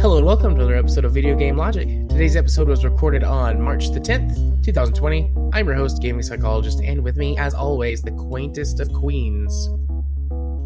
Hello 0.00 0.16
and 0.16 0.24
welcome 0.24 0.54
to 0.54 0.60
another 0.60 0.76
episode 0.76 1.04
of 1.04 1.12
Video 1.12 1.36
Game 1.36 1.56
Logic. 1.56 1.86
Today's 2.08 2.36
episode 2.36 2.68
was 2.68 2.84
recorded 2.84 3.24
on 3.24 3.60
March 3.60 3.90
the 3.90 4.00
10th, 4.00 4.64
2020. 4.64 5.32
I'm 5.52 5.66
your 5.66 5.74
host, 5.74 6.00
gaming 6.00 6.22
psychologist, 6.22 6.80
and 6.80 7.02
with 7.02 7.16
me, 7.16 7.36
as 7.36 7.52
always, 7.52 8.00
the 8.00 8.12
quaintest 8.12 8.80
of 8.80 8.92
queens. 8.92 9.68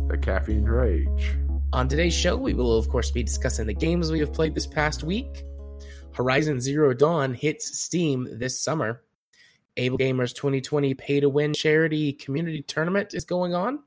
The 0.08 0.18
caffeine 0.20 0.64
rage. 0.64 1.36
On 1.72 1.88
today's 1.88 2.12
show, 2.12 2.36
we 2.36 2.52
will, 2.52 2.76
of 2.76 2.88
course, 2.90 3.10
be 3.10 3.22
discussing 3.22 3.66
the 3.66 3.74
games 3.74 4.12
we 4.12 4.20
have 4.20 4.32
played 4.32 4.54
this 4.54 4.66
past 4.66 5.02
week. 5.02 5.44
Horizon 6.14 6.60
Zero 6.60 6.92
Dawn 6.92 7.32
hits 7.32 7.78
Steam 7.78 8.28
this 8.30 8.60
summer. 8.60 9.02
AbleGamers 9.78 10.34
2020 10.34 10.92
Pay 10.94 11.20
to 11.20 11.28
Win 11.30 11.54
Charity 11.54 12.12
Community 12.12 12.62
Tournament 12.62 13.14
is 13.14 13.24
going 13.24 13.54
on. 13.54 13.80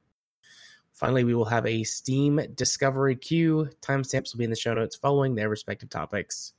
Finally, 0.93 1.23
we 1.23 1.35
will 1.35 1.45
have 1.45 1.67
a 1.67 1.83
Steam 1.83 2.39
Discovery 2.55 3.16
queue. 3.16 3.69
Timestamps 3.81 4.33
will 4.33 4.39
be 4.39 4.45
in 4.45 4.49
the 4.49 4.55
show 4.55 4.73
notes 4.73 4.95
following 4.95 5.35
their 5.35 5.49
respective 5.49 5.89
topics. 5.89 6.53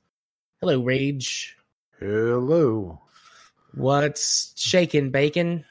Hello, 0.61 0.79
Rage. 0.79 1.57
Hello. 1.99 3.01
What's 3.73 4.53
shaking, 4.55 5.11
bacon? 5.11 5.65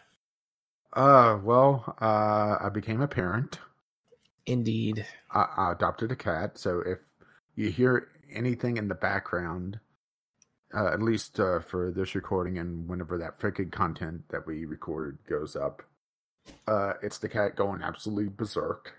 Uh, 0.93 1.39
well, 1.43 1.97
uh, 2.01 2.59
I 2.61 2.69
became 2.73 3.01
a 3.01 3.09
parent. 3.09 3.61
Indeed. 4.45 5.07
I, 5.31 5.47
I 5.57 5.73
adopted 5.73 6.13
a 6.13 6.17
cat, 6.17 6.59
so 6.59 6.81
if 6.81 6.99
you 7.55 7.71
hear 7.71 8.09
anything 8.33 8.77
in 8.77 8.89
the 8.89 8.95
background, 8.95 9.81
uh, 10.75 10.87
at 10.93 11.03
least 11.03 11.39
uh, 11.41 11.61
for 11.61 11.91
this 11.91 12.15
recording 12.15 12.59
and 12.59 12.89
whenever 12.89 13.19
that 13.19 13.39
freaking 13.39 13.71
content 13.71 14.23
that 14.31 14.47
we 14.47 14.65
recorded 14.65 15.19
goes 15.29 15.57
up, 15.57 15.83
uh, 16.67 16.95
it's 17.03 17.19
the 17.19 17.29
cat 17.29 17.57
going 17.57 17.83
absolutely 17.83 18.29
berserk. 18.29 18.93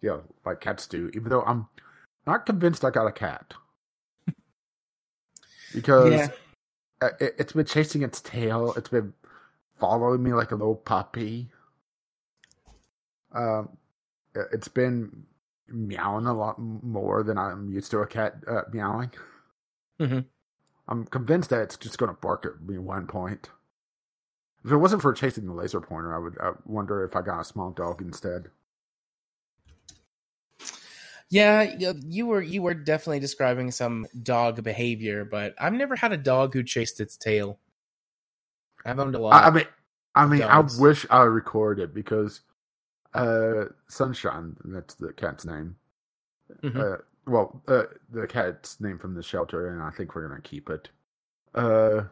Yeah, 0.00 0.18
like 0.44 0.60
cats 0.60 0.86
do. 0.86 1.10
Even 1.14 1.30
though 1.30 1.42
I'm 1.42 1.68
not 2.26 2.46
convinced 2.46 2.84
I 2.84 2.90
got 2.90 3.06
a 3.06 3.12
cat, 3.12 3.54
because 5.74 6.12
Yeah. 6.12 7.08
it, 7.20 7.34
it's 7.38 7.52
been 7.52 7.64
chasing 7.66 8.02
its 8.02 8.20
tail. 8.20 8.74
It's 8.76 8.88
been 8.88 9.14
following 9.78 10.22
me 10.22 10.32
like 10.34 10.50
a 10.52 10.56
little 10.56 10.76
puppy. 10.76 11.50
Um, 13.32 13.76
it- 14.34 14.48
it's 14.52 14.68
been 14.68 15.26
meowing 15.68 16.26
a 16.26 16.34
lot 16.34 16.58
more 16.58 17.22
than 17.22 17.38
I'm 17.38 17.68
used 17.70 17.90
to 17.92 18.00
a 18.00 18.06
cat 18.06 18.36
uh, 18.46 18.62
meowing. 18.72 19.10
Mhm. 19.98 20.26
I'm 20.88 21.04
convinced 21.06 21.50
that 21.50 21.62
it's 21.62 21.76
just 21.76 21.98
going 21.98 22.10
to 22.10 22.20
bark 22.20 22.44
at 22.46 22.60
me 22.66 22.78
one 22.78 23.06
point. 23.06 23.50
If 24.64 24.70
it 24.72 24.76
wasn't 24.76 25.02
for 25.02 25.12
chasing 25.12 25.46
the 25.46 25.52
laser 25.52 25.80
pointer, 25.80 26.14
I 26.14 26.18
would 26.18 26.38
I 26.40 26.52
wonder 26.64 27.04
if 27.04 27.16
I 27.16 27.22
got 27.22 27.40
a 27.40 27.44
small 27.44 27.70
dog 27.70 28.00
instead. 28.00 28.46
Yeah, 31.30 31.62
you- 32.08 32.26
were 32.26 32.42
you 32.42 32.62
were 32.62 32.74
definitely 32.74 33.20
describing 33.20 33.70
some 33.70 34.06
dog 34.22 34.62
behavior, 34.62 35.24
but 35.24 35.54
I've 35.58 35.72
never 35.72 35.96
had 35.96 36.12
a 36.12 36.16
dog 36.16 36.54
who 36.54 36.62
chased 36.62 37.00
its 37.00 37.16
tail. 37.16 37.58
I've 38.84 38.98
owned 38.98 39.14
a 39.14 39.18
lot. 39.18 39.42
I, 39.42 39.46
I 39.46 39.50
mean, 39.50 39.64
I 40.14 40.26
mean, 40.26 40.40
dogs. 40.40 40.78
I 40.78 40.82
wish 40.82 41.06
I 41.10 41.22
recorded 41.22 41.94
because 41.94 42.42
uh, 43.14 43.64
Sunshine, 43.88 44.56
that's 44.64 44.94
the 44.94 45.12
cat's 45.12 45.44
name. 45.44 45.76
Mhm. 46.62 46.76
Uh, 46.76 47.02
well, 47.26 47.62
uh, 47.68 47.84
the 48.10 48.26
cat's 48.26 48.80
name 48.80 48.98
from 48.98 49.14
the 49.14 49.22
shelter, 49.22 49.68
and 49.68 49.82
I 49.82 49.90
think 49.90 50.14
we're 50.14 50.26
gonna 50.28 50.40
keep 50.40 50.68
it. 50.70 50.90
Uh, 51.54 52.04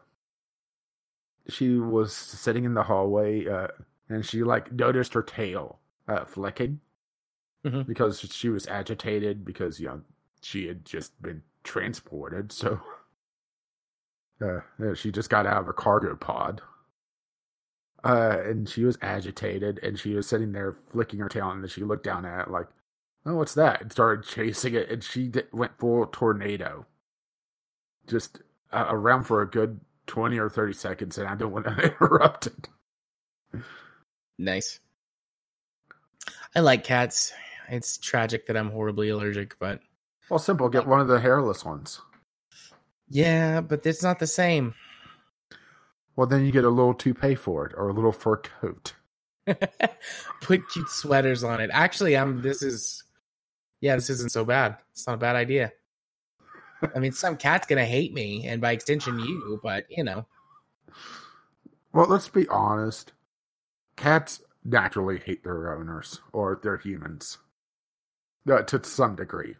she 1.49 1.77
was 1.77 2.13
sitting 2.15 2.63
in 2.63 2.73
the 2.73 2.83
hallway, 2.83 3.47
uh, 3.47 3.67
and 4.09 4.25
she 4.25 4.43
like 4.43 4.71
noticed 4.71 5.13
her 5.13 5.23
tail 5.23 5.79
uh, 6.07 6.25
flicking 6.25 6.79
Mhm. 7.65 7.85
because 7.85 8.19
she 8.19 8.49
was 8.49 8.67
agitated 8.67 9.45
because 9.45 9.79
you 9.79 9.87
know 9.87 10.01
she 10.41 10.67
had 10.67 10.85
just 10.85 11.21
been 11.21 11.43
transported, 11.63 12.51
so. 12.51 12.79
Uh, 14.41 14.93
she 14.93 15.09
just 15.11 15.29
got 15.29 15.45
out 15.45 15.61
of 15.61 15.69
a 15.69 15.73
cargo 15.73 16.15
pod. 16.17 16.61
Uh, 18.03 18.37
and 18.43 18.67
she 18.67 18.83
was 18.83 18.97
agitated, 19.01 19.79
and 19.81 19.97
she 19.97 20.13
was 20.15 20.27
sitting 20.27 20.51
there 20.51 20.73
flicking 20.73 21.19
her 21.19 21.29
tail, 21.29 21.49
and 21.49 21.63
then 21.63 21.69
she 21.69 21.83
looked 21.83 22.03
down 22.03 22.25
at 22.25 22.47
it 22.47 22.51
like, 22.51 22.67
"Oh, 23.25 23.35
what's 23.35 23.53
that?" 23.55 23.81
and 23.81 23.91
started 23.91 24.25
chasing 24.25 24.73
it, 24.75 24.89
and 24.89 25.03
she 25.03 25.31
went 25.51 25.77
full 25.79 26.05
tornado, 26.07 26.85
just 28.07 28.41
uh, 28.71 28.85
around 28.89 29.23
for 29.25 29.41
a 29.41 29.49
good 29.49 29.79
twenty 30.07 30.37
or 30.37 30.49
thirty 30.49 30.73
seconds, 30.73 31.17
and 31.17 31.27
I 31.27 31.35
don't 31.35 31.51
want 31.51 31.65
to 31.65 31.71
interrupt 31.83 32.47
it. 32.47 32.69
Nice. 34.37 34.79
I 36.55 36.59
like 36.59 36.83
cats. 36.83 37.33
It's 37.69 37.97
tragic 37.97 38.47
that 38.47 38.57
I'm 38.57 38.71
horribly 38.71 39.09
allergic, 39.09 39.57
but 39.59 39.79
Well, 40.29 40.39
simple. 40.39 40.69
Get 40.69 40.85
one 40.87 40.99
of 40.99 41.07
the 41.07 41.19
hairless 41.19 41.63
ones. 41.65 42.01
yeah, 43.09 43.61
but 43.61 43.85
it's 43.85 44.03
not 44.03 44.19
the 44.19 44.27
same. 44.27 44.73
Well, 46.15 46.27
then 46.27 46.45
you 46.45 46.51
get 46.51 46.63
a 46.65 46.69
little 46.69 46.93
toupee 46.93 47.35
for 47.35 47.65
it, 47.65 47.73
or 47.75 47.89
a 47.89 47.93
little 47.93 48.11
fur 48.11 48.37
coat. 48.37 48.93
Put 50.41 50.69
cute 50.69 50.89
sweaters 50.89 51.43
on 51.43 51.59
it. 51.59 51.69
Actually, 51.73 52.15
I'm. 52.15 52.41
This 52.41 52.61
is. 52.61 53.02
Yeah, 53.83 53.95
this 53.95 54.09
isn't 54.09 54.31
so 54.31 54.45
bad. 54.45 54.77
It's 54.93 55.05
not 55.05 55.15
a 55.15 55.17
bad 55.17 55.35
idea. 55.35 55.73
I 56.95 56.99
mean, 56.99 57.11
some 57.11 57.35
cat's 57.37 57.67
gonna 57.67 57.85
hate 57.85 58.13
me, 58.13 58.47
and 58.47 58.61
by 58.61 58.71
extension, 58.71 59.19
you. 59.19 59.59
But 59.61 59.85
you 59.89 60.05
know, 60.05 60.25
Well, 61.93 62.07
let's 62.07 62.27
be 62.29 62.47
honest. 62.49 63.13
Cats 63.95 64.41
naturally 64.63 65.19
hate 65.19 65.43
their 65.43 65.73
owners 65.75 66.21
or 66.33 66.59
their 66.61 66.77
humans, 66.77 67.39
uh, 68.49 68.61
to 68.63 68.83
some 68.83 69.15
degree. 69.15 69.55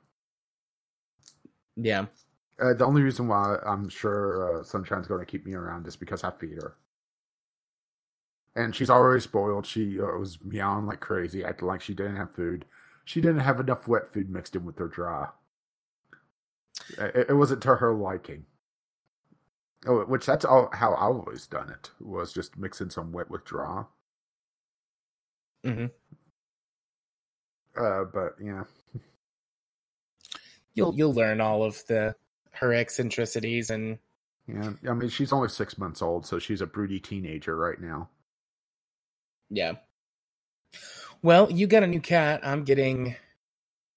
yeah. 1.75 2.05
Uh, 2.59 2.73
the 2.73 2.85
only 2.85 3.01
reason 3.01 3.27
why 3.27 3.57
I'm 3.65 3.89
sure 3.89 4.59
uh, 4.59 4.63
Sunshine's 4.63 5.07
going 5.07 5.19
to 5.19 5.25
keep 5.25 5.45
me 5.45 5.53
around 5.53 5.87
is 5.87 5.95
because 5.95 6.23
I 6.23 6.31
feed 6.31 6.55
her. 6.55 6.77
And 8.55 8.75
she's 8.75 8.89
already 8.89 9.21
spoiled. 9.21 9.65
She 9.65 9.99
uh, 9.99 10.17
was 10.17 10.43
meowing 10.43 10.85
like 10.85 10.99
crazy, 10.99 11.43
acting 11.43 11.67
like 11.67 11.81
she 11.81 11.93
didn't 11.95 12.17
have 12.17 12.35
food. 12.35 12.65
She 13.05 13.21
didn't 13.21 13.39
have 13.41 13.59
enough 13.59 13.87
wet 13.87 14.07
food 14.11 14.29
mixed 14.29 14.55
in 14.55 14.65
with 14.65 14.77
her 14.79 14.87
dry. 14.87 15.29
It, 16.97 17.27
it 17.29 17.33
wasn't 17.33 17.61
to 17.63 17.75
her 17.75 17.93
liking. 17.93 18.45
Oh, 19.85 20.05
which 20.05 20.25
that's 20.25 20.45
all 20.45 20.69
how 20.73 20.93
I've 20.95 21.15
always 21.15 21.45
done 21.45 21.69
it 21.69 21.91
was 21.99 22.31
just 22.33 22.57
mixing 22.57 22.89
some 22.89 23.11
wet 23.11 23.29
with 23.29 23.43
dry. 23.43 23.83
Mhm. 25.65 25.91
Uh, 27.75 28.03
but 28.05 28.35
yeah, 28.39 28.63
You'll 30.75 30.95
you'll 30.95 31.13
learn 31.13 31.41
all 31.41 31.63
of 31.63 31.85
the 31.87 32.15
her 32.51 32.73
eccentricities 32.73 33.69
and 33.69 33.97
yeah. 34.47 34.73
I 34.89 34.93
mean, 34.93 35.09
she's 35.09 35.31
only 35.33 35.49
six 35.49 35.77
months 35.77 36.01
old, 36.01 36.25
so 36.25 36.39
she's 36.39 36.61
a 36.61 36.67
broody 36.67 36.99
teenager 36.99 37.55
right 37.55 37.79
now. 37.79 38.09
Yeah. 39.49 39.73
Well, 41.23 41.49
you 41.49 41.67
got 41.67 41.83
a 41.83 41.87
new 41.87 42.01
cat. 42.01 42.41
I'm 42.43 42.65
getting 42.65 43.15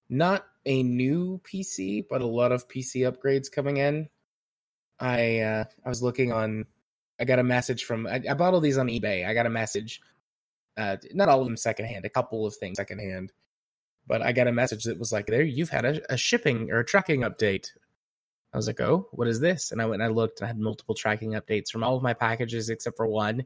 not 0.09 0.45
a 0.65 0.81
new 0.81 1.41
PC, 1.43 2.05
but 2.09 2.21
a 2.21 2.25
lot 2.25 2.53
of 2.53 2.69
PC 2.69 3.01
upgrades 3.11 3.51
coming 3.51 3.77
in. 3.77 4.07
I 4.99 5.39
uh 5.39 5.65
I 5.85 5.89
was 5.89 6.01
looking 6.01 6.31
on 6.31 6.65
I 7.19 7.25
got 7.25 7.39
a 7.39 7.43
message 7.43 7.83
from 7.83 8.07
I, 8.07 8.21
I 8.29 8.33
bought 8.33 8.53
all 8.53 8.61
these 8.61 8.77
on 8.77 8.87
eBay. 8.87 9.27
I 9.27 9.33
got 9.33 9.45
a 9.45 9.49
message. 9.49 9.99
Uh 10.77 10.95
not 11.13 11.27
all 11.27 11.41
of 11.41 11.47
them 11.47 11.57
secondhand, 11.57 12.05
a 12.05 12.09
couple 12.09 12.45
of 12.45 12.55
things 12.55 12.77
secondhand. 12.77 13.33
But 14.07 14.21
I 14.21 14.31
got 14.31 14.47
a 14.47 14.53
message 14.53 14.85
that 14.85 14.97
was 14.97 15.11
like, 15.11 15.27
there 15.27 15.43
you've 15.43 15.69
had 15.69 15.83
a, 15.85 16.13
a 16.13 16.17
shipping 16.17 16.71
or 16.71 16.79
a 16.79 16.85
tracking 16.85 17.21
update. 17.23 17.71
I 18.53 18.57
was 18.57 18.67
like, 18.67 18.79
oh, 18.79 19.09
what 19.11 19.27
is 19.27 19.41
this? 19.41 19.71
And 19.73 19.81
I 19.81 19.85
went 19.85 20.01
and 20.01 20.09
I 20.09 20.15
looked 20.15 20.39
and 20.39 20.45
I 20.45 20.47
had 20.47 20.59
multiple 20.59 20.95
tracking 20.95 21.33
updates 21.33 21.69
from 21.69 21.83
all 21.83 21.97
of 21.97 22.03
my 22.03 22.13
packages 22.13 22.69
except 22.69 22.95
for 22.95 23.07
one. 23.07 23.45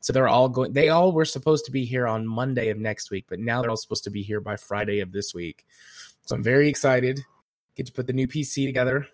So 0.00 0.12
they're 0.12 0.28
all 0.28 0.48
going. 0.48 0.72
They 0.72 0.88
all 0.88 1.12
were 1.12 1.24
supposed 1.24 1.64
to 1.66 1.72
be 1.72 1.84
here 1.84 2.06
on 2.06 2.26
Monday 2.26 2.68
of 2.68 2.78
next 2.78 3.10
week, 3.10 3.26
but 3.28 3.40
now 3.40 3.60
they're 3.60 3.70
all 3.70 3.76
supposed 3.76 4.04
to 4.04 4.10
be 4.10 4.22
here 4.22 4.40
by 4.40 4.56
Friday 4.56 5.00
of 5.00 5.12
this 5.12 5.34
week. 5.34 5.66
So 6.24 6.36
I'm 6.36 6.42
very 6.42 6.68
excited. 6.68 7.20
Get 7.76 7.86
to 7.86 7.92
put 7.92 8.06
the 8.06 8.12
new 8.12 8.28
PC 8.28 8.66
together. 8.66 9.06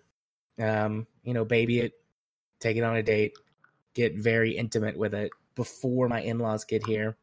Um, 0.59 1.07
you 1.23 1.33
know, 1.33 1.45
baby 1.45 1.79
it, 1.79 1.93
take 2.59 2.77
it 2.77 2.83
on 2.83 2.95
a 2.95 3.03
date, 3.03 3.33
get 3.93 4.15
very 4.15 4.55
intimate 4.55 4.97
with 4.97 5.13
it 5.13 5.31
before 5.55 6.07
my 6.07 6.21
in-laws 6.21 6.65
get 6.65 6.85
here. 6.85 7.17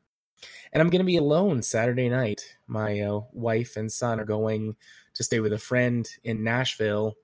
And 0.72 0.80
I'm 0.80 0.90
going 0.90 1.00
to 1.00 1.06
be 1.06 1.16
alone 1.16 1.62
Saturday 1.62 2.08
night. 2.08 2.56
My 2.66 3.00
uh, 3.00 3.20
wife 3.32 3.76
and 3.76 3.90
son 3.90 4.18
are 4.18 4.24
going 4.24 4.76
to 5.14 5.24
stay 5.24 5.40
with 5.40 5.52
a 5.52 5.58
friend 5.58 6.08
in 6.24 6.42
Nashville 6.42 7.14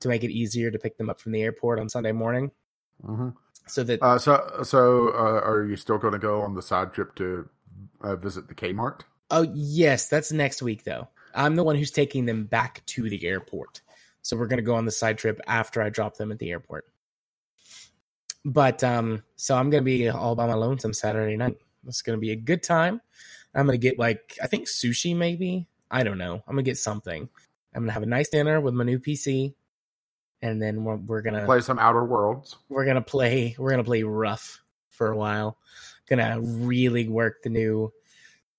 to 0.00 0.08
make 0.08 0.24
it 0.24 0.30
easier 0.30 0.70
to 0.70 0.78
pick 0.78 0.96
them 0.98 1.08
up 1.08 1.20
from 1.20 1.32
the 1.32 1.42
airport 1.42 1.78
on 1.78 1.88
Sunday 1.88 2.12
morning. 2.12 2.50
hmm 3.04 3.30
So 3.66 3.82
that 3.84 4.02
Uh, 4.02 4.18
so, 4.18 4.60
so 4.62 5.08
uh, 5.08 5.40
are 5.44 5.64
you 5.64 5.76
still 5.76 5.98
going 5.98 6.12
to 6.12 6.18
go 6.18 6.42
on 6.42 6.54
the 6.54 6.62
side 6.62 6.92
trip 6.92 7.14
to 7.16 7.48
uh, 8.00 8.16
visit 8.16 8.48
the 8.48 8.54
Kmart? 8.54 9.00
Oh, 9.30 9.50
yes, 9.54 10.08
that's 10.08 10.32
next 10.32 10.62
week 10.62 10.84
though. 10.84 11.08
I'm 11.34 11.56
the 11.56 11.64
one 11.64 11.76
who's 11.76 11.90
taking 11.90 12.26
them 12.26 12.44
back 12.44 12.84
to 12.86 13.10
the 13.10 13.26
airport. 13.26 13.82
So 14.22 14.36
we're 14.36 14.46
going 14.46 14.58
to 14.58 14.62
go 14.62 14.74
on 14.74 14.84
the 14.84 14.92
side 14.92 15.18
trip 15.18 15.40
after 15.46 15.82
I 15.82 15.90
drop 15.90 16.16
them 16.16 16.32
at 16.32 16.38
the 16.38 16.50
airport. 16.50 16.86
But 18.46 18.84
um, 18.84 19.24
so 19.34 19.56
I'm 19.56 19.70
gonna 19.70 19.82
be 19.82 20.08
all 20.08 20.36
by 20.36 20.46
my 20.46 20.54
lonesome 20.54 20.92
Saturday 20.92 21.36
night. 21.36 21.56
It's 21.84 22.00
gonna 22.00 22.18
be 22.18 22.30
a 22.30 22.36
good 22.36 22.62
time. 22.62 23.00
I'm 23.52 23.66
gonna 23.66 23.76
get 23.76 23.98
like 23.98 24.38
I 24.40 24.46
think 24.46 24.68
sushi 24.68 25.16
maybe. 25.16 25.66
I 25.90 26.04
don't 26.04 26.16
know. 26.16 26.34
I'm 26.46 26.54
gonna 26.54 26.62
get 26.62 26.78
something. 26.78 27.28
I'm 27.74 27.82
gonna 27.82 27.92
have 27.92 28.04
a 28.04 28.06
nice 28.06 28.28
dinner 28.28 28.60
with 28.60 28.72
my 28.72 28.84
new 28.84 29.00
PC, 29.00 29.52
and 30.46 30.62
then 30.62 30.84
we're, 30.84 30.96
we're 30.96 31.22
gonna 31.22 31.44
Play 31.44 31.60
some 31.60 31.78
Outer 31.78 32.04
Worlds. 32.04 32.56
we're 32.68 32.84
gonna 32.84 33.02
play 33.02 33.54
we're 33.58 33.70
gonna 33.70 33.84
play 33.84 34.02
rough 34.02 34.60
for 34.90 35.10
a 35.10 35.16
while. 35.16 35.58
Gonna 36.08 36.40
really 36.40 37.08
work 37.08 37.42
the 37.42 37.50
new 37.50 37.92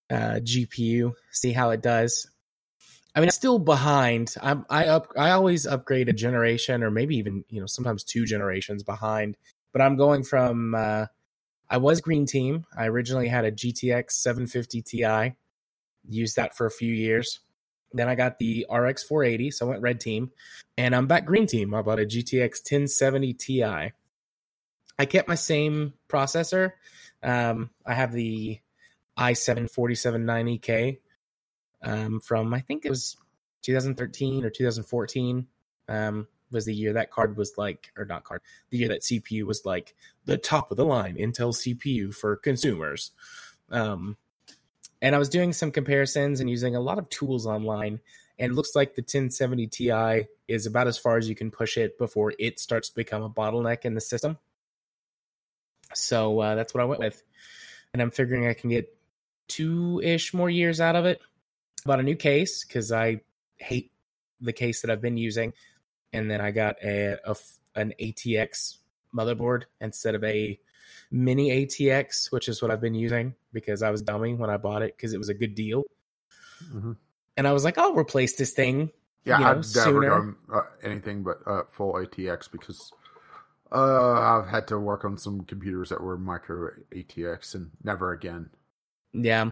uh, 0.10 0.40
GPU, 0.42 1.14
see 1.32 1.52
how 1.52 1.72
it 1.72 1.82
does. 1.82 2.28
I 3.16 3.20
mean, 3.20 3.28
I'm 3.28 3.32
still 3.32 3.58
behind. 3.58 4.36
I'm 4.42 4.66
I 4.70 4.86
up 4.88 5.08
I 5.18 5.32
always 5.32 5.66
upgrade 5.66 6.10
a 6.10 6.14
generation 6.14 6.84
or 6.84 6.92
maybe 6.92 7.18
even 7.18 7.44
you 7.50 7.60
know 7.60 7.68
sometimes 7.68 8.04
two 8.04 8.26
generations 8.26 8.84
behind. 8.84 9.38
But 9.74 9.82
I'm 9.82 9.98
going 9.98 10.24
from 10.24 10.76
uh, 10.76 11.06
I 11.70 11.78
was 11.78 12.02
Green 12.02 12.26
Team. 12.26 12.66
I 12.78 12.88
originally 12.88 13.28
had 13.28 13.46
a 13.46 13.52
GTX 13.52 14.12
750 14.12 14.82
Ti, 14.82 15.36
used 16.08 16.36
that 16.36 16.56
for 16.56 16.66
a 16.66 16.72
few 16.72 16.94
years. 16.94 17.40
Then 17.94 18.10
I 18.10 18.16
got 18.16 18.38
the 18.40 18.66
RX 18.70 19.04
480, 19.04 19.52
so 19.52 19.66
I 19.66 19.70
went 19.70 19.82
Red 19.82 20.00
Team, 20.00 20.32
and 20.78 20.96
I'm 20.96 21.08
back 21.08 21.26
Green 21.26 21.48
Team. 21.48 21.74
I 21.74 21.82
bought 21.82 22.00
a 22.00 22.06
GTX 22.06 22.60
1070 22.72 23.34
Ti. 23.34 23.64
I 23.64 25.06
kept 25.06 25.28
my 25.28 25.36
same 25.36 25.94
processor. 26.10 26.74
Um, 27.24 27.70
I 27.86 27.94
have 27.94 28.12
the 28.12 28.60
i7 29.18 29.72
4790K 29.74 31.00
um, 31.82 32.20
from 32.20 32.54
I 32.54 32.60
think 32.60 32.86
it 32.86 32.90
was 32.90 33.18
2013 33.64 34.46
or 34.46 34.50
2014 34.50 35.48
um, 35.90 36.28
was 36.52 36.66
the 36.66 36.74
year 36.74 36.94
that 36.94 37.12
card 37.12 37.38
was 37.38 37.54
like, 37.58 37.92
or 37.98 38.06
not 38.06 38.24
card, 38.24 38.42
the 38.70 38.78
year 38.78 38.88
that 38.90 39.02
CPU 39.02 39.44
was 39.44 39.66
like 39.66 39.96
the 40.26 40.38
top 40.38 40.72
of 40.72 40.78
the 40.78 40.86
line 40.86 41.16
Intel 41.18 41.54
CPU 41.54 42.14
for 42.14 42.36
consumers. 42.36 43.12
Um, 43.72 44.18
and 45.02 45.16
I 45.16 45.20
was 45.20 45.30
doing 45.30 45.54
some 45.54 45.72
comparisons 45.72 46.40
and 46.40 46.50
using 46.50 46.76
a 46.76 46.80
lot 46.80 46.98
of 46.98 47.10
tools 47.10 47.46
online. 47.46 48.00
And 48.40 48.52
it 48.52 48.56
looks 48.56 48.76
like 48.76 48.96
the 48.96 49.02
1070 49.02 49.68
Ti 49.68 50.28
is 50.48 50.66
about 50.66 50.88
as 50.88 50.98
far 50.98 51.18
as 51.18 51.28
you 51.28 51.36
can 51.36 51.52
push 51.52 51.78
it 51.78 51.98
before 51.98 52.34
it 52.38 52.60
starts 52.60 52.90
to 52.90 52.96
become 52.96 53.24
a 53.24 53.30
bottleneck 53.30 53.84
in 53.84 53.96
the 53.96 54.02
system. 54.02 54.38
So 55.94 56.40
uh, 56.40 56.56
that's 56.56 56.74
what 56.74 56.82
I 56.82 56.86
went 56.86 57.00
with. 57.00 57.22
And 57.94 58.02
I'm 58.02 58.12
figuring 58.12 58.48
I 58.48 58.54
can 58.54 58.70
get 58.70 58.96
two 59.48 60.02
ish 60.04 60.34
more 60.34 60.50
years 60.50 60.80
out 60.80 60.96
of 60.96 61.06
it. 61.06 61.20
Bought 61.86 62.00
a 62.00 62.04
new 62.04 62.16
case 62.16 62.66
because 62.66 62.92
I 62.92 63.22
hate 63.58 63.92
the 64.42 64.54
case 64.54 64.82
that 64.82 64.92
I've 64.92 65.02
been 65.02 65.18
using. 65.18 65.54
And 66.14 66.30
then 66.30 66.42
I 66.42 66.52
got 66.52 66.76
a 66.84 67.18
an 67.76 67.94
ATX 68.00 68.78
motherboard 69.16 69.64
instead 69.80 70.16
of 70.16 70.24
a 70.24 70.60
mini 71.12 71.66
ATX, 71.66 72.32
which 72.32 72.48
is 72.48 72.62
what 72.62 72.72
I've 72.72 72.82
been 72.82 72.96
using 72.96 73.36
because 73.54 73.82
I 73.84 73.90
was 73.90 74.02
dummy 74.02 74.34
when 74.34 74.50
I 74.50 74.58
bought 74.58 74.82
it 74.82 74.96
because 74.96 75.14
it 75.14 75.18
was 75.18 75.30
a 75.30 75.34
good 75.34 75.56
deal. 75.56 75.84
hmm 76.72 76.94
And 77.36 77.48
I 77.48 77.54
was 77.54 77.64
like, 77.64 77.78
I'll 77.78 77.96
replace 77.96 78.36
this 78.36 78.52
thing. 78.52 78.92
Yeah, 79.26 79.40
you 79.40 79.44
know, 79.44 79.50
I've 79.50 79.56
never 79.58 79.64
sooner. 79.64 80.10
done 80.10 80.36
uh, 80.54 80.62
anything 80.84 81.24
but 81.24 81.40
uh, 81.46 81.64
full 81.70 81.94
ATX 81.94 82.50
because 82.52 82.92
uh, 83.72 84.14
I've 84.14 84.48
had 84.48 84.68
to 84.70 84.80
work 84.80 85.04
on 85.04 85.18
some 85.18 85.42
computers 85.42 85.90
that 85.90 86.02
were 86.02 86.18
micro 86.18 86.70
ATX 86.92 87.56
and 87.56 87.72
never 87.84 88.14
again. 88.14 88.50
Yeah. 89.14 89.50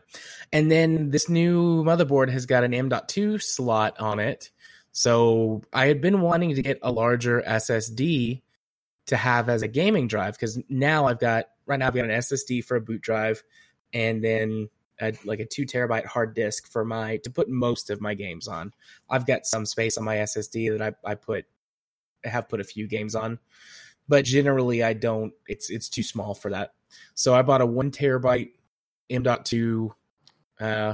And 0.54 0.72
then 0.72 1.10
this 1.10 1.28
new 1.30 1.84
motherboard 1.84 2.30
has 2.30 2.46
got 2.46 2.64
an 2.64 2.74
M.2 2.74 3.42
slot 3.42 4.00
on 4.00 4.20
it. 4.20 4.52
So 4.92 5.64
I 5.74 5.88
had 5.88 6.00
been 6.00 6.22
wanting 6.22 6.56
to 6.56 6.62
get 6.62 6.80
a 6.82 6.92
larger 6.92 7.42
SSD 7.46 8.42
to 9.08 9.18
have 9.18 9.50
as 9.50 9.62
a 9.62 9.68
gaming 9.68 10.08
drive 10.08 10.34
because 10.34 10.60
now 10.70 11.06
I've 11.06 11.20
got, 11.20 11.46
right 11.66 11.78
now 11.80 11.88
I've 11.88 11.96
got 11.96 12.06
an 12.06 12.12
SSD 12.12 12.64
for 12.64 12.78
a 12.78 12.82
boot 12.82 13.02
drive 13.02 13.44
and 13.94 14.24
then 14.24 14.70
a, 15.00 15.14
like 15.26 15.40
a 15.40 15.46
two 15.46 15.66
terabyte 15.66 16.06
hard 16.06 16.34
disk 16.34 16.72
for 16.72 16.84
my, 16.84 17.18
to 17.18 17.30
put 17.30 17.50
most 17.50 17.90
of 17.90 18.02
my 18.02 18.14
games 18.14 18.48
on. 18.48 18.72
I've 19.10 19.28
got 19.28 19.46
some 19.46 19.66
space 19.66 19.98
on 19.98 20.04
my 20.04 20.18
SSD 20.18 20.78
that 20.78 20.96
I, 21.06 21.12
I 21.12 21.16
put, 21.16 21.46
I 22.26 22.30
have 22.30 22.50
put 22.50 22.62
a 22.62 22.66
few 22.66 22.88
games 22.88 23.14
on, 23.14 23.40
but 24.08 24.26
generally 24.26 24.84
I 24.84 24.94
don't, 24.94 25.34
it's, 25.48 25.70
it's 25.70 25.90
too 25.90 26.04
small 26.04 26.34
for 26.34 26.50
that. 26.52 26.74
So 27.14 27.36
I 27.36 27.42
bought 27.42 27.62
a 27.62 27.66
one 27.66 27.92
terabyte 27.92 28.52
M.2 29.10 29.92
uh, 30.60 30.94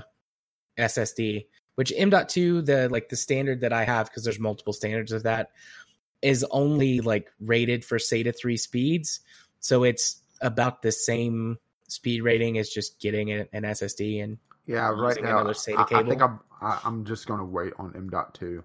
SSD, 0.77 1.45
which 1.75 1.93
M.2 1.95 2.65
the 2.65 2.89
like 2.89 3.09
the 3.09 3.15
standard 3.15 3.61
that 3.61 3.73
I 3.73 3.83
have 3.85 4.07
because 4.07 4.23
there's 4.23 4.39
multiple 4.39 4.73
standards 4.73 5.11
of 5.11 5.23
that 5.23 5.51
is 6.21 6.45
only 6.51 7.01
like 7.01 7.31
rated 7.39 7.83
for 7.85 7.97
SATA 7.97 8.37
three 8.37 8.57
speeds, 8.57 9.19
so 9.59 9.83
it's 9.83 10.21
about 10.41 10.81
the 10.81 10.91
same 10.91 11.57
speed 11.87 12.21
rating 12.21 12.57
as 12.57 12.69
just 12.69 12.99
getting 12.99 13.31
an, 13.31 13.47
SSD 13.53 14.23
and 14.23 14.37
Yeah, 14.65 14.89
right 14.89 15.21
now 15.21 15.39
another 15.39 15.53
SATA 15.53 15.91
I, 15.93 15.99
I 15.99 16.03
think 16.03 16.21
I'm 16.21 16.39
I, 16.61 16.79
I'm 16.85 17.05
just 17.05 17.27
going 17.27 17.39
to 17.39 17.45
wait 17.45 17.73
on 17.79 17.91
M.2. 17.95 18.59
Uh, 18.59 18.61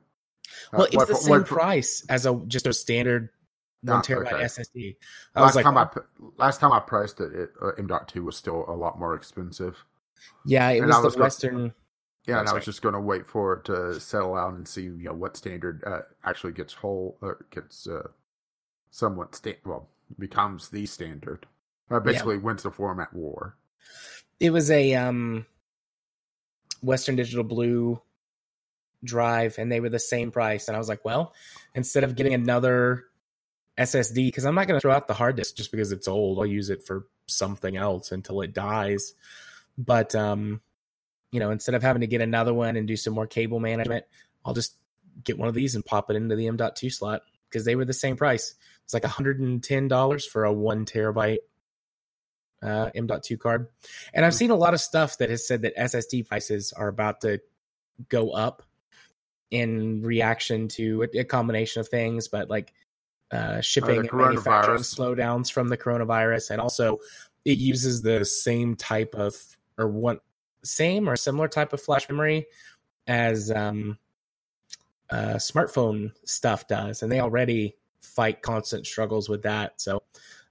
well, 0.72 0.84
it's 0.84 0.96
what- 0.96 1.08
the 1.08 1.14
same 1.14 1.30
what- 1.30 1.46
price 1.46 2.04
as 2.08 2.26
a 2.26 2.34
just 2.46 2.66
a 2.66 2.72
standard 2.72 3.30
one 3.82 3.98
Ah, 3.98 4.02
terabyte 4.02 4.32
okay. 4.32 4.44
SSD. 4.44 4.96
I 5.34 5.40
was 5.42 5.48
Last 5.48 5.56
like, 5.56 5.64
time 5.64 5.78
I 5.78 5.88
last 6.38 6.60
time 6.60 6.72
I 6.72 6.80
priced 6.80 7.20
it, 7.20 7.32
it 7.32 7.50
uh, 7.62 7.72
M.2 7.78 8.24
was 8.24 8.36
still 8.36 8.64
a 8.68 8.72
lot 8.74 8.98
more 8.98 9.14
expensive. 9.14 9.84
yeah, 10.44 10.70
it 10.70 10.80
was 10.84 10.96
the 10.96 11.02
was 11.02 11.14
go- 11.16 11.22
Western. 11.22 11.74
Yeah, 12.26 12.40
and 12.40 12.49
I 12.49 12.52
was 12.55 12.64
just 12.64 12.82
going 12.82 12.94
to 12.94 13.00
wait 13.00 13.26
for 13.26 13.55
it 13.55 13.64
to 13.67 14.00
settle 14.00 14.34
out 14.37 14.55
and 14.55 14.67
see, 14.67 14.82
you 14.82 15.05
know, 15.05 15.12
what 15.14 15.37
standard 15.37 15.82
uh, 15.87 16.00
actually 16.25 16.52
gets 16.55 16.73
whole, 16.75 17.17
uh, 17.23 17.34
gets 17.50 17.87
uh, 17.87 18.08
somewhat 18.90 19.34
sta- 19.37 19.61
well 19.64 19.88
becomes 20.19 20.69
the 20.70 20.87
standard. 20.87 21.46
Uh, 21.90 22.00
basically, 22.00 22.37
wins 22.37 22.64
the 22.64 22.70
format 22.70 23.12
war. 23.14 23.56
it 24.40 24.50
was 24.50 24.70
a 24.73 24.94
um 24.94 25.46
western 26.82 27.17
digital 27.17 27.44
blue 27.44 28.00
drive 29.05 29.56
and 29.58 29.70
they 29.70 29.81
were 29.81 29.88
the 29.88 29.99
same 29.99 30.31
price 30.31 30.69
and 30.69 30.76
i 30.76 30.78
was 30.78 30.88
like 30.88 31.05
well 31.05 31.32
instead 31.75 32.02
of 32.05 32.14
getting 32.17 32.34
another 32.34 33.05
ssd 33.78 34.14
because 34.14 34.44
i'm 34.44 34.55
not 34.55 34.67
going 34.67 34.76
to 34.76 34.81
throw 34.81 34.93
out 34.93 35.06
the 35.08 35.14
hard 35.14 35.37
disk 35.37 35.56
just 35.56 35.70
because 35.70 35.93
it's 35.93 36.08
old 36.08 36.38
i'll 36.38 36.46
use 36.46 36.70
it 36.70 36.84
for 36.84 37.06
something 37.26 37.76
else 37.76 38.12
until 38.12 38.40
it 38.43 38.52
dies 38.52 39.14
but 39.78 40.14
um 40.14 40.61
you 41.32 41.40
know 41.40 41.50
instead 41.50 41.75
of 41.75 41.82
having 41.82 42.00
to 42.00 42.06
get 42.06 42.20
another 42.20 42.55
one 42.55 42.76
and 42.76 42.87
do 42.87 42.96
some 42.96 43.14
more 43.14 43.26
cable 43.26 43.61
management 43.61 44.05
i'll 44.44 44.55
just 44.55 44.76
get 45.25 45.38
one 45.38 45.49
of 45.49 45.55
these 45.55 45.75
and 45.75 45.84
pop 45.84 46.11
it 46.11 46.17
into 46.17 46.37
the 46.37 46.46
m.2 46.46 46.93
slot 46.93 47.23
because 47.49 47.64
they 47.64 47.76
were 47.76 47.84
the 47.84 47.93
same 47.93 48.17
price. 48.17 48.55
It's 48.84 48.94
like 48.94 49.02
$110 49.02 50.28
for 50.28 50.44
a 50.44 50.52
one 50.52 50.84
terabyte 50.84 51.38
uh, 52.62 52.90
M.2 52.95 53.38
card. 53.38 53.68
And 54.14 54.25
I've 54.25 54.35
seen 54.35 54.50
a 54.50 54.56
lot 54.56 54.75
of 54.75 54.80
stuff 54.80 55.18
that 55.18 55.30
has 55.30 55.47
said 55.47 55.62
that 55.62 55.76
SSD 55.76 56.26
prices 56.28 56.73
are 56.73 56.88
about 56.88 57.21
to 57.23 57.40
go 58.09 58.30
up 58.30 58.62
in 59.50 60.02
reaction 60.02 60.68
to 60.68 61.04
a, 61.14 61.21
a 61.21 61.25
combination 61.25 61.80
of 61.80 61.88
things, 61.88 62.28
but 62.28 62.50
like 62.50 62.73
uh, 63.30 63.61
shipping 63.61 64.00
and 64.00 64.12
manufacturing 64.12 64.80
slowdowns 64.80 65.50
from 65.50 65.68
the 65.68 65.76
coronavirus, 65.76 66.50
and 66.50 66.61
also 66.61 66.99
it 67.45 67.59
uses 67.59 68.02
the 68.02 68.25
same 68.25 68.76
type 68.76 69.14
of 69.14 69.37
or 69.78 69.88
one 69.88 70.18
same 70.64 71.08
or 71.08 71.16
similar 71.16 71.48
type 71.48 71.72
of 71.72 71.80
flash 71.80 72.08
memory 72.08 72.46
as 73.06 73.50
um, 73.50 73.98
uh, 75.10 75.34
smartphone 75.34 76.12
stuff 76.25 76.66
does, 76.68 77.02
and 77.02 77.10
they 77.10 77.20
already 77.20 77.76
fight 78.00 78.42
constant 78.42 78.86
struggles 78.86 79.28
with 79.28 79.42
that. 79.42 79.80
So 79.80 80.02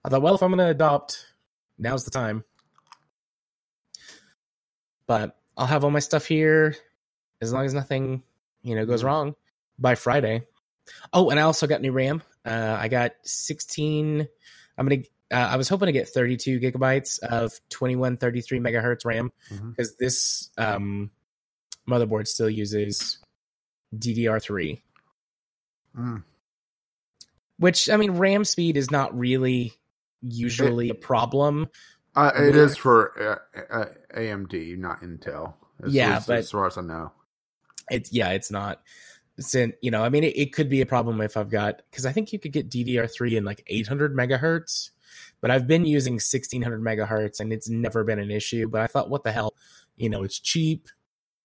I 0.03 0.09
thought, 0.09 0.21
well, 0.21 0.35
if 0.35 0.43
I'm 0.43 0.50
going 0.51 0.59
to 0.59 0.71
adopt, 0.71 1.25
now's 1.77 2.05
the 2.05 2.12
time. 2.12 2.43
But 5.07 5.38
I'll 5.57 5.67
have 5.67 5.83
all 5.83 5.91
my 5.91 6.00
stuff 6.00 6.25
here 6.25 6.75
as 7.41 7.53
long 7.53 7.65
as 7.65 7.74
nothing, 7.74 8.24
you 8.63 8.75
know, 8.75 8.85
goes 8.85 9.01
Mhm. 9.03 9.05
wrong 9.05 9.35
by 9.77 9.95
Friday. 9.95 10.47
Oh, 11.13 11.29
and 11.29 11.39
I 11.39 11.43
also 11.43 11.67
got 11.67 11.81
new 11.81 11.91
RAM. 11.91 12.24
Uh, 12.45 12.77
I 12.79 12.88
got 12.88 13.13
16. 13.24 14.27
I'm 14.77 14.88
gonna. 14.88 15.03
Uh, 15.34 15.38
I 15.38 15.58
was 15.58 15.67
hoping 15.67 15.88
to 15.88 15.91
get 15.91 16.08
32 16.08 16.60
gigabytes 16.60 17.20
of 17.20 17.51
2133 17.70 18.60
megahertz 18.60 19.05
RAM 19.05 19.32
because 19.70 19.96
this 19.98 20.50
um, 20.58 21.10
motherboard 21.89 22.27
still 22.27 22.50
uses 22.50 23.17
DDR3, 23.96 24.82
Mm. 25.98 26.24
which 27.58 27.89
I 27.89 27.98
mean, 27.98 28.12
RAM 28.12 28.44
speed 28.44 28.75
is 28.77 28.91
not 28.91 29.17
really 29.17 29.74
usually 30.22 30.89
a 30.89 30.94
problem. 30.96 31.67
Uh, 32.15 32.32
it 32.36 32.77
for 32.77 33.39
uh, 33.51 33.62
uh, 33.82 33.86
AMD, 34.15 34.77
not 34.77 35.01
Intel. 35.01 35.53
As, 35.84 35.94
Yeah, 35.94 36.17
as, 36.17 36.25
but- 36.27 36.39
as 36.39 36.51
far 36.51 36.67
as 36.67 36.77
I 36.77 36.82
know. 36.82 37.12
It's 37.89 38.12
yeah, 38.12 38.29
it's 38.32 38.50
not. 38.51 38.82
Since 39.39 39.75
you 39.82 39.91
know, 39.91 40.03
I 40.03 40.10
mean, 40.10 40.24
it, 40.24 40.38
it 40.38 40.53
could 40.53 40.70
be 40.70 40.82
a 40.82 40.86
problem 40.86 41.20
if 41.22 41.36
I've 41.38 41.50
got 41.50 41.82
because 41.91 42.05
I 42.05 42.12
think 42.12 42.32
you 42.34 42.39
could 42.39 42.51
get 42.53 42.70
DDR3 42.70 43.38
in 43.38 43.44
like 43.44 43.63
800 43.67 44.15
megahertz, 44.15 44.89
but 45.42 45.51
I've 45.51 45.68
been 45.68 45.86
using 45.86 46.13
1600 46.13 46.82
megahertz 46.82 47.39
and 47.39 47.54
it's 47.54 47.70
never 47.70 48.04
been 48.04 48.20
an 48.20 48.32
issue. 48.32 48.68
But 48.68 48.82
I 48.82 48.88
thought, 48.88 49.10
what 49.10 49.24
the 49.24 49.32
hell, 49.32 49.54
you 49.96 50.10
know, 50.10 50.24
it's 50.24 50.39
cheap 50.39 50.88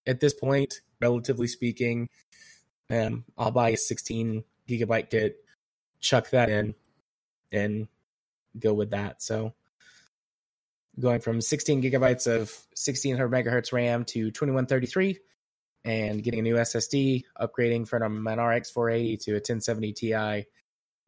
at 0.06 0.20
this 0.20 0.34
point, 0.34 0.80
relatively 1.00 1.46
speaking. 1.46 2.08
Um, 2.90 3.24
I'll 3.36 3.50
buy 3.50 3.70
a 3.70 3.76
16 3.76 4.44
gigabyte 4.68 5.10
kit, 5.10 5.36
chuck 6.00 6.30
that 6.30 6.48
in, 6.48 6.74
and 7.52 7.88
go 8.58 8.72
with 8.72 8.90
that. 8.90 9.22
So 9.22 9.54
going 10.98 11.20
from 11.20 11.40
16 11.40 11.82
gigabytes 11.82 12.26
of 12.26 12.50
1600 12.74 13.30
megahertz 13.30 13.72
RAM 13.72 14.04
to 14.06 14.30
2133 14.30 15.18
and 15.84 16.22
getting 16.22 16.40
a 16.40 16.42
new 16.42 16.56
SSD, 16.56 17.24
upgrading 17.40 17.88
from 17.88 18.26
an 18.26 18.40
RX 18.40 18.70
480 18.70 19.16
to 19.18 19.30
a 19.32 19.34
1070 19.34 19.92
Ti, 19.92 20.10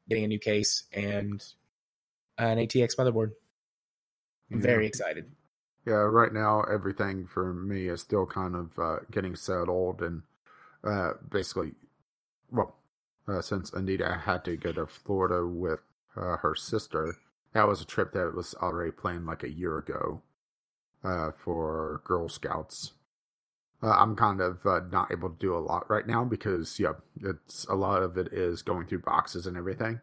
getting 0.08 0.24
a 0.24 0.28
new 0.28 0.38
case 0.38 0.84
and 0.92 1.44
an 2.38 2.58
ATX 2.58 2.96
motherboard. 2.96 3.32
I'm 4.52 4.60
Yeah. 4.60 4.62
very 4.62 4.86
excited. 4.86 5.30
Yeah, 5.86 5.94
right 5.94 6.32
now 6.32 6.62
everything 6.62 7.26
for 7.26 7.52
me 7.52 7.88
is 7.88 8.00
still 8.02 8.26
kind 8.26 8.54
of 8.54 8.78
uh, 8.78 8.98
getting 9.10 9.34
settled, 9.34 10.00
and 10.02 10.22
uh, 10.84 11.14
basically, 11.28 11.74
well, 12.50 12.76
uh, 13.28 13.42
since 13.42 13.72
Anita 13.72 14.22
had 14.26 14.44
to 14.44 14.56
go 14.56 14.72
to 14.72 14.86
Florida 14.86 15.46
with 15.46 15.80
uh, 16.16 16.36
her 16.38 16.54
sister, 16.54 17.16
that 17.52 17.68
was 17.68 17.80
a 17.80 17.86
trip 17.86 18.12
that 18.12 18.34
was 18.34 18.54
already 18.56 18.92
planned 18.92 19.26
like 19.26 19.42
a 19.42 19.50
year 19.50 19.78
ago 19.78 20.22
uh, 21.04 21.32
for 21.32 22.00
Girl 22.04 22.28
Scouts. 22.28 22.92
Uh, 23.82 23.90
I'm 23.90 24.14
kind 24.16 24.40
of 24.40 24.64
uh, 24.66 24.80
not 24.90 25.10
able 25.12 25.30
to 25.30 25.38
do 25.38 25.56
a 25.56 25.58
lot 25.58 25.90
right 25.90 26.06
now 26.06 26.24
because 26.24 26.78
yeah, 26.78 26.94
it's 27.20 27.64
a 27.66 27.74
lot 27.74 28.02
of 28.02 28.16
it 28.16 28.32
is 28.32 28.62
going 28.62 28.86
through 28.86 29.00
boxes 29.00 29.46
and 29.46 29.56
everything. 29.56 30.00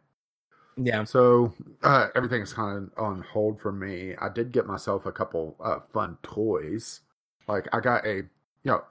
Yeah. 0.82 1.04
So 1.04 1.54
uh, 1.84 2.08
everything's 2.16 2.54
kind 2.54 2.90
of 2.96 3.04
on 3.04 3.22
hold 3.22 3.60
for 3.60 3.72
me. 3.72 4.16
I 4.20 4.30
did 4.30 4.52
get 4.54 4.66
myself 4.66 5.06
a 5.06 5.12
couple 5.12 5.58
uh, 5.60 5.80
fun 5.92 6.18
toys. 6.24 7.02
Like 7.48 7.68
I 7.74 7.82
got 7.82 8.06
a 8.06 8.16
you 8.16 8.28
know 8.64 8.84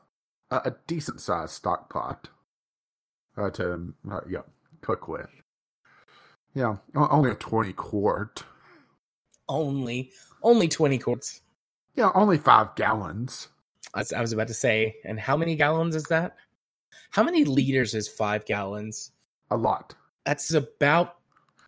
a, 0.50 0.56
a 0.56 0.76
decent 0.86 1.20
sized 1.20 1.52
stock 1.52 1.90
pot 1.90 2.28
uh, 3.36 3.50
to 3.50 3.94
uh, 4.10 4.20
yeah 4.28 4.42
cook 4.82 5.08
with. 5.08 5.30
Yeah, 6.54 6.76
only 6.94 7.30
a 7.30 7.34
twenty 7.34 7.72
quart. 7.72 8.44
Only 9.48 10.12
only 10.42 10.68
20 10.68 10.98
quarts. 10.98 11.40
Yeah, 11.94 12.10
only 12.14 12.38
five 12.38 12.74
gallons. 12.74 13.48
I 13.94 14.04
I 14.14 14.20
was 14.20 14.32
about 14.32 14.48
to 14.48 14.54
say, 14.54 14.96
and 15.04 15.18
how 15.18 15.36
many 15.36 15.56
gallons 15.56 15.94
is 15.94 16.04
that? 16.04 16.36
How 17.10 17.22
many 17.22 17.44
liters 17.44 17.94
is 17.94 18.08
five 18.08 18.44
gallons? 18.44 19.12
A 19.50 19.56
lot. 19.56 19.94
That's 20.26 20.52
about 20.52 21.17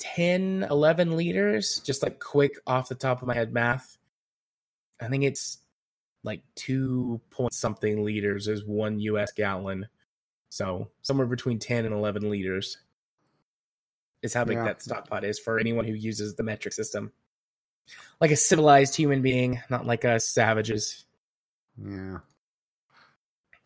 10, 0.00 0.66
11 0.69 1.16
liters. 1.16 1.78
Just 1.80 2.02
like 2.02 2.19
quick 2.19 2.54
off 2.66 2.88
the 2.88 2.95
top 2.95 3.23
of 3.23 3.28
my 3.28 3.35
head 3.35 3.52
math. 3.52 3.97
I 5.00 5.09
think 5.09 5.25
it's 5.25 5.59
like 6.25 6.42
two 6.54 7.21
point 7.30 7.54
something 7.54 8.04
liters 8.04 8.49
is 8.49 8.64
one 8.64 8.99
US 9.00 9.33
gallon. 9.33 9.87
So 10.49 10.88
somewhere 11.02 11.26
between 11.26 11.59
10 11.59 11.85
and 11.85 11.95
11 11.95 12.28
liters 12.28 12.78
is 14.23 14.35
how 14.35 14.45
big 14.45 14.59
Yeah. 14.59 14.64
that 14.64 14.83
stock 14.83 15.09
pot 15.09 15.25
is 15.25 15.38
for 15.38 15.59
anyone 15.59 15.85
who 15.85 15.95
uses 15.95 16.35
the 16.35 16.42
metric 16.42 16.75
system. 16.75 17.12
Like 18.21 18.30
a 18.30 18.37
civilized 18.37 18.95
human 18.97 19.23
being, 19.23 19.61
not 19.71 19.87
like 19.87 20.04
us 20.04 20.28
savages. 20.28 21.04
Yeah. 21.83 22.19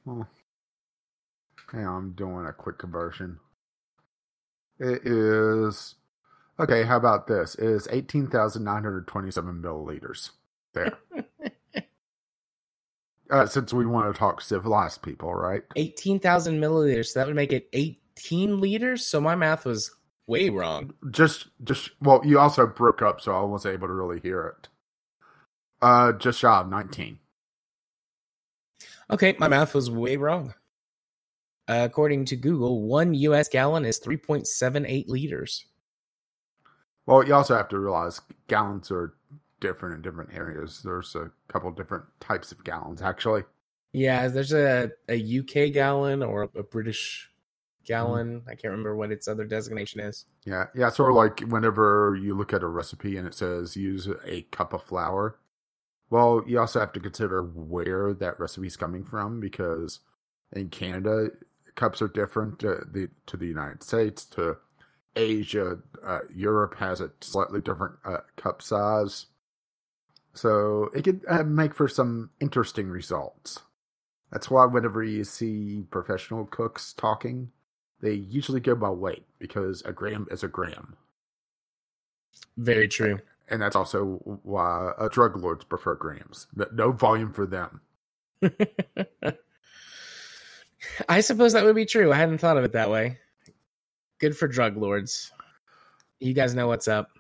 Well, 0.05 0.29
yeah, 1.73 1.91
I'm 1.91 2.13
doing 2.13 2.47
a 2.47 2.53
quick 2.53 2.79
conversion. 2.79 3.41
It 4.79 5.07
is 5.07 5.97
okay. 6.59 6.85
How 6.85 6.97
about 6.97 7.27
this? 7.27 7.55
It 7.55 7.67
is 7.67 7.89
eighteen 7.91 8.29
thousand 8.29 8.65
nine 8.65 8.83
hundred 8.83 9.07
twenty-seven 9.07 9.63
milliliters. 9.63 10.31
There. 10.75 10.99
uh, 13.31 13.47
since 13.47 13.73
we 13.73 13.87
want 13.87 14.13
to 14.13 14.19
talk 14.19 14.41
civilized 14.41 15.03
people, 15.03 15.35
right? 15.35 15.63
18,000 15.77 16.61
milliliters. 16.61 17.07
So 17.07 17.21
that 17.21 17.27
would 17.27 17.37
make 17.37 17.53
it 17.53 17.69
18 17.73 18.61
liters. 18.61 19.07
So 19.07 19.21
my 19.21 19.35
math 19.35 19.65
was 19.65 19.91
way 20.27 20.51
wrong. 20.51 20.95
Just, 21.11 21.49
just 21.63 21.91
well, 22.01 22.21
you 22.25 22.39
also 22.39 22.67
broke 22.67 23.03
up, 23.03 23.21
so 23.21 23.35
I 23.35 23.43
wasn't 23.43 23.75
able 23.75 23.89
to 23.89 23.95
really 23.95 24.21
hear 24.21 24.57
it. 24.59 24.69
Uh, 25.83 26.13
just 26.13 26.39
shy 26.39 26.61
of 26.61 26.69
nineteen. 26.71 27.19
Okay, 29.11 29.37
my 29.39 29.49
math 29.49 29.75
was 29.75 29.91
way 29.91 30.17
wrong. 30.17 30.55
Uh, 31.69 31.83
according 31.85 32.25
to 32.27 32.37
Google, 32.37 32.83
one 32.83 33.13
US 33.13 33.49
gallon 33.49 33.85
is 33.85 34.01
3.78 34.01 35.09
liters. 35.09 35.67
Well, 37.07 37.27
you 37.27 37.35
also 37.35 37.57
have 37.57 37.69
to 37.69 37.79
realize 37.79 38.21
gallons 38.49 38.91
are 38.91 39.15
different 39.61 39.97
in 39.97 40.03
different 40.03 40.35
areas. 40.35 40.83
There's 40.83 41.15
a 41.15 41.31
couple 41.49 41.71
different 41.71 42.05
types 42.21 42.53
of 42.53 42.65
gallons, 42.65 43.03
actually. 43.03 43.43
Yeah, 43.93 44.29
there's 44.29 44.53
a, 44.53 44.91
a 45.09 45.39
UK 45.39 45.73
gallon 45.73 46.23
or 46.23 46.51
a 46.57 46.63
British 46.63 47.31
gallon. 47.85 48.41
Mm-hmm. 48.41 48.49
I 48.49 48.55
can't 48.55 48.73
remember 48.73 48.97
what 48.97 49.13
its 49.13 49.29
other 49.29 49.45
designation 49.45 50.01
is. 50.01 50.25
Yeah, 50.45 50.67
yeah. 50.75 50.91
Sort 50.91 51.11
of 51.11 51.17
like 51.17 51.41
whenever 51.41 52.19
you 52.21 52.35
look 52.35 52.53
at 52.53 52.63
a 52.63 52.67
recipe 52.67 53.17
and 53.17 53.27
it 53.27 53.35
says 53.35 53.77
use 53.77 54.09
a 54.27 54.43
cup 54.51 54.73
of 54.73 54.83
flour. 54.83 55.39
Well, 56.11 56.43
you 56.47 56.61
also 56.61 56.81
have 56.81 56.93
to 56.93 57.01
consider 57.01 57.43
where 57.43 58.13
that 58.15 58.39
recipe's 58.39 58.77
coming 58.77 59.05
from 59.05 59.41
because 59.41 60.01
in 60.53 60.69
Canada, 60.69 61.29
cups 61.75 62.01
are 62.03 62.09
different 62.09 62.59
to 62.61 62.85
the 62.91 63.09
to 63.27 63.37
the 63.37 63.47
United 63.47 63.83
States 63.83 64.25
to 64.27 64.57
Asia. 65.17 65.79
Uh, 66.05 66.21
Europe 66.35 66.77
has 66.79 67.01
a 67.01 67.11
slightly 67.21 67.61
different 67.61 67.95
uh, 68.05 68.19
cup 68.37 68.61
size, 68.63 69.27
so 70.35 70.91
it 70.95 71.03
could 71.05 71.23
uh, 71.29 71.43
make 71.45 71.75
for 71.75 71.89
some 71.89 72.31
interesting 72.41 72.89
results. 72.89 73.61
That's 74.33 74.51
why 74.51 74.67
whenever 74.67 75.03
you 75.03 75.25
see 75.25 75.85
professional 75.91 76.45
cooks 76.47 76.93
talking, 76.93 77.53
they 78.01 78.13
usually 78.15 78.61
go 78.61 78.75
by 78.75 78.91
weight 78.91 79.25
because 79.39 79.83
a 79.83 79.93
gram 79.93 80.27
is 80.31 80.43
a 80.43 80.49
gram. 80.49 80.97
Very 82.57 82.89
true. 82.89 83.21
And 83.49 83.61
that's 83.63 83.77
also 83.77 84.21
why 84.43 84.93
uh, 84.99 85.09
drug 85.09 85.37
lords 85.37 85.65
prefer 85.65 85.95
grams. 85.95 86.47
No- 86.55 86.67
No 86.73 86.93
volume 86.93 87.33
for 87.33 87.47
them. 87.47 87.81
I 91.09 91.21
suppose 91.21 91.53
that 91.53 91.65
would 91.65 91.77
be 91.77 91.87
true. 91.87 92.13
I 92.13 92.17
hadn't 92.17 92.39
thought 92.39 92.57
of 92.59 92.65
it 92.65 92.73
that 92.73 92.91
way. 92.91 93.19
Good 94.21 94.37
for 94.37 94.49
drug 94.49 94.77
lords. 94.77 95.33
You 96.21 96.35
guys 96.35 96.55
know 96.55 96.69
what's 96.69 96.89
up. 96.89 97.11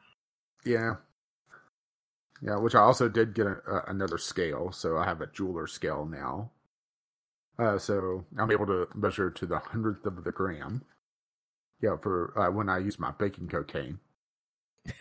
Yeah. 0.64 0.96
Yeah, 2.42 2.56
which 2.56 2.74
I 2.74 2.80
also 2.80 3.08
did 3.08 3.34
get 3.34 3.46
a, 3.46 3.60
a, 3.66 3.84
another 3.88 4.18
scale. 4.18 4.72
So 4.72 4.96
I 4.98 5.04
have 5.04 5.20
a 5.20 5.26
jeweler 5.26 5.66
scale 5.66 6.04
now. 6.04 6.50
Uh, 7.58 7.78
so 7.78 8.24
I'm 8.38 8.50
able 8.50 8.66
to 8.66 8.88
measure 8.94 9.30
to 9.30 9.46
the 9.46 9.58
hundredth 9.58 10.04
of 10.06 10.24
the 10.24 10.32
gram. 10.32 10.82
Yeah, 11.80 11.96
for 11.96 12.38
uh, 12.38 12.50
when 12.50 12.68
I 12.68 12.78
use 12.78 12.98
my 12.98 13.12
baking 13.12 13.48
cocaine. 13.48 13.98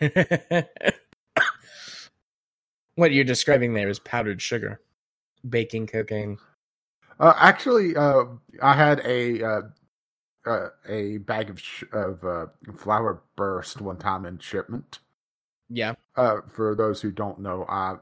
what 2.94 3.12
you're 3.12 3.24
describing 3.24 3.74
there 3.74 3.88
is 3.88 3.98
powdered 3.98 4.40
sugar, 4.40 4.80
baking 5.48 5.86
cocaine. 5.86 6.38
Uh, 7.18 7.34
actually, 7.36 7.96
uh, 7.96 8.24
I 8.62 8.74
had 8.74 9.00
a 9.00 9.62
uh, 10.46 10.68
a 10.88 11.18
bag 11.18 11.50
of 11.50 11.60
sh- 11.60 11.84
of 11.92 12.24
uh, 12.24 12.46
flour 12.76 13.22
burst 13.36 13.80
one 13.80 13.98
time 13.98 14.24
in 14.24 14.38
shipment. 14.38 14.98
Yeah. 15.68 15.94
Uh, 16.16 16.38
for 16.54 16.74
those 16.74 17.00
who 17.00 17.10
don't 17.10 17.40
know, 17.40 17.64
I 17.68 17.96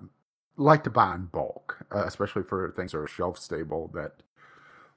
like 0.57 0.85
to 0.85 0.91
buy 0.91 1.15
in 1.15 1.27
bulk, 1.27 1.85
uh, 1.95 2.05
especially 2.05 2.43
for 2.43 2.73
things 2.73 2.93
that 2.93 2.99
are 2.99 3.07
shelf 3.07 3.39
stable 3.39 3.91
that 3.95 4.13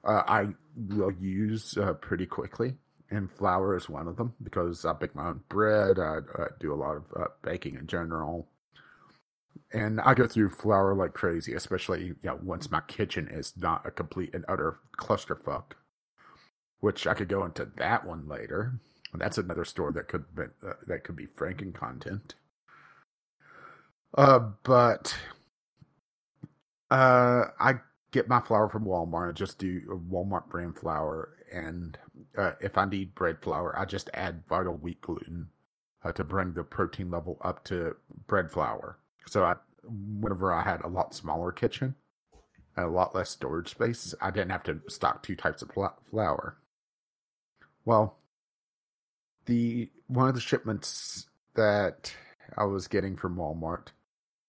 uh, 0.04 0.22
I 0.26 0.48
will 0.74 1.12
use 1.12 1.76
uh, 1.76 1.94
pretty 1.94 2.26
quickly. 2.26 2.74
And 3.08 3.30
flour 3.30 3.76
is 3.76 3.88
one 3.88 4.08
of 4.08 4.16
them 4.16 4.34
because 4.42 4.84
I 4.84 4.92
bake 4.92 5.14
my 5.14 5.28
own 5.28 5.42
bread. 5.48 5.98
I, 6.00 6.18
I 6.38 6.46
do 6.58 6.72
a 6.72 6.76
lot 6.76 6.96
of 6.96 7.04
uh, 7.16 7.26
baking 7.42 7.76
in 7.76 7.86
general. 7.86 8.48
And 9.72 10.00
I 10.00 10.14
go 10.14 10.26
through 10.26 10.50
flour 10.50 10.94
like 10.94 11.14
crazy, 11.14 11.54
especially 11.54 12.06
you 12.06 12.16
know, 12.24 12.38
once 12.42 12.70
my 12.70 12.80
kitchen 12.80 13.28
is 13.28 13.52
not 13.56 13.86
a 13.86 13.90
complete 13.92 14.34
and 14.34 14.44
utter 14.48 14.78
clusterfuck. 14.98 15.72
Which 16.80 17.06
I 17.06 17.14
could 17.14 17.28
go 17.28 17.44
into 17.44 17.68
that 17.76 18.06
one 18.06 18.28
later. 18.28 18.80
That's 19.14 19.38
another 19.38 19.64
store 19.64 19.92
that 19.92 20.08
could 20.08 20.34
be, 20.34 20.42
uh, 20.66 20.74
that 20.86 21.04
could 21.04 21.16
be 21.16 21.26
Franken 21.26 21.74
content. 21.74 22.34
Uh, 24.16 24.50
but 24.62 25.16
uh, 26.90 27.44
I 27.58 27.74
get 28.12 28.28
my 28.28 28.40
flour 28.40 28.68
from 28.68 28.84
Walmart. 28.84 29.30
I 29.30 29.32
just 29.32 29.58
do 29.58 29.80
Walmart 30.10 30.48
brand 30.48 30.78
flour, 30.78 31.30
and 31.52 31.98
uh, 32.36 32.52
if 32.60 32.78
I 32.78 32.84
need 32.84 33.14
bread 33.14 33.38
flour, 33.42 33.78
I 33.78 33.84
just 33.84 34.10
add 34.14 34.44
vital 34.48 34.74
wheat 34.74 35.00
gluten 35.00 35.48
uh, 36.04 36.12
to 36.12 36.24
bring 36.24 36.52
the 36.52 36.64
protein 36.64 37.10
level 37.10 37.38
up 37.42 37.64
to 37.64 37.96
bread 38.26 38.50
flour. 38.50 38.98
So 39.26 39.44
I, 39.44 39.54
whenever 39.84 40.52
I 40.52 40.62
had 40.62 40.82
a 40.82 40.88
lot 40.88 41.14
smaller 41.14 41.52
kitchen 41.52 41.94
and 42.76 42.86
a 42.86 42.90
lot 42.90 43.14
less 43.14 43.30
storage 43.30 43.70
space, 43.70 44.14
I 44.20 44.30
didn't 44.30 44.50
have 44.50 44.62
to 44.64 44.80
stock 44.88 45.22
two 45.22 45.36
types 45.36 45.62
of 45.62 45.70
flour. 46.10 46.56
Well, 47.86 48.18
the 49.46 49.90
one 50.08 50.28
of 50.28 50.34
the 50.34 50.40
shipments 50.40 51.26
that 51.54 52.14
I 52.56 52.64
was 52.64 52.88
getting 52.88 53.16
from 53.16 53.36
Walmart, 53.36 53.88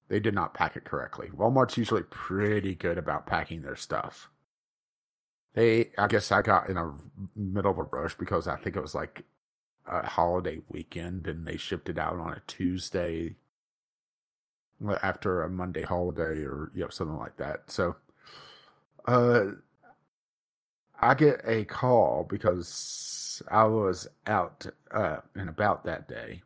they 0.10 0.20
did 0.20 0.34
not 0.34 0.54
pack 0.54 0.76
it 0.76 0.86
correctly. 0.86 1.30
Walmart's 1.30 1.78
usually 1.78 2.04
pretty 2.04 2.76
good 2.76 2.98
about 2.98 3.28
packing 3.28 3.62
their 3.62 3.76
stuff. 3.76 4.30
They, 5.54 5.92
I 5.98 6.08
guess 6.08 6.32
I 6.32 6.42
got 6.42 6.70
in 6.70 6.78
a 6.78 6.94
middle 7.36 7.72
of 7.72 7.78
a 7.80 7.84
rush 7.84 8.16
because 8.16 8.48
I 8.48 8.58
think 8.58 8.76
it 8.76 8.82
was 8.82 8.96
like 8.96 9.24
a 9.88 10.06
holiday 10.06 10.60
weekend, 10.70 11.28
and 11.28 11.48
they 11.48 11.58
shipped 11.58 11.90
it 11.90 12.00
out 12.00 12.20
on 12.20 12.34
a 12.34 12.42
Tuesday 12.48 13.36
after 15.02 15.44
a 15.44 15.50
Monday 15.50 15.84
holiday 15.84 16.44
or 16.44 16.72
you 16.74 16.82
know 16.84 16.90
something 16.90 17.18
like 17.18 17.38
that. 17.38 17.72
So, 17.72 17.96
uh, 19.08 19.46
I 21.00 21.14
get 21.14 21.42
a 21.46 21.66
call 21.66 22.26
because 22.30 22.68
I 23.50 23.66
was 23.66 24.08
out 24.26 24.66
uh, 24.92 25.18
and 25.36 25.50
about 25.50 25.84
that 25.86 26.08
day 26.08 26.44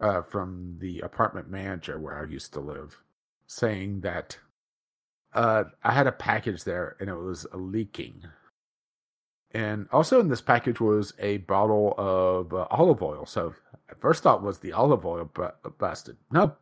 uh, 0.00 0.22
from 0.22 0.76
the 0.80 1.00
apartment 1.00 1.48
manager 1.48 1.98
where 1.98 2.18
I 2.18 2.30
used 2.30 2.52
to 2.54 2.60
live, 2.60 3.02
saying 3.46 4.00
that 4.00 4.38
uh, 5.32 5.64
I 5.82 5.92
had 5.92 6.06
a 6.06 6.12
package 6.12 6.64
there 6.64 6.96
and 7.00 7.08
it 7.08 7.16
was 7.16 7.46
leaking. 7.52 8.24
And 9.52 9.88
also 9.92 10.20
in 10.20 10.28
this 10.28 10.40
package 10.40 10.80
was 10.80 11.14
a 11.18 11.38
bottle 11.38 11.94
of 11.96 12.52
uh, 12.52 12.66
olive 12.70 13.02
oil. 13.02 13.26
So 13.26 13.54
first 14.00 14.22
thought 14.22 14.42
was 14.42 14.58
the 14.58 14.72
olive 14.72 15.06
oil 15.06 15.30
busted. 15.78 16.16
No, 16.30 16.56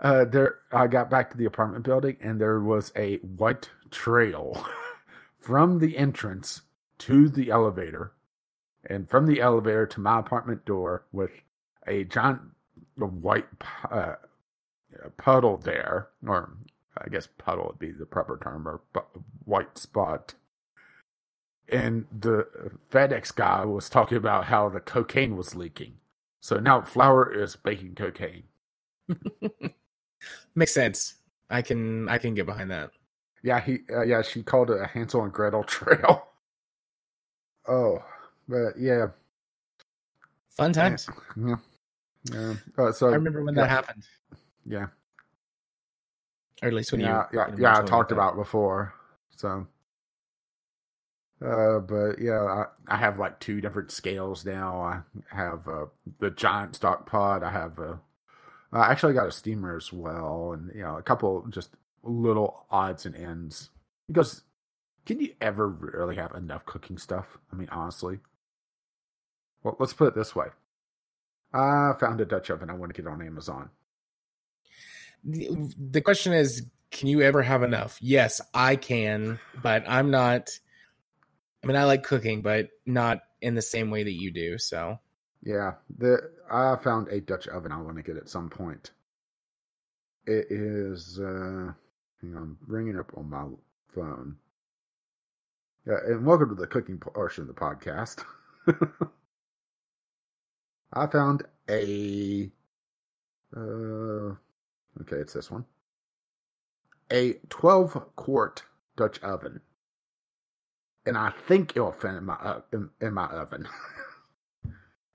uh, 0.00 0.24
there 0.24 0.58
I 0.72 0.86
got 0.86 1.10
back 1.10 1.30
to 1.30 1.36
the 1.36 1.44
apartment 1.44 1.84
building 1.84 2.16
and 2.20 2.40
there 2.40 2.60
was 2.60 2.92
a 2.96 3.16
white 3.18 3.70
trail 3.90 4.66
from 5.38 5.78
the 5.78 5.96
entrance 5.96 6.62
to 7.06 7.28
the 7.28 7.50
elevator 7.50 8.12
and 8.88 9.08
from 9.08 9.26
the 9.26 9.40
elevator 9.40 9.86
to 9.86 10.00
my 10.00 10.20
apartment 10.20 10.64
door 10.64 11.04
with 11.12 11.30
a 11.86 12.04
giant 12.04 12.40
white 12.96 13.46
uh, 13.90 14.14
puddle 15.16 15.56
there, 15.56 16.08
or 16.26 16.50
I 16.98 17.08
guess 17.08 17.28
puddle 17.38 17.66
would 17.66 17.78
be 17.78 17.90
the 17.90 18.06
proper 18.06 18.38
term, 18.42 18.68
or 18.68 18.80
white 19.44 19.78
spot. 19.78 20.34
And 21.68 22.06
the 22.12 22.46
FedEx 22.90 23.34
guy 23.34 23.64
was 23.64 23.88
talking 23.88 24.18
about 24.18 24.46
how 24.46 24.68
the 24.68 24.80
cocaine 24.80 25.36
was 25.36 25.56
leaking. 25.56 25.94
So 26.40 26.58
now 26.58 26.82
Flour 26.82 27.32
is 27.32 27.56
baking 27.56 27.94
cocaine. 27.94 28.44
Makes 30.54 30.74
sense. 30.74 31.14
I 31.50 31.62
can 31.62 32.08
I 32.08 32.18
can 32.18 32.34
get 32.34 32.46
behind 32.46 32.70
that. 32.70 32.90
Yeah, 33.42 33.60
he 33.60 33.80
uh, 33.94 34.02
yeah 34.02 34.22
she 34.22 34.42
called 34.42 34.70
it 34.70 34.80
a 34.80 34.86
Hansel 34.86 35.22
and 35.24 35.32
Gretel 35.32 35.64
trail. 35.66 36.28
Oh, 37.68 38.04
but 38.48 38.78
yeah, 38.78 39.06
fun 40.50 40.72
times. 40.72 41.08
Yeah, 41.36 41.56
yeah. 42.32 42.54
Uh, 42.76 42.92
so 42.92 43.08
I 43.08 43.14
remember 43.14 43.42
when 43.42 43.54
yeah. 43.54 43.62
that 43.62 43.70
happened. 43.70 44.04
Yeah, 44.64 44.86
or 46.62 46.68
at 46.68 46.74
least 46.74 46.92
when 46.92 47.00
yeah, 47.00 47.24
you 47.32 47.38
yeah 47.38 47.54
yeah 47.58 47.78
I 47.78 47.82
talked 47.82 48.12
about 48.12 48.36
before. 48.36 48.94
So, 49.36 49.66
uh, 51.44 51.78
but 51.80 52.18
yeah, 52.18 52.40
I, 52.88 52.94
I 52.94 52.96
have 52.96 53.18
like 53.18 53.40
two 53.40 53.60
different 53.60 53.90
scales 53.90 54.44
now. 54.44 54.80
I 54.80 55.00
have 55.34 55.68
uh, 55.68 55.86
the 56.20 56.30
giant 56.30 56.76
stock 56.76 57.06
pod. 57.06 57.42
I 57.42 57.50
have 57.50 57.78
a 57.78 58.00
I 58.74 58.90
actually 58.90 59.14
got 59.14 59.28
a 59.28 59.32
steamer 59.32 59.76
as 59.76 59.92
well, 59.92 60.52
and 60.52 60.72
you 60.74 60.82
know 60.82 60.96
a 60.96 61.02
couple 61.02 61.46
just 61.48 61.70
little 62.02 62.66
odds 62.70 63.06
and 63.06 63.14
ends. 63.14 63.70
Because 64.08 64.42
can 65.06 65.20
you 65.20 65.34
ever 65.40 65.68
really 65.68 66.16
have 66.16 66.34
enough 66.34 66.64
cooking 66.64 66.98
stuff? 66.98 67.38
I 67.52 67.56
mean, 67.56 67.68
honestly. 67.70 68.20
Well, 69.62 69.76
let's 69.78 69.94
put 69.94 70.08
it 70.08 70.14
this 70.14 70.34
way. 70.34 70.46
I 71.52 71.92
found 71.98 72.20
a 72.20 72.24
Dutch 72.24 72.50
oven 72.50 72.70
I 72.70 72.74
want 72.74 72.94
to 72.94 73.00
get 73.00 73.08
on 73.10 73.22
Amazon. 73.22 73.70
The 75.24 76.02
question 76.02 76.32
is, 76.32 76.66
can 76.90 77.08
you 77.08 77.22
ever 77.22 77.42
have 77.42 77.62
enough? 77.62 77.98
Yes, 78.00 78.40
I 78.52 78.76
can, 78.76 79.38
but 79.62 79.84
I'm 79.88 80.10
not. 80.10 80.50
I 81.62 81.66
mean, 81.66 81.76
I 81.76 81.84
like 81.84 82.02
cooking, 82.02 82.42
but 82.42 82.68
not 82.84 83.20
in 83.40 83.54
the 83.54 83.62
same 83.62 83.90
way 83.90 84.02
that 84.02 84.12
you 84.12 84.30
do. 84.30 84.58
So 84.58 84.98
yeah, 85.42 85.74
the 85.98 86.30
I 86.50 86.76
found 86.76 87.08
a 87.08 87.20
Dutch 87.20 87.48
oven 87.48 87.72
I 87.72 87.80
want 87.80 87.96
to 87.96 88.02
get 88.02 88.16
at 88.16 88.28
some 88.28 88.48
point. 88.48 88.90
It 90.26 90.46
is 90.50 91.18
uh 91.20 91.72
hang 92.20 92.36
on, 92.36 92.56
bringing 92.62 92.98
up 92.98 93.12
on 93.16 93.30
my 93.30 93.44
phone. 93.94 94.36
Yeah, 95.86 95.98
and 96.06 96.24
welcome 96.24 96.48
to 96.48 96.54
the 96.54 96.66
cooking 96.66 96.96
portion 96.96 97.42
of 97.42 97.48
the 97.48 97.52
podcast. 97.52 98.24
I 100.94 101.06
found 101.06 101.42
a 101.68 102.50
uh 103.54 104.34
okay, 105.02 105.16
it's 105.16 105.34
this 105.34 105.50
one. 105.50 105.66
A 107.12 107.34
12 107.50 108.16
quart 108.16 108.62
Dutch 108.96 109.22
oven. 109.22 109.60
And 111.04 111.18
I 111.18 111.28
think 111.46 111.72
it'll 111.76 111.92
fit 111.92 112.14
in 112.14 112.24
my 112.24 112.34
uh, 112.34 112.62
in, 112.72 112.88
in 113.00 113.12
my 113.12 113.26
oven. 113.26 113.68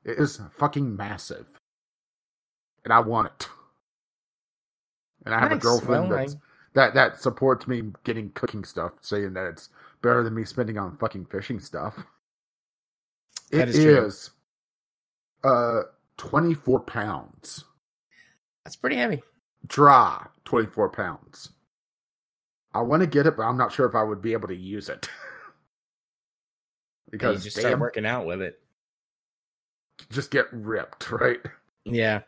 It 0.05 0.17
is 0.17 0.39
fucking 0.57 0.95
massive. 0.95 1.59
And 2.85 2.93
I 2.93 2.99
want 2.99 3.27
it. 3.27 3.49
And 5.25 5.35
I 5.35 5.39
have 5.39 5.49
nice. 5.49 5.59
a 5.59 5.61
girlfriend 5.61 6.09
well, 6.09 6.19
I... 6.19 6.27
that 6.73 6.93
that 6.93 7.21
supports 7.21 7.67
me 7.67 7.83
getting 8.05 8.29
cooking 8.31 8.63
stuff, 8.63 8.93
saying 9.01 9.33
that 9.33 9.47
it's 9.47 9.69
better 10.01 10.23
than 10.23 10.35
me 10.35 10.43
spending 10.43 10.77
on 10.77 10.97
fucking 10.97 11.25
fishing 11.25 11.59
stuff. 11.59 12.05
It 13.51 13.67
is, 13.69 13.77
is 13.77 14.29
uh 15.43 15.81
24 16.17 16.81
pounds. 16.81 17.63
That's 18.63 18.75
pretty 18.75 18.97
heavy. 18.97 19.23
Dry 19.65 20.23
24 20.45 20.89
pounds. 20.89 21.49
I 22.75 22.81
want 22.81 23.01
to 23.01 23.07
get 23.07 23.25
it, 23.25 23.35
but 23.35 23.41
I'm 23.41 23.57
not 23.57 23.71
sure 23.73 23.87
if 23.87 23.95
I 23.95 24.03
would 24.03 24.21
be 24.21 24.33
able 24.33 24.49
to 24.49 24.55
use 24.55 24.87
it. 24.87 25.09
because 27.09 27.43
you 27.43 27.49
just 27.49 27.55
damn, 27.55 27.63
start 27.63 27.79
working 27.79 28.05
out 28.05 28.27
with 28.27 28.43
it 28.43 28.59
just 30.11 30.31
get 30.31 30.51
ripped, 30.51 31.11
right? 31.11 31.39
Yeah. 31.85 32.21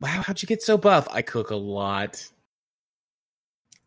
Wow, 0.00 0.22
how'd 0.22 0.42
you 0.42 0.46
get 0.46 0.62
so 0.62 0.76
buff? 0.76 1.08
I 1.10 1.22
cook 1.22 1.50
a 1.50 1.56
lot. 1.56 2.28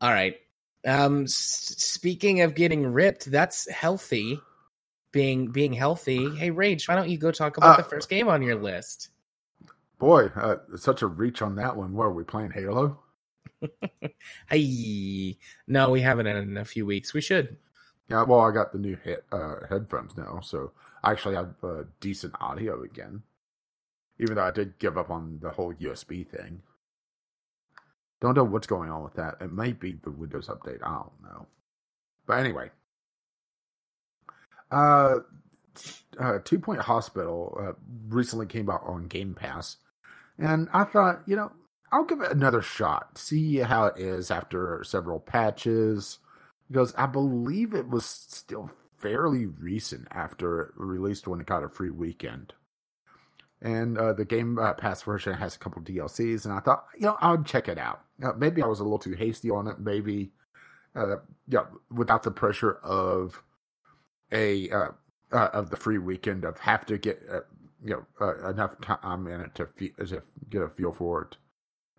All 0.01 0.11
right. 0.11 0.37
Um 0.87 1.23
s- 1.23 1.75
speaking 1.77 2.41
of 2.41 2.55
getting 2.55 2.87
ripped, 2.87 3.25
that's 3.29 3.69
healthy. 3.69 4.39
Being 5.11 5.51
being 5.51 5.73
healthy. 5.73 6.29
Hey 6.35 6.49
Rage, 6.49 6.87
why 6.87 6.95
don't 6.95 7.09
you 7.09 7.17
go 7.17 7.31
talk 7.31 7.57
about 7.57 7.73
uh, 7.73 7.83
the 7.83 7.89
first 7.89 8.09
game 8.09 8.27
on 8.27 8.41
your 8.41 8.55
list? 8.55 9.09
Boy, 9.99 10.27
uh, 10.35 10.57
such 10.77 11.01
a 11.01 11.07
reach 11.07 11.41
on 11.41 11.55
that 11.55 11.75
one. 11.75 11.93
Where 11.93 12.07
are 12.07 12.13
we 12.13 12.23
playing 12.23 12.51
Halo? 12.51 12.99
hey, 14.49 15.37
no, 15.67 15.89
we 15.89 16.01
haven't 16.01 16.27
in 16.27 16.57
a 16.57 16.65
few 16.65 16.85
weeks. 16.85 17.13
We 17.13 17.21
should. 17.21 17.57
Yeah, 18.09 18.23
well, 18.23 18.41
I 18.41 18.51
got 18.51 18.71
the 18.71 18.77
new 18.77 18.97
he- 19.03 19.15
uh, 19.31 19.55
headphones 19.69 20.15
now, 20.15 20.39
so 20.41 20.71
I 21.03 21.11
actually 21.11 21.35
have 21.35 21.55
uh, 21.63 21.83
decent 21.99 22.35
audio 22.39 22.83
again. 22.83 23.23
Even 24.19 24.35
though 24.35 24.43
I 24.45 24.51
did 24.51 24.79
give 24.79 24.97
up 24.97 25.09
on 25.09 25.39
the 25.41 25.49
whole 25.49 25.73
USB 25.73 26.25
thing. 26.27 26.61
Don't 28.19 28.35
know 28.35 28.43
what's 28.43 28.67
going 28.67 28.89
on 28.89 29.03
with 29.03 29.13
that. 29.15 29.35
It 29.41 29.51
might 29.51 29.79
be 29.79 29.93
the 29.93 30.11
Windows 30.11 30.47
update. 30.47 30.81
I 30.83 30.95
don't 30.95 31.23
know. 31.23 31.47
But 32.25 32.39
anyway. 32.39 32.71
Uh, 34.71 35.19
uh 36.19 36.39
Two 36.43 36.59
Point 36.59 36.81
Hospital 36.81 37.57
uh, 37.59 37.73
recently 38.09 38.47
came 38.47 38.69
out 38.69 38.83
on 38.85 39.07
Game 39.07 39.35
Pass. 39.35 39.77
And 40.37 40.67
I 40.73 40.83
thought, 40.83 41.21
you 41.25 41.35
know, 41.35 41.51
I'll 41.91 42.05
give 42.05 42.21
it 42.21 42.31
another 42.31 42.61
shot. 42.61 43.17
See 43.17 43.57
how 43.57 43.85
it 43.85 43.97
is 43.97 44.31
after 44.31 44.83
several 44.83 45.19
patches. 45.19 46.19
Because 46.69 46.93
I 46.95 47.05
believe 47.05 47.73
it 47.73 47.87
was 47.87 48.05
still 48.05 48.71
fairly 48.97 49.45
recent 49.45 50.07
after 50.11 50.61
it 50.61 50.71
released 50.75 51.27
when 51.27 51.39
it 51.39 51.45
got 51.45 51.63
a 51.63 51.69
free 51.69 51.91
weekend. 51.91 52.53
And 53.61 53.97
uh, 53.97 54.13
the 54.13 54.25
Game 54.25 54.59
uh, 54.59 54.73
Pass 54.73 55.01
version 55.01 55.33
has 55.33 55.55
a 55.55 55.59
couple 55.59 55.81
DLCs, 55.81 56.45
and 56.45 56.53
I 56.53 56.59
thought, 56.59 56.85
you 56.95 57.07
know, 57.07 57.17
I'll 57.19 57.41
check 57.41 57.67
it 57.67 57.77
out. 57.77 58.01
Uh, 58.23 58.33
maybe 58.33 58.61
I 58.61 58.67
was 58.67 58.79
a 58.79 58.83
little 58.83 58.99
too 58.99 59.13
hasty 59.13 59.49
on 59.49 59.67
it. 59.67 59.79
Maybe, 59.79 60.31
uh, 60.95 61.17
yeah, 61.47 61.65
without 61.91 62.23
the 62.23 62.31
pressure 62.31 62.73
of 62.83 63.43
a 64.31 64.69
uh, 64.71 64.89
uh, 65.31 65.49
of 65.53 65.69
the 65.69 65.77
free 65.77 65.97
weekend 65.97 66.43
of 66.45 66.59
have 66.59 66.85
to 66.87 66.97
get 66.97 67.21
uh, 67.31 67.41
you 67.83 68.05
know 68.19 68.49
enough 68.49 68.79
time 68.81 69.27
in 69.27 69.41
it 69.41 69.55
to, 69.55 69.67
fe- 69.67 69.93
to 69.97 70.21
get 70.49 70.61
a 70.61 70.69
feel 70.69 70.91
for 70.91 71.23
it. 71.23 71.37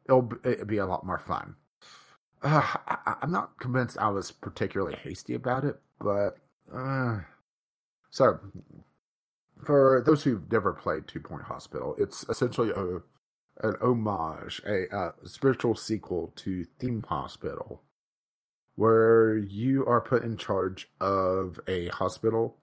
It'll, 0.06 0.32
it'll 0.44 0.66
be 0.66 0.78
a 0.78 0.86
lot 0.86 1.04
more 1.06 1.18
fun. 1.18 1.56
I, 2.42 3.16
I'm 3.20 3.32
not 3.32 3.58
convinced 3.58 3.98
I 3.98 4.08
was 4.08 4.30
particularly 4.30 4.96
hasty 4.96 5.34
about 5.34 5.64
it, 5.64 5.76
but 6.00 6.38
uh, 6.74 7.20
so, 8.10 8.38
for 9.64 10.02
those 10.04 10.22
who've 10.22 10.50
never 10.50 10.72
played 10.72 11.06
Two 11.06 11.20
Point 11.20 11.42
Hospital, 11.42 11.94
it's 11.98 12.24
essentially 12.28 12.70
a 12.70 13.00
an 13.60 13.74
homage, 13.80 14.60
a, 14.66 15.12
spiritual 15.24 15.74
sequel 15.74 16.32
to 16.36 16.64
Theme 16.78 17.04
Hospital, 17.08 17.82
where 18.76 19.36
you 19.36 19.84
are 19.86 20.00
put 20.00 20.22
in 20.22 20.36
charge 20.36 20.88
of 21.00 21.58
a 21.66 21.88
hospital 21.88 22.56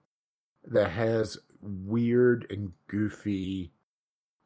that 0.64 0.90
has 0.90 1.38
weird 1.60 2.46
and 2.50 2.72
goofy 2.88 3.72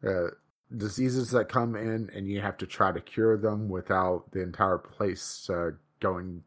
uh, 0.07 0.29
diseases 0.77 1.31
that 1.31 1.49
come 1.49 1.77
in, 1.77 2.11
and 2.15 2.29
you 2.29 2.41
have 2.41 2.57
to 2.59 2.67
try 2.67 2.93
to 2.93 3.01
cure 3.01 3.37
them 3.37 3.69
without 3.69 4.31
the 4.33 4.43
entire 4.43 4.79
place 4.79 5.49
uh, 5.51 5.71
going 6.01 6.43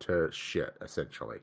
to 0.00 0.28
shit, 0.32 0.74
essentially. 0.82 1.38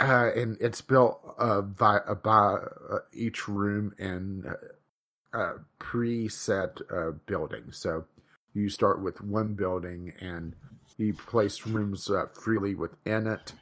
Uh, 0.00 0.30
and 0.34 0.56
it's 0.60 0.80
built 0.80 1.20
uh, 1.38 1.60
by, 1.60 1.98
uh, 1.98 2.14
by 2.14 2.56
uh, 2.90 2.98
each 3.12 3.46
room 3.46 3.94
in 3.98 4.44
uh, 5.34 5.54
preset 5.80 6.80
uh, 6.90 7.12
buildings. 7.26 7.76
So 7.78 8.04
you 8.54 8.68
start 8.68 9.02
with 9.02 9.20
one 9.20 9.54
building 9.54 10.12
and 10.20 10.54
you 10.96 11.12
place 11.14 11.66
rooms 11.66 12.08
uh, 12.08 12.26
freely 12.32 12.74
within 12.74 13.26
it, 13.26 13.52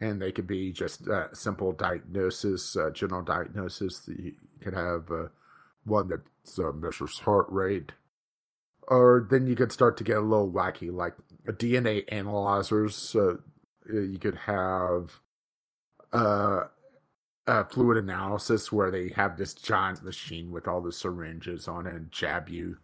and 0.00 0.20
they 0.20 0.32
could 0.32 0.46
be 0.46 0.72
just 0.72 1.08
uh, 1.08 1.32
simple 1.32 1.72
diagnosis, 1.72 2.76
uh, 2.76 2.90
general 2.90 3.22
diagnosis. 3.22 4.08
You 4.08 4.32
could 4.60 4.74
have 4.74 5.10
uh, 5.10 5.28
one 5.84 6.08
that 6.08 6.22
measures 6.74 7.20
heart 7.20 7.46
rate, 7.50 7.92
or 8.88 9.26
then 9.30 9.46
you 9.46 9.54
could 9.54 9.72
start 9.72 9.96
to 9.98 10.04
get 10.04 10.16
a 10.16 10.20
little 10.20 10.50
wacky, 10.50 10.92
like 10.92 11.14
DNA 11.46 12.04
analyzers. 12.08 13.14
Uh, 13.14 13.36
you 13.88 14.18
could 14.18 14.36
have 14.46 15.20
uh, 17.46 17.64
fluid 17.64 17.96
analysis 17.96 18.72
where 18.72 18.90
they 18.90 19.08
have 19.10 19.36
this 19.36 19.54
giant 19.54 20.02
machine 20.02 20.50
with 20.50 20.66
all 20.66 20.80
the 20.80 20.92
syringes 20.92 21.68
on 21.68 21.86
it 21.86 21.94
and 21.94 22.10
jab 22.10 22.48
you. 22.48 22.78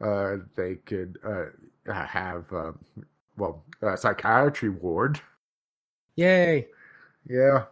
Uh, 0.00 0.38
they 0.56 0.76
could 0.76 1.18
uh, 1.24 1.46
have, 1.92 2.52
uh, 2.52 2.72
well, 3.36 3.64
a 3.82 3.96
psychiatry 3.96 4.70
ward. 4.70 5.20
Yay! 6.16 6.66
Yeah. 7.28 7.64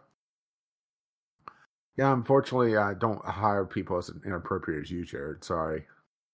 Yeah, 1.97 2.13
unfortunately, 2.13 2.77
I 2.77 2.93
don't 2.93 3.23
hire 3.25 3.65
people 3.65 3.97
as 3.97 4.11
inappropriate 4.25 4.83
as 4.83 4.91
you, 4.91 5.03
Jared. 5.03 5.43
Sorry. 5.43 5.85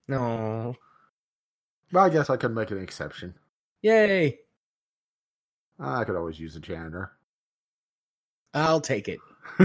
No. 0.07 0.75
But 1.91 1.99
I 1.99 2.09
guess 2.09 2.29
I 2.29 2.37
could 2.37 2.53
make 2.53 2.71
an 2.71 2.81
exception. 2.81 3.33
Yay! 3.81 4.39
I 5.79 6.03
could 6.03 6.15
always 6.15 6.39
use 6.39 6.55
a 6.55 6.59
janitor. 6.59 7.13
I'll 8.53 8.81
take 8.81 9.07
it. 9.07 9.19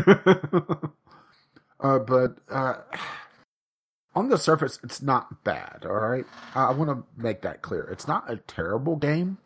uh, 1.81 1.99
but 1.99 2.37
uh, 2.51 2.75
on 4.15 4.29
the 4.29 4.39
surface, 4.39 4.79
it's 4.83 5.03
not 5.03 5.45
bad. 5.45 5.85
All 5.85 5.95
right, 5.95 6.25
I, 6.55 6.71
want 6.73 6.91
to 6.91 7.05
make 7.21 7.43
that 7.43 7.63
clear. 7.63 7.85
It's 7.85 8.09
not 8.09 8.31
a 8.31 8.37
terrible 8.37 8.97
game. 8.97 9.39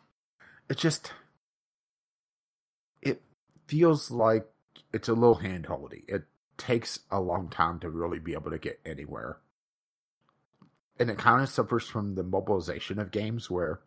It 0.69 0.77
just 0.77 1.13
it 3.01 3.21
feels 3.67 4.11
like 4.11 4.47
it's 4.93 5.07
a 5.07 5.13
little 5.13 5.37
handholdy. 5.37 6.03
It 6.07 6.23
takes 6.57 6.99
a 7.11 7.19
long 7.19 7.49
time 7.49 7.79
to 7.79 7.89
really 7.89 8.19
be 8.19 8.33
able 8.33 8.51
to 8.51 8.57
get 8.57 8.79
anywhere, 8.85 9.37
and 10.99 11.09
it 11.09 11.17
kind 11.17 11.41
of 11.41 11.49
suffers 11.49 11.87
from 11.87 12.15
the 12.15 12.23
mobilization 12.23 12.99
of 12.99 13.11
games 13.11 13.49
where 13.49 13.81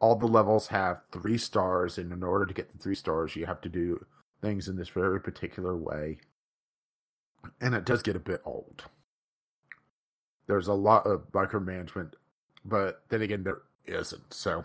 all 0.00 0.16
the 0.16 0.26
levels 0.26 0.68
have 0.68 1.02
three 1.12 1.36
stars, 1.36 1.98
and 1.98 2.12
in 2.12 2.22
order 2.22 2.46
to 2.46 2.54
get 2.54 2.72
the 2.72 2.78
three 2.78 2.94
stars, 2.94 3.36
you 3.36 3.44
have 3.44 3.60
to 3.60 3.68
do 3.68 4.04
things 4.40 4.68
in 4.68 4.76
this 4.76 4.88
very 4.88 5.20
particular 5.20 5.76
way. 5.76 6.18
And 7.60 7.74
it 7.74 7.84
does 7.84 8.02
get 8.02 8.16
a 8.16 8.20
bit 8.20 8.42
old. 8.44 8.84
There's 10.46 10.68
a 10.68 10.74
lot 10.74 11.06
of 11.06 11.30
micromanagement, 11.32 12.12
but 12.64 13.02
then 13.08 13.22
again, 13.22 13.44
there 13.44 13.62
isn't. 13.86 14.34
So, 14.34 14.64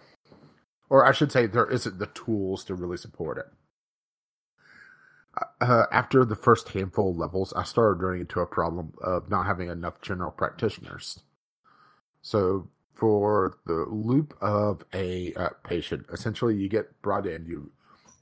or 0.90 1.06
I 1.06 1.12
should 1.12 1.32
say, 1.32 1.46
there 1.46 1.70
isn't 1.70 2.00
the 2.00 2.08
tools 2.08 2.64
to 2.66 2.76
really 2.76 2.98
support 2.98 3.38
it. 3.38 3.46
Uh, 5.62 5.86
after 5.92 6.24
the 6.24 6.36
first 6.36 6.70
handful 6.70 7.12
of 7.12 7.18
levels, 7.18 7.54
I 7.54 7.64
started 7.64 8.02
running 8.02 8.22
into 8.22 8.40
a 8.40 8.46
problem 8.46 8.94
of 9.02 9.30
not 9.30 9.46
having 9.46 9.70
enough 9.70 10.02
general 10.02 10.32
practitioners. 10.32 11.20
So, 12.22 12.70
for 12.94 13.58
the 13.66 13.86
loop 13.90 14.34
of 14.42 14.86
a 14.94 15.34
uh, 15.34 15.50
patient, 15.64 16.06
essentially, 16.12 16.56
you 16.56 16.70
get 16.70 17.02
brought 17.02 17.28
in, 17.28 17.46
you 17.46 17.72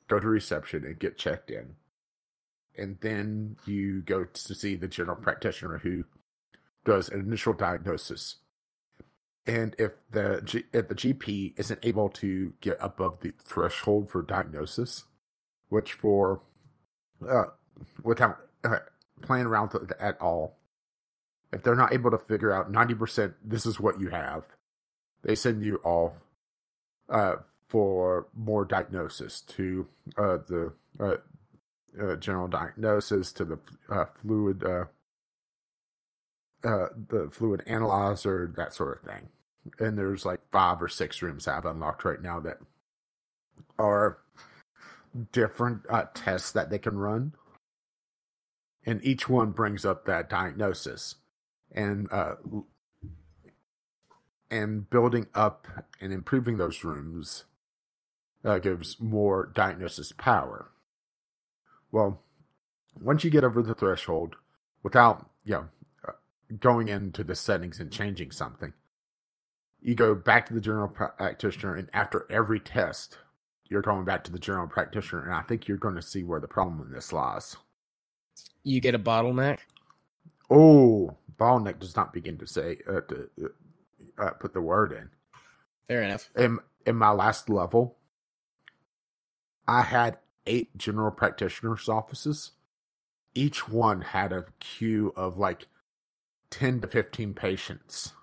go 0.08 0.20
to 0.20 0.28
reception 0.28 0.84
and 0.86 1.00
get 1.00 1.18
checked 1.18 1.50
in. 1.52 1.76
And 2.78 2.98
then 3.02 3.58
you 3.66 4.02
go 4.02 4.24
to 4.26 4.56
see 4.56 4.76
the 4.76 4.88
general 4.88 5.16
practitioner 5.16 5.80
who 5.80 6.06
does 6.86 7.10
an 7.10 7.20
initial 7.22 7.54
diagnosis. 7.54 8.38
And 9.46 9.76
if 9.78 9.92
the 10.10 10.42
G, 10.44 10.63
if 10.72 10.88
the 10.88 10.96
GP 10.96 11.54
isn't 11.58 11.80
able 11.84 12.10
to 12.10 12.54
get 12.62 12.78
above 12.80 13.20
the 13.20 13.34
threshold 13.44 14.10
for 14.10 14.22
diagnosis, 14.22 15.04
which 15.70 15.94
for 15.94 16.42
uh, 17.28 17.46
without 18.02 18.38
uh, 18.63 18.78
playing 19.22 19.46
around 19.46 19.74
it 19.76 19.92
at 20.00 20.20
all, 20.22 20.58
if 21.52 21.62
they're 21.62 21.76
not 21.76 21.94
able 21.94 22.10
to 22.12 22.18
figure 22.18 22.54
out 22.54 22.72
ninety 22.72 22.96
percent, 22.96 23.34
this 23.44 23.66
is 23.66 23.82
what 23.82 24.00
you 24.00 24.10
have, 24.10 24.46
they 25.24 25.36
send 25.36 25.63
you 25.63 25.82
off 25.84 26.13
uh, 27.10 27.36
for 27.73 28.27
more 28.36 28.65
diagnosis 28.65 29.41
to 29.41 29.88
uh, 30.15 30.38
the 30.47 30.71
uh, 30.99 31.15
uh, 31.99 32.15
general 32.17 32.47
diagnosis 32.47 33.31
to 33.31 33.43
the 33.43 33.57
uh, 33.89 34.05
fluid 34.13 34.63
uh, 34.63 34.86
uh, 36.63 36.89
the 37.09 37.31
fluid 37.31 37.63
analyzer 37.65 38.53
that 38.55 38.75
sort 38.75 38.99
of 38.99 39.12
thing. 39.12 39.29
And 39.79 39.97
there's 39.97 40.23
like 40.23 40.41
five 40.51 40.83
or 40.83 40.88
six 40.88 41.23
rooms 41.23 41.47
I've 41.47 41.65
unlocked 41.65 42.05
right 42.05 42.21
now 42.21 42.39
that 42.41 42.59
are 43.79 44.19
different 45.31 45.88
tests 46.13 46.51
that 46.51 46.69
they 46.69 46.77
can 46.77 46.99
run. 46.99 47.33
And 48.86 49.03
each 49.03 49.27
one 49.27 49.49
brings 49.49 49.83
up 49.83 50.05
that 50.05 50.29
diagnosis. 50.29 51.15
And 51.71 52.07
and 54.51 54.88
building 54.91 55.25
up 55.33 55.67
and 55.99 56.13
improving 56.13 56.57
those 56.57 56.83
rooms 56.83 57.45
uh, 58.43 58.60
gives 58.60 58.99
more 58.99 59.51
diagnosis 59.53 60.12
power. 60.12 60.69
Well, 61.91 62.21
once 62.99 63.23
you 63.23 63.29
get 63.29 63.43
over 63.43 63.62
the 63.62 63.73
threshold, 63.73 64.36
without 64.82 65.29
you 65.45 65.53
know 65.53 65.65
uh, 66.08 66.12
going 66.60 66.88
into 66.88 67.23
the 67.23 67.36
settings 67.36 67.79
and 67.79 67.91
changing 67.91 68.32
something, 68.32 68.73
you 69.82 69.95
go 69.95 70.15
back 70.15 70.47
to 70.47 70.53
the 70.53 70.62
general 70.62 70.88
practitioner, 70.88 71.75
and 71.75 71.89
after 71.93 72.25
every 72.29 72.60
test, 72.60 73.17
you're 73.69 73.82
going 73.82 74.06
back 74.06 74.23
to 74.25 74.32
the 74.32 74.39
general 74.39 74.67
practitioner, 74.67 75.23
and 75.23 75.34
I 75.34 75.41
think 75.41 75.67
you're 75.67 75.77
going 75.77 75.95
to 75.95 76.01
see 76.01 76.23
where 76.23 76.39
the 76.39 76.47
problem 76.47 76.82
in 76.82 76.91
this 76.91 77.13
lies. 77.13 77.56
You 78.63 78.79
get 78.79 78.95
a 78.95 78.99
bottleneck. 78.99 79.60
Oh, 80.49 81.17
bottleneck 81.38 81.79
does 81.79 81.95
not 81.95 82.13
begin 82.13 82.38
to 82.38 82.47
say 82.47 82.77
uh, 82.88 83.01
to 83.01 83.29
uh, 84.17 84.32
put 84.32 84.53
the 84.53 84.62
word 84.62 84.91
in. 84.91 85.10
Fair 85.88 86.03
enough. 86.03 86.29
In 86.36 86.60
in 86.86 86.95
my 86.95 87.12
last 87.12 87.49
level, 87.49 87.97
I 89.67 89.82
had 89.82 90.17
eight 90.45 90.78
general 90.78 91.12
practitioners' 91.12 91.89
offices. 91.89 92.52
Each 93.34 93.67
one 93.67 94.02
had 94.02 94.32
a 94.32 94.45
queue 94.60 95.13
of 95.15 95.38
like 95.38 95.67
10 96.49 96.82
to 96.82 96.88
15 96.88 97.34
patients 97.34 98.13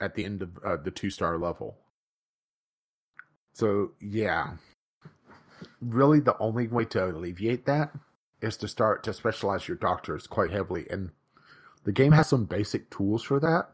at 0.00 0.14
the 0.14 0.24
end 0.24 0.42
of 0.42 0.58
uh, 0.64 0.76
the 0.76 0.90
two 0.90 1.10
star 1.10 1.38
level. 1.38 1.78
So, 3.52 3.92
yeah. 4.00 4.54
Really, 5.80 6.20
the 6.20 6.36
only 6.38 6.66
way 6.66 6.84
to 6.86 7.06
alleviate 7.06 7.66
that 7.66 7.92
is 8.42 8.56
to 8.58 8.68
start 8.68 9.02
to 9.04 9.14
specialize 9.14 9.68
your 9.68 9.76
doctors 9.76 10.26
quite 10.26 10.50
heavily. 10.50 10.86
And 10.90 11.10
the 11.84 11.92
game 11.92 12.12
has 12.12 12.28
some 12.28 12.44
basic 12.44 12.90
tools 12.90 13.22
for 13.22 13.38
that, 13.40 13.70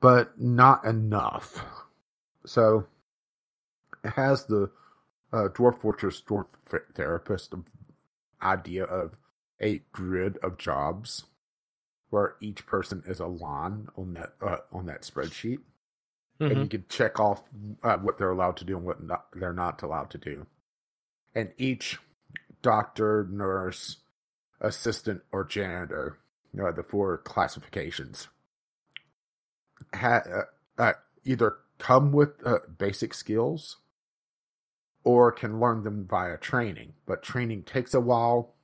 but 0.00 0.40
not 0.40 0.84
enough. 0.84 1.64
So, 2.46 2.86
it 4.02 4.10
has 4.10 4.46
the 4.46 4.70
uh, 5.32 5.48
Dwarf 5.48 5.80
Fortress 5.80 6.20
Dwarf 6.20 6.46
Therapist 6.94 7.54
idea 8.42 8.84
of 8.84 9.16
a 9.60 9.82
grid 9.92 10.38
of 10.38 10.58
jobs 10.58 11.24
where 12.10 12.34
each 12.40 12.66
person 12.66 13.02
is 13.06 13.20
a 13.20 13.26
line 13.26 13.88
on 13.96 14.14
that 14.14 14.34
uh, 14.42 14.58
on 14.72 14.86
that 14.86 15.02
spreadsheet, 15.02 15.60
mm-hmm. 16.40 16.46
and 16.46 16.58
you 16.58 16.68
can 16.68 16.84
check 16.88 17.18
off 17.18 17.42
uh, 17.82 17.96
what 17.96 18.18
they're 18.18 18.30
allowed 18.30 18.56
to 18.58 18.64
do 18.64 18.76
and 18.76 18.84
what 18.84 19.02
not, 19.02 19.26
they're 19.32 19.52
not 19.52 19.82
allowed 19.82 20.10
to 20.10 20.18
do. 20.18 20.46
And 21.34 21.52
each 21.56 21.98
doctor, 22.60 23.26
nurse, 23.30 23.98
assistant, 24.60 25.22
or 25.32 25.44
janitor, 25.44 26.18
you 26.52 26.62
know, 26.62 26.70
the 26.70 26.82
four 26.82 27.16
classifications, 27.18 28.28
ha- 29.94 30.22
uh, 30.78 30.82
uh 30.82 30.92
either 31.24 31.56
come 31.78 32.12
with 32.12 32.46
uh, 32.46 32.58
basic 32.76 33.14
skills 33.14 33.78
or 35.04 35.32
can 35.32 35.60
learn 35.60 35.82
them 35.82 36.06
via 36.08 36.36
training. 36.36 36.94
But 37.06 37.22
training 37.22 37.64
takes 37.64 37.94
a 37.94 38.00
while, 38.00 38.54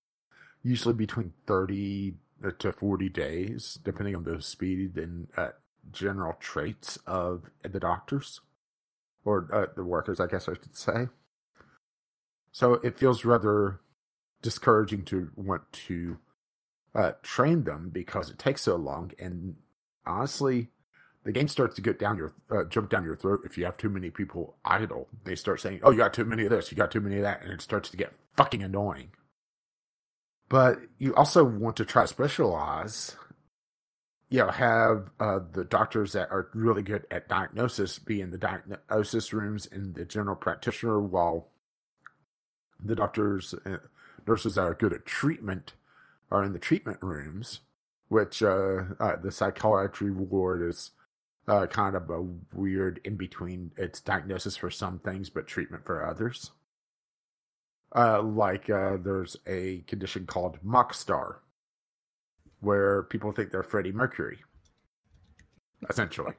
usually 0.63 0.95
between 0.95 1.33
30 1.47 2.15
to 2.59 2.73
40 2.73 3.09
days, 3.09 3.79
depending 3.83 4.15
on 4.15 4.25
the 4.25 4.41
speed 4.41 4.97
and 4.97 5.29
uh, 5.37 5.51
general 5.91 6.35
traits 6.39 6.99
of 7.07 7.51
the 7.63 7.81
doctors 7.81 8.41
or 9.25 9.49
uh, 9.53 9.67
the 9.75 9.85
workers, 9.85 10.21
I 10.21 10.27
guess 10.27 10.49
I 10.49 10.55
should 10.55 10.77
say. 10.77 11.09
So 12.53 12.75
it 12.75 12.97
feels 12.97 13.25
rather 13.25 13.81
discouraging 14.43 15.05
to 15.07 15.31
want 15.37 15.71
to 15.73 16.19
uh, 16.95 17.13
train 17.23 17.65
them 17.65 17.91
because 17.93 18.31
it 18.31 18.39
takes 18.39 18.63
so 18.63 18.77
long. 18.77 19.13
And 19.19 19.57
honestly, 20.07 20.69
the 21.29 21.33
game 21.33 21.47
starts 21.47 21.75
to 21.75 21.83
get 21.83 21.99
down 21.99 22.17
your 22.17 22.33
uh, 22.51 22.65
jump 22.65 22.89
down 22.89 23.05
your 23.05 23.15
throat 23.15 23.43
if 23.45 23.59
you 23.59 23.67
have 23.67 23.77
too 23.77 23.91
many 23.91 24.09
people 24.09 24.57
idle. 24.65 25.09
They 25.25 25.35
start 25.35 25.61
saying, 25.61 25.81
"Oh, 25.83 25.91
you 25.91 25.99
got 25.99 26.15
too 26.15 26.25
many 26.25 26.45
of 26.45 26.51
this, 26.51 26.71
you 26.71 26.77
got 26.79 26.91
too 26.91 27.03
many 27.03 27.17
of 27.17 27.23
that," 27.23 27.43
and 27.43 27.53
it 27.53 27.61
starts 27.61 27.91
to 27.91 27.99
get 27.99 28.15
fucking 28.35 28.63
annoying. 28.63 29.11
But 30.49 30.79
you 30.97 31.15
also 31.15 31.45
want 31.45 31.77
to 31.77 31.85
try 31.85 32.07
specialize. 32.07 33.15
You 34.31 34.39
know, 34.39 34.49
have 34.49 35.11
uh, 35.21 35.41
the 35.53 35.65
doctors 35.65 36.13
that 36.13 36.31
are 36.31 36.49
really 36.55 36.81
good 36.81 37.07
at 37.11 37.29
diagnosis 37.29 37.99
be 37.99 38.23
in 38.23 38.31
the 38.31 38.39
diagnosis 38.39 39.31
rooms 39.31 39.67
in 39.67 39.93
the 39.93 40.07
general 40.07 40.35
practitioner, 40.35 40.99
while 40.99 41.51
the 42.83 42.97
doctors, 42.97 43.55
uh, 43.67 43.81
nurses 44.27 44.55
that 44.55 44.63
are 44.63 44.73
good 44.73 44.95
at 44.95 45.05
treatment 45.05 45.75
are 46.31 46.43
in 46.43 46.55
the 46.55 46.59
treatment 46.59 47.03
rooms. 47.03 47.61
Which 48.09 48.43
uh, 48.43 48.85
uh 48.99 49.17
the 49.17 49.31
psychiatry 49.31 50.11
ward 50.11 50.63
is 50.63 50.93
uh, 51.49 51.67
kind 51.67 51.97
of 51.97 52.11
a 52.11 52.25
weird 52.53 53.01
in 53.05 53.17
between. 53.17 53.73
It's 53.77 54.01
diagnosis 54.01 54.57
for 54.57 54.71
some 54.71 54.99
things, 54.99 55.31
but 55.31 55.47
treatment 55.47 55.85
for 55.85 56.07
others. 56.07 56.53
Uh, 57.95 58.23
like 58.23 58.69
uh, 58.69 58.99
there's 59.03 59.37
a 59.47 59.83
condition 59.87 60.27
called 60.27 60.59
mock 60.63 60.93
star, 60.93 61.41
where 62.61 63.03
people 63.05 63.33
think 63.33 63.51
they're 63.51 63.63
Freddie 63.63 63.93
Mercury, 63.93 64.41
essentially. 65.89 66.35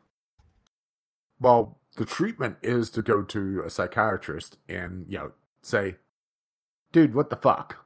Well, 1.40 1.80
the 1.98 2.06
treatment 2.06 2.58
is 2.62 2.92
to 2.92 3.02
go 3.02 3.24
to 3.24 3.64
a 3.66 3.70
psychiatrist 3.70 4.58
and 4.68 5.06
you 5.10 5.18
know 5.18 5.32
say, 5.64 5.96
"Dude, 6.92 7.16
what 7.16 7.32
the 7.32 7.36
fuck?" 7.36 7.84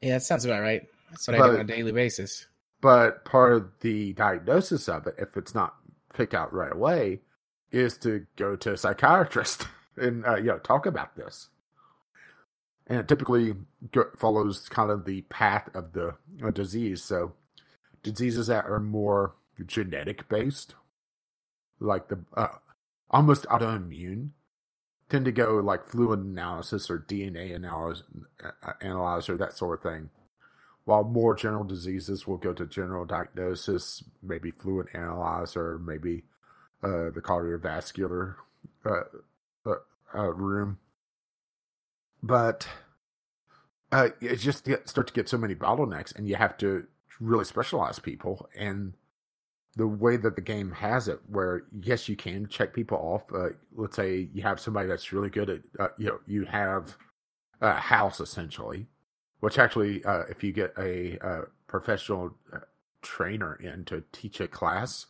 Yeah, 0.00 0.14
that 0.14 0.22
sounds 0.22 0.46
about 0.46 0.62
right. 0.62 0.88
That's 1.10 1.28
what 1.28 1.36
but, 1.36 1.44
I 1.44 1.48
do 1.48 1.54
on 1.56 1.60
a 1.60 1.64
daily 1.64 1.92
basis. 1.92 2.46
But 2.80 3.24
part 3.26 3.52
of 3.52 3.70
the 3.80 4.14
diagnosis 4.14 4.88
of 4.88 5.06
it, 5.06 5.16
if 5.18 5.36
it's 5.36 5.54
not 5.54 5.74
pick 6.14 6.34
out 6.34 6.52
right 6.52 6.72
away 6.72 7.20
is 7.70 7.96
to 7.98 8.26
go 8.36 8.56
to 8.56 8.72
a 8.72 8.76
psychiatrist 8.76 9.66
and 9.96 10.26
uh, 10.26 10.36
you 10.36 10.44
know 10.44 10.58
talk 10.58 10.86
about 10.86 11.16
this. 11.16 11.48
And 12.86 12.98
it 12.98 13.08
typically 13.08 13.54
follows 14.18 14.68
kind 14.68 14.90
of 14.90 15.04
the 15.04 15.22
path 15.22 15.68
of 15.74 15.92
the 15.92 16.16
uh, 16.44 16.50
disease. 16.50 17.04
So 17.04 17.34
diseases 18.02 18.48
that 18.48 18.64
are 18.66 18.80
more 18.80 19.36
genetic 19.64 20.28
based, 20.28 20.74
like 21.78 22.08
the 22.08 22.18
uh, 22.36 22.48
almost 23.10 23.44
autoimmune, 23.44 24.30
tend 25.08 25.24
to 25.24 25.32
go 25.32 25.56
like 25.56 25.84
fluid 25.84 26.20
analysis 26.20 26.90
or 26.90 26.98
DNA 26.98 27.54
analysis, 27.54 28.04
uh, 28.42 28.72
analyzer, 28.80 29.36
that 29.36 29.56
sort 29.56 29.78
of 29.78 29.92
thing. 29.92 30.10
While 30.84 31.04
more 31.04 31.34
general 31.34 31.64
diseases 31.64 32.26
will 32.26 32.38
go 32.38 32.52
to 32.52 32.66
general 32.66 33.04
diagnosis, 33.04 34.02
maybe 34.22 34.50
fluid 34.50 34.88
analyzer, 34.94 35.78
maybe 35.78 36.24
uh, 36.82 37.10
the 37.10 37.20
cardiovascular 37.22 38.36
uh, 38.84 39.02
uh, 39.66 39.74
uh 40.14 40.32
room. 40.32 40.78
But 42.22 42.66
uh, 43.92 44.08
it 44.20 44.36
just 44.36 44.64
get, 44.64 44.88
start 44.88 45.06
to 45.08 45.12
get 45.12 45.28
so 45.28 45.38
many 45.38 45.54
bottlenecks, 45.54 46.14
and 46.14 46.28
you 46.28 46.36
have 46.36 46.56
to 46.58 46.86
really 47.20 47.44
specialize 47.44 47.98
people. 47.98 48.48
And 48.58 48.94
the 49.76 49.86
way 49.86 50.16
that 50.16 50.36
the 50.36 50.42
game 50.42 50.72
has 50.72 51.08
it, 51.08 51.20
where 51.26 51.62
yes, 51.80 52.08
you 52.08 52.16
can 52.16 52.48
check 52.48 52.74
people 52.74 52.98
off. 52.98 53.32
Uh, 53.32 53.54
let's 53.74 53.96
say 53.96 54.28
you 54.32 54.42
have 54.42 54.60
somebody 54.60 54.88
that's 54.88 55.12
really 55.12 55.30
good 55.30 55.50
at, 55.50 55.60
uh, 55.78 55.88
you 55.98 56.06
know, 56.06 56.20
you 56.26 56.44
have 56.46 56.96
a 57.60 57.74
house 57.74 58.20
essentially 58.20 58.86
which 59.40 59.58
actually, 59.58 60.04
uh, 60.04 60.22
if 60.28 60.44
you 60.44 60.52
get 60.52 60.72
a, 60.78 61.18
a 61.20 61.42
professional 61.66 62.36
uh, 62.52 62.60
trainer 63.02 63.54
in 63.54 63.84
to 63.86 64.04
teach 64.12 64.40
a 64.40 64.48
class, 64.48 65.06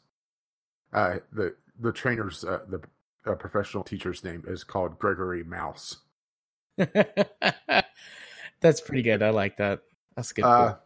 uh, 0.92 1.16
the 1.32 1.56
the 1.78 1.92
trainer's 1.92 2.44
uh, 2.44 2.60
the 2.68 2.80
uh, 3.26 3.34
professional 3.34 3.84
teacher's 3.84 4.24
name 4.24 4.44
is 4.46 4.64
called 4.64 4.98
Gregory 4.98 5.44
Mouse. 5.44 5.98
That's 6.76 8.80
pretty 8.80 9.02
good. 9.02 9.22
I 9.22 9.30
like 9.30 9.56
that. 9.58 9.80
That's 10.16 10.32
good. 10.32 10.44
Uh, 10.44 10.76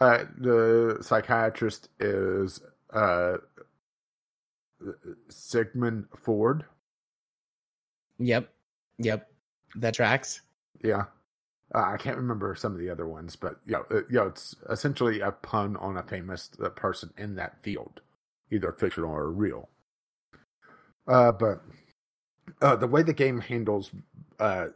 uh, 0.00 0.24
the 0.38 0.98
psychiatrist 1.00 1.88
is 2.00 2.60
uh, 2.92 3.36
Sigmund 5.28 6.06
Ford. 6.16 6.64
Yep. 8.18 8.48
Yep. 8.98 9.30
That 9.76 9.94
tracks. 9.94 10.42
Yeah. 10.82 11.04
Uh, 11.72 11.92
I 11.92 11.96
can't 11.96 12.16
remember 12.16 12.54
some 12.54 12.72
of 12.72 12.78
the 12.78 12.90
other 12.90 13.06
ones, 13.06 13.36
but 13.36 13.60
you 13.66 13.72
know, 13.72 13.84
it, 13.90 14.06
you 14.10 14.16
know, 14.16 14.26
it's 14.26 14.56
essentially 14.68 15.20
a 15.20 15.30
pun 15.30 15.76
on 15.76 15.96
a 15.96 16.02
famous 16.02 16.50
uh, 16.62 16.68
person 16.70 17.12
in 17.16 17.36
that 17.36 17.62
field, 17.62 18.00
either 18.50 18.72
fictional 18.72 19.10
or 19.10 19.30
real. 19.30 19.68
Uh, 21.06 21.32
but 21.32 21.62
uh, 22.60 22.76
the 22.76 22.86
way 22.86 23.02
the 23.02 23.12
game 23.12 23.40
handles 23.40 23.90
uh, 24.40 24.68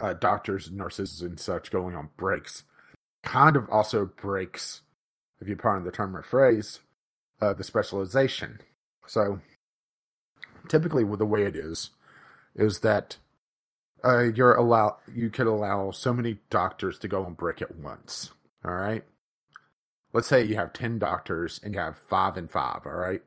uh, 0.00 0.14
doctors, 0.14 0.70
nurses, 0.70 1.22
and 1.22 1.38
such 1.38 1.70
going 1.70 1.94
on 1.94 2.08
breaks 2.16 2.64
kind 3.22 3.56
of 3.56 3.68
also 3.68 4.06
breaks, 4.06 4.82
if 5.40 5.48
you 5.48 5.56
pardon 5.56 5.84
the 5.84 5.92
term 5.92 6.16
or 6.16 6.22
phrase, 6.22 6.80
uh, 7.40 7.52
the 7.52 7.64
specialization. 7.64 8.60
So 9.06 9.40
typically, 10.68 11.04
with 11.04 11.18
the 11.18 11.26
way 11.26 11.42
it 11.42 11.56
is, 11.56 11.90
is 12.54 12.80
that 12.80 13.18
uh, 14.04 14.24
you're 14.24 14.54
allow 14.54 14.98
you 15.12 15.30
could 15.30 15.46
allow 15.46 15.90
so 15.90 16.12
many 16.12 16.38
doctors 16.50 16.98
to 17.00 17.08
go 17.08 17.24
on 17.24 17.34
break 17.34 17.62
at 17.62 17.76
once. 17.76 18.32
All 18.64 18.74
right. 18.74 19.04
Let's 20.12 20.28
say 20.28 20.44
you 20.44 20.56
have 20.56 20.72
ten 20.72 20.98
doctors 20.98 21.60
and 21.62 21.74
you 21.74 21.80
have 21.80 21.96
five 22.08 22.36
and 22.36 22.50
five. 22.50 22.86
All 22.86 22.92
right. 22.92 23.22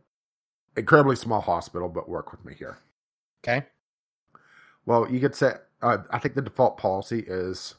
Incredibly 0.75 1.15
small 1.15 1.41
hospital, 1.41 1.89
but 1.89 2.09
work 2.09 2.31
with 2.31 2.45
me 2.45 2.55
here. 2.57 2.79
Okay. 3.43 3.67
Well, 4.85 5.09
you 5.11 5.19
could 5.19 5.35
say 5.35 5.53
uh, 5.81 5.99
I 6.09 6.19
think 6.19 6.35
the 6.35 6.41
default 6.41 6.77
policy 6.77 7.23
is 7.27 7.75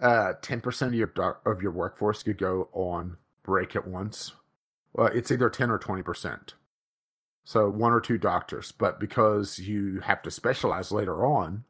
uh, 0.00 0.34
ten 0.42 0.60
percent 0.60 0.92
of 0.92 0.98
your 0.98 1.08
doc- 1.08 1.42
of 1.46 1.62
your 1.62 1.72
workforce 1.72 2.22
could 2.22 2.38
go 2.38 2.68
on 2.72 3.16
break 3.42 3.74
at 3.74 3.86
once. 3.86 4.32
Well, 4.92 5.06
it's 5.06 5.30
either 5.30 5.50
ten 5.50 5.70
or 5.70 5.78
twenty 5.78 6.02
percent. 6.02 6.54
So 7.44 7.68
one 7.68 7.92
or 7.92 8.00
two 8.00 8.18
doctors, 8.18 8.70
but 8.70 9.00
because 9.00 9.58
you 9.58 10.00
have 10.00 10.22
to 10.22 10.30
specialize 10.30 10.92
later 10.92 11.26
on, 11.26 11.64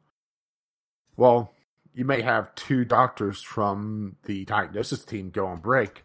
well, 1.15 1.53
you 1.93 2.05
may 2.05 2.21
have 2.21 2.55
two 2.55 2.85
doctors 2.85 3.41
from 3.41 4.15
the 4.25 4.45
diagnosis 4.45 5.05
team 5.05 5.29
go 5.29 5.45
on 5.45 5.59
break, 5.59 6.03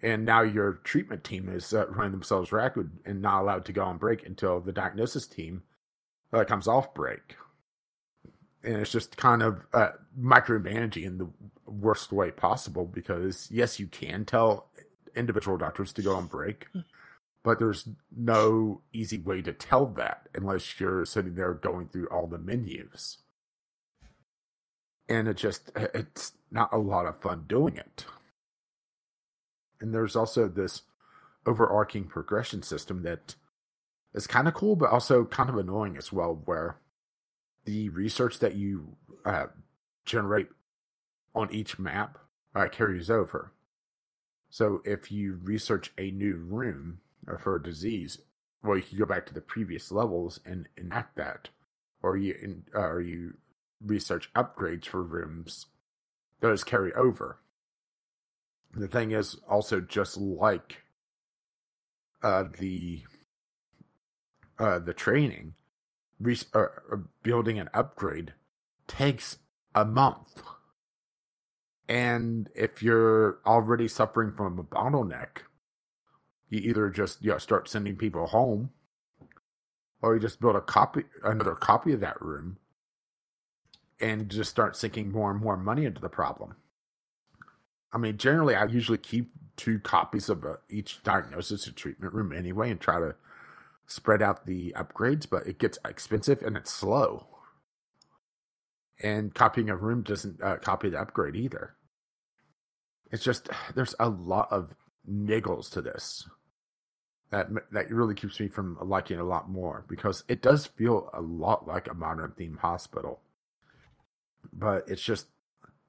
and 0.00 0.24
now 0.24 0.42
your 0.42 0.74
treatment 0.84 1.24
team 1.24 1.48
is 1.48 1.74
uh, 1.74 1.86
running 1.88 2.12
themselves 2.12 2.52
ragged 2.52 2.90
and 3.04 3.20
not 3.20 3.42
allowed 3.42 3.64
to 3.64 3.72
go 3.72 3.82
on 3.82 3.98
break 3.98 4.24
until 4.26 4.60
the 4.60 4.72
diagnosis 4.72 5.26
team 5.26 5.62
uh, 6.32 6.44
comes 6.44 6.68
off 6.68 6.94
break. 6.94 7.36
And 8.62 8.76
it's 8.76 8.92
just 8.92 9.16
kind 9.16 9.42
of 9.42 9.66
uh, 9.72 9.90
micromanaging 10.18 11.04
in 11.04 11.18
the 11.18 11.28
worst 11.66 12.12
way 12.12 12.30
possible 12.30 12.86
because, 12.86 13.48
yes, 13.50 13.80
you 13.80 13.86
can 13.86 14.24
tell 14.24 14.68
individual 15.16 15.56
doctors 15.56 15.92
to 15.94 16.02
go 16.02 16.14
on 16.14 16.26
break, 16.26 16.66
but 17.42 17.58
there's 17.58 17.88
no 18.16 18.82
easy 18.92 19.18
way 19.18 19.42
to 19.42 19.52
tell 19.52 19.86
that 19.86 20.28
unless 20.34 20.78
you're 20.78 21.04
sitting 21.04 21.34
there 21.34 21.54
going 21.54 21.88
through 21.88 22.06
all 22.08 22.26
the 22.26 22.38
menus 22.38 23.18
and 25.08 25.28
it 25.28 25.36
just 25.36 25.70
it's 25.76 26.32
not 26.50 26.72
a 26.72 26.78
lot 26.78 27.06
of 27.06 27.20
fun 27.20 27.44
doing 27.48 27.76
it. 27.76 28.04
And 29.80 29.94
there's 29.94 30.16
also 30.16 30.48
this 30.48 30.82
overarching 31.46 32.04
progression 32.04 32.62
system 32.62 33.02
that 33.02 33.36
is 34.14 34.26
kind 34.26 34.48
of 34.48 34.54
cool 34.54 34.76
but 34.76 34.90
also 34.90 35.24
kind 35.24 35.48
of 35.48 35.56
annoying 35.56 35.96
as 35.96 36.12
well 36.12 36.42
where 36.44 36.76
the 37.64 37.88
research 37.90 38.38
that 38.40 38.54
you 38.54 38.96
uh, 39.24 39.46
generate 40.04 40.48
on 41.34 41.52
each 41.52 41.78
map 41.78 42.18
uh, 42.54 42.66
carries 42.68 43.10
over. 43.10 43.52
So 44.50 44.82
if 44.84 45.12
you 45.12 45.38
research 45.42 45.92
a 45.96 46.10
new 46.10 46.36
room 46.36 46.98
uh, 47.26 47.36
for 47.36 47.56
a 47.56 47.62
disease 47.62 48.18
well 48.62 48.76
you 48.76 48.82
can 48.82 48.98
go 48.98 49.06
back 49.06 49.26
to 49.26 49.34
the 49.34 49.40
previous 49.40 49.92
levels 49.92 50.40
and 50.44 50.68
enact 50.76 51.16
that. 51.16 51.48
Or 52.02 52.16
you 52.16 52.62
uh, 52.74 52.80
or 52.80 53.00
you 53.00 53.34
research 53.84 54.30
upgrades 54.34 54.86
for 54.86 55.02
rooms, 55.02 55.66
those 56.40 56.64
carry 56.64 56.92
over. 56.94 57.40
The 58.74 58.88
thing 58.88 59.12
is 59.12 59.36
also 59.48 59.80
just 59.80 60.16
like 60.16 60.82
uh, 62.22 62.44
the 62.58 63.02
uh, 64.58 64.78
the 64.80 64.92
training, 64.92 65.54
re- 66.20 66.36
uh, 66.52 66.66
uh, 66.92 66.96
building 67.22 67.58
an 67.58 67.70
upgrade 67.72 68.34
takes 68.88 69.38
a 69.74 69.84
month. 69.84 70.42
And 71.88 72.50
if 72.54 72.82
you're 72.82 73.38
already 73.46 73.88
suffering 73.88 74.32
from 74.32 74.58
a 74.58 74.64
bottleneck, 74.64 75.42
you 76.48 76.58
either 76.58 76.90
just 76.90 77.22
you 77.22 77.30
know, 77.30 77.38
start 77.38 77.68
sending 77.68 77.96
people 77.96 78.26
home, 78.26 78.70
or 80.02 80.14
you 80.14 80.20
just 80.20 80.40
build 80.40 80.56
a 80.56 80.60
copy, 80.60 81.04
another 81.22 81.54
copy 81.54 81.92
of 81.92 82.00
that 82.00 82.20
room, 82.20 82.58
and 84.00 84.28
just 84.28 84.50
start 84.50 84.76
sinking 84.76 85.10
more 85.10 85.30
and 85.30 85.40
more 85.40 85.56
money 85.56 85.84
into 85.84 86.00
the 86.00 86.08
problem. 86.08 86.56
I 87.92 87.98
mean, 87.98 88.18
generally, 88.18 88.54
I 88.54 88.64
usually 88.66 88.98
keep 88.98 89.30
two 89.56 89.78
copies 89.80 90.28
of 90.28 90.44
uh, 90.44 90.56
each 90.68 91.02
diagnosis 91.02 91.66
and 91.66 91.76
treatment 91.76 92.12
room 92.12 92.32
anyway, 92.32 92.70
and 92.70 92.80
try 92.80 93.00
to 93.00 93.16
spread 93.86 94.22
out 94.22 94.46
the 94.46 94.74
upgrades. 94.76 95.28
But 95.28 95.46
it 95.46 95.58
gets 95.58 95.78
expensive 95.84 96.42
and 96.42 96.56
it's 96.56 96.72
slow. 96.72 97.26
And 99.02 99.34
copying 99.34 99.70
a 99.70 99.76
room 99.76 100.02
doesn't 100.02 100.42
uh, 100.42 100.56
copy 100.56 100.90
the 100.90 101.00
upgrade 101.00 101.36
either. 101.36 101.74
It's 103.10 103.24
just 103.24 103.48
there's 103.74 103.94
a 103.98 104.08
lot 104.08 104.48
of 104.50 104.76
niggles 105.10 105.70
to 105.70 105.80
this 105.80 106.28
that 107.30 107.48
that 107.72 107.90
really 107.90 108.14
keeps 108.14 108.40
me 108.40 108.48
from 108.48 108.78
liking 108.80 109.18
it 109.18 109.22
a 109.22 109.24
lot 109.24 109.50
more 109.50 109.84
because 109.88 110.24
it 110.28 110.42
does 110.42 110.66
feel 110.66 111.10
a 111.12 111.20
lot 111.20 111.66
like 111.66 111.88
a 111.88 111.94
modern 111.94 112.32
theme 112.32 112.58
hospital, 112.60 113.20
but 114.52 114.84
it's 114.88 115.02
just 115.02 115.26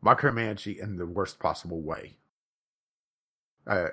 micromanaging 0.03 0.81
in 0.81 0.97
the 0.97 1.05
worst 1.05 1.39
possible 1.39 1.81
way. 1.81 2.17
Uh, 3.67 3.89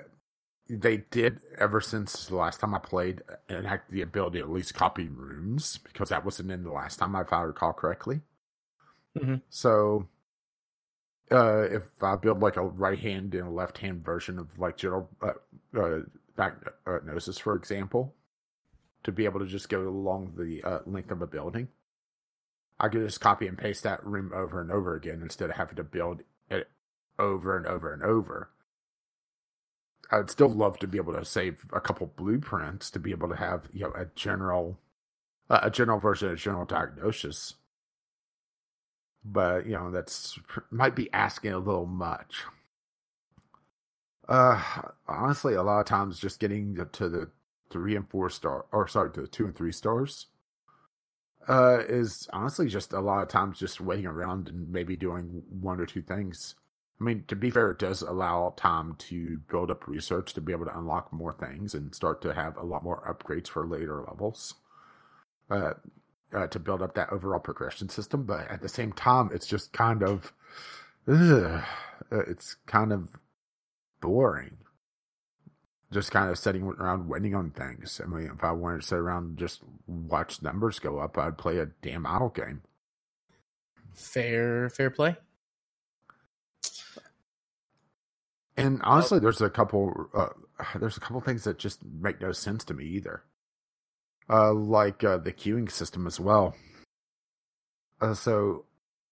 they 0.69 0.97
did 0.97 1.39
ever 1.57 1.79
since 1.79 2.25
the 2.25 2.35
last 2.35 2.59
time 2.59 2.73
I 2.73 2.79
played 2.79 3.21
enact 3.49 3.89
the 3.89 4.01
ability 4.01 4.39
to 4.39 4.45
at 4.45 4.51
least 4.51 4.73
copy 4.73 5.07
rooms 5.07 5.77
because 5.77 6.09
that 6.09 6.25
wasn't 6.25 6.51
in 6.51 6.63
the 6.63 6.71
last 6.71 6.99
time 6.99 7.15
if 7.15 7.31
I 7.31 7.41
recall 7.41 7.73
correctly. 7.73 8.21
Mm-hmm. 9.17 9.35
So 9.49 10.07
uh, 11.31 11.61
if 11.63 11.83
I 12.01 12.15
build 12.15 12.41
like 12.41 12.57
a 12.57 12.63
right 12.63 12.99
hand 12.99 13.33
and 13.35 13.47
a 13.47 13.51
left 13.51 13.77
hand 13.77 14.03
version 14.03 14.39
of 14.39 14.59
like 14.59 14.77
general 14.77 15.09
uh, 15.21 15.79
uh, 15.79 15.99
diagnosis, 16.35 17.37
for 17.37 17.55
example, 17.55 18.13
to 19.03 19.11
be 19.11 19.25
able 19.25 19.39
to 19.39 19.45
just 19.45 19.69
go 19.69 19.87
along 19.87 20.33
the 20.37 20.63
uh, 20.63 20.79
length 20.85 21.11
of 21.11 21.21
a 21.21 21.27
building, 21.27 21.69
I 22.79 22.89
could 22.89 23.01
just 23.01 23.21
copy 23.21 23.47
and 23.47 23.57
paste 23.57 23.83
that 23.83 24.05
room 24.05 24.31
over 24.33 24.61
and 24.61 24.71
over 24.71 24.95
again 24.95 25.21
instead 25.21 25.49
of 25.49 25.55
having 25.55 25.75
to 25.75 25.83
build 25.83 26.21
it 26.49 26.69
over 27.17 27.57
and 27.57 27.65
over 27.65 27.91
and 27.93 28.03
over. 28.03 28.49
I'd 30.11 30.29
still 30.29 30.49
love 30.49 30.79
to 30.79 30.87
be 30.87 30.97
able 30.97 31.13
to 31.13 31.25
save 31.25 31.65
a 31.73 31.81
couple 31.81 32.13
blueprints 32.15 32.89
to 32.91 32.99
be 32.99 33.11
able 33.11 33.29
to 33.29 33.35
have 33.35 33.69
you 33.73 33.81
know 33.81 33.93
a 33.93 34.05
general 34.15 34.79
uh, 35.49 35.59
a 35.63 35.71
general 35.71 35.99
version 35.99 36.29
of 36.29 36.37
general 36.39 36.65
diagnosis 36.65 37.55
but 39.23 39.65
you 39.65 39.73
know 39.73 39.91
that's 39.91 40.39
might 40.71 40.95
be 40.95 41.11
asking 41.13 41.51
a 41.53 41.59
little 41.59 41.85
much. 41.85 42.43
Uh, 44.27 44.61
honestly, 45.07 45.53
a 45.53 45.63
lot 45.63 45.79
of 45.79 45.85
times 45.85 46.19
just 46.19 46.39
getting 46.39 46.75
to 46.93 47.09
the 47.09 47.29
three 47.69 47.95
and 47.95 48.09
four 48.09 48.29
star, 48.29 48.65
or 48.71 48.87
sorry, 48.87 49.11
to 49.11 49.21
the 49.21 49.27
two 49.27 49.45
and 49.45 49.55
three 49.55 49.71
stars, 49.71 50.27
uh, 51.47 51.79
is 51.87 52.27
honestly 52.33 52.67
just 52.67 52.93
a 52.93 52.99
lot 52.99 53.23
of 53.23 53.29
times 53.29 53.59
just 53.59 53.81
waiting 53.81 54.05
around 54.05 54.49
and 54.49 54.69
maybe 54.71 54.95
doing 54.95 55.43
one 55.49 55.79
or 55.79 55.85
two 55.85 56.01
things. 56.01 56.55
I 56.99 57.03
mean, 57.03 57.25
to 57.27 57.35
be 57.35 57.51
fair, 57.51 57.71
it 57.71 57.79
does 57.79 58.01
allow 58.01 58.53
time 58.57 58.95
to 59.09 59.37
build 59.49 59.69
up 59.69 59.87
research 59.87 60.33
to 60.33 60.41
be 60.41 60.51
able 60.51 60.65
to 60.65 60.77
unlock 60.77 61.13
more 61.13 61.33
things 61.33 61.73
and 61.75 61.93
start 61.93 62.21
to 62.23 62.33
have 62.33 62.57
a 62.57 62.63
lot 62.63 62.83
more 62.83 63.03
upgrades 63.07 63.47
for 63.47 63.67
later 63.67 64.03
levels. 64.07 64.55
Uh, 65.49 65.73
uh, 66.33 66.47
to 66.47 66.59
build 66.59 66.81
up 66.81 66.93
that 66.95 67.11
overall 67.11 67.39
progression 67.39 67.89
system. 67.89 68.23
But 68.23 68.49
at 68.49 68.61
the 68.61 68.69
same 68.69 68.91
time, 68.91 69.29
it's 69.33 69.47
just 69.47 69.71
kind 69.73 70.03
of, 70.03 70.33
ugh, 71.07 71.63
it's 72.11 72.55
kind 72.65 72.91
of 72.91 73.09
boring. 74.01 74.57
Just 75.91 76.11
kind 76.11 76.29
of 76.29 76.37
sitting 76.37 76.63
around 76.63 77.07
waiting 77.07 77.33
on 77.33 77.51
things. 77.51 78.01
I 78.03 78.07
mean, 78.07 78.29
if 78.33 78.43
I 78.43 78.51
wanted 78.51 78.81
to 78.81 78.87
sit 78.87 78.97
around 78.97 79.23
and 79.23 79.37
just 79.37 79.61
watch 79.87 80.41
numbers 80.41 80.79
go 80.79 80.99
up, 80.99 81.17
I'd 81.17 81.37
play 81.37 81.59
a 81.59 81.67
damn 81.81 82.05
idle 82.05 82.29
game. 82.29 82.61
Fair, 83.93 84.69
fair 84.69 84.89
play. 84.89 85.15
And 88.57 88.81
honestly, 88.83 89.19
there's 89.19 89.41
a 89.41 89.49
couple. 89.49 90.09
Uh, 90.13 90.29
there's 90.77 90.97
a 90.97 90.99
couple 90.99 91.21
things 91.21 91.45
that 91.45 91.57
just 91.57 91.85
make 91.85 92.19
no 92.19 92.31
sense 92.31 92.65
to 92.65 92.73
me 92.73 92.83
either 92.85 93.23
uh, 94.29 94.53
like 94.53 95.03
uh, 95.03 95.17
the 95.17 95.31
queuing 95.31 95.69
system 95.71 96.07
as 96.07 96.19
well. 96.19 96.55
Uh, 98.01 98.13
so 98.13 98.65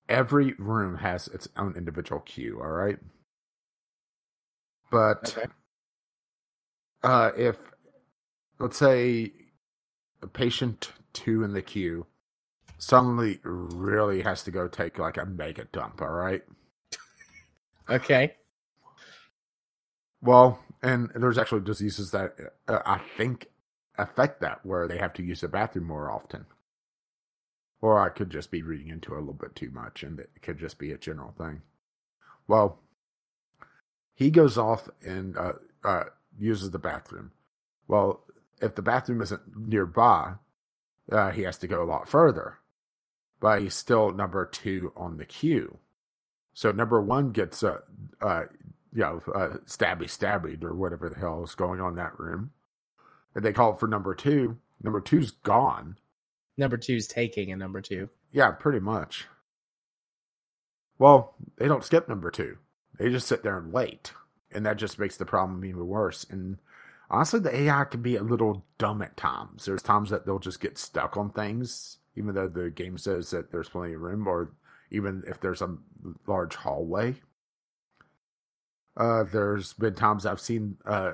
every 0.10 0.54
room 0.54 0.98
has 0.98 1.28
its 1.30 1.48
own 1.58 1.76
individual 1.76 2.22
queue. 2.22 2.60
All 2.62 2.72
right, 2.72 2.98
but 4.92 5.36
okay. 5.38 5.48
Uh, 7.06 7.32
if 7.38 7.58
let's 8.60 8.78
say 8.78 9.32
a 10.22 10.28
patient 10.28 10.92
two 11.14 11.44
in 11.44 11.54
the 11.54 11.62
queue 11.62 12.06
suddenly 12.78 13.40
really 13.44 14.22
has 14.22 14.44
to 14.44 14.52
go 14.52 14.68
take 14.68 15.00
like 15.00 15.18
a 15.18 15.26
mega 15.26 15.66
dump. 15.72 16.02
All 16.02 16.10
right. 16.10 16.44
okay. 17.90 18.36
Well, 20.22 20.60
and 20.82 21.12
there's 21.16 21.38
actually 21.38 21.62
diseases 21.62 22.12
that 22.12 22.36
uh, 22.68 22.80
I 22.86 23.00
think 23.18 23.48
affect 23.98 24.42
that 24.42 24.66
where 24.66 24.88
they 24.88 24.98
have 24.98 25.14
to 25.14 25.24
use 25.24 25.42
the 25.42 25.48
bathroom 25.48 25.86
more 25.86 26.12
often. 26.12 26.46
Or 27.82 28.00
I 28.00 28.10
could 28.10 28.32
just 28.32 28.50
be 28.50 28.64
reading 28.64 28.90
into 28.90 29.14
it 29.14 29.18
a 29.18 29.20
little 29.20 29.34
bit 29.34 29.56
too 29.56 29.70
much 29.70 30.04
and 30.04 30.20
it 30.20 30.32
could 30.42 30.58
just 30.58 30.80
be 30.80 30.92
a 30.92 30.98
general 30.98 31.34
thing. 31.38 31.62
Well, 32.48 32.80
he 34.16 34.32
goes 34.32 34.58
off 34.58 34.90
and 35.06 35.38
uh, 35.38 35.54
uh, 35.84 36.04
uses 36.40 36.72
the 36.72 36.80
bathroom. 36.80 37.32
Well, 37.88 38.24
if 38.62 38.76
the 38.76 38.82
bathroom 38.82 39.22
isn't 39.22 39.42
nearby, 39.56 40.36
uh, 41.12 41.32
he 41.32 41.44
has 41.44 41.58
to 41.60 41.68
go 41.68 41.84
a 41.84 41.86
lot 41.86 42.08
further. 42.08 42.60
But 43.40 43.62
he's 43.62 43.76
still 43.76 44.12
number 44.12 44.46
two 44.46 44.94
on 44.96 45.18
the 45.18 45.26
queue. 45.26 45.80
So 46.54 46.72
number 46.72 47.02
one 47.02 47.32
gets, 47.32 47.64
a, 47.64 47.82
uh, 48.22 48.44
you 48.94 49.02
know, 49.02 49.22
uh, 49.34 49.58
stabby 49.66 50.06
stabby 50.06 50.64
or 50.64 50.74
whatever 50.74 51.10
the 51.10 51.20
hell 51.20 51.44
is 51.44 51.54
going 51.54 51.82
on 51.82 51.90
in 51.92 51.96
that 51.98 52.18
room 52.18 52.52
and 53.36 53.44
they 53.44 53.54
call 53.54 53.74
for 53.74 53.88
number 53.88 54.16
two. 54.16 54.58
Number 54.82 55.02
two's 55.02 55.32
gone. 55.32 55.98
Number 56.58 56.78
two's 56.78 57.08
taking 57.08 57.52
a 57.52 57.58
number 57.58 57.82
two. 57.82 58.10
Yeah, 58.32 58.52
pretty 58.52 58.80
much. 58.80 59.26
Well, 60.98 61.36
they 61.58 61.68
don't 61.68 61.84
skip 61.84 62.08
number 62.08 62.32
two. 62.32 62.58
They 62.98 63.10
just 63.10 63.28
sit 63.28 63.44
there 63.44 63.58
and 63.58 63.74
wait. 63.74 64.14
And 64.56 64.66
that 64.66 64.78
just 64.78 65.00
makes 65.00 65.18
the 65.18 65.26
problem 65.26 65.66
even 65.66 65.86
worse. 65.88 66.26
And 66.30 66.58
honestly, 67.10 67.40
the 67.40 67.56
AI 67.56 67.84
can 67.86 68.02
be 68.02 68.16
a 68.16 68.24
little 68.24 68.66
dumb 68.78 69.02
at 69.02 69.18
times. 69.18 69.66
There's 69.66 69.84
times 69.84 70.10
that 70.10 70.26
they'll 70.26 70.40
just 70.40 70.60
get 70.60 70.78
stuck 70.78 71.18
on 71.18 71.32
things, 71.32 71.98
even 72.16 72.36
though 72.36 72.48
the 72.48 72.70
game 72.70 72.98
says 72.98 73.32
that 73.32 73.52
there's 73.52 73.70
plenty 73.70 73.94
of 73.94 74.02
room, 74.02 74.28
or 74.28 74.52
even 74.92 75.24
if 75.28 75.40
there's 75.40 75.62
a 75.62 75.78
large 76.28 76.56
hallway. 76.56 77.16
Uh, 78.98 79.24
there's 79.24 79.74
been 79.74 79.94
times 79.94 80.26
I've 80.26 80.40
seen 80.40 80.78
uh, 80.86 81.14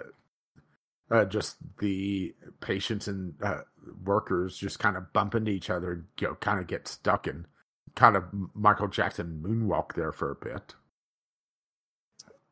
uh, 1.09 1.25
just 1.25 1.57
the 1.79 2.33
patients 2.61 3.07
and 3.07 3.33
uh, 3.41 3.61
workers 4.03 4.57
just 4.57 4.79
kind 4.79 4.95
of 4.95 5.11
bump 5.13 5.35
into 5.35 5.51
each 5.51 5.69
other, 5.69 6.05
you 6.19 6.27
know, 6.27 6.35
kind 6.35 6.59
of 6.59 6.67
get 6.67 6.87
stuck 6.87 7.27
and 7.27 7.45
kind 7.95 8.15
of 8.15 8.23
Michael 8.53 8.87
Jackson 8.87 9.41
moonwalk 9.43 9.93
there 9.95 10.11
for 10.11 10.31
a 10.31 10.35
bit. 10.35 10.75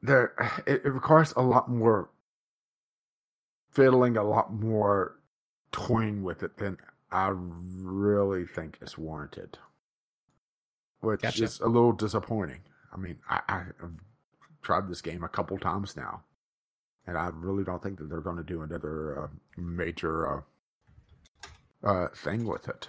There, 0.02 0.34
it, 0.66 0.82
it 0.86 0.90
requires 0.90 1.34
a 1.36 1.42
lot 1.42 1.70
more 1.70 2.10
fiddling, 3.72 4.18
a 4.18 4.24
lot 4.24 4.54
more 4.54 5.20
toying 5.72 6.24
with 6.24 6.42
it 6.44 6.58
than 6.58 6.78
I 7.12 7.32
really 7.34 8.46
think 8.46 8.78
is 8.82 8.98
warranted, 8.98 9.58
which 11.02 11.22
gotcha. 11.22 11.44
is 11.44 11.60
a 11.60 11.68
little 11.68 11.92
disappointing. 11.92 12.62
I 12.94 12.98
mean, 12.98 13.18
I, 13.30 13.42
I've 13.48 13.74
tried 14.62 14.88
this 14.88 15.02
game 15.02 15.24
a 15.24 15.30
couple 15.30 15.58
times 15.58 15.96
now 15.96 16.24
and 17.10 17.18
I 17.18 17.32
really 17.34 17.64
don't 17.64 17.82
think 17.82 17.98
that 17.98 18.08
they're 18.08 18.22
going 18.22 18.38
to 18.38 18.44
do 18.44 18.62
another 18.62 19.24
uh, 19.24 19.28
major 19.58 20.44
uh, 21.84 21.88
uh, 21.88 22.08
thing 22.10 22.46
with 22.46 22.70
it. 22.70 22.88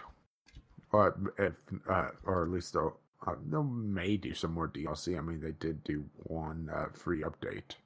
Or 0.92 1.32
if, 1.38 1.54
uh, 1.88 2.08
or 2.24 2.44
at 2.44 2.50
least 2.50 2.74
they'll 2.74 2.98
uh, 3.26 3.34
they 3.46 3.62
may 3.62 4.16
do 4.16 4.34
some 4.34 4.54
more 4.54 4.68
DLC. 4.68 5.16
I 5.16 5.20
mean, 5.20 5.40
they 5.40 5.52
did 5.52 5.84
do 5.84 6.04
one 6.16 6.70
uh, 6.74 6.86
free 6.92 7.22
update, 7.22 7.76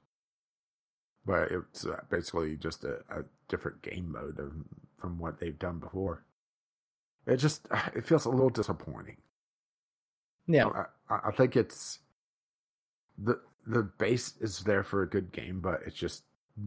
but 1.25 1.51
it's 1.51 1.85
basically 2.09 2.55
just 2.55 2.83
a, 2.83 2.99
a, 3.09 3.23
different 3.47 3.81
game 3.83 4.11
mode 4.11 4.39
of, 4.39 4.53
from 4.97 5.19
what 5.19 5.39
they've 5.39 5.59
done 5.59 5.77
before. 5.77 6.23
It 7.27 7.37
just 7.37 7.67
it 7.95 8.05
feels 8.05 8.25
a 8.25 8.29
little 8.29 8.49
disappointing. 8.49 9.17
Yeah, 10.47 10.85
I, 11.09 11.19
I 11.25 11.31
think 11.31 11.55
it's 11.55 11.99
the 13.17 13.41
the 13.65 13.83
base 13.83 14.35
is 14.39 14.59
there 14.59 14.83
for 14.83 15.01
a 15.01 15.09
good 15.09 15.31
game, 15.31 15.59
but 15.59 15.81
it 15.85 15.95
just 15.95 16.23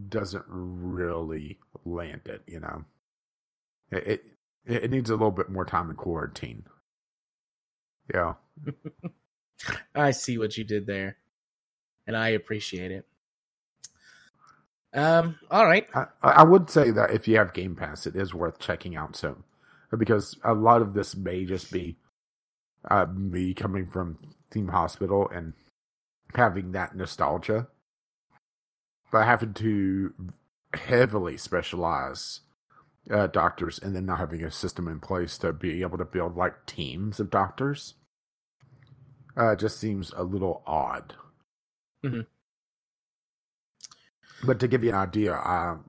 doesn't 0.09 0.45
really 0.47 1.59
land 1.85 2.21
it. 2.25 2.43
You 2.45 2.59
know, 2.59 2.85
it 3.91 4.23
it, 4.65 4.83
it 4.83 4.91
needs 4.91 5.09
a 5.09 5.13
little 5.13 5.31
bit 5.31 5.49
more 5.49 5.65
time 5.65 5.89
in 5.89 5.95
quarantine. 5.95 6.65
Yeah, 8.13 8.33
I 9.95 10.11
see 10.11 10.37
what 10.37 10.57
you 10.57 10.63
did 10.63 10.85
there, 10.85 11.17
and 12.07 12.15
I 12.15 12.29
appreciate 12.29 12.91
it. 12.91 13.05
Um, 14.93 15.37
all 15.51 15.65
right. 15.65 15.87
I, 15.93 16.05
I 16.23 16.43
would 16.43 16.69
say 16.69 16.91
that 16.91 17.11
if 17.11 17.27
you 17.27 17.37
have 17.37 17.53
Game 17.53 17.75
Pass, 17.75 18.07
it 18.07 18.15
is 18.15 18.33
worth 18.33 18.59
checking 18.59 18.95
out 18.95 19.15
soon, 19.15 19.43
because 19.95 20.37
a 20.43 20.53
lot 20.53 20.81
of 20.81 20.93
this 20.93 21.15
may 21.15 21.45
just 21.45 21.71
be 21.71 21.97
uh, 22.89 23.05
me 23.05 23.53
coming 23.53 23.87
from 23.87 24.17
Theme 24.51 24.69
Hospital 24.69 25.29
and 25.33 25.53
having 26.35 26.71
that 26.71 26.95
nostalgia 26.95 27.67
by 29.11 29.25
having 29.25 29.53
to 29.55 30.13
heavily 30.73 31.37
specialize 31.37 32.41
uh, 33.09 33.27
doctors 33.27 33.79
and 33.79 33.95
then 33.95 34.05
not 34.05 34.19
having 34.19 34.43
a 34.43 34.51
system 34.51 34.87
in 34.87 34.99
place 34.99 35.37
to 35.39 35.51
be 35.51 35.81
able 35.81 35.97
to 35.97 36.05
build 36.05 36.35
like 36.35 36.65
teams 36.67 37.19
of 37.19 37.29
doctors 37.29 37.95
uh, 39.39 39.55
just 39.55 39.79
seems 39.79 40.11
a 40.15 40.23
little 40.23 40.61
odd. 40.67 41.15
Mhm. 42.05 42.27
But 44.45 44.59
to 44.59 44.67
give 44.67 44.83
you 44.83 44.89
an 44.89 44.95
idea, 44.95 45.33
uh, 45.33 45.79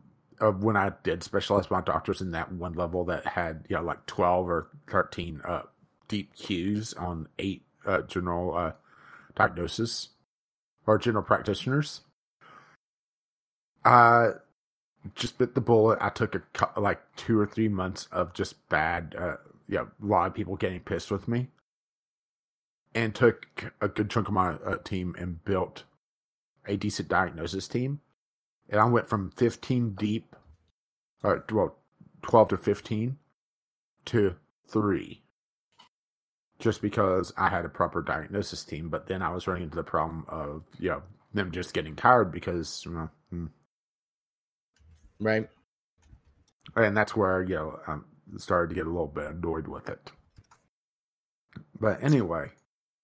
of 0.41 0.65
when 0.65 0.77
I 0.77 0.93
did 1.03 1.23
specialize 1.23 1.71
my 1.71 1.83
doctors 1.83 2.21
in 2.21 2.31
that 2.31 2.51
one 2.51 2.73
level 2.73 3.05
that 3.05 3.27
had 3.27 3.67
yeah 3.69 3.81
like 3.81 4.07
twelve 4.07 4.49
or 4.49 4.69
thirteen 4.89 5.41
uh, 5.45 5.65
deep 6.09 6.35
Qs 6.35 6.99
on 7.01 7.29
eight 7.39 7.65
uh, 7.87 8.03
general 8.03 8.57
uh, 8.57 8.73
diagnosis 9.37 10.11
or 10.87 10.99
general 10.99 11.25
practitioners. 11.25 12.01
I 13.85 14.31
just 15.15 15.39
bit 15.39 15.55
the 15.55 15.61
bullet. 15.61 15.99
I 16.01 16.09
took 16.11 16.35
a 16.35 16.81
like 16.81 17.01
two 17.17 17.39
or 17.39 17.47
three 17.47 17.69
months 17.69 18.09
of 18.13 18.35
just 18.35 18.69
bad, 18.69 19.15
uh, 19.19 19.37
yeah, 19.69 19.85
a 20.03 20.07
lot 20.07 20.27
of 20.27 20.35
people 20.35 20.57
getting 20.57 20.81
pissed 20.81 21.11
with 21.11 21.29
me, 21.29 21.49
and 22.95 23.15
took 23.15 23.73
a 23.81 23.89
good 23.89 24.11
chunk 24.11 24.29
of 24.29 24.35
my 24.35 24.51
uh, 24.51 24.77
team 24.79 25.15
and 25.19 25.45
built 25.45 25.85
a 26.67 26.77
decent 26.77 27.09
diagnosis 27.09 27.69
team. 27.69 28.01
And 28.69 28.81
I 28.81 28.85
went 28.85 29.09
from 29.09 29.31
fifteen 29.31 29.95
deep, 29.95 30.37
uh, 31.25 31.37
well, 31.51 31.77
twelve 32.23 32.49
to 32.51 32.57
fifteen, 32.57 33.19
to 34.07 34.37
three 34.69 35.23
just 36.59 36.83
because 36.83 37.33
I 37.37 37.49
had 37.49 37.65
a 37.65 37.71
proper 37.71 38.03
diagnosis 38.03 38.65
team. 38.65 38.89
But 38.91 39.07
then 39.07 39.23
I 39.23 39.31
was 39.31 39.47
running 39.47 39.65
into 39.65 39.77
the 39.77 39.83
problem 39.83 40.25
of 40.29 40.63
you 40.79 40.91
know 40.91 41.03
them 41.35 41.51
just 41.51 41.75
getting 41.75 41.97
tired 41.97 42.31
because 42.31 42.83
you 42.85 42.93
know, 42.93 43.11
hmm. 43.31 43.47
Right. 45.19 45.49
and 46.77 46.97
that's 46.97 47.17
where 47.17 47.43
you 47.43 47.55
know 47.57 47.81
I 47.87 47.99
started 48.39 48.69
to 48.71 48.75
get 48.75 48.87
a 48.87 48.91
little 48.91 49.07
bit 49.09 49.27
annoyed 49.31 49.67
with 49.67 49.89
it. 49.89 50.13
But 51.79 52.03
anyway, 52.03 52.53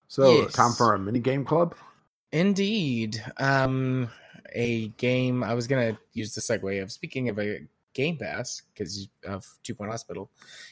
so 0.09 0.43
Yes. 0.43 0.53
time 0.53 0.73
for 0.73 0.95
a 0.95 0.99
mini 0.99 1.21
game 1.21 1.45
club. 1.45 1.75
Indeed. 2.33 3.23
Um, 3.39 4.11
a 4.55 4.89
game. 4.89 5.43
I 5.43 5.55
was 5.55 5.67
gonna 5.67 5.99
use 6.13 6.35
the 6.35 6.41
segue 6.41 6.83
of 6.83 6.93
speaking 6.93 7.29
of 7.29 7.39
a 7.39 7.61
Game 7.95 8.19
Pass 8.19 8.63
because 8.75 9.09
of 9.25 9.47
Two 9.63 9.75
Point 9.75 9.91
Hospital. 9.91 10.31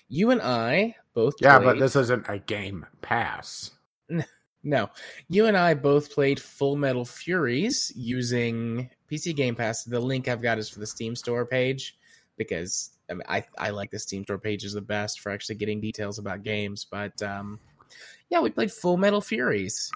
You 0.08 0.30
and 0.30 0.42
I 0.42 0.96
both. 1.14 1.34
Yeah, 1.40 1.58
but 1.58 1.78
this 1.78 1.96
isn't 1.96 2.26
a 2.28 2.38
game 2.38 2.86
pass. 3.02 3.70
No, 4.66 4.88
you 5.28 5.44
and 5.44 5.58
I 5.58 5.74
both 5.74 6.10
played 6.10 6.40
Full 6.40 6.76
Metal 6.76 7.04
Furies 7.04 7.92
using 7.94 8.88
PC 9.10 9.36
Game 9.36 9.54
Pass. 9.54 9.84
The 9.84 10.00
link 10.00 10.26
I've 10.26 10.40
got 10.40 10.56
is 10.56 10.70
for 10.70 10.80
the 10.80 10.86
Steam 10.86 11.14
Store 11.14 11.44
page 11.44 11.98
because 12.38 12.88
I, 13.10 13.12
mean, 13.12 13.24
I 13.28 13.44
I 13.58 13.68
like 13.70 13.90
the 13.90 13.98
Steam 13.98 14.24
Store 14.24 14.38
page 14.38 14.64
is 14.64 14.72
the 14.72 14.80
best 14.80 15.20
for 15.20 15.30
actually 15.30 15.56
getting 15.56 15.82
details 15.82 16.18
about 16.18 16.44
games. 16.44 16.86
But 16.90 17.22
um, 17.22 17.60
yeah, 18.30 18.40
we 18.40 18.50
played 18.50 18.72
Full 18.72 18.96
Metal 18.96 19.20
Furies, 19.20 19.90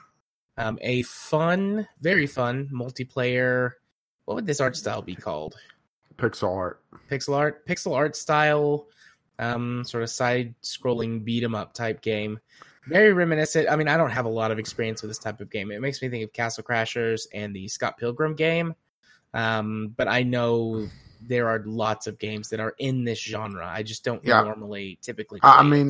um, 0.56 0.78
a 0.82 1.02
fun, 1.02 1.86
very 2.00 2.26
fun 2.26 2.68
multiplayer. 2.72 3.72
What 4.24 4.34
would 4.34 4.46
this 4.46 4.60
art 4.60 4.76
style 4.76 5.02
be 5.02 5.14
called? 5.14 5.56
Pixel 6.16 6.54
art. 6.54 6.80
pixel 7.10 7.36
art 7.36 7.64
pixel 7.66 7.94
art 7.94 8.16
style 8.16 8.86
um 9.38 9.84
sort 9.84 10.02
of 10.02 10.10
side 10.10 10.52
scrolling 10.64 11.22
beat 11.24 11.44
'em 11.44 11.54
up 11.54 11.72
type 11.72 12.00
game 12.02 12.40
very 12.88 13.12
reminiscent 13.12 13.68
i 13.70 13.76
mean 13.76 13.86
i 13.86 13.96
don't 13.96 14.10
have 14.10 14.24
a 14.24 14.28
lot 14.28 14.50
of 14.50 14.58
experience 14.58 15.00
with 15.00 15.10
this 15.10 15.18
type 15.18 15.40
of 15.40 15.48
game 15.48 15.70
it 15.70 15.80
makes 15.80 16.02
me 16.02 16.08
think 16.08 16.24
of 16.24 16.32
castle 16.32 16.64
crashers 16.64 17.28
and 17.32 17.54
the 17.54 17.68
scott 17.68 17.96
pilgrim 17.98 18.34
game 18.34 18.74
um 19.32 19.94
but 19.96 20.08
i 20.08 20.24
know 20.24 20.88
there 21.22 21.48
are 21.48 21.62
lots 21.64 22.08
of 22.08 22.18
games 22.18 22.48
that 22.48 22.58
are 22.58 22.74
in 22.78 23.04
this 23.04 23.20
genre 23.22 23.64
i 23.66 23.80
just 23.84 24.02
don't 24.04 24.24
Yeah. 24.24 24.42
normally 24.42 24.98
typically 25.00 25.38
I 25.44 25.58
I 25.60 25.62
mean. 25.62 25.88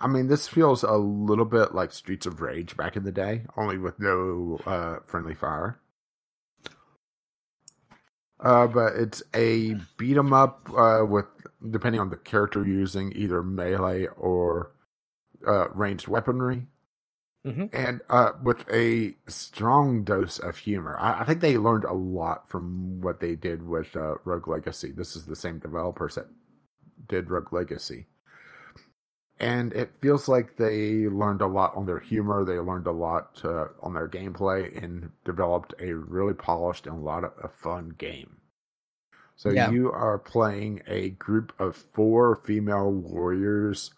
I 0.00 0.06
mean, 0.06 0.28
this 0.28 0.46
feels 0.46 0.82
a 0.84 0.92
little 0.96 1.44
bit 1.44 1.74
like 1.74 1.92
Streets 1.92 2.26
of 2.26 2.40
Rage 2.40 2.76
back 2.76 2.96
in 2.96 3.04
the 3.04 3.12
day, 3.12 3.42
only 3.56 3.78
with 3.78 3.98
no 3.98 4.60
uh, 4.64 4.98
friendly 5.06 5.34
fire. 5.34 5.80
Uh, 8.40 8.68
but 8.68 8.94
it's 8.94 9.22
a 9.34 9.74
beat 9.96 10.16
'em 10.16 10.32
up 10.32 10.70
uh, 10.76 11.04
with 11.04 11.26
depending 11.70 12.00
on 12.00 12.10
the 12.10 12.16
character 12.16 12.64
using 12.64 13.12
either 13.16 13.42
melee 13.42 14.06
or 14.16 14.70
uh, 15.46 15.68
ranged 15.74 16.06
weaponry, 16.08 16.66
Mhm. 17.46 17.70
and 17.72 18.00
uh, 18.08 18.32
with 18.42 18.64
a 18.70 19.16
strong 19.28 20.04
dose 20.04 20.38
of 20.38 20.58
humor. 20.58 20.96
I, 20.98 21.20
I 21.20 21.24
think 21.24 21.40
they 21.40 21.58
learned 21.58 21.84
a 21.84 21.92
lot 21.92 22.48
from 22.48 23.00
what 23.00 23.20
they 23.20 23.34
did 23.36 23.62
with 23.66 23.96
uh, 23.96 24.16
Rogue 24.24 24.46
Legacy. 24.48 24.92
This 24.92 25.16
is 25.16 25.26
the 25.26 25.36
same 25.36 25.58
developers 25.58 26.14
that 26.16 26.28
did 27.08 27.30
Rogue 27.30 27.52
Legacy 27.52 28.06
and 29.40 29.72
it 29.72 29.92
feels 30.00 30.28
like 30.28 30.56
they 30.56 31.08
learned 31.08 31.42
a 31.42 31.46
lot 31.46 31.76
on 31.76 31.86
their 31.86 32.00
humor. 32.00 32.44
They 32.44 32.58
learned 32.58 32.86
a 32.86 32.92
lot 32.92 33.40
uh, 33.44 33.66
on 33.82 33.94
their 33.94 34.08
gameplay 34.08 34.76
and 34.82 35.10
developed 35.24 35.74
a 35.80 35.92
really 35.94 36.34
polished 36.34 36.86
and 36.86 36.96
a 36.96 37.00
lot 37.04 37.24
of 37.24 37.32
a 37.42 37.48
fun 37.48 37.94
game. 37.98 38.36
So 39.36 39.50
Yeah. 39.50 39.70
you 39.70 39.92
are 39.92 40.18
playing 40.18 40.82
a 40.86 41.10
group 41.10 41.52
of 41.58 41.76
four 41.76 42.36
female 42.36 42.90
warriors 42.92 43.92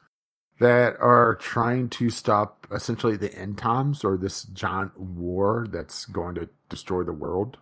that 0.61 0.97
are 1.01 1.35
trying 1.37 1.89
to 1.91 2.11
stop 2.11 2.67
essentially 2.73 3.17
the 3.17 3.35
end 3.35 3.59
times 3.59 4.05
or 4.05 4.17
this 4.17 4.45
giant 4.45 4.99
war 5.01 5.67
that's 5.71 6.05
going 6.07 6.35
to 6.37 6.51
destroy 6.69 7.03
the 7.05 7.13
world. 7.13 7.59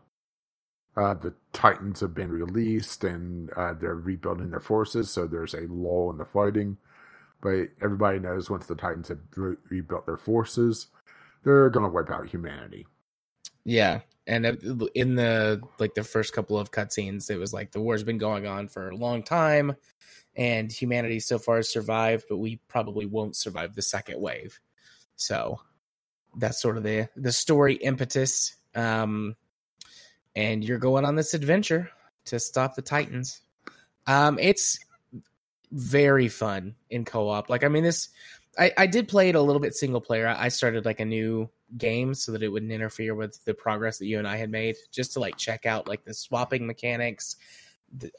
Uh, 0.96 1.14
the 1.14 1.34
Titans 1.52 2.00
have 2.00 2.14
been 2.14 2.30
released 2.30 3.04
and 3.04 3.50
uh, 3.52 3.72
they're 3.74 3.94
rebuilding 3.94 4.50
their 4.50 4.60
forces, 4.60 5.10
so 5.10 5.26
there's 5.26 5.54
a 5.54 5.66
lull 5.68 6.10
in 6.10 6.18
the 6.18 6.24
fighting. 6.24 6.76
But 7.40 7.68
everybody 7.80 8.18
knows 8.18 8.50
once 8.50 8.66
the 8.66 8.74
Titans 8.74 9.08
have 9.08 9.20
re- 9.36 9.56
rebuilt 9.70 10.06
their 10.06 10.16
forces, 10.16 10.88
they're 11.44 11.70
going 11.70 11.84
to 11.84 11.92
wipe 11.92 12.10
out 12.10 12.28
humanity. 12.28 12.86
Yeah, 13.64 14.00
and 14.26 14.46
in 14.94 15.14
the 15.14 15.60
like 15.78 15.94
the 15.94 16.02
first 16.02 16.32
couple 16.32 16.58
of 16.58 16.70
cutscenes, 16.70 17.30
it 17.30 17.38
was 17.38 17.52
like 17.52 17.70
the 17.70 17.80
war's 17.80 18.02
been 18.02 18.18
going 18.18 18.46
on 18.46 18.68
for 18.68 18.88
a 18.90 18.96
long 18.96 19.22
time, 19.22 19.76
and 20.36 20.72
humanity 20.72 21.20
so 21.20 21.38
far 21.38 21.56
has 21.56 21.70
survived, 21.70 22.24
but 22.28 22.38
we 22.38 22.60
probably 22.68 23.06
won't 23.06 23.36
survive 23.36 23.74
the 23.74 23.82
second 23.82 24.20
wave. 24.20 24.58
So 25.16 25.60
that's 26.36 26.60
sort 26.60 26.76
of 26.76 26.82
the 26.82 27.08
the 27.16 27.32
story 27.32 27.74
impetus. 27.74 28.56
Um, 28.74 29.36
and 30.36 30.62
you're 30.62 30.78
going 30.78 31.04
on 31.04 31.16
this 31.16 31.34
adventure 31.34 31.90
to 32.26 32.38
stop 32.38 32.74
the 32.74 32.82
Titans. 32.82 33.40
Um, 34.06 34.38
it's 34.38 34.78
very 35.72 36.28
fun 36.28 36.74
in 36.90 37.04
co-op. 37.04 37.50
Like, 37.50 37.64
I 37.64 37.68
mean, 37.68 37.84
this 37.84 38.08
I, 38.58 38.72
I 38.76 38.86
did 38.86 39.08
play 39.08 39.28
it 39.28 39.34
a 39.34 39.40
little 39.40 39.60
bit 39.60 39.74
single 39.74 40.00
player. 40.00 40.26
I 40.26 40.46
I 40.46 40.48
started 40.48 40.84
like 40.84 41.00
a 41.00 41.04
new 41.04 41.48
game 41.76 42.14
so 42.14 42.32
that 42.32 42.42
it 42.42 42.48
wouldn't 42.48 42.72
interfere 42.72 43.14
with 43.14 43.44
the 43.44 43.54
progress 43.54 43.98
that 43.98 44.06
you 44.06 44.18
and 44.18 44.26
I 44.26 44.36
had 44.36 44.50
made, 44.50 44.76
just 44.90 45.12
to 45.12 45.20
like 45.20 45.36
check 45.36 45.66
out 45.66 45.86
like 45.86 46.04
the 46.04 46.14
swapping 46.14 46.66
mechanics, 46.66 47.36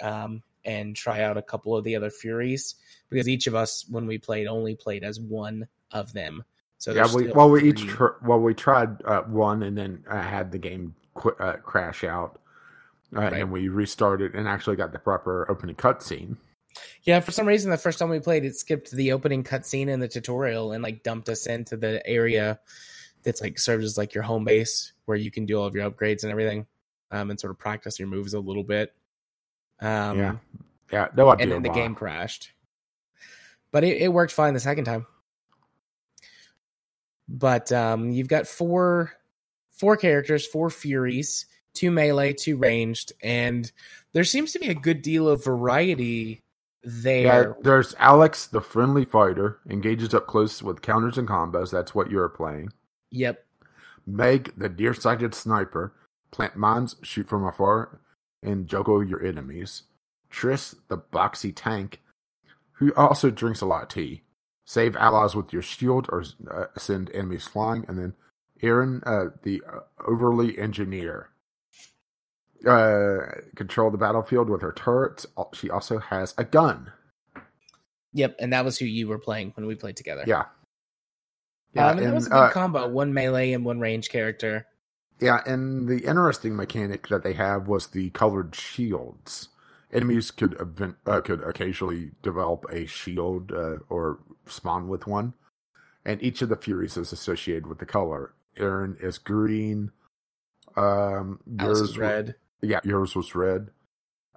um, 0.01 0.43
and 0.65 0.95
try 0.95 1.23
out 1.23 1.37
a 1.37 1.41
couple 1.41 1.75
of 1.75 1.83
the 1.83 1.95
other 1.95 2.09
Furies 2.09 2.75
because 3.09 3.27
each 3.27 3.47
of 3.47 3.55
us, 3.55 3.85
when 3.89 4.05
we 4.05 4.17
played, 4.17 4.47
only 4.47 4.75
played 4.75 5.03
as 5.03 5.19
one 5.19 5.67
of 5.91 6.13
them. 6.13 6.43
So 6.77 6.93
yeah, 6.93 7.07
we 7.13 7.27
well 7.31 7.49
we 7.49 7.63
each 7.63 7.85
tr- 7.87 8.17
well 8.23 8.39
we 8.39 8.53
tried 8.53 9.01
uh, 9.03 9.23
one 9.23 9.63
and 9.63 9.77
then 9.77 10.03
uh, 10.09 10.21
had 10.21 10.51
the 10.51 10.57
game 10.57 10.95
qu- 11.15 11.35
uh, 11.39 11.57
crash 11.57 12.03
out, 12.03 12.39
uh, 13.15 13.21
Right. 13.21 13.33
and 13.33 13.51
we 13.51 13.67
restarted 13.67 14.35
and 14.35 14.47
actually 14.47 14.77
got 14.77 14.93
the 14.93 14.99
proper 14.99 15.45
opening 15.49 15.75
cutscene. 15.75 16.37
Yeah, 17.03 17.19
for 17.19 17.31
some 17.31 17.47
reason, 17.47 17.71
the 17.71 17.77
first 17.77 17.99
time 17.99 18.09
we 18.09 18.19
played, 18.19 18.45
it 18.45 18.55
skipped 18.55 18.91
the 18.91 19.11
opening 19.11 19.43
cutscene 19.43 19.91
and 19.91 20.01
the 20.01 20.07
tutorial 20.07 20.73
and 20.73 20.83
like 20.83 21.03
dumped 21.03 21.29
us 21.29 21.47
into 21.47 21.77
the 21.77 22.05
area 22.07 22.59
that's 23.23 23.41
like 23.41 23.59
serves 23.59 23.85
as 23.85 23.97
like 23.97 24.13
your 24.13 24.23
home 24.23 24.45
base 24.45 24.93
where 25.05 25.17
you 25.17 25.31
can 25.31 25.45
do 25.45 25.59
all 25.59 25.65
of 25.65 25.75
your 25.75 25.89
upgrades 25.89 26.23
and 26.23 26.31
everything, 26.31 26.65
um, 27.11 27.29
and 27.29 27.39
sort 27.39 27.51
of 27.51 27.57
practice 27.57 27.99
your 27.99 28.07
moves 28.07 28.33
a 28.33 28.39
little 28.39 28.63
bit. 28.63 28.93
Um, 29.81 30.17
yeah, 30.17 30.35
yeah, 30.91 31.07
no 31.15 31.29
idea 31.29 31.43
and 31.43 31.51
then 31.51 31.63
the 31.63 31.69
game 31.69 31.95
crashed, 31.95 32.51
but 33.71 33.83
it, 33.83 34.01
it 34.01 34.13
worked 34.13 34.33
fine 34.33 34.53
the 34.53 34.59
second 34.59 34.85
time. 34.85 35.05
But 37.27 37.71
um, 37.71 38.09
you've 38.11 38.27
got 38.27 38.47
four 38.47 39.13
four 39.71 39.95
characters, 39.97 40.45
four 40.45 40.69
furies, 40.69 41.45
two 41.73 41.91
melee, 41.91 42.33
two 42.33 42.57
ranged, 42.57 43.13
and 43.23 43.71
there 44.13 44.23
seems 44.23 44.51
to 44.53 44.59
be 44.59 44.67
a 44.67 44.75
good 44.75 45.01
deal 45.01 45.29
of 45.29 45.43
variety 45.43 46.43
there. 46.83 47.23
Yeah, 47.23 47.53
there's 47.61 47.95
Alex, 47.99 48.47
the 48.47 48.61
friendly 48.61 49.05
fighter, 49.05 49.59
engages 49.69 50.13
up 50.13 50.27
close 50.27 50.63
with 50.63 50.81
counters 50.81 51.17
and 51.17 51.27
combos. 51.27 51.71
That's 51.71 51.93
what 51.93 52.09
you're 52.09 52.29
playing. 52.29 52.71
Yep. 53.11 53.45
Meg, 54.05 54.53
the 54.57 54.69
deer 54.69 54.93
sighted 54.93 55.35
sniper, 55.35 55.93
plant 56.31 56.55
mines, 56.55 56.95
shoot 57.03 57.27
from 57.27 57.45
afar, 57.45 57.99
and 58.41 58.67
juggle 58.67 59.03
your 59.03 59.23
enemies. 59.23 59.83
Triss, 60.31 60.75
the 60.87 60.97
boxy 60.97 61.51
tank, 61.55 62.01
who 62.73 62.93
also 62.95 63.29
drinks 63.29 63.61
a 63.61 63.65
lot 63.65 63.83
of 63.83 63.89
tea. 63.89 64.21
Save 64.65 64.95
allies 64.95 65.35
with 65.35 65.51
your 65.51 65.63
shield 65.63 66.07
or 66.09 66.23
uh, 66.49 66.65
send 66.77 67.09
enemies 67.11 67.47
flying. 67.47 67.85
And 67.87 67.97
then 67.97 68.13
Erin, 68.61 69.01
uh, 69.05 69.29
the 69.43 69.63
uh, 69.67 69.79
overly 70.07 70.57
engineer. 70.59 71.29
Uh, 72.67 73.19
control 73.55 73.89
the 73.89 73.97
battlefield 73.97 74.49
with 74.49 74.61
her 74.61 74.73
turrets. 74.73 75.25
She 75.53 75.69
also 75.69 75.97
has 75.99 76.33
a 76.37 76.43
gun. 76.43 76.91
Yep, 78.13 78.35
and 78.39 78.51
that 78.51 78.65
was 78.65 78.77
who 78.77 78.85
you 78.85 79.07
were 79.07 79.19
playing 79.19 79.53
when 79.55 79.65
we 79.65 79.75
played 79.75 79.95
together. 79.95 80.23
Yeah. 80.27 80.45
Yeah, 81.73 81.87
um, 81.87 81.91
and, 81.91 81.99
and 81.99 82.07
that 82.07 82.15
was 82.15 82.27
a 82.27 82.29
good 82.31 82.35
uh, 82.37 82.51
combo. 82.51 82.87
One 82.89 83.13
melee 83.13 83.53
and 83.53 83.63
one 83.63 83.79
range 83.79 84.09
character. 84.09 84.65
Yeah, 85.19 85.41
and 85.45 85.87
the 85.87 85.99
interesting 85.99 86.55
mechanic 86.55 87.07
that 87.09 87.23
they 87.23 87.33
have 87.33 87.67
was 87.67 87.87
the 87.87 88.09
colored 88.09 88.55
shields. 88.55 89.49
Enemies 89.91 90.31
could 90.31 90.59
event, 90.59 90.95
uh, 91.05 91.21
could 91.21 91.41
occasionally 91.43 92.11
develop 92.21 92.65
a 92.71 92.85
shield 92.85 93.51
uh, 93.51 93.77
or 93.89 94.19
spawn 94.47 94.87
with 94.87 95.07
one, 95.07 95.33
and 96.05 96.21
each 96.21 96.41
of 96.41 96.49
the 96.49 96.55
Furies 96.55 96.97
is 96.97 97.11
associated 97.11 97.67
with 97.67 97.79
the 97.79 97.85
color. 97.85 98.33
Erin 98.57 98.97
is 98.99 99.17
green. 99.17 99.91
Um, 100.75 101.39
yours 101.59 101.81
is 101.81 101.97
red. 101.97 102.35
Yeah, 102.61 102.79
yours 102.83 103.15
was 103.15 103.35
red. 103.35 103.69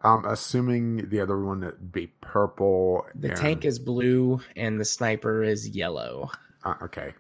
I'm 0.05 0.25
assuming 0.25 1.09
the 1.09 1.21
other 1.21 1.39
one 1.39 1.61
would 1.61 1.93
be 1.93 2.09
purple. 2.21 3.07
The 3.15 3.29
and... 3.29 3.37
tank 3.37 3.65
is 3.65 3.79
blue, 3.79 4.41
and 4.57 4.81
the 4.81 4.85
sniper 4.85 5.43
is 5.43 5.69
yellow. 5.69 6.31
Uh, 6.65 6.75
okay. 6.83 7.15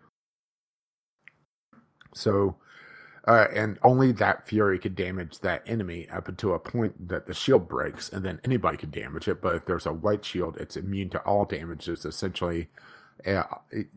So, 2.15 2.57
uh, 3.27 3.47
and 3.55 3.79
only 3.83 4.13
that 4.13 4.47
fury 4.47 4.79
could 4.79 4.97
damage 4.97 5.41
that 5.41 5.63
enemy 5.65 6.09
up 6.11 6.29
until 6.29 6.55
a 6.55 6.59
point 6.59 7.09
that 7.09 7.27
the 7.27 7.35
shield 7.35 7.69
breaks, 7.69 8.09
and 8.09 8.25
then 8.25 8.41
anybody 8.45 8.77
can 8.77 8.91
damage 8.91 9.29
it. 9.29 9.41
But 9.41 9.55
if 9.55 9.67
there's 9.67 9.87
a 9.87 9.93
white 9.93 10.25
shield, 10.25 10.57
it's 10.59 10.77
immune 10.77 11.11
to 11.11 11.21
all 11.21 11.45
damages. 11.45 12.05
Essentially, 12.05 12.69
uh, 13.27 13.45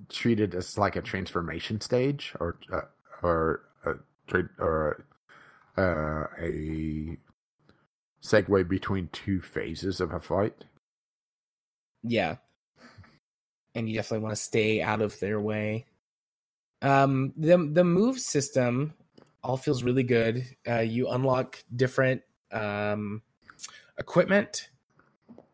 treated 0.10 0.54
as 0.54 0.78
like 0.78 0.96
a 0.96 1.02
transformation 1.02 1.82
stage, 1.82 2.34
or 2.40 2.58
uh, 2.72 2.82
or 3.24 3.62
a 3.84 3.94
trade 4.28 4.50
or 4.60 5.06
uh, 5.78 6.26
a 6.40 7.18
segue 8.22 8.68
between 8.68 9.10
two 9.12 9.42
phases 9.42 10.00
of 10.02 10.12
a 10.14 10.20
fight. 10.20 10.66
Yeah, 12.04 12.36
and 13.74 13.90
you 13.90 13.96
definitely 13.96 14.24
want 14.24 14.36
to 14.36 14.42
stay 14.42 14.82
out 14.82 15.02
of 15.02 15.20
their 15.20 15.40
way. 15.40 15.86
Um, 16.82 17.34
the 17.38 17.58
the 17.58 17.84
move 17.84 18.20
system 18.20 18.94
all 19.44 19.58
feels 19.58 19.84
really 19.84 20.04
good. 20.04 20.46
Uh, 20.68 20.80
you 20.80 21.10
unlock 21.10 21.64
different 21.76 22.22
um, 22.52 23.22
equipment 23.98 24.70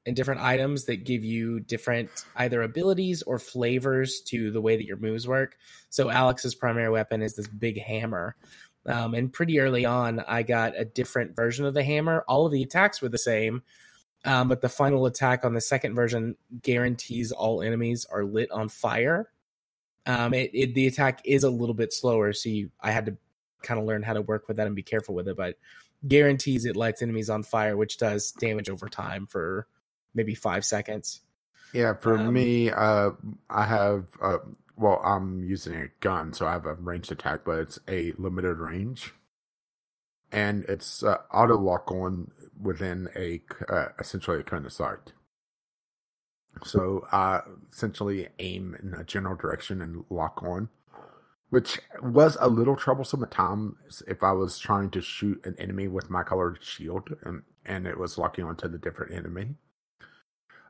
and 0.05 0.15
different 0.15 0.41
items 0.41 0.85
that 0.85 1.03
give 1.03 1.23
you 1.23 1.59
different 1.59 2.09
either 2.35 2.63
abilities 2.63 3.21
or 3.23 3.37
flavors 3.37 4.21
to 4.27 4.49
the 4.51 4.61
way 4.61 4.75
that 4.75 4.85
your 4.85 4.97
moves 4.97 5.27
work. 5.27 5.57
So 5.89 6.09
Alex's 6.09 6.55
primary 6.55 6.89
weapon 6.89 7.21
is 7.21 7.35
this 7.35 7.47
big 7.47 7.79
hammer. 7.79 8.35
Um, 8.85 9.13
and 9.13 9.31
pretty 9.31 9.59
early 9.59 9.85
on, 9.85 10.21
I 10.21 10.43
got 10.43 10.73
a 10.75 10.85
different 10.85 11.35
version 11.35 11.65
of 11.65 11.73
the 11.73 11.83
hammer. 11.83 12.23
All 12.27 12.45
of 12.45 12.51
the 12.51 12.63
attacks 12.63 13.01
were 13.01 13.09
the 13.09 13.17
same, 13.17 13.61
um, 14.25 14.47
but 14.47 14.61
the 14.61 14.69
final 14.69 15.05
attack 15.05 15.45
on 15.45 15.53
the 15.53 15.61
second 15.61 15.93
version 15.93 16.35
guarantees 16.61 17.31
all 17.31 17.61
enemies 17.61 18.05
are 18.11 18.23
lit 18.23 18.49
on 18.51 18.69
fire. 18.69 19.29
Um, 20.05 20.33
it, 20.33 20.49
it, 20.53 20.73
the 20.73 20.87
attack 20.87 21.21
is 21.25 21.43
a 21.43 21.49
little 21.49 21.75
bit 21.75 21.93
slower, 21.93 22.33
so 22.33 22.49
you, 22.49 22.71
I 22.81 22.91
had 22.91 23.05
to 23.05 23.17
kind 23.61 23.79
of 23.79 23.85
learn 23.85 24.01
how 24.01 24.13
to 24.13 24.21
work 24.21 24.47
with 24.47 24.57
that 24.57 24.65
and 24.65 24.75
be 24.75 24.81
careful 24.81 25.13
with 25.13 25.27
it. 25.27 25.37
But 25.37 25.57
guarantees 26.07 26.65
it 26.65 26.75
lights 26.75 27.03
enemies 27.03 27.29
on 27.29 27.43
fire, 27.43 27.77
which 27.77 27.97
does 27.97 28.31
damage 28.31 28.69
over 28.69 28.89
time 28.89 29.27
for 29.27 29.67
maybe 30.15 30.33
five 30.33 30.65
seconds. 30.65 31.21
Yeah, 31.73 31.93
for 31.93 32.17
um, 32.17 32.33
me, 32.33 32.71
uh, 32.71 33.11
I 33.49 33.65
have 33.65 34.05
uh, 34.21 34.39
well, 34.81 34.99
I'm 35.05 35.43
using 35.43 35.75
a 35.75 35.87
gun, 35.99 36.33
so 36.33 36.47
I 36.47 36.53
have 36.53 36.65
a 36.65 36.73
ranged 36.73 37.11
attack, 37.11 37.41
but 37.45 37.59
it's 37.59 37.79
a 37.87 38.13
limited 38.17 38.57
range, 38.57 39.13
and 40.31 40.65
it's 40.67 41.03
uh, 41.03 41.17
auto 41.31 41.57
lock 41.57 41.91
on 41.91 42.31
within 42.59 43.07
a 43.15 43.41
uh, 43.69 43.89
essentially 43.99 44.39
a 44.39 44.43
cone 44.43 44.65
of 44.65 44.73
sight. 44.73 45.13
So 46.63 47.07
I 47.11 47.41
essentially 47.71 48.29
aim 48.39 48.75
in 48.81 48.93
a 48.93 49.03
general 49.03 49.35
direction 49.35 49.81
and 49.81 50.03
lock 50.09 50.43
on, 50.43 50.69
which 51.49 51.79
was 52.01 52.37
a 52.41 52.49
little 52.49 52.75
troublesome 52.75 53.23
at 53.23 53.31
times 53.31 54.03
if 54.07 54.23
I 54.23 54.31
was 54.33 54.59
trying 54.59 54.89
to 54.91 55.01
shoot 55.01 55.45
an 55.45 55.55
enemy 55.57 55.87
with 55.87 56.09
my 56.09 56.23
colored 56.23 56.59
shield 56.61 57.09
and, 57.23 57.43
and 57.65 57.87
it 57.87 57.97
was 57.97 58.17
locking 58.17 58.45
onto 58.45 58.67
the 58.67 58.77
different 58.77 59.13
enemy. 59.13 59.55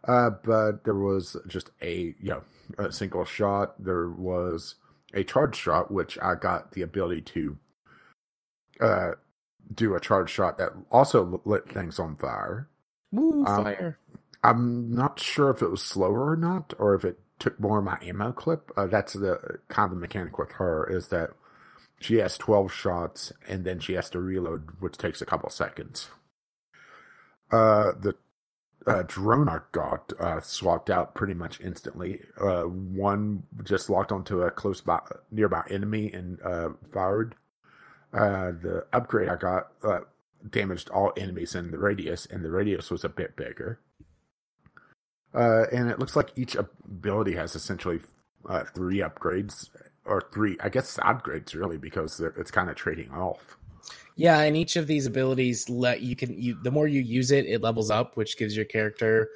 Uh, 0.08 0.32
but 0.44 0.84
there 0.84 0.96
was 0.96 1.38
just 1.48 1.70
a 1.82 2.16
you 2.20 2.30
know 2.30 2.44
a 2.78 2.92
single 2.92 3.26
shot. 3.26 3.82
There 3.84 4.10
was 4.10 4.76
a 5.14 5.24
charge 5.24 5.56
shot, 5.56 5.92
which 5.92 6.18
I 6.22 6.36
got 6.36 6.72
the 6.72 6.82
ability 6.82 7.22
to 7.22 7.58
uh, 8.80 9.12
do 9.74 9.96
a 9.96 10.00
charge 10.00 10.30
shot 10.30 10.58
that 10.58 10.72
also 10.92 11.42
lit 11.46 11.70
things 11.70 12.00
on 12.00 12.16
fire. 12.16 12.68
Woo, 13.12 13.46
um, 13.46 13.64
fire! 13.64 14.00
I'm 14.44 14.92
not 14.92 15.20
sure 15.20 15.52
if 15.52 15.62
it 15.62 15.70
was 15.70 15.84
slower 15.84 16.32
or 16.32 16.36
not, 16.36 16.74
or 16.80 16.96
if 16.96 17.06
it 17.06 17.20
took 17.38 17.60
more 17.60 17.80
of 17.80 17.86
my 17.86 17.98
ammo 18.02 18.32
clip. 18.32 18.72
Uh, 18.78 18.88
that's 18.88 19.14
the 19.14 19.60
kind 19.68 19.92
of 19.92 19.98
mechanic 19.98 20.38
with 20.38 20.52
her 20.54 20.88
is 20.90 21.08
that 21.10 21.32
she 22.00 22.16
has 22.16 22.38
12 22.38 22.72
shots 22.72 23.32
and 23.48 23.64
then 23.64 23.80
she 23.80 23.94
has 23.94 24.10
to 24.12 24.20
reload, 24.20 24.70
which 24.80 24.98
takes 24.98 25.22
a 25.22 25.26
couple 25.26 25.50
seconds. 25.50 26.10
Uh, 27.52 27.92
the 28.00 28.16
uh, 28.88 29.04
drone 29.06 29.48
I 29.48 29.60
got 29.72 30.14
uh, 30.20 30.42
swapped 30.42 30.90
out 30.90 31.14
pretty 31.14 31.34
much 31.34 31.60
instantly. 31.62 32.22
Uh, 32.40 32.64
one 32.64 33.44
just 33.64 33.90
locked 33.90 34.12
onto 34.12 34.42
a 34.42 34.52
close 34.52 34.82
by, 34.82 35.00
nearby 35.32 35.64
enemy 35.70 36.12
and 36.12 36.42
uh, 36.42 36.70
fired. 36.92 37.36
Uh, 38.14 38.52
the 38.52 38.86
upgrade 38.92 39.30
I 39.30 39.36
got 39.36 39.72
uh, 39.84 40.00
damaged 40.50 40.90
all 40.90 41.14
enemies 41.16 41.56
in 41.56 41.72
the 41.72 41.78
radius, 41.78 42.26
and 42.26 42.44
the 42.44 42.52
radius 42.52 42.92
was 42.92 43.04
a 43.04 43.10
bit 43.10 43.36
bigger. 43.36 43.80
and 45.34 45.90
it 45.90 46.00
looks 46.00 46.16
like 46.16 46.32
each 46.36 46.56
ability 46.56 47.34
has 47.36 47.56
essentially 47.56 48.00
three 48.74 48.98
upgrades, 48.98 49.70
or 50.04 50.28
three, 50.34 50.58
I 50.62 50.70
guess, 50.70 50.90
side 50.90 51.24
grades 51.24 51.56
really, 51.56 51.78
because 51.78 52.20
it's 52.20 52.52
kind 52.52 52.70
of 52.70 52.76
trading 52.76 53.12
off. 53.12 53.58
Yeah, 54.22 54.42
and 54.42 54.56
each 54.56 54.76
of 54.76 54.86
these 54.86 55.08
abilities 55.08 55.68
let 55.68 56.02
you 56.02 56.16
can 56.16 56.40
you 56.40 56.56
the 56.62 56.70
more 56.70 56.88
you 56.88 57.02
use 57.02 57.32
it, 57.32 57.48
it 57.48 57.64
levels 57.64 57.90
up, 57.90 58.16
which 58.16 58.38
gives 58.38 58.56
your 58.56 58.66
character 58.66 59.30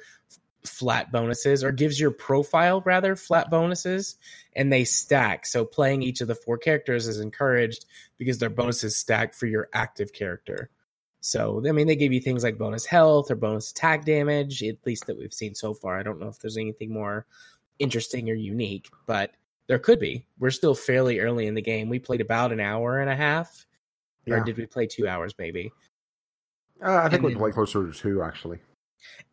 flat 0.64 1.10
bonuses 1.10 1.64
or 1.64 1.72
gives 1.72 1.98
your 1.98 2.12
profile 2.12 2.82
rather 2.82 3.16
flat 3.16 3.50
bonuses 3.50 4.14
and 4.54 4.72
they 4.72 4.84
stack. 4.84 5.44
So 5.44 5.64
playing 5.64 6.02
each 6.02 6.20
of 6.20 6.28
the 6.28 6.36
four 6.36 6.56
characters 6.56 7.08
is 7.08 7.18
encouraged 7.18 7.84
because 8.16 8.38
their 8.38 8.48
bonuses 8.48 8.96
stack 8.96 9.34
for 9.34 9.46
your 9.46 9.68
active 9.72 10.12
character. 10.12 10.70
So 11.20 11.60
I 11.66 11.72
mean 11.72 11.88
they 11.88 11.96
give 11.96 12.12
you 12.12 12.20
things 12.20 12.44
like 12.44 12.56
bonus 12.56 12.86
health 12.86 13.28
or 13.28 13.34
bonus 13.34 13.72
attack 13.72 14.04
damage, 14.04 14.62
at 14.62 14.76
least 14.86 15.08
that 15.08 15.18
we've 15.18 15.34
seen 15.34 15.56
so 15.56 15.74
far. 15.74 15.98
I 15.98 16.04
don't 16.04 16.20
know 16.20 16.28
if 16.28 16.38
there's 16.38 16.58
anything 16.58 16.92
more 16.92 17.26
interesting 17.80 18.30
or 18.30 18.34
unique, 18.34 18.88
but 19.04 19.32
there 19.66 19.80
could 19.80 19.98
be. 19.98 20.26
We're 20.38 20.50
still 20.52 20.76
fairly 20.76 21.18
early 21.18 21.48
in 21.48 21.54
the 21.54 21.60
game. 21.60 21.88
We 21.88 21.98
played 21.98 22.20
about 22.20 22.52
an 22.52 22.60
hour 22.60 23.00
and 23.00 23.10
a 23.10 23.16
half 23.16 23.65
yeah. 24.26 24.34
Or 24.34 24.44
did 24.44 24.56
we 24.56 24.66
play 24.66 24.86
two 24.86 25.08
hours 25.08 25.34
maybe? 25.38 25.72
Uh, 26.84 26.96
I 26.96 27.08
think 27.08 27.22
we 27.22 27.34
played 27.34 27.54
closer 27.54 27.86
to 27.86 27.92
two 27.92 28.22
actually. 28.22 28.58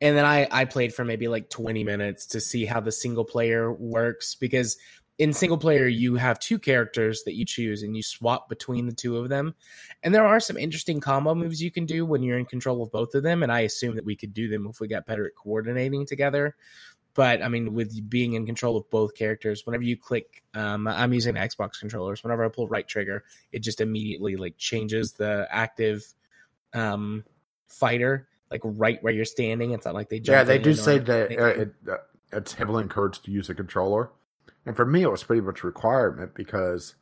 And 0.02 0.16
then 0.16 0.26
I 0.26 0.48
I 0.52 0.66
played 0.66 0.94
for 0.94 1.04
maybe 1.04 1.28
like 1.28 1.50
20 1.50 1.84
minutes 1.84 2.26
to 2.28 2.40
see 2.40 2.66
how 2.66 2.80
the 2.80 2.92
single 2.92 3.26
player 3.26 3.72
works 3.74 4.36
because 4.36 4.78
in 5.20 5.32
single 5.32 5.58
player 5.58 5.88
you 5.88 6.16
have 6.16 6.40
two 6.40 6.58
characters 6.58 7.24
that 7.24 7.36
you 7.36 7.46
choose 7.46 7.84
and 7.84 7.96
you 7.96 8.02
swap 8.02 8.50
between 8.50 8.88
the 8.88 8.94
two 8.94 9.18
of 9.18 9.30
them 9.30 9.54
and 10.02 10.14
there 10.14 10.26
are 10.26 10.40
some 10.40 10.58
interesting 10.58 11.00
combo 11.00 11.36
moves 11.36 11.62
you 11.62 11.70
can 11.70 11.86
do 11.86 12.06
when 12.06 12.24
you're 12.24 12.40
in 12.40 12.46
control 12.46 12.82
of 12.82 12.92
both 12.92 13.14
of 13.14 13.22
them 13.22 13.44
and 13.44 13.52
i 13.52 13.60
assume 13.60 13.96
that 13.96 14.06
we 14.06 14.16
could 14.16 14.34
do 14.34 14.48
them 14.48 14.68
if 14.68 14.80
we 14.80 14.88
got 14.88 15.06
better 15.06 15.26
at 15.26 15.36
coordinating 15.36 16.06
together 16.06 16.56
but 17.16 17.44
I 17.44 17.48
mean, 17.48 17.74
with 17.74 18.10
being 18.10 18.34
in 18.34 18.46
control 18.46 18.76
of 18.76 18.90
both 18.90 19.16
characters, 19.16 19.66
whenever 19.66 19.84
you 19.84 19.96
click, 19.96 20.44
um, 20.54 20.88
I'm 20.88 21.14
using 21.14 21.36
Xbox 21.36 21.80
controllers. 21.80 22.24
Whenever 22.24 22.44
I 22.44 22.50
pull 22.50 22.68
right 22.68 22.88
trigger, 22.88 23.24
it 23.52 23.60
just 23.60 23.82
immediately 23.82 24.36
like 24.36 24.58
changes 24.58 25.14
the 25.14 25.48
active 25.52 26.04
um, 26.74 27.24
fighter, 27.68 28.28
like 28.50 28.62
right 28.64 29.02
where 29.04 29.14
you're 29.14 29.26
standing. 29.26 29.72
It's 29.72 29.86
not 29.86 29.94
like 29.94 30.10
they 30.10 30.22
yeah, 30.24 30.44
they 30.44 30.58
do 30.58 30.74
say 30.74 30.98
that 30.98 31.32
uh, 31.32 31.46
it, 31.46 31.74
uh, 31.90 31.98
it's 32.32 32.54
heavily 32.54 32.84
encouraged 32.84 33.26
to 33.26 33.32
use 33.32 33.50
a 33.50 33.56
controller, 33.56 34.10
and 34.66 34.76
for 34.76 34.86
me, 34.86 35.04
it 35.04 35.12
was 35.12 35.24
pretty 35.24 35.42
much 35.42 35.64
a 35.64 35.68
requirement 35.68 36.34
because 36.34 36.96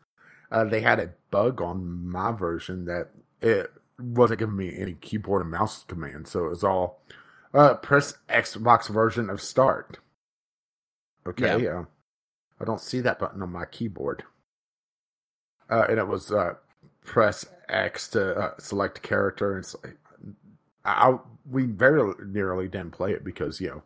uh, 0.51 0.66
they 0.66 0.82
had 0.82 0.99
a 0.99 1.12
bug 1.30 1.62
on 1.62 2.09
my 2.09 2.34
version 2.34 2.84
that 2.86 3.12
it 3.41 3.72
wasn't 3.97 4.39
giving 4.39 4.57
me 4.57 4.76
any 4.78 4.93
keyboard 4.93 5.41
and 5.41 5.51
mouse 5.51 5.86
commands, 5.88 6.32
so 6.32 6.47
it 6.47 6.49
was 6.49 6.66
all 6.66 7.01
uh, 7.54 7.76
press 7.76 8.14
Xbox 8.30 8.89
version 8.89 9.30
of 9.30 9.41
start. 9.41 9.99
Okay, 11.28 11.64
yeah. 11.64 11.80
Uh, 11.80 11.86
I 12.60 12.66
don't 12.66 12.82
see 12.82 13.02
that 13.02 13.20
button 13.20 13.41
on 13.41 13.52
my 13.52 13.66
keyboard. 13.66 14.24
Uh, 15.70 15.86
and 15.89 15.99
it 15.99 16.08
was 16.08 16.32
uh, 16.32 16.56
press 17.04 17.45
X 17.70 18.08
to 18.10 18.36
uh, 18.36 18.52
select 18.60 19.02
character. 19.02 19.58
And 19.58 19.74
like, 19.84 19.97
I, 20.86 21.18
we 21.49 21.66
very 21.66 22.14
nearly 22.26 22.68
didn't 22.68 22.91
play 22.91 23.14
it 23.14 23.24
because 23.24 23.60
you 23.60 23.70
know 23.70 23.84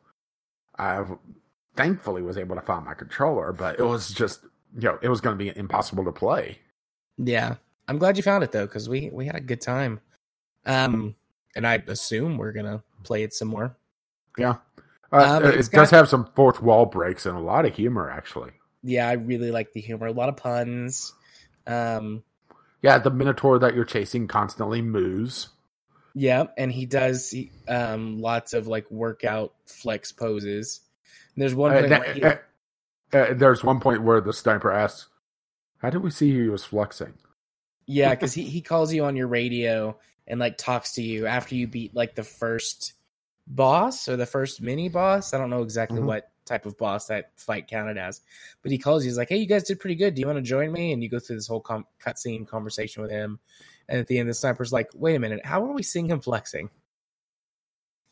I 0.77 1.03
thankfully 1.75 2.21
was 2.21 2.37
able 2.37 2.55
to 2.55 2.61
find 2.61 2.85
my 2.85 2.93
controller, 2.93 3.53
but 3.53 3.79
it 3.79 3.83
was 3.83 4.11
just 4.11 4.41
you 4.75 4.89
know 4.89 4.99
it 5.01 5.09
was 5.09 5.21
going 5.21 5.37
to 5.37 5.43
be 5.43 5.57
impossible 5.57 6.03
to 6.05 6.11
play. 6.11 6.59
Yeah, 7.17 7.55
I'm 7.87 7.97
glad 7.97 8.17
you 8.17 8.23
found 8.23 8.43
it 8.43 8.51
though 8.51 8.65
because 8.65 8.89
we 8.89 9.09
we 9.11 9.25
had 9.25 9.35
a 9.35 9.41
good 9.41 9.61
time. 9.61 9.99
Um, 10.65 11.15
and 11.55 11.65
I 11.65 11.81
assume 11.87 12.37
we're 12.37 12.51
gonna 12.51 12.83
play 13.05 13.23
it 13.23 13.33
some 13.33 13.47
more. 13.47 13.75
Yeah, 14.37 14.55
uh, 15.11 15.37
Um, 15.37 15.43
it 15.45 15.55
does 15.55 15.69
got- 15.69 15.89
have 15.91 16.09
some 16.09 16.25
fourth 16.35 16.61
wall 16.61 16.85
breaks 16.85 17.25
and 17.25 17.37
a 17.37 17.41
lot 17.41 17.65
of 17.65 17.73
humor, 17.75 18.09
actually. 18.11 18.51
Yeah, 18.83 19.07
I 19.07 19.13
really 19.13 19.51
like 19.51 19.71
the 19.73 19.81
humor. 19.81 20.07
A 20.07 20.11
lot 20.11 20.29
of 20.29 20.37
puns. 20.37 21.13
Um, 21.67 22.23
Yeah, 22.81 22.97
the 22.99 23.09
Minotaur 23.11 23.57
that 23.59 23.73
you're 23.73 23.85
chasing 23.85 24.27
constantly 24.27 24.81
moves. 24.81 25.49
yeah, 26.13 26.45
and 26.57 26.71
he 26.71 26.85
does 26.85 27.29
he, 27.31 27.51
um 27.67 28.19
lots 28.21 28.53
of 28.53 28.67
like 28.67 28.89
workout 28.91 29.53
flex 29.65 30.11
poses. 30.11 30.81
And 31.35 31.41
there's 31.41 31.55
one 31.55 31.71
Uh, 31.71 31.75
point 31.79 31.89
that- 31.89 31.99
where 32.01 32.13
he, 32.13 32.23
uh, 32.23 32.35
uh, 33.13 33.33
there's 33.33 33.63
one 33.63 33.79
point 33.79 34.01
where 34.03 34.21
the 34.21 34.31
sniper 34.33 34.71
asks, 34.71 35.07
"How 35.79 35.89
did 35.89 36.01
we 36.03 36.11
see 36.11 36.31
he 36.31 36.47
was 36.49 36.63
flexing?" 36.63 37.13
Yeah, 37.87 38.11
because 38.15 38.33
he, 38.33 38.43
he 38.43 38.61
calls 38.61 38.93
you 38.93 39.05
on 39.05 39.15
your 39.15 39.27
radio 39.27 39.97
and 40.27 40.39
like 40.39 40.57
talks 40.57 40.93
to 40.93 41.01
you 41.03 41.25
after 41.27 41.53
you 41.55 41.67
beat 41.67 41.93
like 41.95 42.15
the 42.15 42.23
first 42.23 42.93
boss 43.47 44.07
or 44.07 44.15
the 44.17 44.25
first 44.25 44.61
mini 44.61 44.89
boss. 44.89 45.33
I 45.33 45.37
don't 45.37 45.49
know 45.49 45.61
exactly 45.61 45.99
Mhm. 45.99 46.05
what 46.05 46.31
type 46.45 46.65
of 46.65 46.77
boss 46.77 47.07
that 47.07 47.31
fight 47.39 47.67
counted 47.67 47.97
as, 47.97 48.21
but 48.61 48.71
he 48.71 48.77
calls 48.77 49.03
you. 49.03 49.09
He's 49.09 49.17
like, 49.17 49.29
"Hey, 49.29 49.37
you 49.37 49.47
guys 49.47 49.63
did 49.63 49.79
pretty 49.79 49.95
good. 49.95 50.13
Do 50.15 50.21
you 50.21 50.27
want 50.27 50.37
to 50.37 50.43
join 50.43 50.71
me?" 50.71 50.91
And 50.93 51.01
you 51.03 51.09
go 51.09 51.19
through 51.19 51.37
this 51.37 51.47
whole 51.47 51.61
com- 51.61 51.87
cutscene 51.99 52.47
conversation 52.47 53.01
with 53.01 53.11
him. 53.11 53.39
And 53.87 53.99
at 53.99 54.07
the 54.07 54.17
end, 54.19 54.29
the 54.29 54.33
sniper's 54.33 54.73
like, 54.73 54.89
"Wait 54.93 55.15
a 55.15 55.19
minute, 55.19 55.45
how 55.45 55.63
are 55.65 55.73
we 55.73 55.83
seeing 55.83 56.07
him 56.09 56.21
flexing?" 56.21 56.69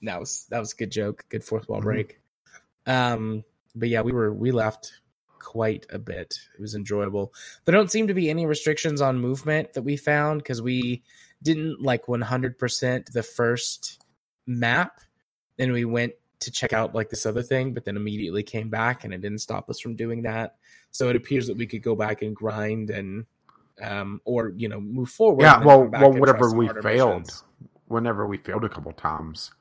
That 0.01 0.19
was 0.19 0.45
that 0.49 0.59
was 0.59 0.73
a 0.73 0.75
good 0.75 0.91
joke, 0.91 1.25
good 1.29 1.43
fourth 1.43 1.67
wall 1.69 1.79
Mhm. 1.79 1.83
break. 1.83 2.19
Um, 2.85 3.43
but 3.75 3.89
yeah, 3.89 4.01
we 4.01 4.11
were 4.11 4.33
we 4.33 4.51
left 4.51 4.91
quite 5.39 5.85
a 5.89 5.99
bit. 5.99 6.39
It 6.55 6.61
was 6.61 6.75
enjoyable. 6.75 7.33
There 7.65 7.73
don't 7.73 7.91
seem 7.91 8.07
to 8.07 8.13
be 8.13 8.29
any 8.29 8.45
restrictions 8.45 9.01
on 9.01 9.17
movement 9.19 9.73
that 9.73 9.81
we 9.81 9.97
found 9.97 10.41
because 10.41 10.61
we 10.61 11.03
didn't 11.41 11.81
like 11.81 12.07
100% 12.07 13.11
the 13.13 13.23
first 13.23 14.01
map. 14.45 15.01
Then 15.57 15.71
we 15.71 15.85
went 15.85 16.13
to 16.43 16.51
check 16.51 16.73
out 16.73 16.93
like 16.93 17.09
this 17.09 17.25
other 17.25 17.41
thing, 17.41 17.73
but 17.73 17.85
then 17.85 17.97
immediately 17.97 18.43
came 18.43 18.69
back 18.69 19.03
and 19.03 19.13
it 19.13 19.21
didn't 19.21 19.39
stop 19.39 19.69
us 19.69 19.79
from 19.79 19.95
doing 19.95 20.23
that. 20.23 20.55
So 20.91 21.09
it 21.09 21.15
appears 21.15 21.47
that 21.47 21.57
we 21.57 21.65
could 21.65 21.81
go 21.81 21.95
back 21.95 22.21
and 22.21 22.35
grind 22.35 22.89
and 22.89 23.25
um 23.81 24.21
or 24.23 24.53
you 24.55 24.69
know 24.69 24.79
move 24.79 25.09
forward. 25.09 25.41
Yeah, 25.41 25.63
well, 25.63 25.85
well, 25.85 26.13
whatever 26.13 26.51
we 26.55 26.67
failed, 26.67 27.21
missions. 27.23 27.43
whenever 27.87 28.27
we 28.27 28.37
failed 28.37 28.63
a 28.63 28.69
couple 28.69 28.91
times, 28.91 29.51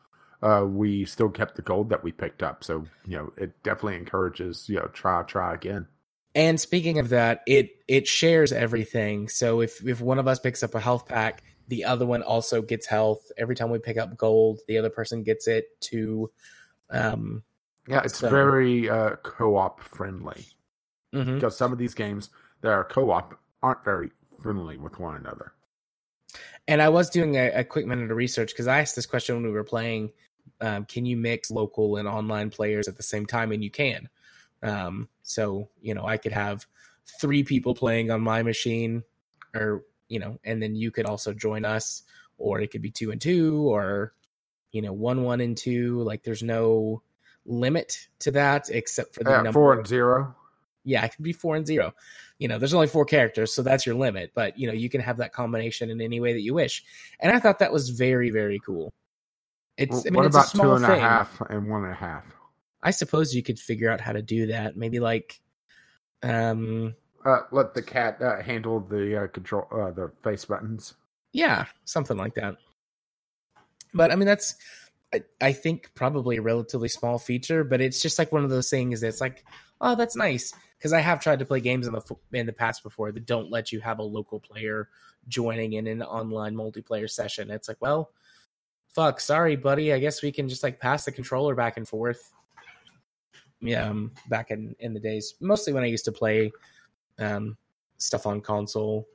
uh, 0.43 0.67
we 0.69 1.05
still 1.05 1.31
kept 1.31 1.57
the 1.57 1.63
gold 1.63 1.89
that 1.91 2.05
we 2.05 2.13
picked 2.13 2.43
up. 2.43 2.63
So 2.63 2.85
you 3.07 3.17
know, 3.17 3.33
it 3.37 3.63
definitely 3.63 3.97
encourages 3.97 4.69
you 4.69 4.77
know 4.77 4.89
try 4.93 5.23
try 5.23 5.55
again. 5.55 5.87
And 6.35 6.59
speaking 6.59 6.99
of 6.99 7.11
that, 7.11 7.43
it 7.47 7.71
it 7.89 8.07
shares 8.07 8.53
everything. 8.53 9.29
So 9.29 9.61
if 9.61 9.87
if 9.87 10.01
one 10.01 10.19
of 10.19 10.29
us 10.29 10.39
picks 10.39 10.63
up 10.63 10.75
a 10.75 10.81
health 10.81 11.07
pack, 11.07 11.43
the 11.73 11.85
other 11.85 12.05
one 12.05 12.23
also 12.23 12.61
gets 12.61 12.87
health. 12.87 13.33
Every 13.39 13.55
time 13.57 13.71
we 13.71 13.79
pick 13.79 13.97
up 13.97 14.15
gold, 14.19 14.61
the 14.69 14.77
other 14.77 14.91
person 14.91 15.23
gets 15.23 15.49
it 15.49 15.81
too. 15.81 16.31
um 16.91 17.43
Yeah, 17.89 18.03
it's 18.05 18.19
So- 18.19 18.29
very 18.29 18.91
uh, 18.91 19.17
co-op 19.23 19.81
friendly 19.81 20.45
mhm. 21.15 21.35
because 21.37 21.57
some 21.57 21.73
of 21.73 21.79
these 21.79 21.95
games 21.95 22.29
that 22.61 22.73
are 22.73 22.85
co-op 22.85 23.41
aren't 23.63 23.85
very 23.85 24.11
friendly 24.43 24.77
with 24.77 24.99
one 25.01 25.17
another. 25.17 25.53
And 26.69 26.83
I 26.83 26.91
was 26.91 27.09
doing 27.11 27.37
a, 27.37 27.51
a 27.63 27.65
quick 27.65 27.87
minute 27.87 28.11
of 28.11 28.17
research 28.17 28.51
because 28.53 28.67
I 28.69 28.81
asked 28.81 28.97
this 28.97 29.07
question 29.07 29.35
when 29.37 29.45
we 29.45 29.51
were 29.51 29.65
playing. 29.65 30.13
Um, 30.61 30.85
can 30.85 31.07
you 31.07 31.17
mix 31.17 31.51
local 31.51 31.97
and 31.97 32.07
online 32.07 32.51
players 32.51 32.87
at 32.87 32.97
the 32.97 33.03
same 33.03 33.27
time? 33.27 33.51
And 33.53 33.65
you 33.65 33.71
can. 33.71 34.09
Um, 34.63 35.09
so 35.23 35.69
you 35.81 35.95
know, 35.95 36.05
I 36.05 36.19
could 36.19 36.33
have 36.33 36.67
three 37.21 37.43
people 37.43 37.75
playing 37.75 38.11
on 38.11 38.21
my 38.21 38.43
machine, 38.43 39.03
or 39.55 39.85
you 40.13 40.19
know, 40.19 40.39
and 40.45 40.63
then 40.63 40.75
you 40.77 40.91
could 40.91 41.07
also 41.07 41.33
join 41.33 41.65
us, 41.65 42.03
or 42.37 42.61
it 42.61 42.71
could 42.71 42.83
be 42.83 42.91
two 42.91 43.11
and 43.13 43.21
two, 43.21 43.69
or 43.73 44.13
you 44.73 44.83
know, 44.83 44.93
one 44.93 45.23
one 45.23 45.41
and 45.41 45.57
two. 45.57 46.03
Like, 46.03 46.23
there's 46.23 46.43
no 46.43 47.03
limit 47.47 48.09
to 48.21 48.31
that 48.33 48.69
except 48.71 49.15
for 49.15 49.25
the 49.25 49.31
Yeah, 49.31 49.37
number. 49.43 49.53
four 49.53 49.73
and 49.75 49.87
zero. 49.87 50.35
yeah, 50.85 51.05
it 51.05 51.15
could 51.15 51.25
be 51.25 51.33
four 51.33 51.57
and 51.57 51.67
zero. 51.67 51.95
You 52.39 52.49
know, 52.49 52.59
there's 52.59 52.75
only 52.75 52.89
four 52.89 53.05
characters, 53.05 53.53
so 53.53 53.63
that's 53.63 53.87
your 53.87 53.95
limit. 53.95 54.33
But 54.35 54.59
you 54.59 54.67
know, 54.67 54.75
you 54.75 54.89
can 54.91 55.01
have 55.01 55.17
that 55.17 55.33
combination 55.33 55.91
in 55.91 56.01
any 56.01 56.21
way 56.21 56.33
that 56.35 56.43
you 56.43 56.55
wish. 56.55 56.85
And 57.21 57.33
I 57.33 57.41
thought 57.41 57.59
that 57.61 57.73
was 57.73 57.89
very, 57.91 58.31
very 58.31 58.59
cool. 58.59 58.93
It's 59.79 60.07
I 60.07 60.11
mean, 60.11 60.15
what 60.15 60.27
it's 60.27 60.37
about 60.37 60.47
a 60.47 60.51
small 60.51 60.67
two 60.67 60.73
and 60.77 60.85
a 60.85 60.99
half 60.99 61.41
and 61.49 61.71
one 61.71 61.85
and 61.85 61.93
a 61.93 61.97
half? 61.97 62.27
I 62.83 62.91
suppose 62.91 63.35
you 63.35 63.43
could 63.43 63.59
figure 63.59 63.91
out 63.91 64.01
how 64.01 64.13
to 64.13 64.21
do 64.23 64.49
that. 64.49 64.77
Maybe 64.77 64.99
like, 65.01 65.41
um, 66.23 66.95
Uh, 67.25 67.41
let 67.53 67.75
the 67.75 67.83
cat 67.83 68.21
uh, 68.21 68.43
handle 68.43 68.81
the 68.81 69.25
uh, 69.25 69.27
control 69.29 69.67
uh, 69.71 69.91
the 69.93 70.11
face 70.23 70.45
buttons. 70.45 70.95
yeah, 71.33 71.67
something 71.85 72.17
like 72.17 72.35
that. 72.35 72.57
But 73.95 74.11
I 74.11 74.17
mean, 74.17 74.27
that's 74.27 74.57
I, 75.13 75.23
I 75.41 75.53
think 75.53 75.91
probably 75.95 76.39
a 76.39 76.43
relatively 76.43 76.89
small 76.89 77.19
feature, 77.19 77.65
but 77.65 77.81
it's 77.81 78.01
just 78.01 78.19
like 78.19 78.33
one 78.33 78.45
of 78.45 78.51
those 78.51 78.71
things 78.71 79.01
that's 79.01 79.21
like, 79.21 79.45
oh, 79.81 79.95
that's 79.95 80.17
nice 80.17 80.55
because 80.79 80.93
I 80.93 81.01
have 81.01 81.21
tried 81.21 81.39
to 81.41 81.45
play 81.45 81.61
games 81.61 81.87
in 81.87 81.93
the 81.93 82.03
in 82.33 82.47
the 82.47 82.53
past 82.53 82.83
before 82.83 83.13
that 83.13 83.27
don't 83.27 83.51
let 83.51 83.71
you 83.71 83.81
have 83.81 83.99
a 83.99 84.03
local 84.03 84.41
player 84.41 84.89
joining 85.29 85.75
in 85.75 85.87
an 85.87 86.03
online 86.03 86.55
multiplayer 86.55 87.09
session. 87.09 87.51
It's 87.51 87.69
like, 87.69 87.77
well, 87.81 88.11
fuck, 88.89 89.21
sorry, 89.21 89.57
buddy. 89.57 89.93
I 89.93 89.99
guess 89.99 90.23
we 90.23 90.33
can 90.33 90.49
just 90.49 90.63
like 90.63 90.81
pass 90.81 91.05
the 91.05 91.13
controller 91.13 91.55
back 91.55 91.77
and 91.77 91.87
forth. 91.87 92.33
Yeah, 93.61 93.89
um, 93.89 94.11
back 94.29 94.51
in 94.51 94.75
in 94.81 94.93
the 94.93 94.99
days, 94.99 95.35
mostly 95.41 95.73
when 95.73 95.85
I 95.85 95.87
used 95.87 96.07
to 96.07 96.13
play 96.13 96.51
um, 97.19 97.57
stuff 97.99 98.27
on 98.27 98.41
console. 98.41 99.09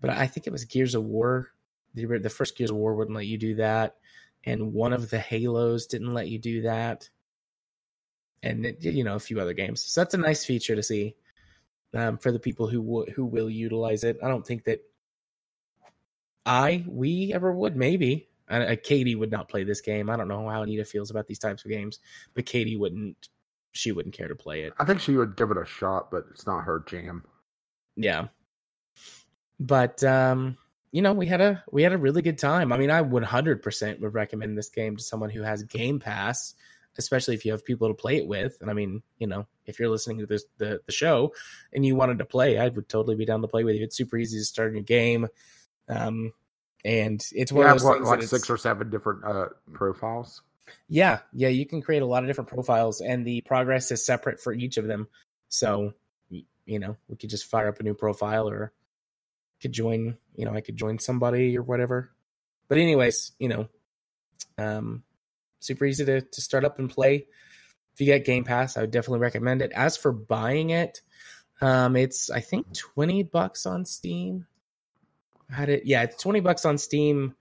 But 0.00 0.10
I 0.10 0.26
think 0.26 0.46
it 0.46 0.52
was 0.52 0.64
Gears 0.64 0.94
of 0.94 1.04
War. 1.04 1.48
The, 1.94 2.28
first 2.28 2.56
Gears 2.56 2.70
of 2.70 2.76
War 2.76 2.94
wouldn't 2.94 3.16
let 3.16 3.26
you 3.26 3.38
do 3.38 3.54
that, 3.54 3.96
and 4.44 4.74
one 4.74 4.92
of 4.92 5.08
the 5.08 5.18
Halos 5.18 5.86
didn't 5.86 6.12
let 6.12 6.28
you 6.28 6.38
do 6.38 6.62
that, 6.62 7.08
and 8.42 8.66
it, 8.66 8.84
you 8.84 9.02
know 9.02 9.14
a 9.14 9.20
few 9.20 9.40
other 9.40 9.54
games. 9.54 9.82
So 9.82 10.02
that's 10.02 10.12
a 10.12 10.18
nice 10.18 10.44
feature 10.44 10.76
to 10.76 10.82
see 10.82 11.16
um, 11.94 12.18
for 12.18 12.32
the 12.32 12.38
people 12.38 12.66
who 12.66 12.82
w- 12.82 13.12
who 13.12 13.24
will 13.24 13.48
utilize 13.48 14.04
it. 14.04 14.18
I 14.22 14.28
don't 14.28 14.46
think 14.46 14.64
that 14.64 14.80
I 16.44 16.84
we 16.86 17.32
ever 17.32 17.50
would. 17.50 17.76
Maybe 17.76 18.28
Katie 18.48 19.14
would 19.14 19.30
not 19.30 19.48
play 19.48 19.64
this 19.64 19.80
game. 19.80 20.08
I 20.08 20.16
don't 20.16 20.28
know 20.28 20.48
how 20.48 20.62
Anita 20.62 20.84
feels 20.84 21.10
about 21.10 21.26
these 21.26 21.38
types 21.38 21.64
of 21.64 21.70
games, 21.70 21.98
but 22.34 22.46
Katie 22.46 22.76
wouldn't. 22.76 23.28
She 23.76 23.92
wouldn't 23.92 24.14
care 24.14 24.28
to 24.28 24.34
play 24.36 24.62
it. 24.62 24.74
I 24.78 24.84
think 24.84 25.00
she 25.00 25.16
would 25.16 25.36
give 25.36 25.50
it 25.50 25.58
a 25.58 25.64
shot, 25.66 26.10
but 26.10 26.24
it's 26.30 26.46
not 26.46 26.64
her 26.64 26.82
jam. 26.86 27.24
Yeah. 27.96 28.28
But 29.58 30.02
um, 30.04 30.56
you 30.92 31.02
know, 31.02 31.12
we 31.12 31.26
had 31.26 31.40
a 31.40 31.64
we 31.70 31.82
had 31.82 31.92
a 31.92 31.98
really 31.98 32.22
good 32.22 32.38
time. 32.38 32.72
I 32.72 32.78
mean, 32.78 32.90
I 32.90 33.02
100% 33.02 34.00
would 34.00 34.14
recommend 34.14 34.56
this 34.56 34.68
game 34.68 34.96
to 34.96 35.02
someone 35.02 35.30
who 35.30 35.42
has 35.42 35.62
Game 35.62 35.98
Pass, 35.98 36.54
especially 36.98 37.34
if 37.34 37.44
you 37.44 37.52
have 37.52 37.64
people 37.64 37.88
to 37.88 37.94
play 37.94 38.16
it 38.16 38.26
with. 38.26 38.58
And 38.60 38.70
I 38.70 38.74
mean, 38.74 39.02
you 39.18 39.26
know, 39.26 39.46
if 39.64 39.78
you're 39.78 39.88
listening 39.88 40.18
to 40.18 40.26
this 40.26 40.44
the 40.58 40.80
the 40.86 40.92
show 40.92 41.32
and 41.72 41.84
you 41.84 41.96
wanted 41.96 42.18
to 42.18 42.24
play, 42.24 42.58
I 42.58 42.68
would 42.68 42.88
totally 42.88 43.16
be 43.16 43.24
down 43.26 43.42
to 43.42 43.48
play 43.48 43.64
with 43.64 43.76
you. 43.76 43.84
It's 43.84 43.96
super 43.96 44.16
easy 44.18 44.38
to 44.38 44.44
start 44.44 44.70
a 44.72 44.74
new 44.74 44.82
game. 44.82 45.28
Um 45.88 46.32
and 46.84 47.24
it's 47.32 47.50
one 47.50 47.66
Yeah, 47.66 47.72
of 47.72 47.80
those 47.80 47.84
what, 47.84 48.02
like 48.02 48.22
six 48.22 48.48
or 48.50 48.56
seven 48.56 48.90
different 48.90 49.24
uh, 49.24 49.46
profiles. 49.72 50.42
Yeah, 50.88 51.20
yeah, 51.32 51.48
you 51.48 51.66
can 51.66 51.82
create 51.82 52.02
a 52.02 52.06
lot 52.06 52.22
of 52.22 52.28
different 52.28 52.50
profiles, 52.50 53.00
and 53.00 53.26
the 53.26 53.40
progress 53.42 53.90
is 53.90 54.04
separate 54.04 54.40
for 54.40 54.52
each 54.52 54.76
of 54.76 54.86
them. 54.86 55.08
So, 55.48 55.92
you 56.30 56.78
know, 56.78 56.96
we 57.08 57.16
could 57.16 57.30
just 57.30 57.46
fire 57.46 57.68
up 57.68 57.80
a 57.80 57.82
new 57.82 57.94
profile, 57.94 58.48
or 58.48 58.72
could 59.60 59.72
join. 59.72 60.16
You 60.34 60.44
know, 60.44 60.54
I 60.54 60.60
could 60.60 60.76
join 60.76 60.98
somebody 60.98 61.56
or 61.56 61.62
whatever. 61.62 62.10
But 62.68 62.78
anyways, 62.78 63.32
you 63.38 63.48
know, 63.48 63.68
um, 64.58 65.02
super 65.60 65.84
easy 65.84 66.04
to 66.04 66.20
to 66.20 66.40
start 66.40 66.64
up 66.64 66.78
and 66.78 66.90
play. 66.90 67.26
If 67.94 68.00
you 68.00 68.06
get 68.06 68.24
Game 68.24 68.44
Pass, 68.44 68.76
I 68.76 68.82
would 68.82 68.90
definitely 68.90 69.20
recommend 69.20 69.62
it. 69.62 69.72
As 69.72 69.96
for 69.96 70.12
buying 70.12 70.70
it, 70.70 71.00
um, 71.60 71.96
it's 71.96 72.30
I 72.30 72.40
think 72.40 72.74
twenty 72.74 73.22
bucks 73.22 73.66
on 73.66 73.84
Steam. 73.84 74.46
Had 75.50 75.68
it, 75.68 75.86
yeah, 75.86 76.02
it's 76.02 76.20
twenty 76.22 76.40
bucks 76.40 76.64
on 76.64 76.78
Steam. 76.78 77.34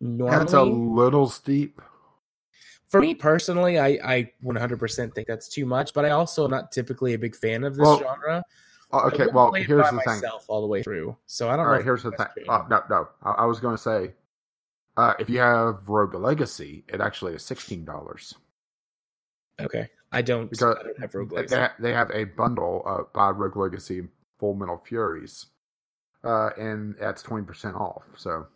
Normally, 0.00 0.38
That's 0.38 0.52
a 0.52 0.62
little 0.62 1.28
steep. 1.28 1.80
For 2.96 3.00
me 3.00 3.14
personally, 3.14 3.78
I, 3.78 3.98
I 4.04 4.30
100% 4.44 5.14
think 5.14 5.26
that's 5.28 5.48
too 5.48 5.66
much, 5.66 5.92
but 5.94 6.04
I 6.04 6.10
also 6.10 6.44
am 6.44 6.50
not 6.50 6.72
typically 6.72 7.14
a 7.14 7.18
big 7.18 7.34
fan 7.36 7.64
of 7.64 7.74
this 7.76 7.84
Well, 7.84 7.98
genre. 7.98 8.42
Uh, 8.92 9.10
Okay, 9.12 9.26
well, 9.32 9.52
here's 9.52 9.90
the 9.90 10.00
thing. 10.00 10.22
all 10.48 10.60
the 10.60 10.66
way 10.66 10.82
through. 10.82 11.16
So 11.26 11.48
I 11.50 11.56
don't 11.56 11.66
All 11.66 11.72
right, 11.72 11.82
here's 11.84 12.02
the 12.04 12.12
thing. 12.12 12.28
Uh, 12.48 12.62
no, 12.70 12.82
no. 12.88 13.08
I, 13.22 13.30
I 13.32 13.44
was 13.44 13.58
going 13.60 13.76
to 13.76 13.82
say, 13.82 14.12
uh, 14.96 15.14
if 15.18 15.28
you 15.28 15.40
have 15.40 15.88
Rogue 15.88 16.14
Legacy, 16.14 16.84
it 16.88 17.00
actually 17.00 17.34
is 17.34 17.42
sixteen 17.44 17.84
dollars 17.84 18.32
Okay, 19.60 19.88
I 20.12 20.22
don't. 20.22 20.48
because 20.50 20.76
I 20.76 20.82
don't 20.84 20.98
have 21.00 21.14
Rogue 21.14 21.30
they, 21.30 21.36
Legacy. 21.36 21.56
ha- 21.56 21.74
they 21.80 21.92
have 21.92 22.10
a 22.12 22.24
bundle 22.24 22.82
uh, 22.86 23.02
by 23.12 23.30
Rogue 23.30 23.56
Legacy 23.56 24.06
Full 24.38 24.54
Metal 24.54 24.80
Furies, 24.86 25.46
uh, 26.24 26.50
and 26.56 26.94
that's 27.00 27.22
twenty 27.22 27.44
percent 27.44 27.74
off. 27.74 28.04
So 28.16 28.46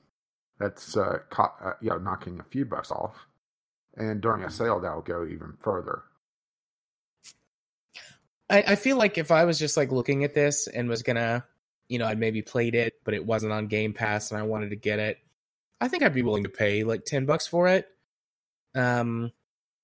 that's 0.58 0.96
uh, 0.96 1.18
co- 1.30 1.52
uh, 1.62 1.72
you 1.82 1.90
know 1.90 1.98
knocking 1.98 2.38
a 2.40 2.44
few 2.44 2.64
bucks 2.64 2.90
off, 2.92 3.26
and 4.00 4.20
during 4.20 4.42
a 4.42 4.50
sale 4.50 4.80
that'll 4.80 5.02
go 5.02 5.24
even 5.24 5.54
further. 5.60 6.02
I, 8.48 8.64
I 8.68 8.74
feel 8.74 8.96
like 8.96 9.18
if 9.18 9.30
I 9.30 9.44
was 9.44 9.58
just 9.58 9.76
like 9.76 9.92
looking 9.92 10.24
at 10.24 10.34
this 10.34 10.66
and 10.66 10.88
was 10.88 11.02
gonna, 11.02 11.44
you 11.88 11.98
know, 11.98 12.06
I'd 12.06 12.18
maybe 12.18 12.42
played 12.42 12.74
it, 12.74 12.94
but 13.04 13.14
it 13.14 13.24
wasn't 13.24 13.52
on 13.52 13.68
Game 13.68 13.92
Pass, 13.92 14.30
and 14.30 14.40
I 14.40 14.42
wanted 14.42 14.70
to 14.70 14.76
get 14.76 14.98
it, 14.98 15.18
I 15.80 15.88
think 15.88 16.02
I'd 16.02 16.14
be 16.14 16.22
willing 16.22 16.44
to 16.44 16.50
pay 16.50 16.82
like 16.84 17.04
ten 17.04 17.26
bucks 17.26 17.46
for 17.46 17.68
it. 17.68 17.86
Um, 18.74 19.32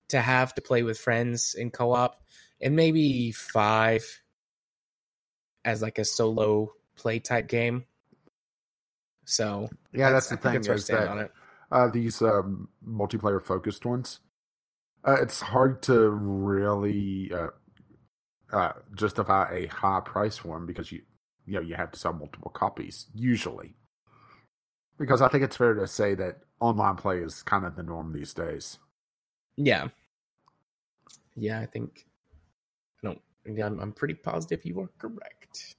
to 0.09 0.21
have 0.21 0.53
to 0.55 0.61
play 0.61 0.83
with 0.83 0.97
friends 0.97 1.53
in 1.53 1.69
co-op, 1.69 2.23
and 2.61 2.75
maybe 2.75 3.31
five 3.33 4.21
as 5.65 5.81
like 5.81 5.99
a 5.99 6.05
solo 6.05 6.71
play 6.95 7.19
type 7.19 7.47
game. 7.49 7.83
So 9.25 9.69
Yeah, 9.91 10.11
that's, 10.11 10.29
the 10.29 10.35
I 10.35 10.37
thing 10.37 10.53
that's 10.53 10.69
is 10.69 10.87
that 10.87 11.09
on 11.09 11.19
it. 11.19 11.31
Uh, 11.71 11.87
these 11.87 12.21
um, 12.21 12.69
multiplayer 12.87 13.41
focused 13.43 13.85
ones, 13.85 14.19
uh, 15.05 15.17
it's 15.21 15.41
hard 15.41 15.81
to 15.83 16.09
really 16.09 17.31
uh, 17.33 17.47
uh, 18.51 18.73
justify 18.93 19.49
a 19.53 19.67
high 19.67 20.01
price 20.01 20.37
for 20.37 20.55
them 20.55 20.65
because 20.65 20.91
you 20.91 21.01
you 21.45 21.55
know 21.55 21.61
you 21.61 21.75
have 21.75 21.91
to 21.91 21.99
sell 21.99 22.13
multiple 22.13 22.51
copies 22.51 23.07
usually. 23.13 23.75
Because 24.97 25.21
I 25.21 25.27
think 25.27 25.43
it's 25.43 25.57
fair 25.57 25.75
to 25.75 25.87
say 25.87 26.15
that 26.15 26.39
online 26.59 26.95
play 26.95 27.19
is 27.19 27.43
kind 27.43 27.65
of 27.65 27.75
the 27.75 27.83
norm 27.83 28.13
these 28.13 28.33
days. 28.33 28.79
Yeah, 29.55 29.89
yeah, 31.35 31.59
I 31.59 31.65
think 31.65 32.05
I 33.03 33.07
don't. 33.07 33.21
I'm, 33.61 33.79
I'm 33.79 33.91
pretty 33.93 34.15
positive 34.15 34.65
you 34.65 34.79
are 34.81 34.89
correct. 34.97 35.75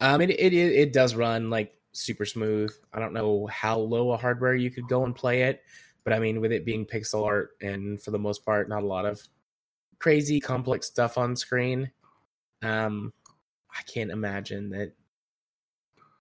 Um, 0.00 0.20
it, 0.20 0.30
it 0.30 0.52
it 0.52 0.72
it 0.74 0.92
does 0.92 1.14
run 1.14 1.50
like 1.50 1.74
super 1.96 2.24
smooth. 2.24 2.72
I 2.92 3.00
don't 3.00 3.12
know 3.12 3.46
how 3.46 3.78
low 3.78 4.12
a 4.12 4.16
hardware 4.16 4.54
you 4.54 4.70
could 4.70 4.88
go 4.88 5.04
and 5.04 5.14
play 5.14 5.42
it, 5.42 5.62
but 6.04 6.12
I 6.12 6.18
mean, 6.18 6.40
with 6.40 6.52
it 6.52 6.64
being 6.64 6.86
pixel 6.86 7.24
art 7.24 7.50
and 7.60 8.00
for 8.00 8.10
the 8.10 8.18
most 8.18 8.44
part, 8.44 8.68
not 8.68 8.82
a 8.82 8.86
lot 8.86 9.06
of 9.06 9.20
crazy 9.98 10.40
complex 10.40 10.86
stuff 10.86 11.18
on 11.18 11.36
screen. 11.36 11.90
Um, 12.62 13.12
I 13.70 13.82
can't 13.82 14.10
imagine 14.10 14.70
that. 14.70 14.92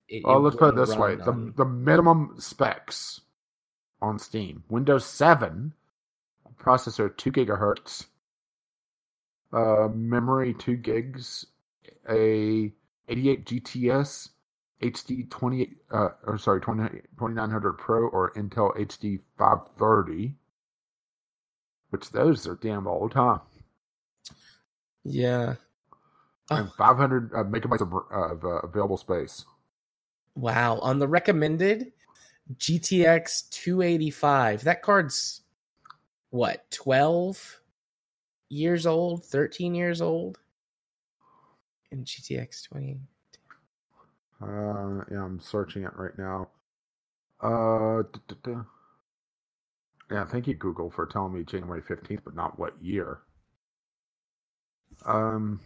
It, 0.07 0.23
Well, 0.23 0.37
it 0.37 0.39
let's 0.41 0.55
put 0.55 0.73
it 0.73 0.75
this 0.75 0.95
way: 0.95 1.15
run 1.15 1.53
the 1.55 1.63
the 1.63 1.69
minimum 1.69 2.35
specs 2.37 3.21
on 4.01 4.19
Steam, 4.19 4.63
Windows 4.69 5.05
Seven, 5.05 5.73
processor 6.59 7.15
two 7.15 7.31
gigahertz, 7.31 8.05
uh, 9.53 9.87
memory 9.93 10.53
two 10.53 10.75
gigs, 10.77 11.45
a 12.09 12.71
88 13.07 13.45
GTS, 13.45 14.29
HD 14.81 15.29
28, 15.29 15.77
uh, 15.91 16.09
or 16.25 16.37
sorry, 16.37 16.61
20, 16.61 16.89
2900 16.89 17.73
Pro 17.73 18.07
or 18.07 18.33
Intel 18.33 18.75
HD 18.77 19.19
530, 19.37 20.35
which 21.89 22.11
those 22.11 22.45
are 22.45 22.55
damn 22.55 22.87
old, 22.87 23.13
huh? 23.13 23.39
yeah. 25.03 25.55
Oh. 26.51 26.71
500 26.77 27.33
uh, 27.33 27.43
megabytes 27.43 27.81
of, 27.81 27.93
of 28.11 28.43
uh, 28.43 28.59
available 28.59 28.97
space. 28.97 29.45
Wow. 30.35 30.77
On 30.79 30.99
the 30.99 31.07
recommended 31.07 31.93
GTX 32.57 33.49
285, 33.49 34.63
that 34.65 34.81
card's 34.83 35.41
what, 36.29 36.69
12 36.71 37.61
years 38.49 38.85
old, 38.85 39.23
13 39.25 39.73
years 39.73 40.01
old? 40.01 40.37
And 41.91 42.05
GTX 42.05 42.67
20. 42.67 42.99
Uh, 44.45 45.03
yeah, 45.11 45.23
I'm 45.23 45.39
searching 45.39 45.83
it 45.83 45.95
right 45.95 46.15
now. 46.17 46.49
Uh, 47.41 48.03
duh, 48.03 48.19
duh, 48.27 48.35
duh. 48.43 48.63
yeah, 50.11 50.25
thank 50.25 50.45
you, 50.47 50.53
Google, 50.53 50.91
for 50.91 51.07
telling 51.07 51.33
me 51.33 51.43
January 51.43 51.81
15th, 51.81 52.21
but 52.23 52.35
not 52.35 52.59
what 52.59 52.73
year. 52.81 53.19
Um, 55.05 55.59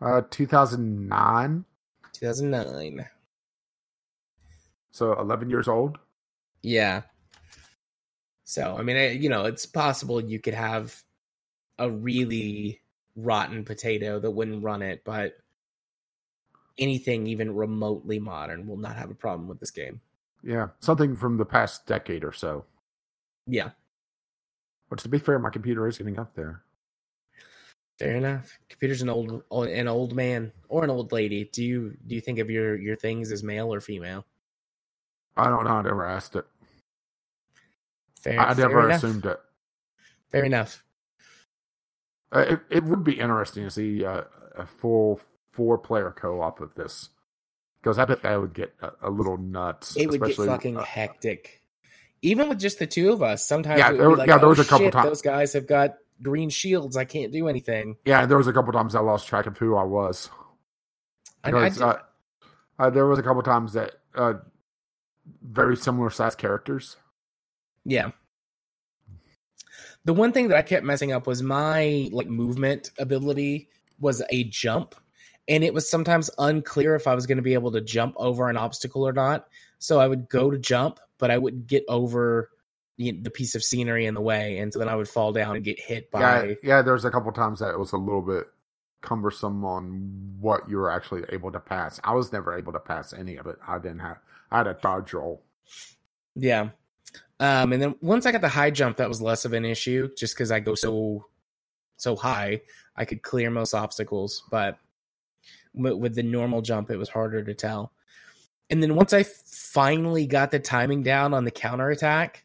uh, 0.00 0.22
2009, 0.30 1.64
2009. 2.12 3.06
so 4.90 5.12
11 5.18 5.48
years 5.48 5.68
old. 5.68 5.98
Yeah. 6.62 7.02
So, 8.44 8.76
I 8.76 8.82
mean, 8.82 8.96
I, 8.96 9.10
you 9.10 9.28
know, 9.28 9.44
it's 9.44 9.66
possible 9.66 10.20
you 10.20 10.40
could 10.40 10.54
have 10.54 11.02
a 11.78 11.88
really 11.90 12.80
rotten 13.14 13.64
potato 13.64 14.18
that 14.18 14.30
wouldn't 14.30 14.62
run 14.62 14.82
it, 14.82 15.02
but 15.04 15.36
anything 16.78 17.26
even 17.26 17.54
remotely 17.54 18.18
modern 18.18 18.66
will 18.66 18.76
not 18.76 18.96
have 18.96 19.10
a 19.10 19.14
problem 19.14 19.48
with 19.48 19.60
this 19.60 19.70
game. 19.70 20.00
Yeah, 20.42 20.68
something 20.80 21.16
from 21.16 21.36
the 21.38 21.44
past 21.44 21.86
decade 21.86 22.22
or 22.24 22.32
so. 22.32 22.64
Yeah, 23.46 23.70
But 24.90 24.98
to 25.00 25.08
be 25.08 25.18
fair, 25.18 25.38
my 25.38 25.50
computer 25.50 25.86
is 25.86 25.98
getting 25.98 26.18
up 26.18 26.34
there. 26.34 26.62
fair 27.98 28.16
enough. 28.16 28.58
Computer's 28.68 29.02
an 29.02 29.08
old 29.08 29.42
an 29.50 29.88
old 29.88 30.14
man 30.14 30.52
or 30.68 30.84
an 30.84 30.90
old 30.90 31.12
lady. 31.12 31.44
Do 31.52 31.64
you 31.64 31.96
do 32.06 32.14
you 32.14 32.20
think 32.20 32.38
of 32.38 32.50
your 32.50 32.76
your 32.76 32.96
things 32.96 33.32
as 33.32 33.42
male 33.42 33.72
or 33.72 33.80
female? 33.80 34.24
I 35.36 35.48
don't 35.48 35.64
know. 35.64 35.70
I 35.70 35.82
never 35.82 36.06
asked 36.06 36.36
it. 36.36 36.44
Fair, 38.20 38.40
I 38.40 38.54
fair 38.54 38.68
never 38.68 38.86
enough. 38.88 39.02
assumed 39.02 39.26
it. 39.26 39.40
Fair 40.30 40.44
enough. 40.44 40.82
Uh, 42.32 42.40
it. 42.40 42.60
It 42.70 42.84
would 42.84 43.04
be 43.04 43.18
interesting 43.20 43.64
to 43.64 43.70
see 43.70 44.04
uh, 44.04 44.22
a 44.56 44.66
full 44.66 45.20
four 45.56 45.78
player 45.78 46.14
co 46.16 46.40
op 46.42 46.60
of 46.60 46.74
this. 46.74 47.08
Because 47.82 47.98
I 47.98 48.04
bet 48.04 48.22
that 48.22 48.40
would 48.40 48.52
get 48.54 48.74
a, 48.82 48.90
a 49.02 49.10
little 49.10 49.36
nuts. 49.36 49.96
It 49.96 50.10
would 50.10 50.22
get 50.22 50.36
fucking 50.36 50.76
uh, 50.76 50.82
hectic. 50.82 51.62
Even 52.22 52.48
with 52.48 52.58
just 52.58 52.78
the 52.78 52.86
two 52.86 53.12
of 53.12 53.22
us, 53.22 53.46
sometimes 53.46 53.78
Yeah, 53.78 53.92
there- 53.92 54.16
like, 54.16 54.26
yeah, 54.28 54.38
there 54.38 54.46
"Oh, 54.46 54.50
was 54.50 54.58
a 54.58 54.64
couple 54.64 54.86
shit, 54.86 54.92
times- 54.92 55.06
Those 55.08 55.22
guys 55.22 55.52
have 55.52 55.66
got 55.66 55.96
green 56.22 56.50
shields. 56.50 56.96
I 56.96 57.04
can't 57.04 57.32
do 57.32 57.48
anything. 57.48 57.96
Yeah, 58.04 58.26
there 58.26 58.38
was 58.38 58.46
a 58.48 58.52
couple 58.52 58.72
times 58.72 58.94
I 58.94 59.00
lost 59.00 59.28
track 59.28 59.46
of 59.46 59.56
who 59.58 59.76
I 59.76 59.84
was. 59.84 60.30
I, 61.44 61.50
I 61.52 61.68
did- 61.68 61.80
uh, 61.82 61.98
uh, 62.78 62.90
there 62.90 63.06
was 63.06 63.18
a 63.18 63.22
couple 63.22 63.42
times 63.42 63.74
that 63.74 63.92
uh, 64.14 64.34
very 65.42 65.76
similar 65.76 66.10
size 66.10 66.34
characters. 66.34 66.96
Yeah. 67.84 68.10
The 70.04 70.14
one 70.14 70.32
thing 70.32 70.48
that 70.48 70.56
I 70.56 70.62
kept 70.62 70.84
messing 70.84 71.12
up 71.12 71.26
was 71.26 71.42
my 71.42 72.08
like 72.12 72.28
movement 72.28 72.90
ability 72.98 73.68
was 74.00 74.22
a 74.30 74.44
jump 74.44 74.94
and 75.48 75.64
it 75.64 75.74
was 75.74 75.88
sometimes 75.88 76.30
unclear 76.38 76.94
if 76.94 77.06
I 77.06 77.14
was 77.14 77.26
going 77.26 77.36
to 77.36 77.42
be 77.42 77.54
able 77.54 77.72
to 77.72 77.80
jump 77.80 78.14
over 78.16 78.48
an 78.48 78.56
obstacle 78.56 79.06
or 79.06 79.12
not. 79.12 79.46
So 79.78 80.00
I 80.00 80.08
would 80.08 80.28
go 80.28 80.50
to 80.50 80.58
jump, 80.58 80.98
but 81.18 81.30
I 81.30 81.38
wouldn't 81.38 81.66
get 81.66 81.84
over 81.88 82.50
the, 82.96 83.12
the 83.12 83.30
piece 83.30 83.54
of 83.54 83.62
scenery 83.62 84.06
in 84.06 84.14
the 84.14 84.20
way 84.20 84.58
and 84.58 84.72
so 84.72 84.78
then 84.78 84.88
I 84.88 84.96
would 84.96 85.08
fall 85.08 85.32
down 85.32 85.54
and 85.54 85.64
get 85.64 85.78
hit 85.78 86.10
by 86.10 86.56
yeah. 86.62 86.82
There 86.82 86.94
was 86.94 87.04
a 87.04 87.10
couple 87.10 87.30
times 87.32 87.60
that 87.60 87.70
it 87.70 87.78
was 87.78 87.92
a 87.92 87.98
little 87.98 88.22
bit 88.22 88.44
cumbersome 89.02 89.64
on 89.64 90.36
what 90.40 90.68
you 90.68 90.78
were 90.78 90.90
actually 90.90 91.22
able 91.30 91.52
to 91.52 91.60
pass. 91.60 92.00
I 92.02 92.14
was 92.14 92.32
never 92.32 92.56
able 92.56 92.72
to 92.72 92.80
pass 92.80 93.12
any 93.12 93.36
of 93.36 93.46
it. 93.46 93.56
I 93.66 93.78
didn't 93.78 94.00
have. 94.00 94.18
I 94.50 94.58
had 94.58 94.66
a 94.66 94.74
dodge 94.74 95.12
roll. 95.12 95.42
Yeah. 96.34 96.70
Um, 97.38 97.72
and 97.72 97.82
then 97.82 97.94
once 98.00 98.26
I 98.26 98.32
got 98.32 98.40
the 98.40 98.48
high 98.48 98.70
jump, 98.70 98.96
that 98.96 99.08
was 99.08 99.20
less 99.20 99.44
of 99.44 99.52
an 99.52 99.64
issue 99.64 100.08
just 100.16 100.34
because 100.34 100.50
I 100.50 100.60
go 100.60 100.74
so 100.74 101.26
so 101.96 102.16
high. 102.16 102.62
I 102.96 103.04
could 103.04 103.22
clear 103.22 103.50
most 103.50 103.74
obstacles, 103.74 104.42
but 104.50 104.78
with, 105.76 105.94
with 105.94 106.14
the 106.14 106.22
normal 106.22 106.62
jump, 106.62 106.90
it 106.90 106.96
was 106.96 107.08
harder 107.08 107.44
to 107.44 107.54
tell. 107.54 107.92
And 108.68 108.82
then 108.82 108.96
once 108.96 109.12
I 109.12 109.22
finally 109.22 110.26
got 110.26 110.50
the 110.50 110.58
timing 110.58 111.02
down 111.04 111.34
on 111.34 111.44
the 111.44 111.50
counterattack, 111.52 112.44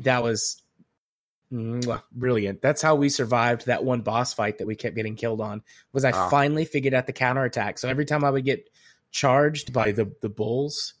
that 0.00 0.22
was 0.22 0.62
brilliant. 1.50 2.60
That's 2.60 2.82
how 2.82 2.94
we 2.96 3.08
survived 3.08 3.66
that 3.66 3.82
one 3.84 4.02
boss 4.02 4.34
fight 4.34 4.58
that 4.58 4.66
we 4.66 4.76
kept 4.76 4.94
getting 4.96 5.16
killed 5.16 5.40
on. 5.40 5.62
Was 5.92 6.04
I 6.04 6.10
Ah. 6.10 6.28
finally 6.28 6.66
figured 6.66 6.92
out 6.92 7.06
the 7.06 7.12
counterattack? 7.14 7.78
So 7.78 7.88
every 7.88 8.04
time 8.04 8.24
I 8.24 8.30
would 8.30 8.44
get 8.44 8.68
charged 9.10 9.72
by 9.72 9.92
the 9.92 10.12
the 10.20 10.28
bulls, 10.28 10.92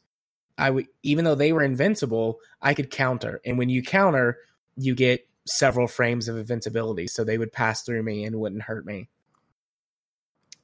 I 0.56 0.70
would 0.70 0.86
even 1.02 1.26
though 1.26 1.34
they 1.34 1.52
were 1.52 1.62
invincible, 1.62 2.40
I 2.62 2.72
could 2.72 2.90
counter. 2.90 3.42
And 3.44 3.58
when 3.58 3.68
you 3.68 3.82
counter, 3.82 4.38
you 4.76 4.94
get 4.94 5.28
several 5.46 5.86
frames 5.86 6.28
of 6.28 6.38
invincibility, 6.38 7.06
so 7.06 7.24
they 7.24 7.36
would 7.36 7.52
pass 7.52 7.82
through 7.82 8.02
me 8.02 8.24
and 8.24 8.36
wouldn't 8.40 8.62
hurt 8.62 8.86
me. 8.86 9.10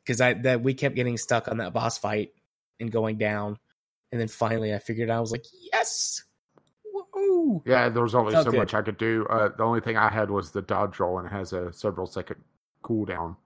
Because 0.04 0.20
I 0.20 0.34
that 0.34 0.62
we 0.62 0.74
kept 0.74 0.94
getting 0.94 1.16
stuck 1.16 1.48
on 1.48 1.58
that 1.58 1.72
boss 1.72 1.98
fight 1.98 2.32
and 2.78 2.90
going 2.90 3.16
down, 3.16 3.58
and 4.12 4.20
then 4.20 4.28
finally 4.28 4.74
I 4.74 4.78
figured 4.78 5.10
out 5.10 5.18
I 5.18 5.20
was 5.20 5.32
like, 5.32 5.46
yes, 5.72 6.22
woo! 6.84 7.62
Yeah, 7.66 7.88
there 7.88 8.02
was 8.02 8.14
only 8.14 8.32
so 8.32 8.44
good. 8.44 8.58
much 8.58 8.74
I 8.74 8.82
could 8.82 8.98
do. 8.98 9.26
Uh, 9.28 9.48
the 9.56 9.62
only 9.62 9.80
thing 9.80 9.96
I 9.96 10.08
had 10.08 10.30
was 10.30 10.50
the 10.50 10.62
dodge 10.62 11.00
roll, 11.00 11.18
and 11.18 11.26
it 11.26 11.32
has 11.32 11.52
a 11.52 11.72
several 11.72 12.06
second 12.06 12.42
cooldown. 12.82 13.36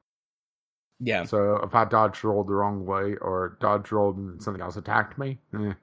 Yeah, 1.00 1.24
So 1.24 1.60
if 1.62 1.76
I 1.76 1.84
dodge 1.84 2.24
rolled 2.24 2.48
the 2.48 2.54
wrong 2.54 2.84
way 2.84 3.14
or 3.20 3.56
dodge 3.60 3.92
rolled 3.92 4.16
and 4.16 4.42
something 4.42 4.60
else 4.60 4.76
attacked 4.76 5.16
me, 5.16 5.38
eh, 5.54 5.74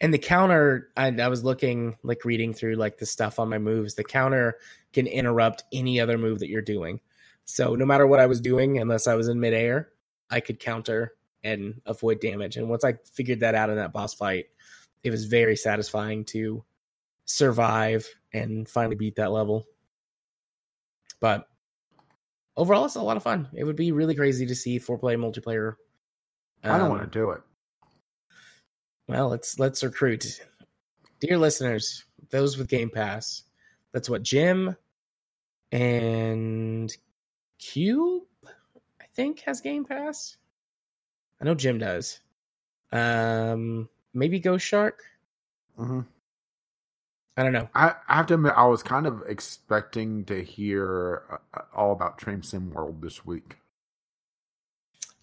and 0.00 0.14
the 0.14 0.18
counter 0.18 0.90
I, 0.96 1.08
I 1.08 1.26
was 1.26 1.42
looking 1.42 1.96
like 2.04 2.24
reading 2.24 2.54
through 2.54 2.76
like 2.76 2.98
the 2.98 3.06
stuff 3.06 3.38
on 3.40 3.48
my 3.48 3.58
moves 3.58 3.94
the 3.94 4.04
counter 4.04 4.58
can 4.92 5.06
interrupt 5.06 5.64
any 5.72 6.00
other 6.00 6.16
move 6.16 6.38
that 6.38 6.48
you're 6.48 6.62
doing 6.62 7.00
so 7.50 7.74
no 7.74 7.86
matter 7.86 8.06
what 8.06 8.20
i 8.20 8.26
was 8.26 8.40
doing 8.40 8.78
unless 8.78 9.06
i 9.06 9.14
was 9.14 9.26
in 9.28 9.40
midair 9.40 9.88
i 10.30 10.38
could 10.38 10.60
counter 10.60 11.14
and 11.42 11.80
avoid 11.86 12.20
damage 12.20 12.56
and 12.56 12.68
once 12.68 12.84
i 12.84 12.92
figured 13.12 13.40
that 13.40 13.54
out 13.54 13.70
in 13.70 13.76
that 13.76 13.92
boss 13.92 14.12
fight 14.14 14.46
it 15.02 15.10
was 15.10 15.24
very 15.24 15.56
satisfying 15.56 16.24
to 16.24 16.62
survive 17.24 18.06
and 18.32 18.68
finally 18.68 18.96
beat 18.96 19.16
that 19.16 19.32
level 19.32 19.66
but 21.20 21.48
overall 22.56 22.84
it's 22.84 22.96
a 22.96 23.02
lot 23.02 23.16
of 23.16 23.22
fun 23.22 23.48
it 23.54 23.64
would 23.64 23.76
be 23.76 23.92
really 23.92 24.14
crazy 24.14 24.44
to 24.46 24.54
see 24.54 24.78
four 24.78 24.98
play 24.98 25.16
multiplayer 25.16 25.74
I 26.64 26.76
don't 26.76 26.82
Um, 26.82 26.88
want 26.90 27.02
to 27.12 27.18
do 27.18 27.30
it. 27.30 27.40
Well, 29.06 29.28
let's 29.28 29.60
let's 29.60 29.84
recruit. 29.84 30.40
Dear 31.20 31.38
listeners, 31.38 32.04
those 32.30 32.58
with 32.58 32.66
Game 32.66 32.90
Pass. 32.90 33.44
That's 33.92 34.10
what 34.10 34.24
Jim 34.24 34.74
and 35.70 36.94
Cube, 37.58 38.24
I 39.00 39.04
think, 39.14 39.40
has 39.40 39.60
Game 39.60 39.84
Pass. 39.84 40.36
I 41.40 41.44
know 41.44 41.54
Jim 41.54 41.78
does. 41.78 42.20
Um, 42.92 43.88
maybe 44.14 44.40
Ghost 44.40 44.66
Shark. 44.66 45.02
Mm-hmm. 45.78 46.00
I 47.36 47.42
don't 47.44 47.52
know. 47.52 47.68
I, 47.72 47.94
I 48.08 48.16
have 48.16 48.26
to 48.26 48.34
admit, 48.34 48.54
I 48.56 48.66
was 48.66 48.82
kind 48.82 49.06
of 49.06 49.22
expecting 49.28 50.24
to 50.24 50.42
hear 50.42 51.22
uh, 51.54 51.60
all 51.72 51.92
about 51.92 52.18
Train 52.18 52.42
Sim 52.42 52.70
World 52.72 53.00
this 53.00 53.24
week. 53.24 53.58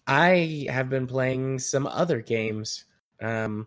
I 0.06 0.66
have 0.70 0.88
been 0.88 1.06
playing 1.06 1.58
some 1.58 1.86
other 1.86 2.22
games. 2.22 2.84
Um, 3.20 3.66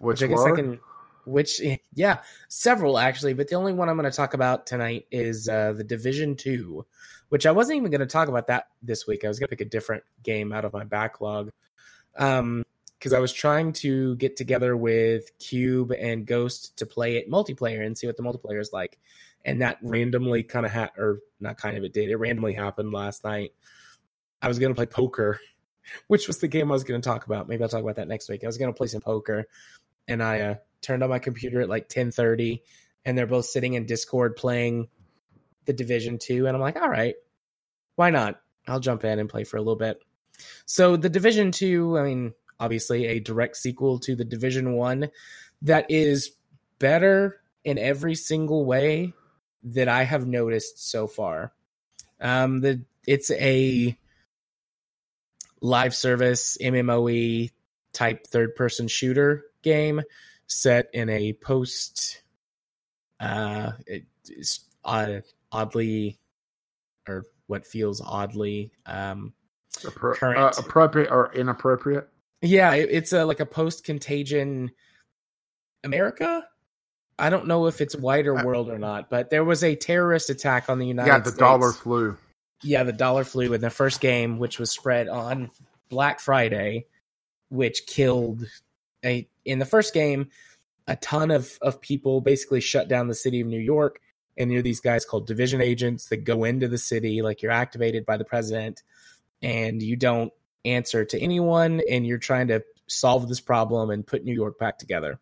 Which, 0.00 0.20
which 0.20 0.22
I 0.22 0.26
guess 0.26 0.38
were? 0.38 0.52
I 0.52 0.56
can. 0.56 0.80
Which 1.24 1.62
yeah, 1.94 2.18
several 2.48 2.98
actually, 2.98 3.32
but 3.32 3.48
the 3.48 3.54
only 3.54 3.72
one 3.72 3.88
I'm 3.88 3.96
going 3.96 4.10
to 4.10 4.16
talk 4.16 4.34
about 4.34 4.66
tonight 4.66 5.06
is 5.10 5.48
uh, 5.48 5.72
the 5.72 5.84
Division 5.84 6.36
Two, 6.36 6.84
which 7.28 7.46
I 7.46 7.52
wasn't 7.52 7.78
even 7.78 7.90
going 7.90 8.00
to 8.00 8.06
talk 8.06 8.28
about 8.28 8.46
that 8.48 8.68
this 8.82 9.06
week. 9.06 9.24
I 9.24 9.28
was 9.28 9.38
going 9.38 9.48
to 9.48 9.56
pick 9.56 9.66
a 9.66 9.70
different 9.70 10.04
game 10.22 10.52
out 10.52 10.64
of 10.64 10.72
my 10.72 10.84
backlog, 10.84 11.50
um, 12.16 12.64
because 12.98 13.12
I 13.12 13.20
was 13.20 13.32
trying 13.32 13.72
to 13.74 14.16
get 14.16 14.36
together 14.36 14.76
with 14.76 15.30
Cube 15.38 15.92
and 15.92 16.26
Ghost 16.26 16.78
to 16.78 16.86
play 16.86 17.16
it 17.16 17.30
multiplayer 17.30 17.84
and 17.84 17.96
see 17.96 18.06
what 18.06 18.16
the 18.16 18.22
multiplayer 18.22 18.60
is 18.60 18.72
like, 18.72 18.98
and 19.44 19.62
that 19.62 19.78
randomly 19.82 20.42
kind 20.42 20.66
of 20.66 20.72
had 20.72 20.90
or 20.98 21.20
not 21.40 21.56
kind 21.56 21.76
of 21.76 21.84
it 21.84 21.92
did 21.92 22.10
it 22.10 22.16
randomly 22.16 22.54
happened 22.54 22.92
last 22.92 23.24
night. 23.24 23.52
I 24.42 24.48
was 24.48 24.58
going 24.58 24.70
to 24.70 24.76
play 24.76 24.86
poker 24.86 25.40
which 26.06 26.26
was 26.26 26.38
the 26.38 26.48
game 26.48 26.70
I 26.70 26.74
was 26.74 26.84
going 26.84 27.00
to 27.00 27.08
talk 27.08 27.26
about. 27.26 27.48
Maybe 27.48 27.62
I'll 27.62 27.68
talk 27.68 27.82
about 27.82 27.96
that 27.96 28.08
next 28.08 28.28
week. 28.28 28.44
I 28.44 28.46
was 28.46 28.58
going 28.58 28.72
to 28.72 28.76
play 28.76 28.86
some 28.86 29.00
poker, 29.00 29.46
and 30.06 30.22
I 30.22 30.40
uh, 30.40 30.54
turned 30.80 31.02
on 31.02 31.10
my 31.10 31.18
computer 31.18 31.60
at 31.60 31.68
like 31.68 31.88
ten 31.88 32.10
thirty, 32.10 32.62
and 33.04 33.16
they're 33.16 33.26
both 33.26 33.46
sitting 33.46 33.74
in 33.74 33.86
Discord 33.86 34.36
playing 34.36 34.88
the 35.68 35.72
Division 35.72 36.18
Two, 36.18 36.46
and 36.46 36.56
I'm 36.56 36.60
like, 36.60 36.74
all 36.74 36.88
right, 36.88 37.14
why 37.94 38.10
not? 38.10 38.40
I'll 38.66 38.80
jump 38.80 39.04
in 39.04 39.20
and 39.20 39.28
play 39.28 39.44
for 39.44 39.56
a 39.56 39.60
little 39.60 39.76
bit. 39.76 40.02
So 40.66 40.96
the 40.96 41.08
Division 41.08 41.52
Two, 41.52 41.96
I 41.96 42.02
mean, 42.02 42.34
obviously 42.58 43.06
a 43.06 43.20
direct 43.20 43.56
sequel 43.56 44.00
to 44.00 44.16
the 44.16 44.24
Division 44.24 44.72
One, 44.72 45.10
that 45.62 45.86
is 45.90 46.32
better 46.80 47.40
in 47.62 47.78
every 47.78 48.16
single 48.16 48.64
way 48.64 49.12
that 49.62 49.88
I 49.88 50.02
have 50.04 50.26
noticed 50.26 50.90
so 50.90 51.06
far. 51.06 51.52
Um, 52.20 52.60
the 52.60 52.82
it's 53.06 53.30
a 53.30 53.96
live 55.60 55.94
service 55.94 56.56
MMOE 56.60 57.50
type 57.92 58.26
third 58.26 58.56
person 58.56 58.88
shooter 58.88 59.44
game 59.62 60.02
set 60.46 60.88
in 60.92 61.08
a 61.10 61.32
post 61.34 62.22
uh 63.20 63.72
it's 64.26 64.60
odd, 64.84 65.22
oddly 65.52 66.18
or 67.08 67.24
what 67.46 67.66
feels 67.66 68.00
oddly 68.04 68.70
um 68.86 69.32
Appro- 69.80 70.14
current- 70.16 70.38
uh, 70.38 70.52
appropriate 70.58 71.10
or 71.10 71.32
inappropriate? 71.34 72.08
yeah 72.42 72.74
it, 72.74 72.88
it's 72.90 73.12
a 73.12 73.24
like 73.24 73.40
a 73.40 73.46
post 73.46 73.84
contagion 73.84 74.70
america 75.84 76.44
i 77.18 77.30
don't 77.30 77.46
know 77.46 77.66
if 77.66 77.80
it's 77.80 77.96
wider 77.96 78.36
Uh, 78.38 78.44
world 78.44 78.68
or 78.68 78.78
not 78.78 79.08
but 79.10 79.30
there 79.30 79.44
was 79.44 79.62
a 79.64 79.74
terrorist 79.76 80.30
attack 80.30 80.68
on 80.68 80.78
the 80.78 80.86
united 80.86 81.08
yeah, 81.08 81.18
the 81.18 81.30
states 81.30 81.38
dollar 81.38 81.72
flu. 81.72 82.16
yeah, 82.62 82.82
the 82.82 82.92
dollar 82.92 83.24
flu 83.24 83.52
in 83.52 83.60
the 83.60 83.70
first 83.70 84.00
game, 84.00 84.38
which 84.38 84.58
was 84.58 84.70
spread 84.70 85.08
on 85.08 85.48
Black 85.90 86.18
Friday, 86.20 86.86
which 87.50 87.86
killed 87.86 88.44
a 89.04 89.28
in 89.44 89.58
the 89.60 89.64
first 89.64 89.94
game, 89.94 90.28
a 90.88 90.96
ton 90.96 91.30
of 91.30 91.56
of 91.62 91.80
people 91.80 92.20
basically 92.20 92.60
shut 92.60 92.88
down 92.88 93.06
the 93.06 93.14
city 93.14 93.40
of 93.40 93.46
New 93.46 93.60
York. 93.60 94.00
And 94.38 94.52
you're 94.52 94.62
these 94.62 94.80
guys 94.80 95.04
called 95.04 95.26
division 95.26 95.60
agents 95.60 96.06
that 96.06 96.24
go 96.24 96.44
into 96.44 96.68
the 96.68 96.78
city, 96.78 97.20
like 97.22 97.42
you're 97.42 97.52
activated 97.52 98.06
by 98.06 98.16
the 98.16 98.24
president, 98.24 98.82
and 99.42 99.82
you 99.82 99.96
don't 99.96 100.32
answer 100.64 101.04
to 101.04 101.20
anyone, 101.20 101.82
and 101.90 102.06
you're 102.06 102.18
trying 102.18 102.48
to 102.48 102.62
solve 102.86 103.28
this 103.28 103.40
problem 103.40 103.90
and 103.90 104.06
put 104.06 104.24
New 104.24 104.34
York 104.34 104.58
back 104.58 104.78
together. 104.78 105.18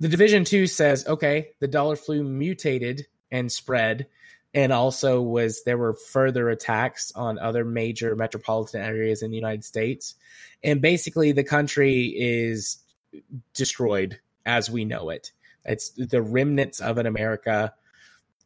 The 0.00 0.08
Division 0.08 0.44
2 0.44 0.66
says, 0.66 1.06
okay, 1.06 1.50
the 1.60 1.68
dollar 1.68 1.96
flu 1.96 2.22
mutated 2.22 3.06
and 3.30 3.50
spread 3.50 4.06
and 4.54 4.72
also 4.72 5.20
was 5.20 5.64
there 5.64 5.76
were 5.76 5.94
further 5.94 6.48
attacks 6.48 7.12
on 7.12 7.38
other 7.38 7.64
major 7.64 8.14
metropolitan 8.14 8.80
areas 8.80 9.22
in 9.22 9.30
the 9.30 9.36
United 9.36 9.64
States. 9.64 10.14
And 10.62 10.80
basically 10.80 11.32
the 11.32 11.44
country 11.44 12.14
is 12.16 12.78
destroyed 13.52 14.20
as 14.46 14.70
we 14.70 14.84
know 14.84 15.10
it. 15.10 15.32
It's 15.64 15.90
the 15.90 16.22
remnants 16.22 16.80
of 16.80 16.98
an 16.98 17.06
America. 17.06 17.74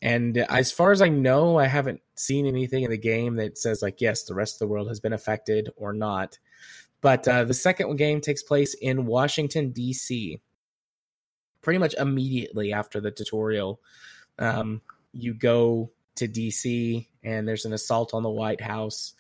And 0.01 0.39
as 0.39 0.71
far 0.71 0.93
as 0.93 1.03
I 1.03 1.09
know, 1.09 1.59
I 1.59 1.67
haven't 1.67 2.01
seen 2.15 2.47
anything 2.47 2.85
in 2.85 2.91
the 2.91 2.99
game 2.99 3.37
that 3.37 3.59
says 3.59 3.83
like 3.83 4.01
yes, 4.01 4.25
the 4.25 4.35
rest 4.35 4.57
of 4.57 4.59
the 4.61 4.69
world 4.69 4.89
has 4.89 5.01
been 5.01 5.13
affected 5.13 5.71
or 5.77 5.93
not. 5.93 6.39
But 7.01 7.27
uh, 7.29 7.45
the 7.45 7.55
second 7.55 7.97
game 7.97 8.21
takes 8.21 8.43
place 8.43 8.75
in 8.75 9.07
Washington 9.07 9.71
D.C. 9.71 10.41
Pretty 11.63 11.79
much 11.79 11.95
immediately 11.95 12.73
after 12.73 13.01
the 13.01 13.11
tutorial, 13.11 13.81
um, 14.39 14.81
you 15.13 15.35
go 15.35 15.91
to 16.17 16.29
DC 16.29 17.07
and 17.23 17.47
there's 17.47 17.65
an 17.65 17.73
assault 17.73 18.15
on 18.15 18.23
the 18.23 18.31
White 18.31 18.61
House 18.61 19.15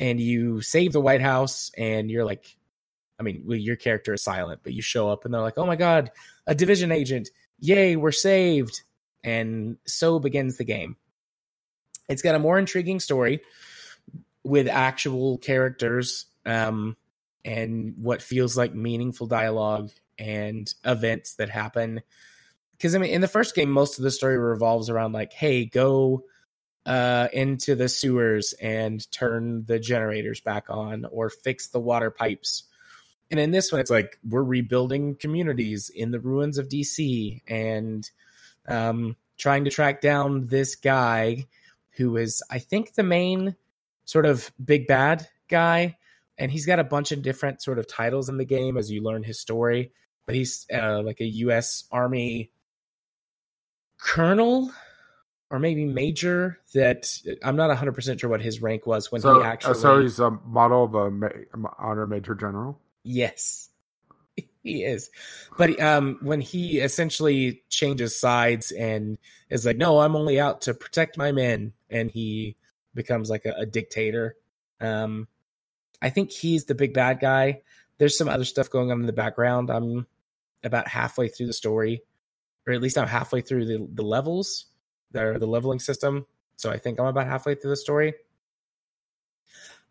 and 0.00 0.20
you 0.20 0.60
save 0.60 0.92
the 0.92 1.00
White 1.00 1.20
House 1.20 1.70
and 1.76 2.10
you're 2.10 2.24
like 2.24 2.56
I 3.18 3.22
mean, 3.22 3.42
well, 3.44 3.58
your 3.58 3.76
character 3.76 4.14
is 4.14 4.22
silent, 4.22 4.60
but 4.62 4.72
you 4.72 4.82
show 4.82 5.08
up 5.10 5.24
and 5.24 5.34
they're 5.34 5.40
like, 5.40 5.58
"Oh 5.58 5.66
my 5.66 5.76
god, 5.76 6.10
a 6.46 6.54
division 6.54 6.92
agent. 6.92 7.30
Yay, 7.58 7.96
we're 7.96 8.12
saved." 8.12 8.82
And 9.24 9.78
so 9.86 10.18
begins 10.18 10.56
the 10.56 10.64
game. 10.64 10.96
It's 12.08 12.22
got 12.22 12.34
a 12.34 12.38
more 12.38 12.58
intriguing 12.58 13.00
story 13.00 13.40
with 14.44 14.68
actual 14.68 15.36
characters 15.38 16.26
um 16.46 16.96
and 17.44 17.94
what 17.98 18.22
feels 18.22 18.56
like 18.56 18.74
meaningful 18.74 19.26
dialogue 19.26 19.90
and 20.18 20.72
events 20.84 21.34
that 21.34 21.50
happen 21.50 22.00
because 22.78 22.94
I 22.94 22.98
mean, 22.98 23.10
in 23.10 23.20
the 23.20 23.28
first 23.28 23.56
game, 23.56 23.70
most 23.70 23.98
of 23.98 24.04
the 24.04 24.10
story 24.10 24.38
revolves 24.38 24.88
around 24.88 25.12
like, 25.12 25.32
hey, 25.32 25.64
go 25.64 26.24
uh, 26.86 27.26
into 27.32 27.74
the 27.74 27.88
sewers 27.88 28.54
and 28.54 29.10
turn 29.10 29.64
the 29.66 29.80
generators 29.80 30.40
back 30.40 30.66
on, 30.70 31.04
or 31.10 31.28
fix 31.28 31.68
the 31.68 31.80
water 31.80 32.10
pipes. 32.12 32.67
And 33.30 33.38
in 33.38 33.50
this 33.50 33.70
one, 33.70 33.80
it's 33.80 33.90
like 33.90 34.18
we're 34.26 34.42
rebuilding 34.42 35.16
communities 35.16 35.90
in 35.90 36.10
the 36.10 36.20
ruins 36.20 36.56
of 36.56 36.68
DC 36.68 37.42
and 37.46 38.08
um, 38.66 39.16
trying 39.36 39.64
to 39.64 39.70
track 39.70 40.00
down 40.00 40.46
this 40.46 40.74
guy 40.74 41.46
who 41.92 42.16
is, 42.16 42.42
I 42.50 42.58
think, 42.58 42.94
the 42.94 43.02
main 43.02 43.56
sort 44.04 44.24
of 44.24 44.50
big 44.64 44.86
bad 44.86 45.26
guy. 45.48 45.98
And 46.38 46.50
he's 46.50 46.66
got 46.66 46.78
a 46.78 46.84
bunch 46.84 47.12
of 47.12 47.22
different 47.22 47.60
sort 47.60 47.78
of 47.78 47.86
titles 47.86 48.28
in 48.28 48.38
the 48.38 48.44
game 48.44 48.78
as 48.78 48.90
you 48.90 49.02
learn 49.02 49.24
his 49.24 49.40
story. 49.40 49.92
But 50.24 50.34
he's 50.34 50.66
uh, 50.72 51.02
like 51.02 51.20
a 51.20 51.26
U.S. 51.26 51.84
Army 51.90 52.50
colonel 54.00 54.70
or 55.50 55.58
maybe 55.58 55.84
major 55.84 56.58
that 56.74 57.10
I'm 57.42 57.56
not 57.56 57.76
100% 57.76 58.20
sure 58.20 58.30
what 58.30 58.42
his 58.42 58.60
rank 58.60 58.86
was 58.86 59.10
when 59.10 59.22
So, 59.22 59.34
he 59.34 59.40
uh, 59.40 59.50
actually 59.50 59.74
so 59.74 60.00
he's 60.00 60.20
a 60.20 60.30
model 60.30 60.84
of 60.84 60.94
a 60.94 61.10
ma- 61.10 61.70
honor 61.78 62.06
major 62.06 62.34
general. 62.34 62.78
Yes 63.08 63.68
he 64.62 64.84
is 64.84 65.10
but 65.56 65.80
um 65.80 66.18
when 66.22 66.40
he 66.40 66.78
essentially 66.78 67.62
changes 67.68 68.18
sides 68.18 68.70
and 68.72 69.18
is 69.50 69.64
like 69.66 69.76
no 69.76 70.00
I'm 70.00 70.16
only 70.16 70.38
out 70.38 70.62
to 70.62 70.74
protect 70.74 71.16
my 71.16 71.32
men 71.32 71.72
and 71.90 72.10
he 72.10 72.56
becomes 72.94 73.30
like 73.30 73.46
a, 73.46 73.54
a 73.58 73.66
dictator 73.66 74.36
um 74.80 75.26
I 76.00 76.10
think 76.10 76.30
he's 76.30 76.66
the 76.66 76.74
big 76.74 76.94
bad 76.94 77.20
guy 77.20 77.62
there's 77.98 78.16
some 78.16 78.28
other 78.28 78.44
stuff 78.44 78.70
going 78.70 78.92
on 78.92 79.00
in 79.00 79.06
the 79.06 79.12
background 79.12 79.70
I'm 79.70 80.06
about 80.62 80.88
halfway 80.88 81.28
through 81.28 81.46
the 81.46 81.52
story 81.52 82.02
or 82.68 82.74
at 82.74 82.82
least 82.82 82.98
I'm 82.98 83.08
halfway 83.08 83.40
through 83.40 83.64
the, 83.64 83.88
the 83.94 84.02
levels, 84.02 84.66
the, 85.10 85.38
the 85.40 85.46
leveling 85.46 85.78
system. 85.78 86.26
So 86.56 86.70
I 86.70 86.76
think 86.76 87.00
I'm 87.00 87.06
about 87.06 87.26
halfway 87.26 87.54
through 87.54 87.70
the 87.70 87.76
story. 87.76 88.12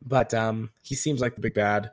But 0.06 0.34
um, 0.36 0.70
he 0.84 0.94
seems 0.94 1.20
like 1.20 1.34
the 1.34 1.42
big 1.42 1.56
bad. 1.56 1.90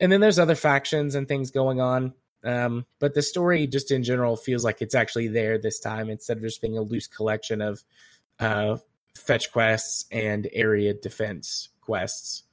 And 0.00 0.12
then 0.12 0.20
there's 0.20 0.38
other 0.38 0.54
factions 0.54 1.14
and 1.14 1.26
things 1.26 1.50
going 1.50 1.80
on. 1.80 2.14
Um, 2.44 2.86
but 3.00 3.14
the 3.14 3.22
story, 3.22 3.66
just 3.66 3.90
in 3.90 4.04
general, 4.04 4.36
feels 4.36 4.64
like 4.64 4.80
it's 4.80 4.94
actually 4.94 5.28
there 5.28 5.58
this 5.58 5.80
time 5.80 6.08
instead 6.08 6.36
of 6.36 6.44
just 6.44 6.62
being 6.62 6.78
a 6.78 6.82
loose 6.82 7.08
collection 7.08 7.60
of 7.60 7.82
uh, 8.38 8.76
fetch 9.16 9.50
quests 9.50 10.06
and 10.12 10.48
area 10.52 10.94
defense 10.94 11.68
quests. 11.80 12.44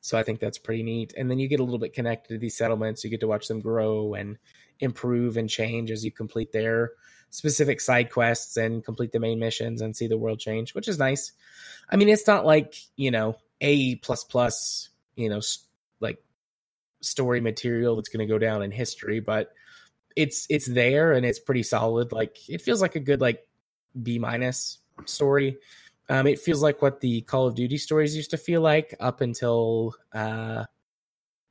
So 0.00 0.18
I 0.18 0.22
think 0.22 0.40
that's 0.40 0.58
pretty 0.58 0.82
neat. 0.82 1.14
And 1.16 1.30
then 1.30 1.38
you 1.38 1.48
get 1.48 1.60
a 1.60 1.64
little 1.64 1.78
bit 1.78 1.92
connected 1.92 2.34
to 2.34 2.38
these 2.38 2.56
settlements. 2.56 3.02
You 3.02 3.10
get 3.10 3.20
to 3.20 3.28
watch 3.28 3.48
them 3.48 3.60
grow 3.60 4.14
and 4.14 4.38
improve 4.78 5.36
and 5.36 5.48
change 5.48 5.90
as 5.90 6.04
you 6.04 6.10
complete 6.10 6.52
their 6.52 6.92
specific 7.30 7.80
side 7.80 8.10
quests 8.10 8.56
and 8.56 8.84
complete 8.84 9.12
the 9.12 9.18
main 9.18 9.38
missions 9.38 9.80
and 9.82 9.96
see 9.96 10.06
the 10.06 10.18
world 10.18 10.38
change, 10.38 10.74
which 10.74 10.88
is 10.88 10.98
nice. 10.98 11.32
I 11.90 11.96
mean, 11.96 12.08
it's 12.08 12.26
not 12.26 12.46
like, 12.46 12.74
you 12.96 13.10
know, 13.10 13.36
A 13.60 13.96
plus 13.96 14.22
plus, 14.24 14.90
you 15.16 15.28
know, 15.28 15.40
like 16.00 16.22
story 17.00 17.40
material 17.40 17.96
that's 17.96 18.08
going 18.08 18.26
to 18.26 18.32
go 18.32 18.38
down 18.38 18.62
in 18.62 18.70
history, 18.70 19.20
but 19.20 19.52
it's 20.14 20.46
it's 20.48 20.66
there 20.66 21.12
and 21.12 21.26
it's 21.26 21.38
pretty 21.38 21.62
solid. 21.62 22.12
Like 22.12 22.36
it 22.48 22.62
feels 22.62 22.80
like 22.80 22.96
a 22.96 23.00
good 23.00 23.20
like 23.20 23.46
B 24.00 24.18
minus 24.18 24.78
story. 25.04 25.58
Um, 26.08 26.26
it 26.26 26.38
feels 26.38 26.62
like 26.62 26.80
what 26.82 27.00
the 27.00 27.22
Call 27.22 27.46
of 27.46 27.54
Duty 27.54 27.78
stories 27.78 28.16
used 28.16 28.30
to 28.30 28.36
feel 28.36 28.60
like 28.60 28.94
up 29.00 29.20
until 29.20 29.94
uh, 30.14 30.64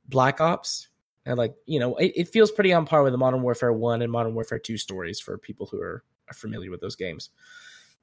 Black 0.08 0.40
Ops. 0.40 0.88
And 1.24 1.36
like 1.36 1.54
you 1.66 1.80
know, 1.80 1.96
it, 1.96 2.12
it 2.16 2.28
feels 2.28 2.50
pretty 2.50 2.72
on 2.72 2.86
par 2.86 3.02
with 3.02 3.12
the 3.12 3.18
Modern 3.18 3.42
Warfare 3.42 3.72
One 3.72 4.02
and 4.02 4.10
Modern 4.10 4.34
Warfare 4.34 4.58
Two 4.58 4.78
stories 4.78 5.20
for 5.20 5.38
people 5.38 5.66
who 5.66 5.80
are, 5.80 6.04
are 6.28 6.34
familiar 6.34 6.70
with 6.70 6.80
those 6.80 6.96
games. 6.96 7.30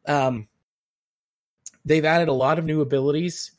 Um, 0.06 0.48
they've 1.86 2.06
added 2.06 2.28
a 2.28 2.34
lot 2.34 2.60
of 2.60 2.66
new 2.66 2.82
abilities 2.82 3.52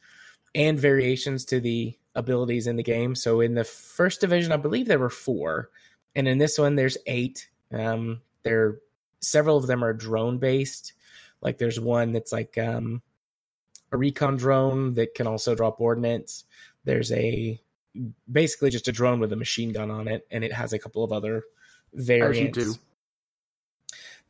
and 0.54 0.78
variations 0.78 1.44
to 1.46 1.60
the 1.60 1.96
abilities 2.14 2.66
in 2.66 2.76
the 2.76 2.82
game. 2.82 3.14
So 3.14 3.40
in 3.40 3.54
the 3.54 3.64
first 3.64 4.20
division, 4.20 4.52
I 4.52 4.56
believe 4.56 4.86
there 4.86 4.98
were 4.98 5.10
four, 5.10 5.70
and 6.14 6.28
in 6.28 6.38
this 6.38 6.58
one, 6.58 6.76
there's 6.76 6.98
eight. 7.06 7.48
Um, 7.72 8.20
there, 8.42 8.78
several 9.20 9.56
of 9.56 9.66
them 9.66 9.82
are 9.84 9.92
drone 9.92 10.38
based. 10.38 10.92
Like 11.40 11.58
there's 11.58 11.80
one 11.80 12.12
that's 12.12 12.32
like 12.32 12.56
um, 12.56 13.02
a 13.92 13.96
recon 13.96 14.36
drone 14.36 14.94
that 14.94 15.14
can 15.14 15.26
also 15.26 15.54
drop 15.54 15.80
ordnance. 15.80 16.44
There's 16.84 17.10
a 17.12 17.60
basically 18.30 18.70
just 18.70 18.88
a 18.88 18.92
drone 18.92 19.20
with 19.20 19.32
a 19.32 19.36
machine 19.36 19.72
gun 19.72 19.90
on 19.90 20.08
it, 20.08 20.26
and 20.30 20.44
it 20.44 20.52
has 20.52 20.72
a 20.72 20.78
couple 20.78 21.04
of 21.04 21.12
other 21.12 21.44
variants. 21.92 22.58
As 22.58 22.66
you 22.66 22.72
do. 22.72 22.80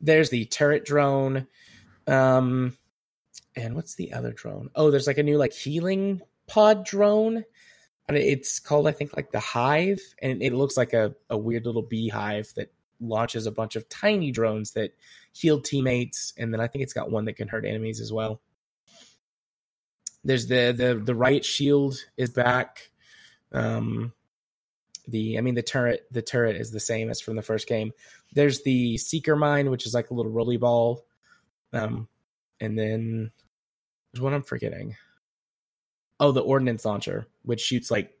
There's 0.01 0.29
the 0.29 0.45
turret 0.45 0.85
drone. 0.85 1.47
Um, 2.07 2.77
and 3.55 3.75
what's 3.75 3.95
the 3.95 4.13
other 4.13 4.31
drone? 4.31 4.69
Oh, 4.75 4.91
there's 4.91 5.07
like 5.07 5.17
a 5.17 5.23
new 5.23 5.37
like 5.37 5.53
healing 5.53 6.21
pod 6.47 6.85
drone. 6.85 7.43
And 8.07 8.17
it's 8.17 8.59
called, 8.59 8.87
I 8.87 8.91
think, 8.91 9.15
like 9.15 9.31
the 9.31 9.39
Hive, 9.39 9.99
and 10.21 10.43
it 10.43 10.53
looks 10.53 10.77
like 10.77 10.93
a, 10.93 11.15
a 11.27 11.35
weird 11.35 11.65
little 11.65 11.81
beehive 11.81 12.53
that 12.55 12.71
launches 12.99 13.47
a 13.47 13.51
bunch 13.51 13.75
of 13.75 13.89
tiny 13.89 14.31
drones 14.31 14.71
that 14.71 14.93
heal 15.31 15.59
teammates, 15.59 16.33
and 16.37 16.53
then 16.53 16.61
I 16.61 16.67
think 16.67 16.83
it's 16.83 16.93
got 16.93 17.11
one 17.11 17.25
that 17.25 17.33
can 17.33 17.47
hurt 17.47 17.65
enemies 17.65 17.99
as 17.99 18.13
well. 18.13 18.41
There's 20.23 20.47
the 20.47 20.71
the 20.71 21.01
the 21.03 21.15
riot 21.15 21.45
shield 21.45 21.97
is 22.17 22.29
back. 22.29 22.89
Um, 23.51 24.13
the 25.07 25.37
I 25.37 25.41
mean 25.41 25.55
the 25.55 25.61
turret 25.61 26.05
the 26.11 26.21
turret 26.21 26.55
is 26.55 26.71
the 26.71 26.79
same 26.79 27.09
as 27.09 27.21
from 27.21 27.35
the 27.35 27.41
first 27.41 27.67
game. 27.67 27.91
There's 28.33 28.63
the 28.63 28.97
seeker 28.97 29.35
mine, 29.35 29.69
which 29.69 29.85
is 29.85 29.93
like 29.93 30.09
a 30.09 30.13
little 30.13 30.31
rolly 30.31 30.57
ball. 30.57 31.05
Um, 31.73 32.07
and 32.59 32.77
then 32.77 33.31
there's 34.15 34.23
one 34.23 34.33
I'm 34.33 34.43
forgetting. 34.43 34.95
Oh, 36.21 36.31
the 36.31 36.41
ordnance 36.41 36.85
launcher, 36.85 37.27
which 37.43 37.59
shoots 37.59 37.91
like 37.91 38.13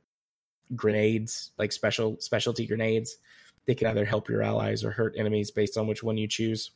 grenades, 0.75 1.51
like 1.57 1.71
special 1.71 2.17
specialty 2.19 2.67
grenades. 2.67 3.15
They 3.65 3.75
can 3.75 3.87
either 3.87 4.03
help 4.03 4.27
your 4.27 4.43
allies 4.43 4.83
or 4.83 4.91
hurt 4.91 5.15
enemies 5.17 5.51
based 5.51 5.77
on 5.77 5.87
which 5.87 6.03
one 6.03 6.17
you 6.17 6.27
choose. 6.27 6.71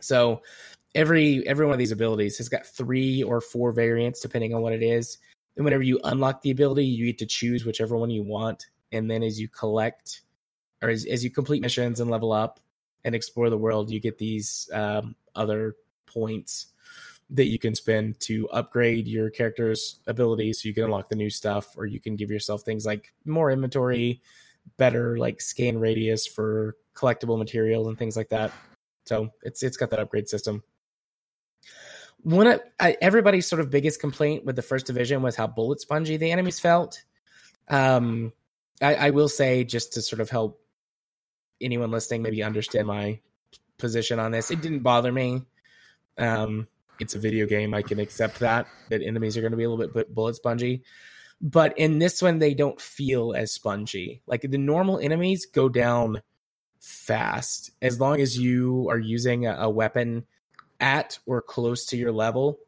So 0.00 0.42
every 0.94 1.46
every 1.48 1.64
one 1.64 1.72
of 1.72 1.78
these 1.78 1.92
abilities 1.92 2.36
has 2.36 2.50
got 2.50 2.66
three 2.66 3.22
or 3.22 3.40
four 3.40 3.72
variants 3.72 4.20
depending 4.20 4.54
on 4.54 4.60
what 4.60 4.74
it 4.74 4.82
is. 4.82 5.16
And 5.56 5.64
whenever 5.64 5.82
you 5.82 5.98
unlock 6.04 6.42
the 6.42 6.50
ability, 6.50 6.84
you 6.84 7.06
get 7.06 7.18
to 7.18 7.26
choose 7.26 7.64
whichever 7.64 7.96
one 7.96 8.10
you 8.10 8.22
want. 8.22 8.66
And 8.92 9.10
then 9.10 9.22
as 9.22 9.40
you 9.40 9.48
collect 9.48 10.20
or 10.82 10.90
as, 10.90 11.06
as 11.06 11.24
you 11.24 11.30
complete 11.30 11.62
missions 11.62 12.00
and 12.00 12.10
level 12.10 12.32
up 12.32 12.60
and 13.02 13.14
explore 13.14 13.48
the 13.48 13.56
world, 13.56 13.90
you 13.90 13.98
get 13.98 14.18
these 14.18 14.68
um, 14.74 15.16
other 15.34 15.74
points 16.06 16.66
that 17.30 17.46
you 17.46 17.58
can 17.58 17.74
spend 17.74 18.18
to 18.20 18.48
upgrade 18.50 19.06
your 19.06 19.28
character's 19.30 20.00
abilities 20.06 20.62
so 20.62 20.68
you 20.68 20.74
can 20.74 20.84
unlock 20.84 21.08
the 21.08 21.16
new 21.16 21.28
stuff 21.28 21.76
or 21.76 21.84
you 21.84 22.00
can 22.00 22.16
give 22.16 22.30
yourself 22.30 22.62
things 22.62 22.86
like 22.86 23.12
more 23.26 23.50
inventory 23.50 24.22
better 24.76 25.16
like 25.18 25.40
scan 25.40 25.78
radius 25.78 26.26
for 26.26 26.76
collectible 26.94 27.38
materials 27.38 27.86
and 27.86 27.98
things 27.98 28.16
like 28.16 28.28
that. 28.30 28.52
So 29.06 29.30
it's 29.42 29.62
it's 29.62 29.76
got 29.76 29.90
that 29.90 30.00
upgrade 30.00 30.28
system. 30.28 30.62
One 32.22 32.46
of 32.46 32.60
I, 32.78 32.96
everybody's 33.00 33.46
sort 33.46 33.60
of 33.60 33.70
biggest 33.70 34.00
complaint 34.00 34.44
with 34.44 34.56
the 34.56 34.62
first 34.62 34.86
division 34.86 35.22
was 35.22 35.36
how 35.36 35.46
bullet 35.46 35.80
spongy 35.80 36.16
the 36.16 36.30
enemies 36.30 36.60
felt. 36.60 37.02
Um 37.68 38.32
I, 38.80 38.94
I 38.94 39.10
will 39.10 39.28
say 39.28 39.64
just 39.64 39.94
to 39.94 40.02
sort 40.02 40.20
of 40.20 40.30
help 40.30 40.60
anyone 41.60 41.90
listening 41.90 42.22
maybe 42.22 42.42
understand 42.42 42.86
my 42.86 43.20
position 43.78 44.18
on 44.18 44.32
this 44.32 44.50
it 44.50 44.60
didn't 44.60 44.80
bother 44.80 45.12
me. 45.12 45.42
Um 46.18 46.66
it's 47.00 47.14
a 47.14 47.18
video 47.18 47.46
game. 47.46 47.74
I 47.74 47.82
can 47.82 47.98
accept 47.98 48.40
that 48.40 48.66
that 48.90 49.02
enemies 49.02 49.36
are 49.36 49.40
going 49.40 49.52
to 49.52 49.56
be 49.56 49.64
a 49.64 49.70
little 49.70 49.92
bit 49.92 50.14
bullet 50.14 50.36
spongy. 50.36 50.82
But 51.40 51.78
in 51.78 51.98
this 51.98 52.20
one, 52.20 52.38
they 52.38 52.54
don't 52.54 52.80
feel 52.80 53.32
as 53.32 53.52
spongy. 53.52 54.22
Like 54.26 54.42
the 54.42 54.58
normal 54.58 54.98
enemies 54.98 55.46
go 55.46 55.68
down 55.68 56.22
fast 56.80 57.70
as 57.80 58.00
long 58.00 58.20
as 58.20 58.38
you 58.38 58.88
are 58.90 58.98
using 58.98 59.46
a, 59.46 59.54
a 59.54 59.70
weapon 59.70 60.26
at 60.80 61.18
or 61.26 61.40
close 61.42 61.86
to 61.86 61.96
your 61.96 62.12
level. 62.12 62.58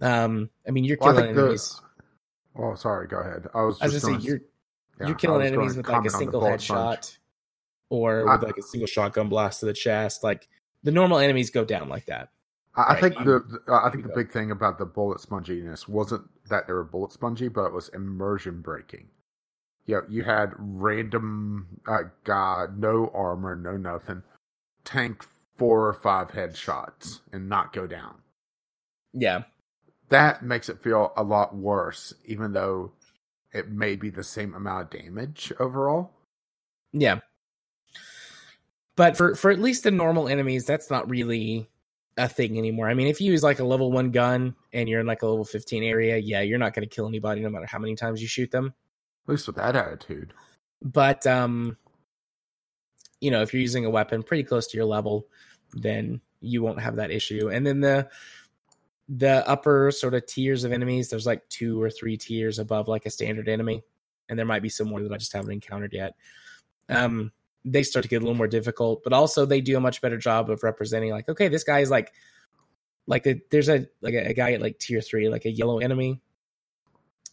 Um, 0.00 0.50
I 0.66 0.70
mean, 0.70 0.84
you're 0.84 0.96
killing 0.96 1.16
well, 1.16 1.44
enemies. 1.44 1.80
The, 2.54 2.62
oh, 2.62 2.74
sorry. 2.74 3.06
Go 3.08 3.18
ahead. 3.18 3.46
I 3.54 3.62
was. 3.62 3.80
I 3.80 3.86
was 3.86 3.94
just 3.94 4.06
say 4.06 4.16
you're 4.16 4.40
yeah, 5.00 5.08
you're 5.08 5.16
killing 5.16 5.46
enemies 5.46 5.76
with 5.76 5.88
like 5.88 6.04
a 6.06 6.10
single 6.10 6.40
headshot 6.40 7.16
or 7.90 8.24
with 8.30 8.42
like 8.42 8.56
a 8.56 8.62
single 8.62 8.86
shotgun 8.86 9.28
blast 9.28 9.60
to 9.60 9.66
the 9.66 9.72
chest. 9.72 10.24
Like 10.24 10.48
the 10.82 10.92
normal 10.92 11.18
enemies 11.18 11.50
go 11.50 11.64
down 11.64 11.88
like 11.88 12.06
that. 12.06 12.30
I, 12.76 12.94
right. 12.94 13.00
think 13.00 13.14
the 13.24 13.60
I 13.68 13.88
think 13.90 14.04
the 14.04 14.12
big 14.14 14.32
thing 14.32 14.50
about 14.50 14.78
the 14.78 14.84
bullet 14.84 15.20
sponginess 15.20 15.88
wasn't 15.88 16.28
that 16.48 16.66
they 16.66 16.72
were 16.72 16.84
bullet 16.84 17.12
spongy, 17.12 17.48
but 17.48 17.66
it 17.66 17.72
was 17.72 17.88
immersion 17.90 18.60
breaking. 18.62 19.08
Yeah, 19.86 20.00
you, 20.08 20.18
you 20.18 20.24
had 20.24 20.54
random 20.58 21.68
uh, 21.86 22.04
guy, 22.24 22.66
no 22.76 23.12
armor, 23.14 23.54
no 23.54 23.76
nothing, 23.76 24.22
tank 24.84 25.24
four 25.56 25.86
or 25.86 25.92
five 25.92 26.32
headshots 26.32 27.20
and 27.32 27.48
not 27.48 27.72
go 27.72 27.86
down. 27.86 28.16
Yeah, 29.12 29.44
that 30.08 30.42
makes 30.42 30.68
it 30.68 30.82
feel 30.82 31.12
a 31.16 31.22
lot 31.22 31.54
worse, 31.54 32.12
even 32.24 32.52
though 32.52 32.92
it 33.52 33.68
may 33.68 33.94
be 33.94 34.10
the 34.10 34.24
same 34.24 34.52
amount 34.52 34.94
of 34.94 35.00
damage 35.00 35.52
overall. 35.60 36.10
Yeah, 36.92 37.20
but 38.96 39.16
for 39.16 39.36
for 39.36 39.52
at 39.52 39.60
least 39.60 39.84
the 39.84 39.92
normal 39.92 40.28
enemies, 40.28 40.64
that's 40.64 40.90
not 40.90 41.08
really 41.08 41.68
a 42.16 42.28
thing 42.28 42.58
anymore. 42.58 42.88
I 42.88 42.94
mean, 42.94 43.06
if 43.06 43.20
you 43.20 43.30
use 43.30 43.42
like 43.42 43.58
a 43.58 43.64
level 43.64 43.90
one 43.90 44.10
gun 44.10 44.54
and 44.72 44.88
you're 44.88 45.00
in 45.00 45.06
like 45.06 45.22
a 45.22 45.26
level 45.26 45.44
15 45.44 45.82
area, 45.82 46.16
yeah, 46.16 46.40
you're 46.40 46.58
not 46.58 46.74
going 46.74 46.88
to 46.88 46.94
kill 46.94 47.08
anybody 47.08 47.40
no 47.40 47.50
matter 47.50 47.66
how 47.66 47.78
many 47.78 47.94
times 47.96 48.22
you 48.22 48.28
shoot 48.28 48.50
them. 48.50 48.74
At 49.26 49.32
least 49.32 49.46
with 49.46 49.56
that 49.56 49.74
attitude. 49.74 50.32
But, 50.82 51.26
um, 51.26 51.76
you 53.20 53.30
know, 53.30 53.42
if 53.42 53.52
you're 53.52 53.62
using 53.62 53.84
a 53.84 53.90
weapon 53.90 54.22
pretty 54.22 54.44
close 54.44 54.66
to 54.68 54.76
your 54.76 54.86
level, 54.86 55.26
then 55.72 56.20
you 56.40 56.62
won't 56.62 56.80
have 56.80 56.96
that 56.96 57.10
issue. 57.10 57.50
And 57.50 57.66
then 57.66 57.80
the, 57.80 58.08
the 59.08 59.46
upper 59.48 59.90
sort 59.90 60.14
of 60.14 60.26
tiers 60.26 60.64
of 60.64 60.72
enemies, 60.72 61.08
there's 61.08 61.26
like 61.26 61.48
two 61.48 61.80
or 61.80 61.90
three 61.90 62.16
tiers 62.16 62.58
above 62.58 62.86
like 62.86 63.06
a 63.06 63.10
standard 63.10 63.48
enemy. 63.48 63.82
And 64.28 64.38
there 64.38 64.46
might 64.46 64.62
be 64.62 64.68
some 64.68 64.88
more 64.88 65.02
that 65.02 65.12
I 65.12 65.16
just 65.16 65.32
haven't 65.32 65.52
encountered 65.52 65.92
yet. 65.92 66.14
Um, 66.88 67.32
they 67.64 67.82
start 67.82 68.02
to 68.02 68.08
get 68.08 68.16
a 68.16 68.20
little 68.20 68.36
more 68.36 68.46
difficult, 68.46 69.02
but 69.02 69.12
also 69.12 69.46
they 69.46 69.60
do 69.60 69.76
a 69.76 69.80
much 69.80 70.00
better 70.00 70.18
job 70.18 70.50
of 70.50 70.62
representing 70.62 71.10
like, 71.10 71.28
okay, 71.28 71.48
this 71.48 71.64
guy 71.64 71.80
is 71.80 71.90
like, 71.90 72.12
like 73.06 73.26
a, 73.26 73.40
there's 73.50 73.68
a 73.68 73.86
like 74.00 74.14
a, 74.14 74.28
a 74.28 74.34
guy 74.34 74.52
at 74.52 74.60
like 74.60 74.78
tier 74.78 75.00
three, 75.00 75.28
like 75.28 75.44
a 75.44 75.50
yellow 75.50 75.78
enemy. 75.78 76.20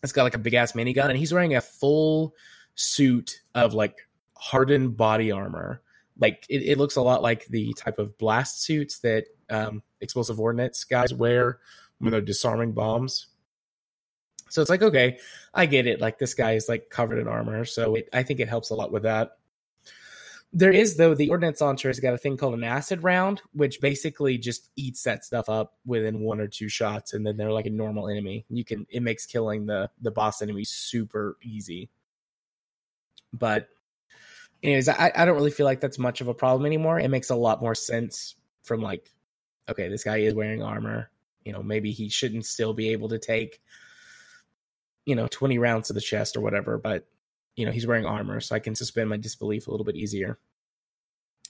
It's 0.03 0.13
got 0.13 0.23
like 0.23 0.35
a 0.35 0.39
big 0.39 0.53
ass 0.53 0.71
minigun, 0.71 1.09
and 1.09 1.17
he's 1.17 1.33
wearing 1.33 1.55
a 1.55 1.61
full 1.61 2.33
suit 2.75 3.41
of 3.53 3.73
like 3.73 4.07
hardened 4.37 4.97
body 4.97 5.31
armor. 5.31 5.81
Like 6.19 6.45
it, 6.49 6.63
it 6.63 6.77
looks 6.77 6.95
a 6.95 7.01
lot 7.01 7.21
like 7.21 7.45
the 7.47 7.73
type 7.73 7.99
of 7.99 8.17
blast 8.17 8.63
suits 8.63 8.99
that 8.99 9.25
um, 9.49 9.83
explosive 10.01 10.39
ordnance 10.39 10.83
guys 10.83 11.13
wear 11.13 11.59
when 11.99 12.11
they're 12.11 12.21
disarming 12.21 12.71
bombs. 12.73 13.27
So 14.49 14.61
it's 14.61 14.69
like, 14.69 14.81
okay, 14.81 15.19
I 15.53 15.65
get 15.65 15.87
it. 15.87 16.01
Like 16.01 16.19
this 16.19 16.33
guy 16.33 16.53
is 16.53 16.67
like 16.67 16.89
covered 16.89 17.19
in 17.19 17.27
armor, 17.27 17.63
so 17.65 17.95
it, 17.95 18.09
I 18.11 18.23
think 18.23 18.39
it 18.39 18.49
helps 18.49 18.69
a 18.69 18.75
lot 18.75 18.91
with 18.91 19.03
that. 19.03 19.37
There 20.53 20.71
is 20.71 20.97
though 20.97 21.15
the 21.15 21.29
ordnance 21.29 21.61
launcher 21.61 21.87
has 21.87 21.99
got 21.99 22.13
a 22.13 22.17
thing 22.17 22.35
called 22.35 22.55
an 22.55 22.63
acid 22.63 23.03
round, 23.03 23.41
which 23.53 23.79
basically 23.79 24.37
just 24.37 24.69
eats 24.75 25.03
that 25.03 25.23
stuff 25.23 25.47
up 25.47 25.75
within 25.85 26.19
one 26.19 26.41
or 26.41 26.47
two 26.47 26.67
shots, 26.67 27.13
and 27.13 27.25
then 27.25 27.37
they're 27.37 27.53
like 27.53 27.67
a 27.67 27.71
normal 27.71 28.09
enemy. 28.09 28.45
You 28.49 28.65
can 28.65 28.85
it 28.89 29.01
makes 29.01 29.25
killing 29.25 29.65
the 29.65 29.89
the 30.01 30.11
boss 30.11 30.41
enemy 30.41 30.65
super 30.65 31.37
easy. 31.41 31.89
But 33.33 33.69
anyways, 34.61 34.89
I, 34.89 35.11
I 35.15 35.25
don't 35.25 35.35
really 35.35 35.51
feel 35.51 35.65
like 35.65 35.79
that's 35.79 35.97
much 35.97 36.21
of 36.21 36.27
a 36.27 36.33
problem 36.33 36.65
anymore. 36.65 36.99
It 36.99 37.07
makes 37.09 37.29
a 37.29 37.35
lot 37.35 37.61
more 37.61 37.75
sense 37.75 38.35
from 38.63 38.81
like, 38.81 39.09
okay, 39.69 39.87
this 39.87 40.03
guy 40.03 40.17
is 40.17 40.33
wearing 40.33 40.61
armor. 40.61 41.09
You 41.45 41.53
know, 41.53 41.63
maybe 41.63 41.91
he 41.91 42.09
shouldn't 42.09 42.45
still 42.45 42.73
be 42.73 42.89
able 42.89 43.09
to 43.09 43.17
take, 43.19 43.61
you 45.05 45.15
know, 45.15 45.27
20 45.27 45.57
rounds 45.57 45.87
to 45.87 45.93
the 45.93 46.01
chest 46.01 46.35
or 46.35 46.41
whatever, 46.41 46.77
but 46.77 47.07
you 47.61 47.67
know 47.67 47.71
he's 47.71 47.85
wearing 47.85 48.07
armor, 48.07 48.41
so 48.41 48.55
I 48.55 48.59
can 48.59 48.73
suspend 48.73 49.07
my 49.07 49.17
disbelief 49.17 49.67
a 49.67 49.71
little 49.71 49.85
bit 49.85 49.95
easier. 49.95 50.39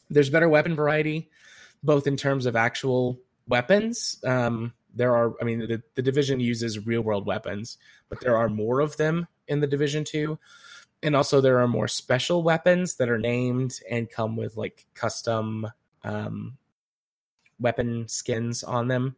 There's 0.09 0.29
better 0.29 0.49
weapon 0.49 0.75
variety, 0.75 1.29
both 1.81 2.05
in 2.05 2.17
terms 2.17 2.45
of 2.45 2.57
actual 2.57 3.21
weapons. 3.47 4.19
Um, 4.25 4.73
there 4.93 5.15
are, 5.15 5.35
I 5.39 5.45
mean, 5.45 5.59
the, 5.59 5.81
the 5.95 6.01
division 6.01 6.41
uses 6.41 6.85
real 6.85 7.01
world 7.01 7.25
weapons, 7.25 7.77
but 8.09 8.19
there 8.19 8.35
are 8.35 8.49
more 8.49 8.81
of 8.81 8.97
them 8.97 9.27
in 9.47 9.61
the 9.61 9.67
division 9.67 10.03
two. 10.03 10.37
and 11.03 11.15
also 11.15 11.41
there 11.41 11.59
are 11.59 11.67
more 11.67 11.87
special 11.87 12.43
weapons 12.43 12.95
that 12.95 13.09
are 13.09 13.17
named 13.17 13.79
and 13.89 14.09
come 14.09 14.35
with 14.35 14.55
like 14.55 14.85
custom 14.93 15.67
um, 16.03 16.57
weapon 17.59 18.07
skins 18.07 18.63
on 18.63 18.87
them. 18.87 19.15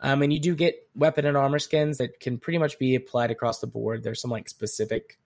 Um, 0.00 0.22
and 0.22 0.32
you 0.32 0.38
do 0.38 0.54
get 0.54 0.88
weapon 0.94 1.24
and 1.24 1.36
armor 1.36 1.58
skins 1.58 1.98
that 1.98 2.20
can 2.20 2.38
pretty 2.38 2.58
much 2.58 2.78
be 2.78 2.94
applied 2.94 3.30
across 3.30 3.60
the 3.60 3.66
board. 3.66 4.02
There's 4.02 4.20
some 4.20 4.30
like 4.30 4.48
specific 4.48 5.18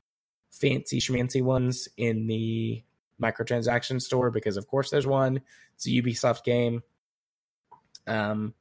fancy 0.50 1.00
schmancy 1.00 1.42
ones 1.42 1.88
in 1.96 2.26
the 2.26 2.82
microtransaction 3.20 4.00
store 4.00 4.30
because 4.30 4.56
of 4.56 4.66
course 4.66 4.90
there's 4.90 5.06
one. 5.06 5.40
It's 5.74 5.86
a 5.86 5.90
Ubisoft 5.90 6.44
game. 6.44 6.82
Um, 8.06 8.54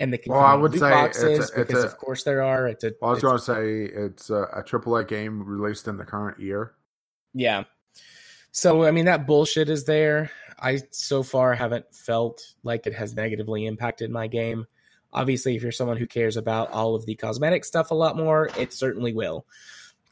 and 0.00 0.12
the 0.12 0.20
well, 0.26 0.40
I 0.40 0.54
would 0.54 0.72
say 0.72 0.90
boxes 0.90 1.22
it's 1.22 1.38
a, 1.38 1.60
it's 1.60 1.70
because 1.70 1.84
a, 1.84 1.86
of 1.86 1.96
course 1.96 2.24
there 2.24 2.42
are. 2.42 2.66
It's 2.66 2.82
a. 2.82 2.92
Well, 3.00 3.10
I 3.10 3.14
was 3.14 3.22
going 3.22 3.38
to 3.38 3.44
say 3.44 3.82
it's 3.84 4.30
a, 4.30 4.42
a 4.42 4.62
AAA 4.62 5.06
game 5.06 5.44
released 5.44 5.86
in 5.86 5.96
the 5.96 6.04
current 6.04 6.40
year. 6.40 6.72
Yeah. 7.34 7.64
So 8.50 8.84
I 8.84 8.90
mean 8.90 9.04
that 9.06 9.26
bullshit 9.26 9.68
is 9.68 9.84
there. 9.84 10.30
I 10.58 10.80
so 10.90 11.22
far 11.22 11.54
haven't 11.54 11.94
felt 11.94 12.54
like 12.62 12.86
it 12.86 12.94
has 12.94 13.14
negatively 13.14 13.66
impacted 13.66 14.10
my 14.10 14.26
game. 14.26 14.66
Obviously, 15.12 15.56
if 15.56 15.62
you're 15.62 15.72
someone 15.72 15.98
who 15.98 16.06
cares 16.06 16.36
about 16.36 16.70
all 16.70 16.94
of 16.94 17.06
the 17.06 17.14
cosmetic 17.14 17.64
stuff 17.64 17.90
a 17.90 17.94
lot 17.94 18.16
more, 18.16 18.48
it 18.58 18.72
certainly 18.72 19.12
will. 19.12 19.46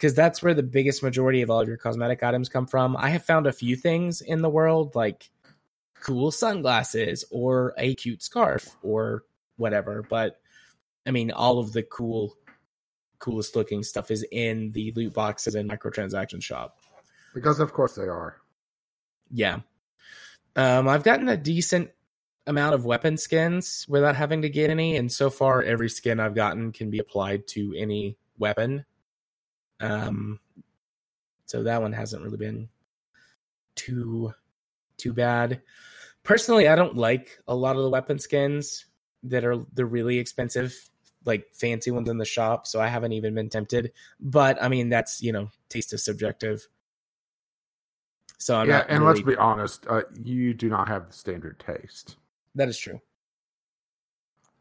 Because 0.00 0.14
that's 0.14 0.42
where 0.42 0.54
the 0.54 0.62
biggest 0.62 1.02
majority 1.02 1.42
of 1.42 1.50
all 1.50 1.60
of 1.60 1.68
your 1.68 1.76
cosmetic 1.76 2.22
items 2.22 2.48
come 2.48 2.66
from. 2.66 2.96
I 2.96 3.10
have 3.10 3.22
found 3.22 3.46
a 3.46 3.52
few 3.52 3.76
things 3.76 4.22
in 4.22 4.40
the 4.40 4.48
world 4.48 4.94
like 4.94 5.28
cool 6.00 6.30
sunglasses 6.30 7.22
or 7.30 7.74
a 7.76 7.94
cute 7.96 8.22
scarf 8.22 8.78
or 8.82 9.24
whatever, 9.58 10.02
but 10.08 10.40
I 11.06 11.10
mean 11.10 11.30
all 11.30 11.58
of 11.58 11.74
the 11.74 11.82
cool 11.82 12.34
coolest 13.18 13.54
looking 13.54 13.82
stuff 13.82 14.10
is 14.10 14.24
in 14.32 14.70
the 14.70 14.90
loot 14.96 15.12
boxes 15.12 15.54
and 15.54 15.68
microtransaction 15.68 16.42
shop. 16.42 16.78
Because 17.34 17.60
of 17.60 17.74
course 17.74 17.94
they 17.94 18.04
are. 18.04 18.38
Yeah. 19.30 19.58
Um, 20.56 20.88
I've 20.88 21.04
gotten 21.04 21.28
a 21.28 21.36
decent 21.36 21.90
amount 22.46 22.74
of 22.74 22.86
weapon 22.86 23.18
skins 23.18 23.84
without 23.86 24.16
having 24.16 24.40
to 24.42 24.48
get 24.48 24.70
any, 24.70 24.96
and 24.96 25.12
so 25.12 25.28
far 25.28 25.62
every 25.62 25.90
skin 25.90 26.18
I've 26.18 26.34
gotten 26.34 26.72
can 26.72 26.88
be 26.88 27.00
applied 27.00 27.46
to 27.48 27.74
any 27.76 28.16
weapon. 28.38 28.86
Um, 29.80 30.38
so 31.46 31.62
that 31.62 31.82
one 31.82 31.92
hasn't 31.92 32.22
really 32.22 32.36
been 32.36 32.68
too 33.74 34.32
too 34.98 35.12
bad. 35.12 35.62
Personally, 36.22 36.68
I 36.68 36.76
don't 36.76 36.96
like 36.96 37.38
a 37.48 37.54
lot 37.54 37.76
of 37.76 37.82
the 37.82 37.90
weapon 37.90 38.18
skins 38.18 38.84
that 39.24 39.44
are 39.44 39.64
the 39.72 39.86
really 39.86 40.18
expensive, 40.18 40.76
like 41.24 41.46
fancy 41.52 41.90
ones 41.90 42.08
in 42.08 42.18
the 42.18 42.24
shop. 42.24 42.66
So 42.66 42.80
I 42.80 42.88
haven't 42.88 43.12
even 43.12 43.34
been 43.34 43.48
tempted. 43.48 43.92
But 44.20 44.62
I 44.62 44.68
mean, 44.68 44.90
that's 44.90 45.22
you 45.22 45.32
know, 45.32 45.50
taste 45.68 45.92
is 45.92 46.04
subjective. 46.04 46.66
So 48.38 48.56
I'm 48.56 48.68
yeah, 48.68 48.84
and 48.88 49.00
really- 49.00 49.14
let's 49.14 49.26
be 49.26 49.36
honest, 49.36 49.86
uh, 49.88 50.02
you 50.22 50.54
do 50.54 50.68
not 50.68 50.88
have 50.88 51.08
the 51.08 51.12
standard 51.12 51.58
taste. 51.58 52.16
That 52.54 52.68
is 52.68 52.78
true. 52.78 53.00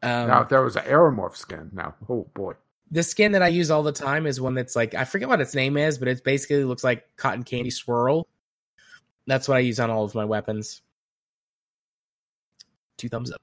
Um, 0.02 0.28
now, 0.28 0.42
if 0.42 0.48
there 0.48 0.62
was 0.62 0.76
an 0.76 0.84
Aeromorph 0.84 1.36
skin, 1.36 1.70
now, 1.72 1.94
oh 2.08 2.26
boy. 2.34 2.54
The 2.90 3.02
skin 3.02 3.32
that 3.32 3.42
I 3.42 3.48
use 3.48 3.70
all 3.70 3.82
the 3.82 3.92
time 3.92 4.26
is 4.26 4.40
one 4.40 4.54
that's 4.54 4.74
like 4.74 4.94
I 4.94 5.04
forget 5.04 5.28
what 5.28 5.40
its 5.40 5.54
name 5.54 5.76
is, 5.76 5.98
but 5.98 6.08
it 6.08 6.24
basically 6.24 6.64
looks 6.64 6.84
like 6.84 7.04
cotton 7.16 7.44
candy 7.44 7.70
swirl. 7.70 8.26
That's 9.26 9.48
what 9.48 9.56
I 9.56 9.60
use 9.60 9.78
on 9.78 9.90
all 9.90 10.04
of 10.04 10.14
my 10.14 10.24
weapons. 10.24 10.82
Two 12.96 13.08
thumbs 13.08 13.32
up. 13.32 13.40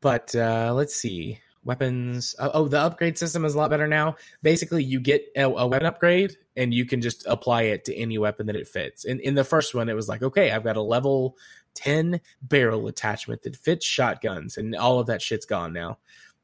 But 0.00 0.34
uh, 0.34 0.72
let's 0.74 0.94
see 0.94 1.40
weapons. 1.64 2.34
Oh, 2.38 2.50
oh, 2.54 2.68
the 2.68 2.80
upgrade 2.80 3.18
system 3.18 3.44
is 3.44 3.54
a 3.54 3.58
lot 3.58 3.70
better 3.70 3.86
now. 3.86 4.16
Basically, 4.42 4.82
you 4.82 5.00
get 5.00 5.26
a, 5.36 5.42
a 5.42 5.66
weapon 5.66 5.86
upgrade, 5.86 6.36
and 6.56 6.72
you 6.72 6.84
can 6.84 7.00
just 7.00 7.26
apply 7.26 7.62
it 7.62 7.84
to 7.84 7.94
any 7.94 8.18
weapon 8.18 8.46
that 8.46 8.56
it 8.56 8.66
fits. 8.66 9.04
In 9.04 9.20
in 9.20 9.34
the 9.34 9.44
first 9.44 9.74
one, 9.74 9.88
it 9.88 9.94
was 9.94 10.08
like, 10.08 10.22
okay, 10.22 10.50
I've 10.50 10.64
got 10.64 10.76
a 10.76 10.82
level 10.82 11.36
ten 11.74 12.20
barrel 12.42 12.88
attachment 12.88 13.42
that 13.42 13.54
fits 13.54 13.86
shotguns, 13.86 14.56
and 14.56 14.74
all 14.74 14.98
of 14.98 15.06
that 15.06 15.22
shit's 15.22 15.46
gone 15.46 15.72
now. 15.72 15.98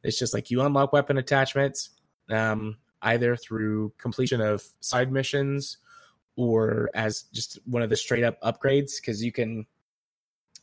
It's 0.05 0.19
just 0.19 0.35
like 0.35 0.51
you 0.51 0.63
unlock 0.63 0.93
weapon 0.93 1.17
attachments 1.19 1.91
um, 2.31 2.77
either 3.03 3.37
through 3.37 3.93
completion 3.99 4.41
of 4.41 4.63
side 4.81 5.11
missions 5.11 5.79
or 6.37 6.91
as 6.95 7.23
just 7.33 7.59
one 7.65 7.83
of 7.83 7.91
the 7.91 7.97
straight 7.97 8.25
up 8.25 8.41
upgrades 8.43 9.01
because 9.01 9.25
you 9.25 9.33
can, 9.33 9.67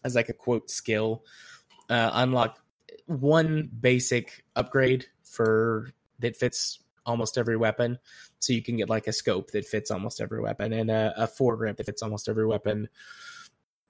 as 0.03 0.15
like 0.15 0.29
a 0.29 0.33
quote 0.33 0.69
skill, 0.69 1.23
uh, 1.89 2.11
unlock 2.13 2.59
one 3.07 3.69
basic 3.79 4.43
upgrade 4.55 5.05
for 5.23 5.91
that 6.19 6.35
fits 6.35 6.79
almost 7.05 7.37
every 7.37 7.57
weapon. 7.57 7.97
So 8.39 8.53
you 8.53 8.61
can 8.61 8.77
get 8.77 8.89
like 8.89 9.07
a 9.07 9.13
scope 9.13 9.51
that 9.51 9.65
fits 9.65 9.91
almost 9.91 10.21
every 10.21 10.41
weapon 10.41 10.73
and 10.73 10.89
a, 10.91 11.13
a 11.17 11.27
foregrip 11.27 11.77
that 11.77 11.85
fits 11.85 12.01
almost 12.01 12.29
every 12.29 12.45
weapon, 12.45 12.89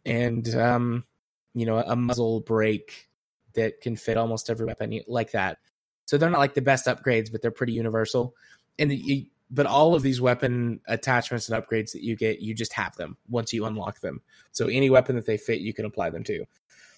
and 0.05 0.47
um, 0.55 1.05
you 1.53 1.65
know 1.65 1.77
a 1.77 1.95
muzzle 1.95 2.41
brake 2.41 3.09
that 3.53 3.81
can 3.81 3.95
fit 3.95 4.17
almost 4.17 4.49
every 4.49 4.65
weapon 4.65 4.99
like 5.07 5.31
that. 5.31 5.57
So 6.05 6.17
they're 6.17 6.29
not 6.29 6.39
like 6.39 6.53
the 6.53 6.61
best 6.61 6.87
upgrades, 6.87 7.31
but 7.31 7.41
they're 7.41 7.51
pretty 7.51 7.73
universal. 7.73 8.35
And 8.77 8.93
but 9.49 9.65
all 9.65 9.95
of 9.95 10.01
these 10.01 10.21
weapon 10.21 10.79
attachments 10.87 11.49
and 11.49 11.61
upgrades 11.61 11.91
that 11.91 12.03
you 12.03 12.15
get, 12.15 12.41
you 12.41 12.53
just 12.53 12.73
have 12.73 12.95
them 12.95 13.17
once 13.29 13.51
you 13.51 13.65
unlock 13.65 13.99
them. 13.99 14.21
So 14.51 14.67
any 14.67 14.89
weapon 14.89 15.15
that 15.17 15.25
they 15.25 15.37
fit, 15.37 15.59
you 15.59 15.73
can 15.73 15.85
apply 15.85 16.09
them 16.09 16.23
to. 16.23 16.45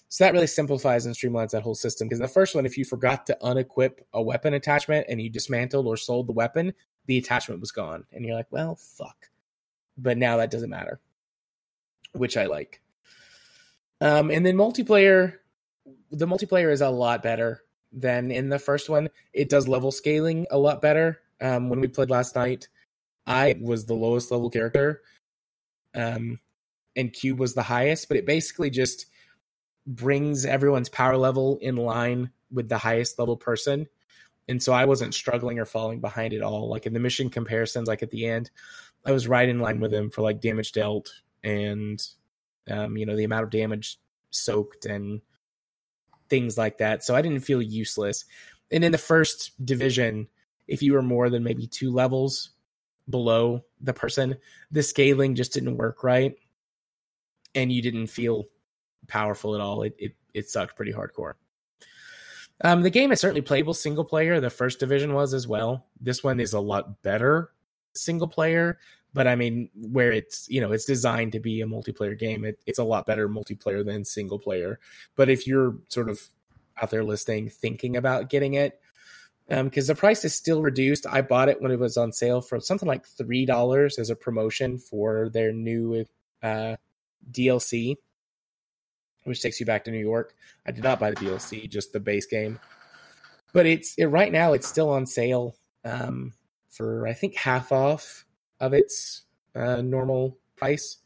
So 0.08 0.22
that 0.22 0.32
really 0.32 0.46
simplifies 0.46 1.06
and 1.06 1.14
streamlines 1.14 1.50
that 1.50 1.62
whole 1.62 1.74
system. 1.74 2.06
Because 2.06 2.20
the 2.20 2.28
first 2.28 2.54
one, 2.54 2.66
if 2.66 2.78
you 2.78 2.84
forgot 2.84 3.26
to 3.26 3.38
unequip 3.42 3.98
a 4.12 4.22
weapon 4.22 4.54
attachment 4.54 5.06
and 5.08 5.20
you 5.20 5.28
dismantled 5.28 5.86
or 5.86 5.96
sold 5.96 6.28
the 6.28 6.32
weapon, 6.32 6.72
the 7.06 7.18
attachment 7.18 7.60
was 7.60 7.72
gone, 7.72 8.04
and 8.12 8.24
you're 8.24 8.36
like, 8.36 8.50
well, 8.50 8.76
fuck. 8.76 9.28
But 9.98 10.16
now 10.16 10.36
that 10.36 10.50
doesn't 10.50 10.70
matter, 10.70 11.00
which 12.12 12.36
I 12.36 12.46
like. 12.46 12.80
Um, 14.00 14.30
and 14.30 14.46
then 14.46 14.56
multiplayer, 14.56 15.34
the 16.10 16.26
multiplayer 16.26 16.72
is 16.72 16.80
a 16.80 16.90
lot 16.90 17.22
better 17.22 17.62
than 17.92 18.30
in 18.30 18.48
the 18.48 18.58
first 18.58 18.88
one. 18.88 19.08
It 19.32 19.48
does 19.48 19.68
level 19.68 19.90
scaling 19.90 20.46
a 20.50 20.58
lot 20.58 20.82
better. 20.82 21.20
Um, 21.40 21.68
when 21.68 21.80
we 21.80 21.88
played 21.88 22.10
last 22.10 22.36
night, 22.36 22.68
I 23.26 23.56
was 23.60 23.86
the 23.86 23.94
lowest 23.94 24.30
level 24.30 24.50
character, 24.50 25.02
um, 25.94 26.38
and 26.96 27.12
Cube 27.12 27.38
was 27.38 27.54
the 27.54 27.62
highest. 27.62 28.08
But 28.08 28.16
it 28.16 28.26
basically 28.26 28.70
just 28.70 29.06
brings 29.86 30.44
everyone's 30.44 30.88
power 30.88 31.16
level 31.16 31.58
in 31.60 31.76
line 31.76 32.30
with 32.50 32.68
the 32.68 32.78
highest 32.78 33.18
level 33.18 33.36
person. 33.36 33.86
And 34.48 34.62
so 34.62 34.72
I 34.72 34.84
wasn't 34.84 35.14
struggling 35.14 35.58
or 35.58 35.64
falling 35.64 36.00
behind 36.00 36.34
at 36.34 36.42
all. 36.42 36.68
Like 36.68 36.86
in 36.86 36.92
the 36.92 37.00
mission 37.00 37.30
comparisons, 37.30 37.88
like 37.88 38.02
at 38.02 38.10
the 38.10 38.26
end, 38.26 38.50
I 39.04 39.12
was 39.12 39.28
right 39.28 39.48
in 39.48 39.60
line 39.60 39.80
with 39.80 39.92
him 39.92 40.10
for 40.10 40.22
like 40.22 40.40
damage 40.40 40.72
dealt 40.72 41.10
and 41.42 42.02
um, 42.70 42.96
you 42.96 43.04
know, 43.04 43.16
the 43.16 43.24
amount 43.24 43.44
of 43.44 43.50
damage 43.50 43.98
soaked 44.30 44.86
and 44.86 45.20
things 46.34 46.58
like 46.58 46.78
that. 46.78 47.04
So 47.04 47.14
I 47.14 47.22
didn't 47.22 47.44
feel 47.44 47.62
useless. 47.62 48.24
And 48.72 48.82
in 48.82 48.90
the 48.90 48.98
first 48.98 49.52
division, 49.64 50.26
if 50.66 50.82
you 50.82 50.92
were 50.94 51.02
more 51.02 51.30
than 51.30 51.44
maybe 51.44 51.68
two 51.68 51.92
levels 51.92 52.50
below 53.08 53.64
the 53.80 53.92
person, 53.92 54.36
the 54.72 54.82
scaling 54.82 55.36
just 55.36 55.52
didn't 55.52 55.76
work 55.76 56.02
right. 56.02 56.34
And 57.54 57.70
you 57.70 57.80
didn't 57.82 58.08
feel 58.08 58.46
powerful 59.06 59.54
at 59.54 59.60
all. 59.60 59.82
It 59.82 59.94
it, 59.96 60.16
it 60.34 60.50
sucked 60.50 60.74
pretty 60.74 60.92
hardcore. 60.92 61.34
Um, 62.64 62.82
the 62.82 62.90
game 62.90 63.12
is 63.12 63.20
certainly 63.20 63.42
playable 63.42 63.74
single 63.74 64.04
player. 64.04 64.40
The 64.40 64.50
first 64.50 64.80
division 64.80 65.14
was 65.14 65.34
as 65.34 65.46
well. 65.46 65.86
This 66.00 66.24
one 66.24 66.40
is 66.40 66.52
a 66.52 66.60
lot 66.60 67.00
better 67.02 67.52
single 67.94 68.28
player, 68.28 68.78
but 69.14 69.28
I 69.28 69.36
mean, 69.36 69.70
where 69.74 70.12
it's 70.12 70.48
you 70.48 70.60
know 70.60 70.72
it's 70.72 70.84
designed 70.84 71.32
to 71.32 71.40
be 71.40 71.60
a 71.60 71.66
multiplayer 71.66 72.18
game, 72.18 72.44
it, 72.44 72.58
it's 72.66 72.78
a 72.78 72.84
lot 72.84 73.06
better 73.06 73.28
multiplayer 73.28 73.84
than 73.84 74.04
single 74.04 74.38
player. 74.38 74.80
But 75.16 75.30
if 75.30 75.46
you're 75.46 75.76
sort 75.88 76.10
of 76.10 76.20
out 76.82 76.90
there 76.90 77.04
listening, 77.04 77.48
thinking 77.48 77.96
about 77.96 78.28
getting 78.28 78.54
it, 78.54 78.80
um 79.50 79.66
because 79.66 79.88
um, 79.88 79.94
the 79.94 79.98
price 79.98 80.24
is 80.24 80.34
still 80.34 80.62
reduced. 80.62 81.06
I 81.06 81.22
bought 81.22 81.48
it 81.48 81.62
when 81.62 81.70
it 81.70 81.78
was 81.78 81.96
on 81.96 82.12
sale 82.12 82.40
for 82.40 82.58
something 82.60 82.88
like 82.88 83.06
three 83.06 83.46
dollars 83.46 83.98
as 83.98 84.10
a 84.10 84.16
promotion 84.16 84.78
for 84.78 85.28
their 85.28 85.52
new 85.52 86.04
uh, 86.42 86.76
DLC, 87.30 87.96
which 89.22 89.40
takes 89.40 89.60
you 89.60 89.66
back 89.66 89.84
to 89.84 89.90
New 89.92 89.98
York. 89.98 90.34
I 90.66 90.72
did 90.72 90.82
not 90.82 90.98
buy 90.98 91.10
the 91.10 91.16
DLC, 91.16 91.70
just 91.70 91.92
the 91.92 92.00
base 92.00 92.26
game. 92.26 92.58
But 93.52 93.66
it's 93.66 93.94
it, 93.94 94.06
right 94.06 94.32
now 94.32 94.54
it's 94.54 94.66
still 94.66 94.90
on 94.90 95.06
sale 95.06 95.54
um, 95.84 96.32
for 96.74 97.06
I 97.06 97.12
think 97.12 97.36
half 97.36 97.72
off 97.72 98.26
of 98.60 98.74
its 98.74 99.22
uh, 99.54 99.80
normal 99.80 100.38
price. 100.56 100.98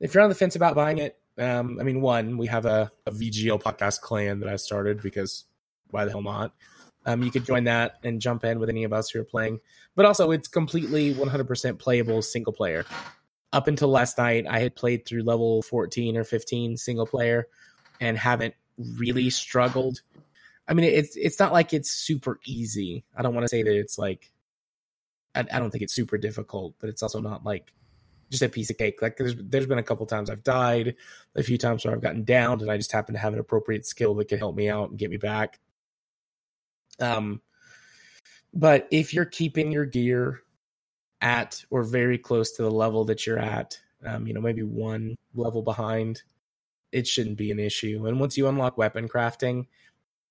If 0.00 0.14
you're 0.14 0.22
on 0.22 0.28
the 0.28 0.34
fence 0.34 0.56
about 0.56 0.74
buying 0.74 0.98
it, 0.98 1.18
um, 1.38 1.78
I 1.80 1.82
mean, 1.82 2.00
one, 2.00 2.36
we 2.36 2.46
have 2.46 2.66
a, 2.66 2.92
a 3.06 3.10
VGL 3.10 3.62
podcast 3.62 4.00
clan 4.00 4.40
that 4.40 4.48
I 4.48 4.56
started 4.56 5.02
because 5.02 5.44
why 5.90 6.04
the 6.04 6.10
hell 6.10 6.22
not? 6.22 6.52
Um, 7.06 7.22
you 7.22 7.30
could 7.30 7.44
join 7.44 7.64
that 7.64 7.98
and 8.02 8.20
jump 8.20 8.44
in 8.44 8.58
with 8.58 8.68
any 8.68 8.84
of 8.84 8.92
us 8.92 9.10
who 9.10 9.20
are 9.20 9.24
playing. 9.24 9.60
But 9.94 10.06
also, 10.06 10.30
it's 10.30 10.48
completely 10.48 11.14
100% 11.14 11.78
playable 11.78 12.22
single 12.22 12.52
player. 12.52 12.84
Up 13.52 13.68
until 13.68 13.88
last 13.88 14.18
night, 14.18 14.46
I 14.48 14.58
had 14.58 14.74
played 14.74 15.06
through 15.06 15.22
level 15.22 15.62
14 15.62 16.16
or 16.16 16.24
15 16.24 16.76
single 16.76 17.06
player 17.06 17.46
and 18.00 18.18
haven't 18.18 18.54
really 18.96 19.30
struggled. 19.30 20.00
I 20.66 20.74
mean, 20.74 20.86
it's 20.86 21.14
it's 21.14 21.38
not 21.38 21.52
like 21.52 21.72
it's 21.72 21.90
super 21.90 22.40
easy. 22.46 23.04
I 23.16 23.22
don't 23.22 23.34
want 23.34 23.44
to 23.44 23.48
say 23.48 23.62
that 23.62 23.78
it's 23.78 23.98
like 23.98 24.32
I, 25.34 25.40
I 25.52 25.58
don't 25.58 25.70
think 25.70 25.82
it's 25.82 25.94
super 25.94 26.18
difficult, 26.18 26.74
but 26.80 26.88
it's 26.88 27.02
also 27.02 27.20
not 27.20 27.44
like 27.44 27.72
just 28.30 28.42
a 28.42 28.48
piece 28.48 28.70
of 28.70 28.78
cake. 28.78 29.00
Like 29.02 29.16
there's 29.16 29.34
there's 29.36 29.66
been 29.66 29.78
a 29.78 29.82
couple 29.82 30.06
times 30.06 30.30
I've 30.30 30.44
died, 30.44 30.96
a 31.34 31.42
few 31.42 31.58
times 31.58 31.84
where 31.84 31.94
I've 31.94 32.02
gotten 32.02 32.24
downed, 32.24 32.62
and 32.62 32.70
I 32.70 32.76
just 32.76 32.92
happen 32.92 33.14
to 33.14 33.20
have 33.20 33.32
an 33.32 33.38
appropriate 33.38 33.86
skill 33.86 34.14
that 34.16 34.28
can 34.28 34.38
help 34.38 34.56
me 34.56 34.68
out 34.68 34.90
and 34.90 34.98
get 34.98 35.10
me 35.10 35.16
back. 35.16 35.60
Um, 37.00 37.40
but 38.52 38.86
if 38.90 39.12
you're 39.12 39.24
keeping 39.24 39.72
your 39.72 39.84
gear 39.84 40.40
at 41.20 41.64
or 41.70 41.82
very 41.82 42.18
close 42.18 42.52
to 42.52 42.62
the 42.62 42.70
level 42.70 43.04
that 43.06 43.26
you're 43.26 43.38
at, 43.38 43.78
um, 44.04 44.26
you 44.26 44.34
know, 44.34 44.40
maybe 44.40 44.62
one 44.62 45.16
level 45.34 45.62
behind, 45.62 46.22
it 46.92 47.06
shouldn't 47.06 47.38
be 47.38 47.50
an 47.50 47.58
issue. 47.58 48.06
And 48.06 48.20
once 48.20 48.36
you 48.36 48.46
unlock 48.46 48.78
weapon 48.78 49.08
crafting, 49.08 49.66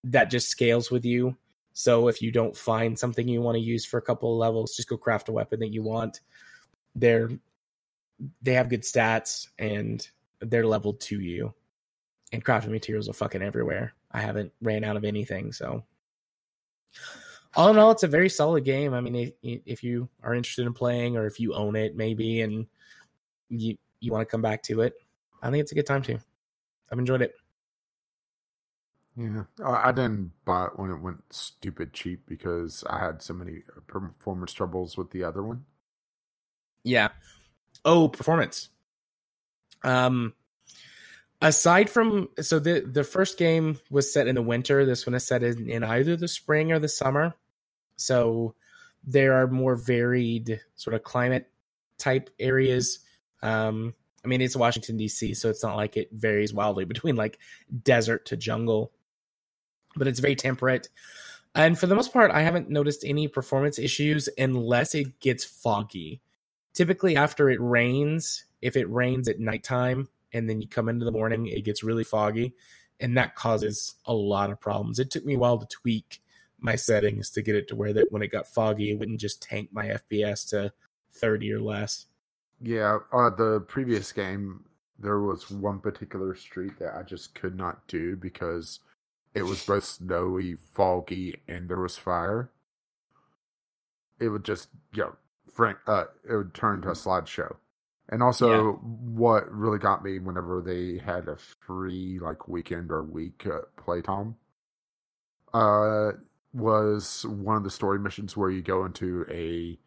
that 0.06 0.30
just 0.30 0.50
scales 0.50 0.90
with 0.90 1.04
you. 1.04 1.36
So 1.74 2.08
if 2.08 2.22
you 2.22 2.32
don't 2.32 2.56
find 2.56 2.98
something 2.98 3.28
you 3.28 3.42
want 3.42 3.56
to 3.56 3.62
use 3.62 3.86
for 3.86 3.98
a 3.98 4.02
couple 4.02 4.32
of 4.32 4.38
levels, 4.38 4.76
just 4.76 4.90
go 4.90 4.98
craft 4.98 5.30
a 5.30 5.32
weapon 5.32 5.60
that 5.60 5.74
you 5.74 5.84
want. 5.84 6.22
They're 6.96 7.30
they 8.42 8.54
have 8.54 8.70
good 8.70 8.84
stats 8.84 9.48
and 9.58 10.08
they're 10.40 10.68
leveled 10.68 11.00
to 11.02 11.20
you. 11.20 11.54
And 12.32 12.44
crafting 12.44 12.70
materials 12.70 13.10
are 13.10 13.14
fucking 13.14 13.42
everywhere. 13.42 13.94
I 14.12 14.22
haven't 14.22 14.52
ran 14.62 14.84
out 14.84 14.96
of 14.96 15.04
anything, 15.04 15.52
so 15.52 15.84
all 17.56 17.70
in 17.70 17.78
all, 17.78 17.92
it's 17.92 18.04
a 18.04 18.08
very 18.08 18.30
solid 18.30 18.64
game. 18.66 18.94
I 18.94 19.02
mean, 19.02 19.16
if, 19.44 19.62
if 19.66 19.84
you 19.84 20.10
are 20.24 20.34
interested 20.34 20.66
in 20.66 20.74
playing, 20.74 21.18
or 21.18 21.28
if 21.28 21.40
you 21.40 21.54
own 21.54 21.76
it, 21.76 21.96
maybe, 21.96 22.42
and 22.42 22.66
you 23.50 23.78
you 24.00 24.12
want 24.12 24.28
to 24.28 24.32
come 24.32 24.42
back 24.42 24.64
to 24.64 24.82
it, 24.82 24.96
I 25.42 25.50
think 25.50 25.62
it's 25.62 25.72
a 25.72 25.76
good 25.76 25.86
time 25.86 26.02
to. 26.04 26.18
I've 26.92 27.00
enjoyed 27.00 27.22
it. 27.22 27.36
Yeah, 29.16 29.44
I 29.64 29.92
didn't 29.92 30.32
buy 30.44 30.66
it 30.66 30.80
when 30.80 30.90
it 30.90 31.02
went 31.02 31.22
stupid 31.30 31.94
cheap 31.94 32.26
because 32.28 32.84
I 32.90 33.00
had 33.00 33.22
so 33.22 33.34
many 33.34 33.62
performance 33.86 34.54
troubles 34.54 34.98
with 34.98 35.12
the 35.12 35.24
other 35.24 35.44
one. 35.44 35.66
Yeah. 36.84 37.10
Oh, 37.86 38.08
performance. 38.08 38.70
Um, 39.84 40.34
aside 41.42 41.90
from 41.90 42.30
so 42.42 42.58
the 42.58 42.80
the 42.80 43.04
first 43.04 43.38
game 43.38 43.80
was 43.92 44.12
set 44.12 44.28
in 44.28 44.36
the 44.36 44.42
winter. 44.42 44.86
This 44.86 45.06
one 45.06 45.14
is 45.14 45.28
set 45.28 45.44
in, 45.44 45.70
in 45.70 45.84
either 45.84 46.16
the 46.16 46.28
spring 46.28 46.72
or 46.72 46.80
the 46.80 46.90
summer. 46.90 47.36
So 47.98 48.56
there 49.04 49.34
are 49.34 49.48
more 49.48 49.76
varied 49.76 50.62
sort 50.76 50.96
of 50.96 51.04
climate 51.04 51.52
type 51.98 52.30
areas. 52.40 53.00
Um, 53.42 53.94
I 54.24 54.28
mean, 54.30 54.42
it's 54.42 54.56
Washington 54.56 54.96
D.C., 54.96 55.34
so 55.34 55.50
it's 55.50 55.64
not 55.64 55.76
like 55.76 55.98
it 55.98 56.10
varies 56.14 56.54
wildly 56.54 56.86
between 56.94 57.16
like 57.16 57.40
desert 57.84 58.26
to 58.28 58.38
jungle, 58.38 58.92
but 59.96 60.08
it's 60.08 60.20
very 60.20 60.36
temperate. 60.36 60.90
And 61.56 61.78
for 61.78 61.88
the 61.88 61.96
most 61.96 62.12
part, 62.12 62.32
I 62.32 62.42
haven't 62.42 62.70
noticed 62.70 63.04
any 63.06 63.28
performance 63.28 63.78
issues 63.78 64.28
unless 64.38 64.96
it 64.96 65.20
gets 65.20 65.44
foggy. 65.44 66.22
Typically, 66.74 67.16
after 67.16 67.50
it 67.50 67.62
rains, 67.62 68.46
if 68.62 68.76
it 68.76 68.90
rains 68.90 69.28
at 69.28 69.40
nighttime 69.40 70.10
and 70.34 70.50
then 70.50 70.62
you 70.62 70.68
come 70.68 70.90
into 70.90 71.06
the 71.06 71.12
morning, 71.12 71.46
it 71.46 71.64
gets 71.64 71.84
really 71.84 72.04
foggy, 72.04 72.56
and 73.00 73.16
that 73.18 73.36
causes 73.36 73.96
a 74.06 74.14
lot 74.14 74.50
of 74.50 74.60
problems. 74.60 74.98
It 74.98 75.12
took 75.12 75.26
me 75.26 75.36
a 75.36 75.40
while 75.40 75.60
to 75.60 75.68
tweak 75.68 76.22
my 76.60 76.76
settings 76.76 77.30
to 77.32 77.42
get 77.42 77.56
it 77.56 77.68
to 77.68 77.76
where 77.76 77.94
that 77.94 78.12
when 78.12 78.24
it 78.24 78.32
got 78.32 78.48
foggy, 78.48 78.92
it 78.92 78.98
wouldn't 78.98 79.20
just 79.20 79.44
tank 79.44 79.70
my 79.72 79.88
FPS 79.88 80.50
to 80.50 80.74
30 81.12 81.52
or 81.54 81.60
less. 81.60 82.08
Yeah, 82.62 83.00
uh, 83.12 83.30
the 83.30 83.64
previous 83.68 84.12
game, 84.12 84.64
there 84.98 85.20
was 85.20 85.52
one 85.52 85.80
particular 85.80 86.34
street 86.34 86.80
that 86.80 86.96
I 86.96 87.04
just 87.04 87.36
could 87.36 87.56
not 87.56 87.86
do 87.88 88.16
because 88.16 88.80
it 89.34 89.44
was 89.44 89.66
both 89.66 89.84
snowy, 89.84 90.56
foggy, 90.56 91.42
and 91.48 91.70
there 91.70 91.80
was 91.80 91.98
fire. 91.98 92.52
It 94.20 94.30
would 94.30 94.44
just, 94.44 94.70
you 94.94 95.04
know, 95.04 95.16
Frank, 95.52 95.78
uh, 95.88 96.06
it 96.28 96.36
would 96.36 96.54
turn 96.54 96.76
into 96.76 96.90
a 96.90 96.94
slideshow. 96.94 97.56
And 98.10 98.22
also, 98.22 98.50
yeah. 98.50 98.72
what 98.72 99.52
really 99.52 99.80
got 99.80 100.04
me 100.04 100.20
whenever 100.20 100.62
they 100.62 101.00
had 101.04 101.28
a 101.28 101.36
free 101.36 102.20
like 102.20 102.48
weekend 102.48 102.92
or 102.92 103.04
week 103.04 103.46
uh, 103.46 103.62
playtime, 103.78 104.36
uh, 105.54 106.12
was 106.54 107.26
one 107.28 107.58
of 107.58 107.64
the 107.64 107.72
story 107.72 108.00
missions 108.00 108.38
where 108.38 108.50
you 108.50 108.62
go 108.62 108.86
into 108.86 109.26
a 109.30 109.80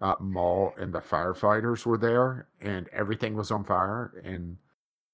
uh, 0.00 0.14
mall 0.20 0.74
and 0.76 0.92
the 0.92 1.00
firefighters 1.00 1.86
were 1.86 1.98
there 1.98 2.46
and 2.60 2.88
everything 2.92 3.34
was 3.34 3.50
on 3.50 3.64
fire 3.64 4.12
and 4.24 4.56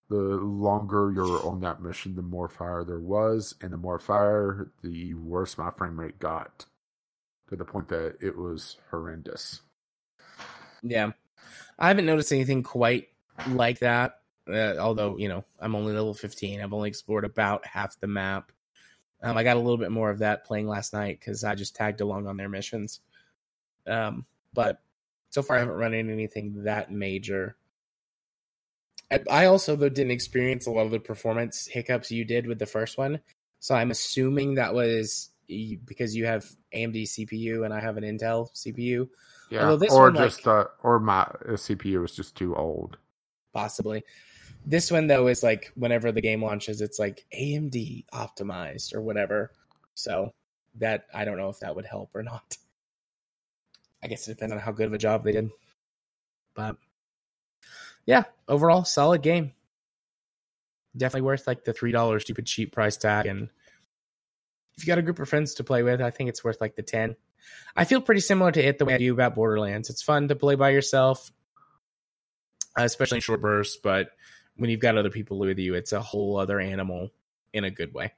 the 0.09 0.17
longer 0.17 1.13
you're 1.15 1.47
on 1.47 1.61
that 1.61 1.83
mission 1.83 2.15
the 2.15 2.23
more 2.23 2.49
fire 2.49 2.85
there 2.85 2.99
was 2.99 3.55
and 3.61 3.73
the 3.73 3.77
more 3.77 3.99
fire 3.99 4.71
the 4.83 5.15
worse 5.15 5.59
my 5.59 5.71
frame 5.71 5.99
rate 5.99 6.19
got 6.19 6.67
to 7.49 7.57
the 7.57 7.65
point 7.65 7.89
that 7.89 8.17
it 8.21 8.37
was 8.37 8.77
horrendous 8.91 9.61
yeah 10.83 11.11
i 11.79 11.89
haven't 11.89 12.07
noticed 12.07 12.33
anything 12.33 12.63
quite 12.63 13.09
like 13.49 13.79
that 13.81 14.21
uh, 14.49 14.77
although 14.79 15.17
you 15.19 15.29
know 15.29 15.45
i'm 15.61 15.75
only 15.75 15.93
level 15.93 16.15
15 16.15 16.61
i've 16.61 16.73
only 16.73 16.89
explored 16.89 17.25
about 17.25 17.67
half 17.67 17.99
the 18.01 18.07
map 18.07 18.53
um, 19.23 19.37
I 19.37 19.43
got 19.43 19.57
a 19.57 19.61
little 19.61 19.77
bit 19.77 19.91
more 19.91 20.11
of 20.11 20.21
that 20.21 20.45
playing 20.45 20.69
last 20.69 20.93
night 20.93 21.19
because 21.19 21.43
I 21.43 21.55
just 21.55 21.75
tagged 21.75 22.01
along 22.01 22.27
on 22.27 22.37
their 22.37 22.49
missions. 22.49 23.01
Um, 23.87 24.27
but 24.53 24.81
so 25.31 25.43
far, 25.43 25.57
I 25.57 25.61
haven't 25.61 25.75
run 25.75 25.95
into 25.95 26.13
anything 26.13 26.65
that 26.65 26.93
major. 26.93 27.57
I, 29.11 29.21
I 29.31 29.45
also 29.47 29.77
though 29.77 29.89
didn't 29.89 30.13
experience 30.13 30.67
a 30.67 30.71
lot 30.71 30.87
of 30.87 30.91
the 30.91 31.01
performance 31.01 31.67
hiccups 31.67 32.11
you 32.11 32.25
did 32.25 32.47
with 32.47 32.59
the 32.59 32.67
first 32.67 32.99
one, 32.99 33.21
so 33.61 33.75
I'm 33.75 33.91
assuming 33.91 34.55
that 34.55 34.75
was 34.75 35.31
because 35.49 36.15
you 36.15 36.27
have 36.27 36.45
AMD 36.75 37.05
CPU 37.05 37.65
and 37.65 37.73
I 37.73 37.81
have 37.81 37.97
an 37.97 38.05
Intel 38.05 38.49
CPU. 38.55 39.09
Yeah, 39.51 39.71
or 39.91 40.11
one, 40.11 40.15
just 40.15 40.45
like, 40.45 40.67
uh, 40.67 40.69
or 40.83 41.01
my 41.01 41.25
CPU 41.47 42.05
is 42.05 42.15
just 42.15 42.37
too 42.37 42.55
old. 42.55 42.99
Possibly. 43.55 44.05
This 44.67 44.91
one 44.91 45.07
though 45.07 45.29
is 45.29 45.43
like 45.43 45.73
whenever 45.75 46.13
the 46.13 46.21
game 46.21 46.45
launches, 46.45 46.83
it's 46.83 46.99
like 46.99 47.25
AMD 47.35 48.05
optimized 48.13 48.95
or 48.95 49.01
whatever. 49.01 49.53
So 49.95 50.35
that 50.77 51.07
I 51.15 51.25
don't 51.25 51.39
know 51.39 51.49
if 51.49 51.61
that 51.61 51.75
would 51.75 51.87
help 51.87 52.11
or 52.15 52.23
not. 52.23 52.57
I 54.03 54.07
guess 54.07 54.29
it 54.29 54.35
depends 54.35 54.53
on 54.53 54.61
how 54.61 54.73
good 54.73 54.87
of 54.87 54.93
a 54.93 54.99
job 54.99 55.25
they 55.25 55.33
did. 55.33 55.51
But 56.55 56.77
yeah, 58.09 58.25
overall 58.49 58.85
solid 58.85 59.21
game. 59.21 59.53
Definitely 60.97 61.27
worth 61.27 61.47
like 61.47 61.65
the 61.65 61.75
three 61.75 61.93
dollars 61.93 62.23
stupid 62.23 62.47
cheap 62.47 62.73
price 62.73 62.97
tag. 62.97 63.27
And 63.27 63.51
if 64.77 64.83
you 64.83 64.87
got 64.87 64.97
a 64.97 65.03
group 65.03 65.19
of 65.19 65.29
friends 65.29 65.57
to 65.57 65.65
play 65.65 65.83
with, 65.83 66.01
I 66.01 66.09
think 66.09 66.31
it's 66.31 66.43
worth 66.43 66.59
like 66.59 66.75
the 66.75 66.83
ten. 66.83 67.17
I 67.77 67.85
feel 67.85 68.01
pretty 68.01 68.23
similar 68.23 68.51
to 68.51 68.67
it 68.67 68.79
the 68.79 68.87
way 68.87 68.95
I 68.95 68.99
do 68.99 69.13
about 69.13 69.35
Borderlands. 69.35 69.91
It's 69.91 70.01
fun 70.01 70.29
to 70.29 70.37
play 70.37 70.55
by 70.55 70.71
yourself, 70.71 71.31
uh, 72.79 72.85
especially 72.85 73.19
in 73.19 73.23
short 73.23 73.43
bursts, 73.43 73.77
but 73.77 74.09
when 74.57 74.71
you've 74.71 74.81
got 74.81 74.97
other 74.97 75.11
people 75.11 75.39
with 75.39 75.59
you, 75.59 75.75
it's 75.75 75.93
a 75.93 76.01
whole 76.01 76.39
other 76.39 76.59
animal 76.59 77.11
in 77.53 77.65
a 77.65 77.71
good 77.71 77.93
way. 77.93 78.15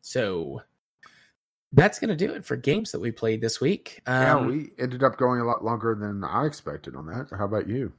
So 0.00 0.62
that's 1.72 1.98
going 1.98 2.08
to 2.08 2.16
do 2.16 2.32
it 2.32 2.44
for 2.44 2.56
games 2.56 2.92
that 2.92 3.00
we 3.00 3.10
played 3.10 3.40
this 3.40 3.60
week. 3.60 4.00
Um, 4.06 4.22
yeah, 4.22 4.46
we 4.46 4.70
ended 4.78 5.02
up 5.02 5.16
going 5.16 5.40
a 5.40 5.44
lot 5.44 5.64
longer 5.64 5.94
than 5.94 6.24
I 6.24 6.46
expected 6.46 6.96
on 6.96 7.06
that. 7.06 7.28
How 7.36 7.44
about 7.44 7.68
you? 7.68 7.92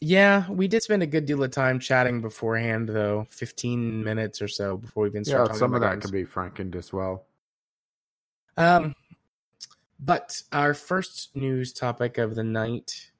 Yeah, 0.00 0.50
we 0.50 0.68
did 0.68 0.82
spend 0.82 1.02
a 1.02 1.06
good 1.06 1.26
deal 1.26 1.42
of 1.44 1.50
time 1.52 1.78
chatting 1.78 2.20
beforehand, 2.20 2.88
though, 2.88 3.26
fifteen 3.30 4.02
minutes 4.02 4.42
or 4.42 4.48
so 4.48 4.76
before 4.76 5.04
we 5.04 5.10
even 5.10 5.24
started. 5.24 5.52
Yeah, 5.52 5.58
some 5.58 5.74
of 5.74 5.80
that 5.80 5.92
games. 5.92 6.04
can 6.06 6.12
be 6.12 6.24
frankened 6.24 6.74
as 6.74 6.92
well. 6.92 7.24
Um, 8.56 8.94
but 10.00 10.42
our 10.52 10.74
first 10.74 11.34
news 11.36 11.72
topic 11.72 12.18
of 12.18 12.34
the 12.34 12.42
night 12.42 13.12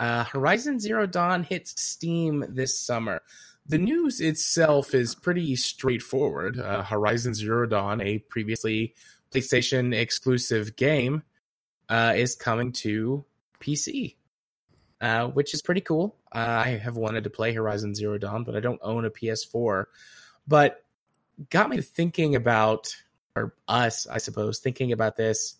uh, 0.00 0.24
Horizon 0.24 0.80
Zero 0.80 1.06
Dawn 1.06 1.42
hits 1.42 1.80
Steam 1.80 2.44
this 2.48 2.78
summer. 2.78 3.22
The 3.70 3.78
news 3.78 4.20
itself 4.20 4.94
is 4.96 5.14
pretty 5.14 5.54
straightforward. 5.54 6.58
Uh, 6.58 6.82
Horizon 6.82 7.34
Zero 7.34 7.66
Dawn, 7.66 8.00
a 8.00 8.18
previously 8.18 8.96
PlayStation 9.30 9.94
exclusive 9.94 10.74
game, 10.74 11.22
uh, 11.88 12.14
is 12.16 12.34
coming 12.34 12.72
to 12.72 13.24
PC, 13.60 14.16
uh, 15.00 15.28
which 15.28 15.54
is 15.54 15.62
pretty 15.62 15.82
cool. 15.82 16.16
I 16.32 16.70
have 16.82 16.96
wanted 16.96 17.22
to 17.22 17.30
play 17.30 17.52
Horizon 17.52 17.94
Zero 17.94 18.18
Dawn, 18.18 18.42
but 18.42 18.56
I 18.56 18.60
don't 18.60 18.80
own 18.82 19.04
a 19.04 19.10
PS4. 19.10 19.84
But 20.48 20.84
got 21.50 21.70
me 21.70 21.80
thinking 21.80 22.34
about, 22.34 22.92
or 23.36 23.54
us, 23.68 24.04
I 24.08 24.18
suppose, 24.18 24.58
thinking 24.58 24.90
about 24.90 25.14
this. 25.14 25.54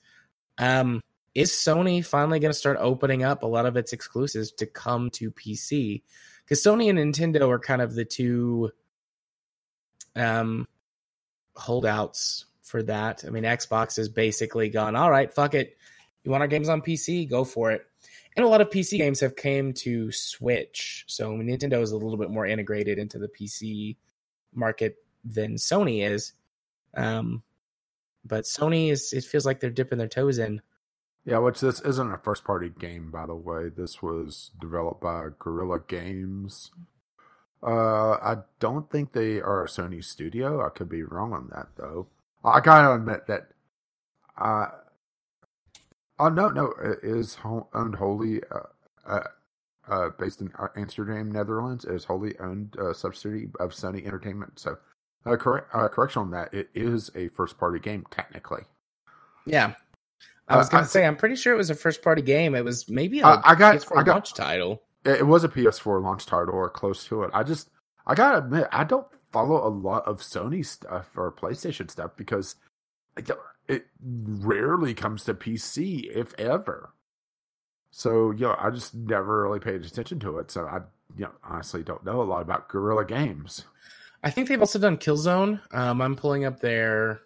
Um, 0.58 1.00
is 1.36 1.52
Sony 1.52 2.04
finally 2.04 2.40
going 2.40 2.52
to 2.52 2.58
start 2.58 2.76
opening 2.80 3.22
up 3.22 3.44
a 3.44 3.46
lot 3.46 3.66
of 3.66 3.76
its 3.76 3.92
exclusives 3.92 4.50
to 4.54 4.66
come 4.66 5.10
to 5.10 5.30
PC? 5.30 6.02
Because 6.50 6.64
Sony 6.64 6.90
and 6.90 6.98
Nintendo 6.98 7.48
are 7.48 7.60
kind 7.60 7.80
of 7.80 7.94
the 7.94 8.04
two 8.04 8.72
um, 10.16 10.66
holdouts 11.54 12.46
for 12.60 12.82
that. 12.82 13.22
I 13.24 13.30
mean, 13.30 13.44
Xbox 13.44 13.96
has 13.98 14.08
basically 14.08 14.68
gone, 14.68 14.96
all 14.96 15.12
right, 15.12 15.32
fuck 15.32 15.54
it. 15.54 15.76
You 16.24 16.32
want 16.32 16.42
our 16.42 16.48
games 16.48 16.68
on 16.68 16.82
PC? 16.82 17.30
Go 17.30 17.44
for 17.44 17.70
it. 17.70 17.86
And 18.34 18.44
a 18.44 18.48
lot 18.48 18.60
of 18.60 18.68
PC 18.68 18.98
games 18.98 19.20
have 19.20 19.36
came 19.36 19.72
to 19.74 20.10
Switch. 20.10 21.04
So 21.06 21.30
Nintendo 21.30 21.80
is 21.82 21.92
a 21.92 21.96
little 21.96 22.16
bit 22.16 22.30
more 22.30 22.46
integrated 22.46 22.98
into 22.98 23.20
the 23.20 23.28
PC 23.28 23.96
market 24.52 24.96
than 25.24 25.54
Sony 25.54 26.04
is. 26.04 26.32
Um, 26.96 27.44
but 28.24 28.42
Sony 28.42 28.90
is 28.90 29.12
it 29.12 29.22
feels 29.22 29.46
like 29.46 29.60
they're 29.60 29.70
dipping 29.70 29.98
their 29.98 30.08
toes 30.08 30.38
in. 30.38 30.62
Yeah, 31.24 31.38
which 31.38 31.60
this 31.60 31.80
isn't 31.80 32.12
a 32.12 32.18
first 32.18 32.44
party 32.44 32.70
game, 32.70 33.10
by 33.10 33.26
the 33.26 33.34
way. 33.34 33.68
This 33.68 34.02
was 34.02 34.50
developed 34.60 35.02
by 35.02 35.28
Guerrilla 35.38 35.80
Games. 35.86 36.70
Uh, 37.62 38.12
I 38.12 38.36
don't 38.58 38.90
think 38.90 39.12
they 39.12 39.40
are 39.40 39.64
a 39.64 39.68
Sony 39.68 40.02
studio. 40.02 40.64
I 40.64 40.70
could 40.70 40.88
be 40.88 41.02
wrong 41.02 41.32
on 41.32 41.50
that 41.52 41.68
though. 41.76 42.06
I 42.42 42.60
gotta 42.60 42.94
admit 42.94 43.26
that. 43.26 43.48
Uh, 44.38 44.66
oh 46.18 46.30
no, 46.30 46.48
no, 46.48 46.72
it 46.82 47.00
is 47.02 47.36
owned 47.44 47.96
wholly. 47.96 48.40
Uh, 48.50 48.60
uh, 49.06 49.24
uh, 49.88 50.10
based 50.18 50.40
in 50.40 50.52
Amsterdam, 50.76 51.32
Netherlands, 51.32 51.84
it 51.84 51.94
is 51.94 52.04
wholly 52.04 52.38
owned 52.38 52.76
uh, 52.78 52.92
subsidiary 52.92 53.50
of 53.58 53.72
Sony 53.72 54.06
Entertainment. 54.06 54.58
So, 54.58 54.78
uh, 55.26 55.36
correct 55.36 55.74
uh, 55.74 55.88
correction 55.88 56.22
on 56.22 56.30
that. 56.30 56.54
It 56.54 56.70
is 56.74 57.10
a 57.14 57.28
first 57.28 57.58
party 57.58 57.80
game 57.80 58.06
technically. 58.10 58.62
Yeah, 59.46 59.74
I 60.50 60.56
was 60.56 60.68
going 60.68 60.84
to 60.84 60.90
say 60.90 61.06
I'm 61.06 61.16
pretty 61.16 61.36
sure 61.36 61.54
it 61.54 61.56
was 61.56 61.70
a 61.70 61.74
first 61.74 62.02
party 62.02 62.22
game. 62.22 62.54
It 62.54 62.64
was 62.64 62.88
maybe 62.88 63.20
a 63.20 63.26
I 63.26 63.54
got 63.54 63.76
PS4 63.76 63.98
I 63.98 64.02
got, 64.02 64.12
launch 64.12 64.34
title. 64.34 64.82
It 65.04 65.26
was 65.26 65.44
a 65.44 65.48
PS4 65.48 66.02
launch 66.02 66.26
title 66.26 66.54
or 66.54 66.68
close 66.68 67.04
to 67.06 67.22
it. 67.22 67.30
I 67.32 67.42
just 67.42 67.70
I 68.06 68.14
gotta 68.14 68.38
admit 68.38 68.68
I 68.72 68.84
don't 68.84 69.06
follow 69.32 69.66
a 69.66 69.70
lot 69.70 70.06
of 70.06 70.20
Sony 70.20 70.66
stuff 70.66 71.16
or 71.16 71.32
PlayStation 71.32 71.90
stuff 71.90 72.12
because 72.16 72.56
it 73.70 73.86
rarely 74.02 74.94
comes 74.94 75.22
to 75.24 75.34
PC, 75.34 76.10
if 76.12 76.34
ever. 76.38 76.92
So, 77.92 78.32
you 78.32 78.46
know, 78.46 78.56
I 78.58 78.70
just 78.70 78.94
never 78.94 79.44
really 79.44 79.60
paid 79.60 79.84
attention 79.84 80.18
to 80.20 80.38
it. 80.38 80.50
So 80.50 80.66
I, 80.66 80.78
you 81.16 81.26
know, 81.26 81.30
honestly 81.44 81.84
don't 81.84 82.04
know 82.04 82.20
a 82.20 82.24
lot 82.24 82.42
about 82.42 82.68
Guerrilla 82.68 83.04
Games. 83.04 83.64
I 84.24 84.30
think 84.30 84.48
they've 84.48 84.60
also 84.60 84.80
done 84.80 84.96
Killzone. 84.96 85.60
Um, 85.72 86.00
I'm 86.00 86.16
pulling 86.16 86.44
up 86.44 86.60
their 86.60 87.20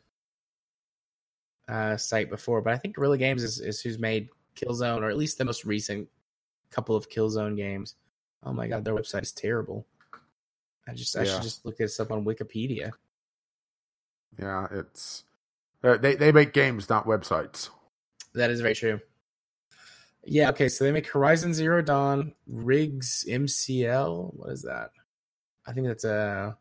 uh, 1.68 1.96
site 1.96 2.30
before, 2.30 2.60
but 2.60 2.72
I 2.72 2.78
think 2.78 2.96
Guerrilla 2.96 3.18
Games 3.18 3.42
is, 3.42 3.60
is 3.60 3.80
who's 3.80 3.98
made 3.98 4.28
Killzone, 4.56 5.02
or 5.02 5.10
at 5.10 5.16
least 5.16 5.38
the 5.38 5.44
most 5.44 5.64
recent 5.64 6.08
couple 6.70 6.96
of 6.96 7.08
Killzone 7.08 7.56
games. 7.56 7.94
Oh 8.42 8.52
my 8.52 8.68
god, 8.68 8.84
their 8.84 8.94
website 8.94 9.22
is 9.22 9.32
terrible. 9.32 9.86
I 10.86 10.92
just 10.92 11.16
I 11.16 11.24
should 11.24 11.42
just 11.42 11.64
look 11.64 11.78
this 11.78 11.98
up 11.98 12.10
on 12.10 12.24
Wikipedia. 12.24 12.92
Yeah, 14.38 14.66
it's 14.70 15.24
uh, 15.82 15.96
they 15.96 16.14
they 16.14 16.32
make 16.32 16.52
games, 16.52 16.90
not 16.90 17.06
websites. 17.06 17.70
That 18.34 18.50
is 18.50 18.60
very 18.60 18.74
true. 18.74 19.00
Yeah, 20.26 20.50
okay, 20.50 20.68
so 20.68 20.84
they 20.84 20.92
make 20.92 21.06
Horizon 21.06 21.54
Zero 21.54 21.82
Dawn, 21.82 22.32
Rigs 22.46 23.24
MCL. 23.28 24.34
What 24.34 24.50
is 24.50 24.62
that? 24.62 24.90
I 25.66 25.72
think 25.72 25.86
that's 25.86 26.04
a 26.04 26.56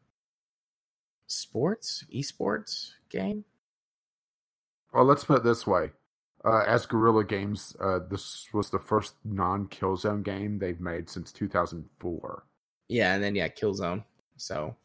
sports, 1.28 2.06
esports 2.14 2.92
game. 3.10 3.44
Well, 4.94 5.06
let's 5.06 5.24
put 5.24 5.38
it 5.38 5.44
this 5.44 5.66
way. 5.66 5.92
Uh, 6.46 6.64
as 6.68 6.86
Guerrilla 6.86 7.24
Games, 7.24 7.76
uh, 7.80 8.00
this 8.10 8.48
was 8.54 8.70
the 8.70 8.80
first 8.80 9.16
non 9.24 9.68
Killzone 9.68 10.24
game 10.24 10.60
they've 10.60 10.80
made 10.80 11.10
since 11.10 11.32
2004. 11.32 12.44
Yeah, 12.90 13.14
and 13.14 13.24
then, 13.24 13.36
yeah, 13.36 13.48
Killzone. 13.48 14.04
So. 14.38 14.76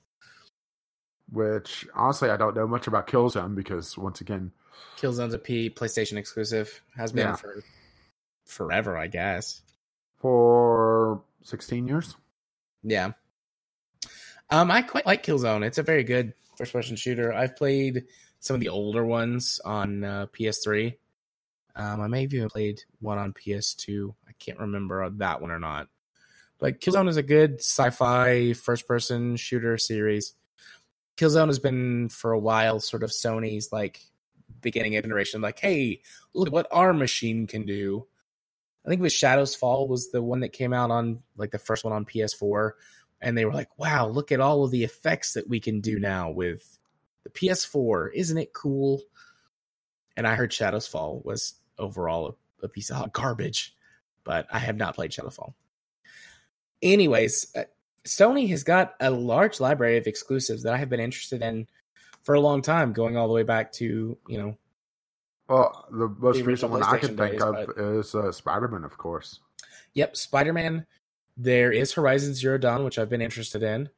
Which, 1.31 1.87
honestly, 1.95 2.31
I 2.31 2.37
don't 2.37 2.57
know 2.57 2.67
much 2.67 2.87
about 2.87 3.07
Killzone 3.09 3.55
because, 3.55 3.99
once 3.99 4.21
again, 4.21 4.53
Killzone's 4.97 5.35
a 5.35 5.39
P 5.39 5.69
PlayStation 5.69 6.17
exclusive. 6.17 6.81
Has 6.97 7.13
been 7.13 7.27
yeah. 7.27 7.37
for 7.37 7.63
forever, 8.47 8.97
I 8.97 9.09
guess. 9.09 9.61
For 10.19 11.23
16 11.43 11.87
years? 11.87 12.17
Yeah. 12.83 13.13
Um, 14.51 14.71
I 14.71 14.83
quite 14.83 15.07
like 15.07 15.25
Killzone. 15.25 15.65
It's 15.65 15.79
a 15.79 15.83
very 15.83 16.05
good 16.05 16.33
first 16.57 16.73
person 16.73 16.97
shooter. 16.97 17.33
I've 17.33 17.57
played 17.57 18.05
some 18.41 18.55
of 18.55 18.61
the 18.61 18.69
older 18.69 19.05
ones 19.05 19.61
on 19.65 20.05
uh, 20.05 20.27
PS3. 20.27 20.97
Um, 21.77 22.01
I 22.01 22.09
may 22.09 22.23
have 22.23 22.35
even 22.35 22.49
played 22.49 22.83
one 23.01 23.19
on 23.19 23.33
PS2. 23.33 24.15
I 24.29 24.33
can't 24.39 24.59
remember 24.59 25.09
that 25.11 25.41
one 25.41 25.51
or 25.51 25.59
not. 25.59 25.89
But 26.59 26.81
Killzone 26.81 27.09
is 27.09 27.17
a 27.17 27.23
good 27.23 27.61
sci-fi 27.61 28.53
first-person 28.53 29.37
shooter 29.37 29.79
series. 29.79 30.35
Killzone 31.17 31.47
has 31.47 31.61
been 31.61 32.09
for 32.09 32.33
a 32.33 32.39
while 32.39 32.81
sort 32.81 33.05
of 33.05 33.11
Sony's 33.11 33.73
like 33.73 34.01
beginning 34.61 34.95
iteration, 34.95 35.41
like, 35.41 35.61
hey, 35.61 36.01
look 36.35 36.49
at 36.49 36.53
what 36.53 36.69
our 36.71 36.93
machine 36.93 37.47
can 37.47 37.65
do. 37.65 38.07
I 38.85 38.89
think 38.89 39.01
it 39.01 39.03
was 39.03 39.13
Shadows 39.13 39.55
Fall 39.55 39.87
was 39.89 40.11
the 40.11 40.23
one 40.23 40.41
that 40.41 40.53
came 40.53 40.73
out 40.73 40.91
on 40.91 41.21
like 41.37 41.51
the 41.51 41.59
first 41.59 41.85
one 41.85 41.93
on 41.93 42.05
PS4, 42.05 42.73
and 43.21 43.37
they 43.37 43.45
were 43.45 43.53
like, 43.53 43.77
wow, 43.79 44.09
look 44.09 44.33
at 44.33 44.41
all 44.41 44.65
of 44.65 44.71
the 44.71 44.85
effects 44.85 45.35
that 45.35 45.49
we 45.49 45.61
can 45.61 45.81
do 45.81 45.99
now 45.99 46.31
with 46.31 46.78
the 47.33 47.39
PS4. 47.39 48.11
Isn't 48.15 48.39
it 48.39 48.53
cool? 48.53 49.03
And 50.17 50.27
I 50.27 50.35
heard 50.35 50.53
Shadows 50.53 50.87
Fall 50.87 51.21
was 51.25 51.55
overall 51.79 52.37
a, 52.63 52.67
a 52.67 52.69
piece 52.69 52.91
of 52.91 53.13
garbage, 53.13 53.75
but 54.25 54.47
I 54.53 54.59
have 54.59 54.77
not 54.77 54.95
played 54.95 55.13
Shadows 55.13 55.37
Fall. 55.37 55.55
Anyways, 56.83 57.53
uh, 57.57 57.65
Sony 58.05 58.49
has 58.51 58.65
got 58.65 58.95
a 59.01 59.11
large 59.11 59.61
library 59.61 59.97
of 59.97 60.07
exclusives 60.07 60.63
that 60.63 60.73
I 60.73 60.79
have 60.79 60.89
been 60.89 61.01
interested 61.01 61.43
in 61.43 61.67
for 62.23 62.35
a 62.35 62.41
long 62.41 62.63
time, 62.63 62.93
going 62.93 63.17
all 63.17 63.29
the 63.29 63.35
way 63.35 63.43
back 63.43 63.73
to 63.75 64.19
you 64.29 64.39
know. 64.39 64.57
Well, 65.49 65.87
the 65.91 66.09
most 66.09 66.39
the 66.39 66.45
recent 66.45 66.73
one 66.73 66.83
I 66.83 66.99
can 66.99 67.17
think 67.17 67.33
days, 67.33 67.43
of 67.43 67.55
but... 67.67 67.79
is 67.79 68.15
uh, 68.15 68.33
Spider 68.33 68.69
Man, 68.69 68.85
of 68.85 68.99
course. 68.99 69.41
Yep, 69.95 70.17
Spider 70.17 70.53
Man. 70.53 70.87
There 71.37 71.71
is 71.71 71.93
Horizon 71.93 72.35
Zero 72.35 72.59
Dawn, 72.59 72.85
which 72.85 72.99
I've 72.99 73.09
been 73.09 73.23
interested 73.23 73.63
in. 73.63 73.91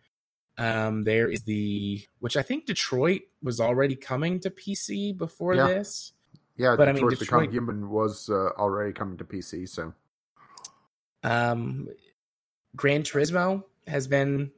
Um, 0.60 1.04
there 1.04 1.26
is 1.26 1.44
the 1.44 2.02
which 2.18 2.36
I 2.36 2.42
think 2.42 2.66
Detroit 2.66 3.22
was 3.42 3.60
already 3.60 3.96
coming 3.96 4.40
to 4.40 4.50
PC 4.50 5.16
before 5.16 5.54
yeah. 5.54 5.66
this. 5.66 6.12
Yeah, 6.58 6.76
but 6.76 6.84
Detroit, 6.84 6.88
I 6.88 6.92
mean, 6.92 7.08
Detroit 7.08 7.40
Become 7.40 7.52
Human 7.52 7.88
was 7.88 8.28
uh, 8.28 8.50
already 8.58 8.92
coming 8.92 9.16
to 9.16 9.24
PC. 9.24 9.66
So, 9.66 9.94
um, 11.22 11.88
Gran 12.76 13.04
Turismo 13.04 13.64
has 13.86 14.06
been 14.06 14.50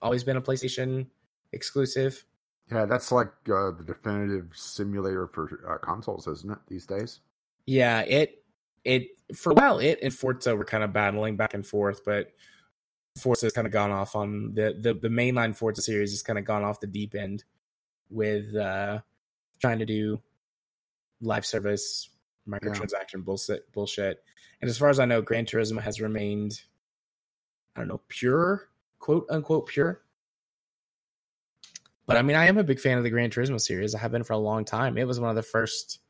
always 0.00 0.24
been 0.24 0.38
a 0.38 0.40
PlayStation 0.40 1.08
exclusive. 1.52 2.24
Yeah, 2.72 2.86
that's 2.86 3.12
like 3.12 3.28
uh, 3.46 3.72
the 3.72 3.84
definitive 3.86 4.52
simulator 4.54 5.26
for 5.26 5.60
uh, 5.68 5.76
consoles, 5.84 6.26
isn't 6.26 6.52
it? 6.52 6.58
These 6.68 6.86
days. 6.86 7.20
Yeah, 7.66 8.00
it 8.00 8.42
it 8.84 9.08
for 9.34 9.50
a 9.50 9.54
while 9.54 9.78
it 9.78 9.98
and 10.02 10.14
Forza 10.14 10.56
were 10.56 10.64
kind 10.64 10.84
of 10.84 10.94
battling 10.94 11.36
back 11.36 11.52
and 11.52 11.66
forth, 11.66 12.02
but 12.02 12.32
Forza 13.20 13.46
has 13.46 13.52
kind 13.52 13.66
of 13.66 13.72
gone 13.72 13.90
off 13.90 14.16
on 14.16 14.54
the 14.54 14.76
the, 14.78 14.94
the 14.94 15.08
mainline 15.08 15.56
Forza 15.56 15.82
series 15.82 16.12
has 16.12 16.22
kind 16.22 16.38
of 16.38 16.44
gone 16.44 16.64
off 16.64 16.80
the 16.80 16.86
deep 16.86 17.14
end 17.14 17.44
with 18.10 18.54
uh 18.54 19.00
trying 19.60 19.78
to 19.78 19.86
do 19.86 20.20
live 21.20 21.46
service 21.46 22.08
microtransaction 22.48 23.14
yeah. 23.14 23.24
bullshit 23.24 23.72
bullshit. 23.72 24.22
And 24.60 24.68
as 24.68 24.78
far 24.78 24.90
as 24.90 24.98
I 24.98 25.04
know, 25.04 25.22
Gran 25.22 25.46
Turismo 25.46 25.80
has 25.80 26.00
remained 26.00 26.60
I 27.76 27.80
don't 27.80 27.88
know, 27.88 28.00
pure, 28.08 28.68
quote 28.98 29.26
unquote 29.30 29.66
pure. 29.66 30.02
But 32.06 32.16
I 32.16 32.22
mean, 32.22 32.36
I 32.36 32.46
am 32.46 32.58
a 32.58 32.64
big 32.64 32.80
fan 32.80 32.98
of 32.98 33.04
the 33.04 33.10
Gran 33.10 33.30
Turismo 33.30 33.60
series. 33.60 33.94
I 33.94 33.98
have 33.98 34.10
been 34.10 34.24
for 34.24 34.32
a 34.32 34.38
long 34.38 34.64
time. 34.64 34.98
It 34.98 35.06
was 35.06 35.20
one 35.20 35.30
of 35.30 35.36
the 35.36 35.42
first 35.42 36.00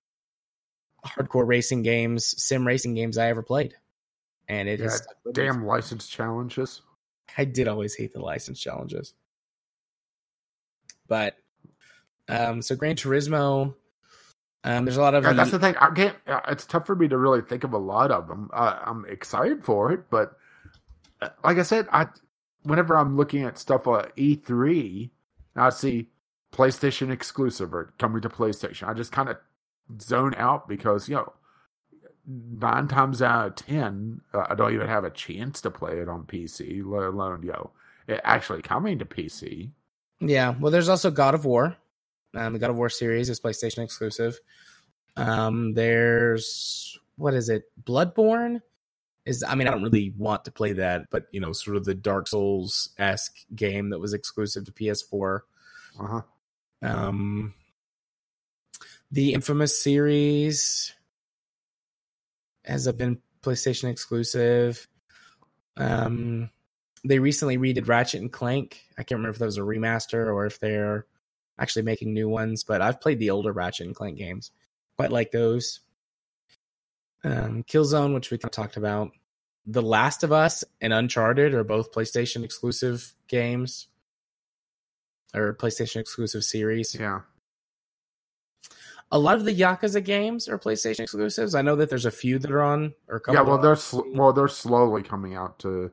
hardcore 1.05 1.47
racing 1.47 1.82
games, 1.82 2.35
sim 2.43 2.66
racing 2.66 2.95
games 2.95 3.19
I 3.19 3.28
ever 3.28 3.43
played. 3.43 3.74
And 4.49 4.69
it 4.69 4.81
yeah, 4.81 4.87
is 4.87 5.07
damn 5.32 5.66
license 5.66 6.09
challenges. 6.09 6.82
I 7.39 7.44
did 7.44 7.69
always 7.69 7.94
hate 7.94 8.12
the 8.12 8.20
license 8.20 8.61
challenges. 8.61 9.15
But 11.09 11.36
um 12.28 12.62
so 12.62 12.77
Gran 12.77 12.97
Turismo 12.97 13.74
um 14.65 14.85
there's 14.85 14.97
a 14.97 15.02
lot 15.02 15.15
of 15.15 15.24
yeah, 15.24 15.32
that's 15.32 15.51
the 15.51 15.59
thing. 15.59 15.77
I 15.77 15.90
can't 15.90 16.16
it's 16.48 16.66
tough 16.66 16.86
for 16.86 16.94
me 16.94 17.09
to 17.09 17.19
really 17.19 17.43
think 17.43 17.65
of 17.65 17.73
a 17.73 17.78
lot 17.78 18.11
of 18.11 18.28
them. 18.28 18.51
Uh, 18.52 18.78
I'm 18.85 19.05
excited 19.09 19.65
for 19.65 19.93
it, 19.93 20.11
but 20.11 20.32
uh, 21.20 21.31
like 21.44 21.59
I 21.59 21.62
said, 21.62 21.86
I 21.93 22.07
whenever 22.62 22.97
I'm 22.97 23.16
looking 23.16 23.43
at 23.44 23.59
stuff 23.59 23.86
at 23.86 24.15
E3, 24.16 25.11
I 25.57 25.70
see 25.70 26.09
PlayStation 26.52 27.11
exclusive 27.11 27.74
or 27.74 27.93
coming 27.98 28.23
to 28.23 28.28
PlayStation. 28.28 28.89
I 28.89 28.94
just 28.94 29.12
kind 29.12 29.28
of 29.28 29.39
zone 30.01 30.35
out 30.36 30.69
because 30.69 31.09
you 31.09 31.16
know 31.16 31.32
nine 32.31 32.89
times 32.89 33.23
out 33.23 33.47
of 33.47 33.55
ten, 33.57 34.20
uh, 34.32 34.47
I 34.48 34.55
don't 34.55 34.74
even 34.74 34.86
have 34.86 35.05
a 35.05 35.11
chance 35.11 35.61
to 35.62 35.70
play 35.70 35.98
it 35.98 36.09
on 36.09 36.24
PC, 36.24 36.85
let 36.85 37.02
alone 37.02 37.43
yo 37.43 37.73
it 38.07 38.20
actually 38.24 38.62
coming 38.62 38.98
to 38.98 39.05
PC. 39.05 39.70
Yeah, 40.20 40.55
well, 40.59 40.70
there's 40.70 40.89
also 40.89 41.11
God 41.11 41.35
of 41.35 41.44
War. 41.44 41.77
Um, 42.35 42.52
the 42.52 42.59
God 42.59 42.70
of 42.70 42.77
War 42.77 42.89
series 42.89 43.31
is 43.31 43.40
PlayStation 43.40 43.82
exclusive. 43.82 44.39
Um, 45.16 45.74
there's 45.74 46.98
what 47.16 47.35
is 47.35 47.48
it? 47.48 47.65
Bloodborne 47.82 48.61
is. 49.24 49.43
I 49.43 49.55
mean, 49.55 49.66
I 49.66 49.70
don't 49.70 49.82
really 49.82 50.12
want 50.16 50.44
to 50.44 50.52
play 50.52 50.74
that, 50.74 51.11
but 51.11 51.24
you 51.32 51.40
know, 51.40 51.52
sort 51.52 51.77
of 51.77 51.85
the 51.85 51.94
Dark 51.94 52.28
Souls 52.28 52.90
esque 52.98 53.36
game 53.55 53.90
that 53.90 53.98
was 53.98 54.15
exclusive 54.15 54.65
to 54.66 54.73
PS4. 54.73 55.40
Uh-huh. 55.98 56.23
Um, 56.82 57.55
the 59.11 59.35
Infamous 59.35 59.82
series 59.82 60.94
has 62.71 62.91
been 62.93 63.21
PlayStation 63.43 63.91
exclusive. 63.91 64.87
Um, 65.77 66.51
they 67.05 67.19
recently 67.19 67.59
redid 67.59 67.89
Ratchet 67.89 68.21
and 68.21 68.33
Clank. 68.33 68.83
I 68.99 69.03
can't 69.03 69.19
remember 69.19 69.31
if 69.31 69.39
that 69.39 69.47
was 69.47 69.59
a 69.59 69.63
remaster 69.63 70.27
or 70.27 70.47
if 70.47 70.61
they're 70.61 71.07
actually 71.59 71.83
making 71.83 72.13
new 72.13 72.29
ones, 72.29 72.65
but 72.65 72.83
I've 72.83 73.01
played 73.01 73.19
the 73.19 73.31
older 73.31 73.53
Ratchet 73.53 73.87
and 73.87 73.95
Clank 73.95 74.19
games. 74.19 74.51
Quite 74.97 75.13
like 75.13 75.31
those. 75.31 75.81
Um, 77.25 77.65
Killzone, 77.65 78.15
which 78.15 78.31
we 78.31 78.39
kind 78.39 78.49
of 78.49 78.53
talked 78.53 78.77
about. 78.77 79.11
The 79.67 79.83
Last 79.83 80.25
of 80.25 80.33
Us 80.33 80.65
and 80.81 80.93
Uncharted 80.93 81.55
are 81.55 81.65
both 81.65 81.93
PlayStation 81.93 82.45
exclusive 82.45 83.13
games 83.29 83.89
or 85.35 85.55
PlayStation 85.55 85.97
exclusive 85.97 86.45
series. 86.45 86.95
Yeah. 86.99 87.21
A 89.12 89.19
lot 89.19 89.37
of 89.37 89.45
the 89.45 89.55
Yakuza 89.55 90.05
games 90.05 90.49
are 90.49 90.59
PlayStation 90.59 91.01
exclusives. 91.01 91.55
I 91.55 91.62
know 91.62 91.74
that 91.77 91.91
there's 91.91 92.07
a 92.07 92.11
few 92.11 92.39
that 92.39 92.51
are 92.51 92.62
on 92.62 92.95
or 93.09 93.20
yeah. 93.28 93.43
Well, 93.43 93.59
they're 93.59 93.77
sl- 93.77 94.03
well 94.15 94.32
they're 94.32 94.49
slowly 94.49 95.03
coming 95.03 95.35
out 95.35 95.59
to 95.61 95.91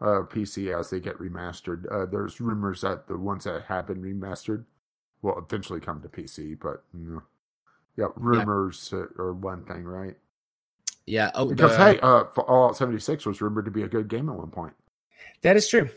uh, 0.00 0.22
PC 0.28 0.76
as 0.76 0.90
they 0.90 1.00
get 1.00 1.18
remastered. 1.18 1.84
Uh, 1.90 2.06
there's 2.06 2.40
rumors 2.40 2.80
that 2.80 3.06
the 3.06 3.16
ones 3.16 3.44
that 3.44 3.62
have 3.64 3.86
been 3.86 4.02
remastered 4.02 4.64
will 5.22 5.38
eventually 5.38 5.80
come 5.80 6.00
to 6.02 6.08
PC, 6.08 6.58
but 6.58 6.82
know, 6.92 7.22
yeah, 7.96 8.06
rumors 8.16 8.90
yeah. 8.92 9.04
are 9.18 9.32
one 9.32 9.64
thing, 9.64 9.84
right? 9.84 10.16
Yeah. 11.06 11.30
Oh, 11.34 11.46
because 11.46 11.76
the, 11.76 11.84
hey, 11.84 12.00
uh, 12.00 12.24
Fallout 12.34 12.76
76 12.76 13.26
was 13.26 13.40
rumored 13.40 13.64
to 13.64 13.70
be 13.70 13.82
a 13.82 13.88
good 13.88 14.08
game 14.08 14.28
at 14.28 14.34
one 14.34 14.50
point. 14.50 14.74
That 15.42 15.56
is 15.56 15.68
true. 15.68 15.90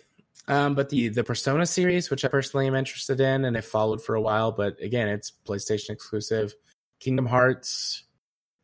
Um, 0.47 0.75
but 0.75 0.89
the 0.89 1.07
the 1.09 1.23
Persona 1.23 1.65
series, 1.65 2.09
which 2.09 2.25
I 2.25 2.27
personally 2.27 2.67
am 2.67 2.75
interested 2.75 3.19
in 3.21 3.45
and 3.45 3.55
have 3.55 3.65
followed 3.65 4.03
for 4.03 4.15
a 4.15 4.21
while, 4.21 4.51
but 4.51 4.81
again, 4.81 5.07
it's 5.07 5.31
PlayStation 5.47 5.91
exclusive. 5.91 6.53
Kingdom 6.99 7.25
Hearts. 7.25 8.03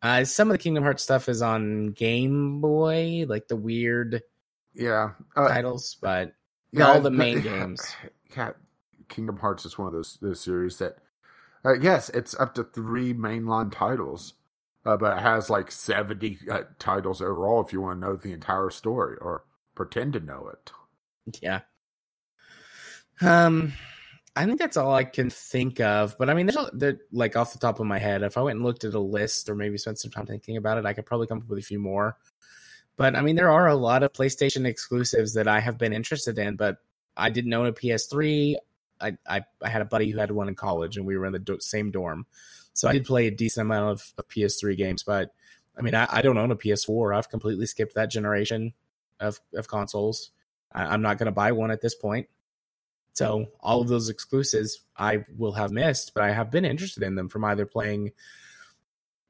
Uh, 0.02 0.24
some 0.24 0.50
of 0.50 0.54
the 0.54 0.58
Kingdom 0.58 0.84
Hearts 0.84 1.04
stuff 1.04 1.30
is 1.30 1.41
on 1.41 1.88
Game 1.88 2.62
Boy, 2.62 3.26
like 3.28 3.48
the 3.48 3.56
weird 3.56 4.22
yeah 4.74 5.12
uh, 5.36 5.48
titles, 5.48 5.98
but 6.02 6.34
yeah, 6.72 6.88
all 6.88 7.02
the 7.02 7.12
main 7.12 7.41
games. 7.44 7.82
Yeah, 8.36 8.52
Kingdom 9.08 9.38
Hearts 9.38 9.66
is 9.66 9.78
one 9.78 9.88
of 9.88 9.94
those 9.94 10.18
those 10.22 10.41
series 10.41 10.78
that, 10.78 10.98
uh, 11.66 11.74
yes, 11.74 12.10
it's 12.10 12.38
up 12.40 12.56
to 12.56 12.64
three 12.64 13.14
mainline 13.14 13.72
titles, 13.72 14.34
uh, 14.86 14.98
but 14.98 15.18
it 15.18 15.22
has 15.22 15.50
like 15.50 15.72
seventy 15.72 16.40
uh, 16.50 16.64
titles 16.78 17.22
overall 17.22 17.64
if 17.66 17.72
you 17.72 17.82
want 17.82 18.02
to 18.02 18.08
know 18.08 18.16
the 18.16 18.34
entire 18.34 18.70
story 18.70 19.18
or 19.22 19.44
pretend 19.76 20.14
to 20.14 20.20
know 20.20 20.50
it. 20.52 20.72
Yeah. 21.41 21.61
Um, 23.22 23.73
I 24.35 24.45
think 24.45 24.60
that's 24.60 24.77
all 24.77 24.93
I 24.93 25.03
can 25.03 25.30
think 25.30 25.80
of. 25.80 26.18
But 26.18 26.30
I 26.30 26.34
mean, 26.34 26.45
there's 26.45 26.69
there, 26.73 26.97
like 27.11 27.35
off 27.35 27.53
the 27.53 27.60
top 27.60 27.80
of 27.80 27.85
my 27.85 27.99
head, 27.99 28.23
if 28.23 28.38
I 28.38 28.41
went 28.41 28.57
and 28.57 28.65
looked 28.65 28.84
at 28.84 28.93
a 28.93 28.99
list 28.99 29.49
or 29.49 29.56
maybe 29.56 29.77
spent 29.77 29.99
some 29.99 30.11
time 30.11 30.26
thinking 30.26 30.57
about 30.57 30.77
it, 30.77 30.85
I 30.85 30.93
could 30.93 31.06
probably 31.06 31.27
come 31.27 31.39
up 31.39 31.49
with 31.49 31.60
a 31.60 31.64
few 31.64 31.80
more. 31.80 32.18
But 32.95 33.15
I 33.15 33.22
mean, 33.22 33.35
there 33.35 33.51
are 33.51 33.68
a 33.68 33.76
lot 33.76 34.03
of 34.03 34.14
PlayStation 34.14 34.65
exclusives 34.65 35.34
that 35.34 35.47
I 35.47 35.60
have 35.60 35.77
been 35.77 35.93
interested 35.93 36.38
in, 36.38 36.56
but 36.56 36.77
I 37.15 37.30
didn't 37.30 37.53
own 37.53 37.68
a 37.68 37.73
PS3. 37.73 38.56
I, 39.01 39.18
I, 39.27 39.41
I 39.64 39.69
had 39.69 39.81
a 39.81 39.85
buddy 39.85 40.10
who 40.10 40.19
had 40.19 40.31
one 40.31 40.49
in 40.49 40.56
college, 40.56 40.97
and 40.97 41.06
we 41.06 41.18
were 41.18 41.26
in 41.26 41.34
the 41.34 41.39
do- 41.39 41.60
same 41.61 41.91
dorm, 41.91 42.26
so 42.73 42.88
I 42.89 42.93
did 42.93 43.06
play 43.06 43.27
a 43.27 43.31
decent 43.31 43.65
amount 43.65 43.91
of, 43.91 44.14
of 44.18 44.27
PS3 44.27 44.76
games. 44.76 45.03
But 45.03 45.31
I 45.77 45.81
mean, 45.81 45.95
I, 45.95 46.07
I, 46.10 46.22
don't 46.22 46.38
own 46.38 46.51
a 46.51 46.57
PS4. 46.57 47.15
I've 47.15 47.30
completely 47.30 47.65
skipped 47.65 47.95
that 47.95 48.11
generation 48.11 48.73
of 49.19 49.39
of 49.56 49.68
consoles. 49.69 50.31
I, 50.72 50.94
am 50.94 51.02
not 51.02 51.18
going 51.18 51.28
to 51.28 51.32
buy 51.32 51.52
one 51.52 51.72
at 51.72 51.82
this 51.82 51.96
point. 51.96 52.28
So 53.14 53.48
all 53.60 53.82
of 53.82 53.88
those 53.88 54.10
exclusives 54.10 54.82
I 54.96 55.26
will 55.38 55.54
have 55.54 55.72
missed, 55.72 56.14
but 56.14 56.24
I 56.24 56.32
have 56.32 56.52
been 56.52 56.66
interested 56.66 57.04
in 57.04 57.16
them 57.16 57.30
from 57.30 57.44
either 57.44 57.66
playing 57.66 58.12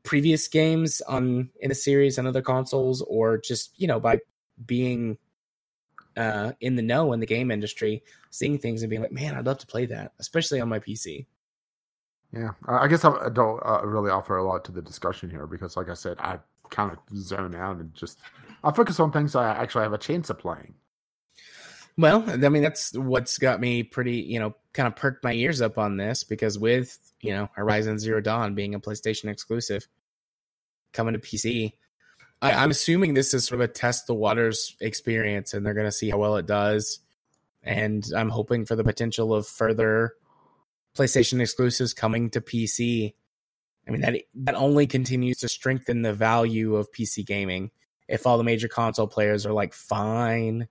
previous 0.04 0.48
games 0.48 1.02
on 1.02 1.50
in 1.60 1.72
a 1.72 1.76
series 1.76 2.18
on 2.18 2.28
other 2.28 2.42
consoles 2.42 3.02
or 3.02 3.38
just 3.38 3.80
you 3.80 3.88
know 3.88 4.00
by 4.00 4.20
being 4.66 5.18
uh, 6.18 6.52
in 6.60 6.76
the 6.76 6.82
know 6.82 7.14
in 7.14 7.20
the 7.20 7.26
game 7.26 7.52
industry, 7.52 8.04
seeing 8.30 8.58
things 8.58 8.82
and 8.82 8.90
being 8.90 9.02
like, 9.02 9.12
man, 9.12 9.36
I'd 9.36 9.46
love 9.46 9.60
to 9.60 9.68
play 9.68 9.86
that, 9.88 10.14
especially 10.20 10.60
on 10.60 10.70
my 10.70 10.80
PC. 10.80 11.26
Yeah, 12.32 12.52
I 12.68 12.88
guess 12.88 13.04
I 13.04 13.30
don't 13.30 13.60
uh, 13.66 13.82
really 13.84 14.12
offer 14.12 14.38
a 14.38 14.44
lot 14.44 14.64
to 14.66 14.72
the 14.72 14.84
discussion 14.84 15.30
here 15.32 15.48
because, 15.48 15.76
like 15.76 15.90
I 15.90 15.96
said, 15.96 16.18
I 16.20 16.40
kind 16.70 16.92
of 16.92 17.18
zone 17.18 17.56
out 17.56 17.78
and 17.78 17.94
just 17.96 18.20
I 18.64 18.72
focus 18.72 19.00
on 19.00 19.12
things 19.12 19.36
I 19.36 19.50
actually 19.56 19.84
have 19.84 19.94
a 19.94 19.98
chance 19.98 20.30
of 20.30 20.38
playing. 20.38 20.76
Well, 22.00 22.24
I 22.30 22.48
mean, 22.48 22.64
that's 22.64 22.94
what's 22.94 23.38
got 23.38 23.60
me 23.60 23.84
pretty, 23.84 24.22
you 24.22 24.40
know, 24.40 24.56
kind 24.72 24.88
of 24.88 24.96
perked 24.96 25.22
my 25.22 25.34
ears 25.34 25.62
up 25.62 25.78
on 25.78 25.98
this 25.98 26.24
because 26.24 26.58
with, 26.58 26.98
you 27.20 27.34
know, 27.34 27.50
Horizon 27.54 28.00
Zero 28.00 28.22
Dawn 28.22 28.56
being 28.56 28.74
a 28.74 28.80
PlayStation 28.80 29.30
exclusive 29.30 29.86
coming 30.94 31.14
to 31.14 31.20
PC, 31.20 31.74
I, 32.42 32.54
I'm 32.54 32.72
assuming 32.72 33.16
this 33.16 33.34
is 33.34 33.44
sort 33.44 33.60
of 33.60 33.70
a 33.70 33.74
test 33.74 34.08
the 34.08 34.14
waters 34.14 34.78
experience 34.80 35.54
and 35.54 35.66
they're 35.66 35.74
going 35.74 35.88
to 35.88 35.92
see 35.92 36.10
how 36.10 36.20
well 36.20 36.38
it 36.38 36.46
does. 36.46 37.00
And 37.64 38.10
I'm 38.16 38.30
hoping 38.30 38.66
for 38.66 38.78
the 38.78 38.84
potential 38.86 39.34
of 39.34 39.46
further 39.46 40.14
PlayStation 40.98 41.42
exclusives 41.42 41.94
coming 41.94 42.30
to 42.30 42.40
PC. 42.40 43.14
I 43.86 43.92
mean, 43.92 44.00
that, 44.00 44.22
that 44.36 44.56
only 44.56 44.88
continues 44.88 45.40
to 45.40 45.50
strengthen 45.50 46.04
the 46.04 46.14
value 46.14 46.78
of 46.78 46.94
PC 46.94 47.26
gaming. 47.26 47.72
If 48.08 48.26
all 48.26 48.38
the 48.38 48.46
major 48.46 48.70
console 48.70 49.08
players 49.08 49.46
are 49.46 49.52
like, 49.52 49.74
fine 49.74 50.70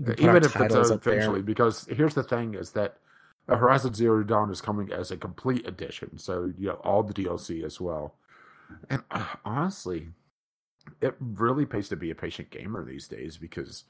even 0.00 0.44
if 0.44 0.56
it's 0.56 0.90
eventually, 0.90 1.42
because 1.42 1.86
here's 1.86 2.14
the 2.14 2.22
thing: 2.22 2.54
is 2.54 2.72
that 2.72 2.98
Horizon 3.48 3.94
Zero 3.94 4.22
Dawn 4.22 4.50
is 4.50 4.60
coming 4.60 4.92
as 4.92 5.10
a 5.10 5.16
complete 5.16 5.66
edition, 5.66 6.18
so 6.18 6.52
you 6.58 6.68
know 6.68 6.80
all 6.84 7.02
the 7.02 7.14
DLC 7.14 7.64
as 7.64 7.80
well. 7.80 8.14
And 8.90 9.02
uh, 9.10 9.26
honestly, 9.44 10.08
it 11.00 11.14
really 11.20 11.66
pays 11.66 11.88
to 11.88 11.96
be 11.96 12.10
a 12.10 12.14
patient 12.14 12.50
gamer 12.50 12.84
these 12.84 13.08
days 13.08 13.36
because 13.36 13.84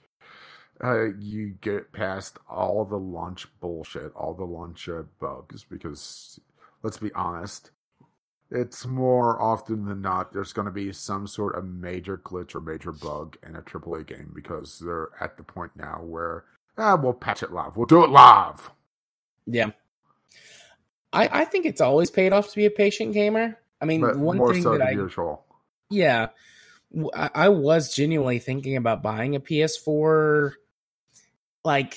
uh, 0.83 1.15
you 1.19 1.55
get 1.61 1.93
past 1.93 2.39
all 2.49 2.85
the 2.85 2.99
launch 2.99 3.47
bullshit, 3.61 4.13
all 4.15 4.35
the 4.35 4.45
launch 4.45 4.89
uh, 4.89 5.03
bugs. 5.19 5.65
Because 5.65 6.39
let's 6.83 6.99
be 6.99 7.13
honest, 7.15 7.71
it's 8.51 8.87
more 8.87 9.41
often 9.41 9.87
than 9.87 10.01
not 10.01 10.33
there's 10.33 10.53
going 10.53 10.67
to 10.67 10.73
be 10.73 10.93
some 10.93 11.27
sort 11.27 11.57
of 11.57 11.65
major 11.65 12.19
glitch 12.19 12.55
or 12.55 12.61
major 12.61 12.93
bug 12.93 13.37
in 13.47 13.57
a 13.57 13.63
AAA 13.63 14.07
game 14.07 14.31
because 14.35 14.79
they're 14.79 15.09
at 15.21 15.37
the 15.37 15.43
point 15.43 15.73
now 15.77 16.01
where 16.03 16.45
ah, 16.79 16.97
we'll 16.97 17.13
patch 17.13 17.43
it 17.43 17.53
live. 17.53 17.77
We'll 17.77 17.87
do 17.87 18.05
it 18.05 18.11
live. 18.11 18.71
Yeah. 19.47 19.71
I, 21.13 21.41
I 21.41 21.45
think 21.45 21.67
it's 21.67 21.81
always 21.81 22.11
paid 22.11 22.33
off 22.33 22.51
to 22.51 22.57
be 22.57 22.67
a 22.67 22.71
patient 22.71 23.15
gamer. 23.15 23.59
I 23.81 23.85
mean, 23.85 24.01
but 24.01 24.17
one 24.17 24.39
thing 24.53 24.63
so 24.63 24.77
that 24.77 24.87
I 24.87 24.91
usual. 24.91 25.45
Yeah, 25.91 26.29
I, 27.15 27.31
I 27.35 27.49
was 27.49 27.95
genuinely 27.95 28.39
thinking 28.39 28.77
about 28.77 29.03
buying 29.03 29.37
a 29.37 29.41
PS4 29.41 30.53
like 31.65 31.97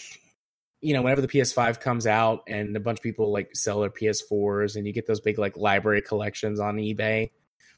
you 0.81 0.93
know, 0.93 1.01
whenever 1.01 1.21
the 1.21 1.27
PS5 1.27 1.79
comes 1.79 2.07
out 2.07 2.43
and 2.47 2.75
a 2.75 2.79
bunch 2.79 2.99
of 2.99 3.03
people 3.03 3.31
like 3.31 3.55
sell 3.55 3.81
their 3.81 3.89
PS4s 3.89 4.75
and 4.75 4.87
you 4.87 4.93
get 4.93 5.07
those 5.07 5.19
big 5.19 5.37
like 5.37 5.57
library 5.57 6.01
collections 6.01 6.59
on 6.59 6.77
eBay. 6.77 7.29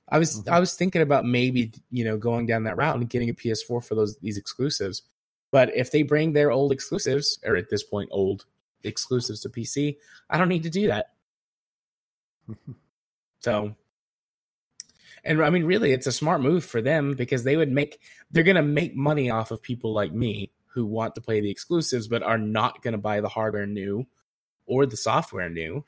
I 0.10 0.20
was 0.20 0.40
mm-hmm. 0.40 0.54
I 0.54 0.60
was 0.60 0.76
thinking 0.76 1.02
about 1.02 1.26
maybe, 1.26 1.72
you 1.90 2.04
know, 2.04 2.18
going 2.18 2.46
down 2.46 2.64
that 2.66 2.78
route 2.78 2.98
and 2.98 3.10
getting 3.10 3.30
a 3.30 3.34
PS4 3.34 3.84
for 3.84 3.96
those 3.96 4.18
these 4.18 4.38
exclusives. 4.38 5.04
But 5.52 5.76
if 5.76 5.92
they 5.92 6.04
bring 6.04 6.34
their 6.34 6.52
old 6.52 6.72
exclusives, 6.72 7.40
or 7.46 7.56
at 7.56 7.70
this 7.70 7.84
point 7.84 8.10
old 8.12 8.46
exclusives 8.84 9.42
to 9.42 9.50
PC, 9.50 9.98
I 10.30 10.38
don't 10.38 10.50
need 10.50 10.64
to 10.64 10.70
do 10.70 10.88
that. 10.88 11.08
so 13.40 13.76
and 15.24 15.44
I 15.44 15.50
mean 15.50 15.66
really 15.66 15.92
it's 15.92 16.08
a 16.08 16.12
smart 16.12 16.42
move 16.42 16.66
for 16.66 16.82
them 16.82 17.14
because 17.14 17.44
they 17.44 17.58
would 17.58 17.72
make 17.72 18.00
they're 18.32 18.44
going 18.44 18.56
to 18.56 18.62
make 18.62 18.96
money 18.96 19.30
off 19.30 19.52
of 19.52 19.62
people 19.62 19.94
like 19.94 20.12
me 20.12 20.52
who 20.74 20.86
want 20.86 21.16
to 21.16 21.22
play 21.22 21.42
the 21.42 21.52
exclusives 21.52 22.08
but 22.08 22.24
are 22.24 22.38
not 22.38 22.82
going 22.82 22.94
to 22.94 22.98
buy 22.98 23.22
the 23.22 23.30
hardware 23.30 23.68
new 23.68 24.06
or 24.66 24.86
the 24.86 24.98
software 24.98 25.50
new. 25.50 25.84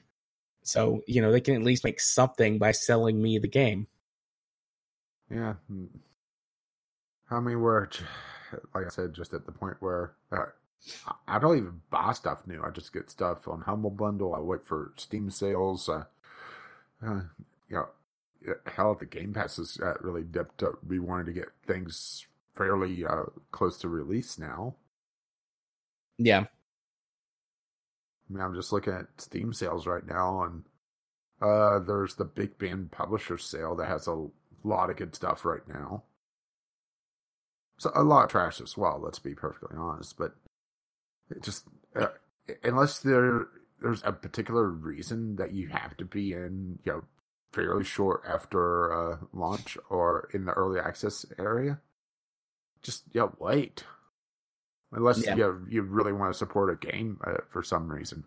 So, 0.63 1.01
you 1.07 1.21
know, 1.21 1.31
they 1.31 1.41
can 1.41 1.55
at 1.55 1.63
least 1.63 1.83
make 1.83 1.99
something 1.99 2.57
by 2.57 2.71
selling 2.71 3.21
me 3.21 3.37
the 3.37 3.47
game. 3.47 3.87
Yeah. 5.29 5.55
I 7.29 7.39
mean, 7.39 7.59
we're, 7.59 7.87
like 8.73 8.85
I 8.85 8.89
said, 8.89 9.13
just 9.13 9.33
at 9.33 9.45
the 9.45 9.51
point 9.51 9.77
where 9.79 10.13
uh, 10.31 10.45
I 11.27 11.39
don't 11.39 11.57
even 11.57 11.81
buy 11.89 12.13
stuff 12.13 12.45
new. 12.45 12.61
I 12.63 12.69
just 12.69 12.93
get 12.93 13.09
stuff 13.09 13.47
on 13.47 13.61
Humble 13.61 13.89
Bundle. 13.89 14.35
I 14.35 14.39
wait 14.39 14.65
for 14.65 14.93
Steam 14.97 15.29
sales. 15.29 15.89
Uh, 15.89 16.05
uh, 17.05 17.21
you 17.69 17.75
know, 17.75 17.87
hell, 18.65 18.95
the 18.95 19.05
Game 19.05 19.33
Pass 19.33 19.59
is 19.59 19.79
uh, 19.81 19.95
really 20.01 20.23
dipped 20.23 20.63
up. 20.63 20.75
We 20.85 20.99
wanted 20.99 21.27
to 21.27 21.33
get 21.33 21.49
things 21.65 22.25
fairly 22.55 23.05
uh, 23.05 23.23
close 23.51 23.77
to 23.79 23.89
release 23.89 24.37
now. 24.37 24.75
Yeah. 26.17 26.45
I 28.29 28.33
mean, 28.33 28.43
I'm 28.43 28.55
just 28.55 28.71
looking 28.71 28.93
at 28.93 29.07
Steam 29.17 29.53
sales 29.53 29.85
right 29.85 30.05
now, 30.05 30.43
and 30.43 30.63
uh, 31.41 31.79
there's 31.79 32.15
the 32.15 32.25
Big 32.25 32.57
Band 32.57 32.91
Publisher 32.91 33.37
sale 33.37 33.75
that 33.75 33.87
has 33.87 34.07
a 34.07 34.27
lot 34.63 34.89
of 34.89 34.97
good 34.97 35.15
stuff 35.15 35.45
right 35.45 35.67
now. 35.67 36.03
So 37.79 37.91
a 37.95 38.03
lot 38.03 38.25
of 38.25 38.29
trash 38.29 38.61
as 38.61 38.77
well. 38.77 39.01
Let's 39.03 39.19
be 39.19 39.35
perfectly 39.35 39.77
honest, 39.77 40.17
but 40.17 40.35
it 41.29 41.43
just 41.43 41.67
uh, 41.95 42.07
unless 42.63 42.99
there 42.99 43.47
there's 43.81 44.01
a 44.05 44.13
particular 44.13 44.69
reason 44.69 45.35
that 45.35 45.51
you 45.51 45.67
have 45.67 45.97
to 45.97 46.05
be 46.05 46.33
in, 46.33 46.79
you 46.85 46.91
know, 46.91 47.03
fairly 47.51 47.83
short 47.83 48.21
after 48.27 48.93
uh, 48.93 49.17
launch 49.33 49.77
or 49.89 50.29
in 50.33 50.45
the 50.45 50.53
early 50.53 50.79
access 50.79 51.25
area, 51.37 51.79
just 52.83 53.03
yeah, 53.13 53.27
wait. 53.39 53.83
Unless 54.91 55.25
yeah. 55.25 55.35
you 55.35 55.65
you 55.69 55.81
really 55.81 56.13
want 56.13 56.31
to 56.31 56.37
support 56.37 56.69
a 56.69 56.87
game 56.87 57.19
uh, 57.25 57.37
for 57.49 57.63
some 57.63 57.91
reason. 57.91 58.23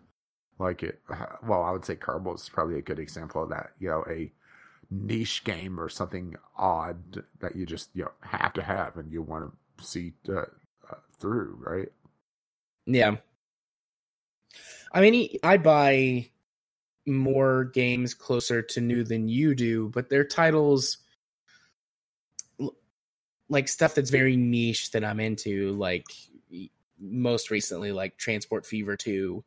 Like 0.59 0.83
it, 0.83 1.01
well, 1.43 1.63
I 1.63 1.71
would 1.71 1.85
say 1.85 1.95
Kerbal 1.95 2.35
is 2.35 2.49
probably 2.49 2.77
a 2.77 2.81
good 2.81 2.99
example 2.99 3.43
of 3.43 3.49
that. 3.49 3.71
You 3.79 3.89
know, 3.89 4.05
a 4.09 4.31
niche 4.89 5.43
game 5.43 5.79
or 5.79 5.89
something 5.89 6.35
odd 6.57 7.23
that 7.39 7.55
you 7.55 7.65
just 7.65 7.89
you 7.93 8.03
know 8.03 8.11
have 8.21 8.53
to 8.53 8.61
have 8.61 8.97
and 8.97 9.11
you 9.11 9.21
want 9.21 9.51
to 9.77 9.85
see 9.85 10.13
uh, 10.27 10.41
uh, 10.89 10.95
through, 11.19 11.57
right? 11.59 11.89
Yeah. 12.85 13.17
I 14.91 15.01
mean, 15.01 15.37
I 15.43 15.57
buy 15.57 16.29
more 17.05 17.65
games 17.65 18.13
closer 18.13 18.61
to 18.61 18.81
new 18.81 19.03
than 19.03 19.27
you 19.27 19.55
do, 19.55 19.89
but 19.89 20.09
they're 20.09 20.23
titles 20.23 20.97
like 23.49 23.67
stuff 23.67 23.95
that's 23.95 24.09
very 24.09 24.35
niche 24.35 24.91
that 24.91 25.03
I'm 25.03 25.19
into, 25.19 25.73
like 25.73 26.05
most 26.99 27.51
recently, 27.51 27.91
like 27.91 28.17
Transport 28.17 28.65
Fever 28.65 28.95
2. 28.95 29.43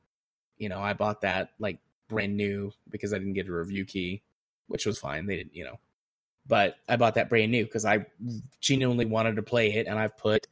You 0.59 0.69
know, 0.69 0.81
I 0.81 0.93
bought 0.93 1.23
that 1.23 1.51
like 1.59 1.79
brand 2.09 2.37
new 2.37 2.73
because 2.89 3.13
I 3.13 3.19
didn't 3.19 3.35
get 3.35 3.49
a 3.49 3.53
review 3.53 3.85
key, 3.85 4.23
which 4.69 4.87
was 4.87 4.99
fine. 4.99 5.27
They 5.27 5.37
didn't, 5.37 5.55
you 5.55 5.65
know, 5.65 5.79
but 6.47 6.77
I 6.89 6.97
bought 6.97 7.15
that 7.15 7.29
brand 7.29 7.53
new 7.53 7.65
because 7.65 7.85
I 7.85 8.07
genuinely 8.61 9.07
wanted 9.07 9.37
to 9.37 9.43
play 9.43 9.73
it, 9.75 9.87
and 9.87 9.99
I've 9.99 10.17
put 10.17 10.47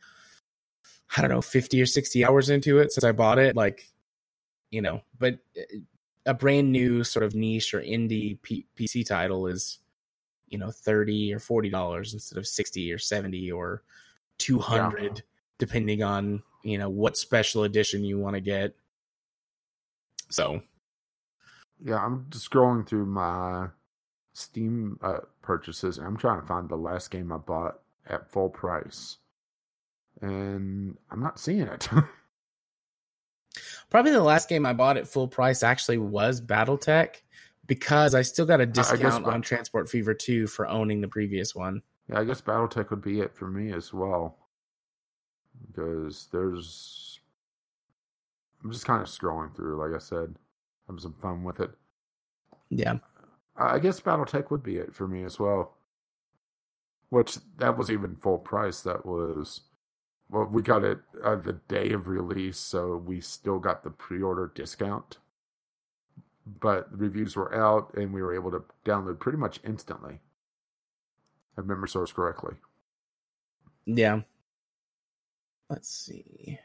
I 1.16 1.20
don't 1.20 1.30
know 1.30 1.42
50 1.42 1.80
or 1.80 1.86
60 1.86 2.24
hours 2.24 2.50
into 2.50 2.78
it 2.78 2.92
since 2.92 3.04
I 3.04 3.12
bought 3.12 3.38
it. 3.38 3.56
Like, 3.56 3.88
you 4.70 4.82
know, 4.82 5.02
but 5.18 5.38
uh, 5.56 5.78
a 6.26 6.34
brand 6.34 6.70
new 6.70 7.04
sort 7.04 7.24
of 7.24 7.34
niche 7.34 7.72
or 7.72 7.80
indie 7.80 8.40
P- 8.42 8.66
PC 8.76 9.06
title 9.06 9.46
is 9.46 9.78
you 10.50 10.58
know 10.58 10.70
30 10.70 11.34
or 11.34 11.38
40 11.38 11.70
dollars 11.70 12.14
instead 12.14 12.38
of 12.38 12.46
60 12.46 12.92
or 12.92 12.98
70 12.98 13.50
or 13.52 13.82
200 14.38 15.02
yeah. 15.02 15.10
depending 15.58 16.02
on 16.02 16.42
you 16.62 16.78
know 16.78 16.88
what 16.88 17.16
special 17.16 17.64
edition 17.64 18.04
you 18.04 18.18
want 18.18 18.34
to 18.34 18.40
get. 18.40 18.74
So. 20.30 20.62
Yeah 21.84 22.04
i'm 22.04 22.26
just 22.28 22.50
scrolling 22.50 22.84
through 22.86 23.06
my 23.06 23.68
steam 24.32 24.98
uh, 25.00 25.18
purchases 25.42 25.98
and 25.98 26.06
i'm 26.08 26.16
trying 26.16 26.40
to 26.40 26.46
find 26.46 26.68
the 26.68 26.76
last 26.76 27.12
game 27.12 27.32
i 27.32 27.36
bought 27.36 27.78
at 28.08 28.30
full 28.32 28.48
price. 28.48 29.18
And 30.20 30.98
i'm 31.10 31.20
not 31.20 31.38
seeing 31.38 31.62
it. 31.62 31.88
Probably 33.90 34.10
the 34.10 34.22
last 34.22 34.48
game 34.48 34.66
i 34.66 34.72
bought 34.72 34.96
at 34.96 35.06
full 35.06 35.28
price 35.28 35.62
actually 35.62 35.98
was 35.98 36.40
battletech 36.40 37.20
because 37.68 38.14
I 38.14 38.22
still 38.22 38.46
got 38.46 38.60
a 38.60 38.66
discount 38.66 39.26
on 39.26 39.42
Transport 39.42 39.88
Fever 39.88 40.14
2 40.14 40.48
for 40.48 40.66
owning 40.66 41.00
the 41.00 41.06
previous 41.06 41.54
one. 41.54 41.82
Yeah, 42.10 42.18
I 42.18 42.24
guess 42.24 42.40
Battletech 42.40 42.90
would 42.90 43.02
be 43.02 43.20
it 43.20 43.36
for 43.36 43.46
me 43.46 43.72
as 43.72 43.92
well. 43.92 44.38
Because 45.66 46.28
there's. 46.32 47.20
I'm 48.64 48.72
just 48.72 48.86
kind 48.86 49.02
of 49.02 49.08
scrolling 49.08 49.54
through, 49.54 49.76
like 49.76 49.94
I 49.94 50.02
said. 50.02 50.34
Having 50.88 51.00
some 51.00 51.14
fun 51.20 51.44
with 51.44 51.60
it. 51.60 51.70
Yeah. 52.70 52.98
I 53.56 53.78
guess 53.78 54.00
Battletech 54.00 54.50
would 54.50 54.62
be 54.62 54.78
it 54.78 54.94
for 54.94 55.06
me 55.06 55.22
as 55.22 55.38
well. 55.38 55.76
Which, 57.10 57.36
that 57.58 57.76
was 57.76 57.90
even 57.90 58.16
full 58.16 58.38
price. 58.38 58.80
That 58.80 59.04
was. 59.04 59.60
Well, 60.30 60.48
we 60.50 60.62
got 60.62 60.84
it 60.84 60.98
uh, 61.22 61.36
the 61.36 61.54
day 61.68 61.90
of 61.90 62.08
release, 62.08 62.58
so 62.58 62.96
we 62.96 63.20
still 63.20 63.58
got 63.58 63.84
the 63.84 63.90
pre 63.90 64.22
order 64.22 64.50
discount 64.54 65.18
but 66.60 66.90
the 66.90 66.96
reviews 66.96 67.36
were 67.36 67.54
out 67.54 67.94
and 67.94 68.12
we 68.12 68.22
were 68.22 68.34
able 68.34 68.50
to 68.50 68.64
download 68.84 69.18
pretty 69.18 69.38
much 69.38 69.60
instantly. 69.64 70.20
I 71.56 71.60
remember 71.60 71.86
source 71.86 72.12
correctly. 72.12 72.54
Yeah. 73.86 74.20
Let's 75.68 75.88
see. 75.88 76.58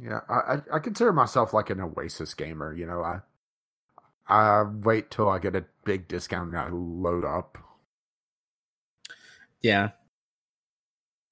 Yeah, 0.00 0.20
I, 0.28 0.58
I 0.72 0.78
consider 0.78 1.12
myself 1.12 1.52
like 1.52 1.70
an 1.70 1.80
Oasis 1.80 2.34
gamer. 2.34 2.72
You 2.72 2.86
know, 2.86 3.02
I 3.02 3.20
I 4.28 4.62
wait 4.62 5.10
till 5.10 5.28
I 5.28 5.38
get 5.38 5.56
a 5.56 5.64
big 5.84 6.06
discount 6.06 6.50
and 6.50 6.58
I 6.58 6.68
load 6.70 7.24
up. 7.24 7.58
Yeah, 9.60 9.90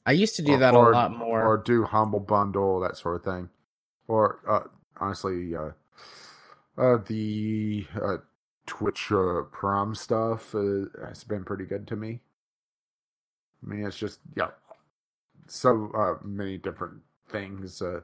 I 0.04 0.12
used 0.12 0.36
to 0.36 0.42
do 0.42 0.54
or, 0.54 0.58
that 0.58 0.74
a 0.74 0.78
lot 0.78 1.16
more, 1.16 1.44
or 1.44 1.56
do 1.58 1.84
humble 1.84 2.20
bundle 2.20 2.80
that 2.80 2.96
sort 2.96 3.16
of 3.16 3.24
thing, 3.24 3.48
or 4.08 4.40
uh, 4.48 4.68
honestly, 4.96 5.54
uh, 5.54 5.70
uh, 6.78 6.98
the 7.06 7.86
uh, 8.00 8.18
Twitch 8.66 9.10
uh, 9.10 9.42
Prime 9.50 9.94
stuff 9.94 10.54
uh, 10.54 10.84
has 11.06 11.24
been 11.24 11.44
pretty 11.44 11.64
good 11.64 11.86
to 11.88 11.96
me. 11.96 12.20
I 13.62 13.68
mean, 13.68 13.84
it's 13.84 13.98
just 13.98 14.20
yeah, 14.36 14.50
so 15.48 15.90
uh, 15.94 16.24
many 16.24 16.58
different 16.58 17.00
things 17.28 17.82
uh, 17.82 18.00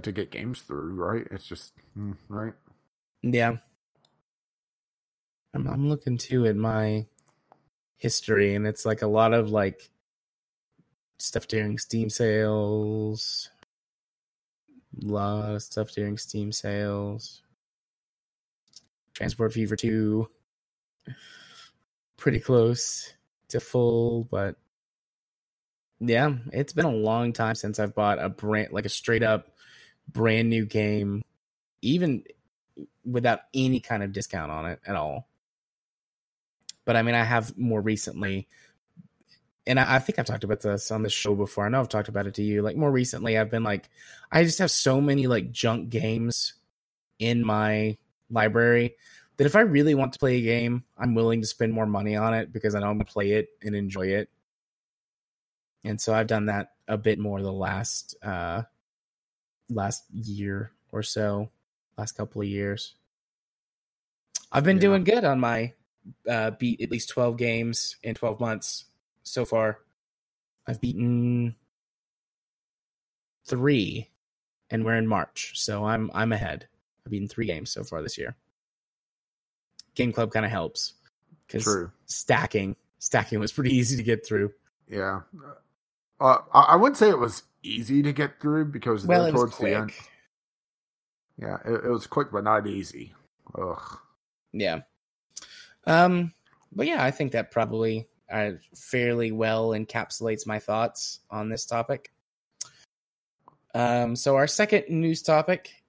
to 0.00 0.12
get 0.12 0.32
games 0.32 0.62
through, 0.62 0.94
right? 0.94 1.26
It's 1.30 1.46
just 1.46 1.72
mm, 1.96 2.16
right. 2.28 2.54
Yeah, 3.22 3.58
I'm 5.54 5.68
I'm 5.68 5.88
looking 5.88 6.18
too 6.18 6.46
at 6.46 6.56
my 6.56 7.06
history, 7.98 8.54
and 8.54 8.66
it's 8.66 8.84
like 8.84 9.02
a 9.02 9.06
lot 9.06 9.32
of 9.32 9.50
like 9.50 9.90
stuff 11.18 11.46
during 11.46 11.78
Steam 11.78 12.10
sales. 12.10 13.50
A 15.02 15.06
lot 15.06 15.54
of 15.54 15.62
stuff 15.62 15.92
during 15.92 16.18
Steam 16.18 16.52
sales. 16.52 17.42
Transport 19.14 19.52
Fever 19.52 19.76
2 19.76 20.28
pretty 22.16 22.40
close 22.40 23.12
to 23.48 23.60
full, 23.60 24.24
but 24.30 24.56
yeah, 26.00 26.34
it's 26.52 26.72
been 26.72 26.84
a 26.84 26.90
long 26.92 27.32
time 27.32 27.54
since 27.54 27.78
I've 27.78 27.94
bought 27.94 28.22
a 28.22 28.28
brand 28.28 28.72
like 28.72 28.86
a 28.86 28.88
straight 28.88 29.22
up 29.22 29.48
brand 30.08 30.48
new 30.48 30.64
game, 30.64 31.22
even 31.80 32.24
without 33.04 33.40
any 33.54 33.80
kind 33.80 34.02
of 34.02 34.12
discount 34.12 34.50
on 34.50 34.66
it 34.66 34.80
at 34.86 34.96
all. 34.96 35.28
But 36.84 36.96
I 36.96 37.02
mean, 37.02 37.14
I 37.14 37.22
have 37.22 37.56
more 37.56 37.80
recently, 37.80 38.48
and 39.66 39.78
I, 39.78 39.96
I 39.96 39.98
think 40.00 40.18
I've 40.18 40.26
talked 40.26 40.44
about 40.44 40.60
this 40.60 40.90
on 40.90 41.02
the 41.02 41.10
show 41.10 41.34
before. 41.34 41.66
I 41.66 41.68
know 41.68 41.80
I've 41.80 41.88
talked 41.88 42.08
about 42.08 42.26
it 42.26 42.34
to 42.34 42.42
you. 42.42 42.62
Like 42.62 42.76
more 42.76 42.90
recently, 42.90 43.38
I've 43.38 43.50
been 43.50 43.62
like, 43.62 43.88
I 44.30 44.42
just 44.44 44.58
have 44.58 44.70
so 44.70 45.00
many 45.00 45.26
like 45.28 45.52
junk 45.52 45.90
games 45.90 46.54
in 47.18 47.44
my 47.44 47.96
library 48.32 48.96
that 49.36 49.46
if 49.46 49.56
I 49.56 49.60
really 49.60 49.94
want 49.94 50.12
to 50.12 50.18
play 50.18 50.36
a 50.36 50.42
game, 50.42 50.84
I'm 50.98 51.14
willing 51.14 51.40
to 51.40 51.46
spend 51.46 51.72
more 51.72 51.86
money 51.86 52.16
on 52.16 52.34
it 52.34 52.52
because 52.52 52.74
I 52.74 52.80
know 52.80 52.86
I'm 52.86 52.98
gonna 52.98 53.04
play 53.04 53.32
it 53.32 53.48
and 53.62 53.74
enjoy 53.74 54.08
it. 54.08 54.30
And 55.84 56.00
so 56.00 56.14
I've 56.14 56.26
done 56.26 56.46
that 56.46 56.72
a 56.86 56.96
bit 56.98 57.18
more 57.18 57.40
the 57.40 57.52
last 57.52 58.14
uh 58.22 58.62
last 59.68 60.04
year 60.12 60.72
or 60.90 61.02
so, 61.02 61.50
last 61.96 62.12
couple 62.12 62.42
of 62.42 62.48
years. 62.48 62.94
I've 64.50 64.64
been 64.64 64.76
yeah. 64.76 64.82
doing 64.82 65.04
good 65.04 65.24
on 65.24 65.40
my 65.40 65.72
uh 66.28 66.50
beat 66.52 66.80
at 66.80 66.90
least 66.90 67.08
12 67.10 67.36
games 67.36 67.96
in 68.02 68.14
12 68.14 68.38
months 68.40 68.84
so 69.22 69.44
far. 69.44 69.78
I've 70.66 70.80
beaten 70.80 71.56
3 73.46 74.08
and 74.70 74.84
we're 74.84 74.96
in 74.96 75.06
March. 75.06 75.52
So 75.54 75.84
I'm 75.84 76.10
I'm 76.14 76.32
ahead. 76.32 76.68
I've 77.04 77.10
beaten 77.10 77.28
3 77.28 77.46
games 77.46 77.70
so 77.70 77.84
far 77.84 78.02
this 78.02 78.18
year. 78.18 78.36
Game 79.94 80.12
Club 80.12 80.32
kind 80.32 80.46
of 80.46 80.52
helps 80.52 80.94
because 81.46 81.88
stacking 82.06 82.76
stacking 82.98 83.40
was 83.40 83.52
pretty 83.52 83.70
easy 83.76 83.96
to 83.96 84.02
get 84.02 84.24
through. 84.24 84.52
Yeah, 84.88 85.20
uh, 86.20 86.38
I 86.52 86.76
wouldn't 86.76 86.96
say 86.96 87.08
it 87.08 87.18
was 87.18 87.42
easy 87.62 88.02
to 88.02 88.12
get 88.12 88.40
through 88.40 88.66
because 88.66 89.06
well, 89.06 89.30
towards 89.30 89.58
the 89.58 89.74
end. 89.74 89.92
Yeah, 91.38 91.58
it, 91.64 91.84
it, 91.84 91.90
was 91.90 92.06
quick 92.06 92.28
but 92.30 92.44
not 92.44 92.66
easy. 92.66 93.14
Ugh. 93.58 93.98
Yeah. 94.52 94.80
Um, 95.86 96.32
but 96.70 96.86
yeah, 96.86 97.02
I 97.02 97.10
think 97.10 97.32
that 97.32 97.50
probably 97.50 98.06
uh, 98.30 98.52
fairly 98.74 99.32
well 99.32 99.70
encapsulates 99.70 100.46
my 100.46 100.58
thoughts 100.58 101.20
on 101.30 101.48
this 101.48 101.66
topic. 101.66 102.12
Um, 103.74 104.14
so 104.14 104.36
our 104.36 104.46
second 104.46 104.84
news 104.88 105.22
topic, 105.22 105.81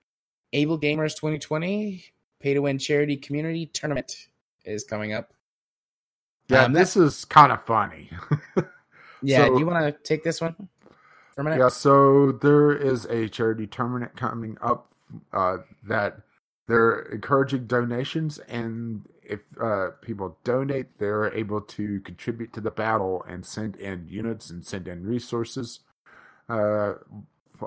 AbleGamers 0.54 1.16
2020 1.16 2.04
pay 2.40 2.54
to 2.54 2.60
win 2.60 2.78
charity 2.78 3.18
community 3.18 3.66
tournament 3.68 4.28
is 4.66 4.84
coming 4.84 5.14
up. 5.14 5.34
Yeah, 6.50 6.66
um, 6.66 6.74
this 6.74 6.96
is 6.96 7.26
kind 7.26 7.52
of 7.52 7.64
funny. 7.64 8.10
yeah, 9.22 9.46
so, 9.46 9.54
do 9.54 9.60
you 9.60 9.66
want 9.66 9.86
to 9.86 10.04
take 10.04 10.24
this 10.24 10.42
one 10.42 10.56
for 11.34 11.42
a 11.42 11.44
minute? 11.44 11.60
Yeah, 11.60 11.70
so 11.70 12.34
there 12.34 12.72
is 12.72 13.06
a 13.06 13.30
charity 13.30 13.66
tournament 13.66 14.16
coming 14.16 14.58
up 14.62 14.94
uh, 15.32 15.58
that 15.88 16.18
they're 16.68 17.00
encouraging 17.00 17.66
donations, 17.66 18.40
and 18.40 19.08
if 19.24 19.40
uh, 19.60 19.92
people 20.02 20.38
donate, 20.44 21.00
they're 21.00 21.34
able 21.34 21.62
to 21.62 22.02
contribute 22.02 22.52
to 22.54 22.62
the 22.62 22.72
battle 22.72 23.24
and 23.28 23.46
send 23.46 23.78
in 23.78 24.08
units 24.08 24.50
and 24.50 24.66
send 24.66 24.88
in 24.88 25.06
resources. 25.06 25.80
Uh, 26.50 26.96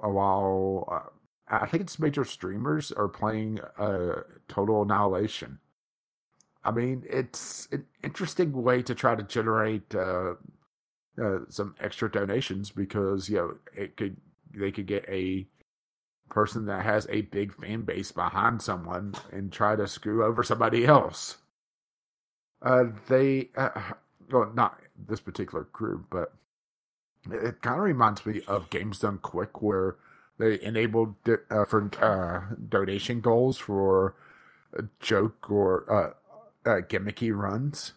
while 0.03 0.87
uh, 0.91 1.16
I 1.49 1.67
think 1.67 1.83
it's 1.83 1.99
major 1.99 2.25
streamers 2.25 2.91
are 2.93 3.09
playing 3.09 3.61
uh, 3.79 4.23
Total 4.49 4.83
Annihilation. 4.83 5.61
I 6.65 6.73
mean, 6.73 7.05
it's 7.09 7.69
an 7.71 7.87
interesting 8.03 8.53
way 8.53 8.83
to 8.83 8.95
try 8.95 9.15
to 9.15 9.23
generate 9.23 9.95
uh, 9.95 10.35
uh, 11.23 11.39
some 11.49 11.77
extra 11.81 12.11
donations 12.11 12.71
because 12.71 13.29
you 13.29 13.37
know 13.37 13.55
it 13.75 13.97
could 13.97 14.17
they 14.53 14.73
could 14.73 14.87
get 14.87 15.05
a 15.09 15.47
person 16.29 16.67
that 16.67 16.85
has 16.85 17.07
a 17.09 17.23
big 17.23 17.55
fan 17.55 17.83
base 17.83 18.11
behind 18.11 18.61
someone 18.61 19.15
and 19.31 19.53
try 19.53 19.77
to 19.77 19.87
screw 19.87 20.25
over 20.25 20.43
somebody 20.43 20.85
else. 20.85 21.37
Uh, 22.61 22.85
they, 23.09 23.51
uh, 23.57 23.71
well, 24.31 24.51
not 24.55 24.81
this 24.99 25.21
particular 25.21 25.65
group, 25.73 26.07
but 26.11 26.33
it 27.31 27.61
kind 27.63 27.77
of 27.77 27.85
reminds 27.85 28.25
me 28.27 28.41
of 28.49 28.71
Games 28.71 28.99
Done 28.99 29.19
Quick, 29.19 29.63
where 29.63 29.97
they 30.39 30.61
enabled 30.61 31.15
uh, 31.29 31.65
for 31.65 31.91
uh, 32.01 32.55
donation 32.69 33.21
goals 33.21 33.59
for 33.59 34.15
a 34.73 34.83
joke 35.01 35.51
or 35.51 35.91
uh, 35.91 36.71
uh, 36.71 36.81
gimmicky 36.83 37.35
runs. 37.35 37.95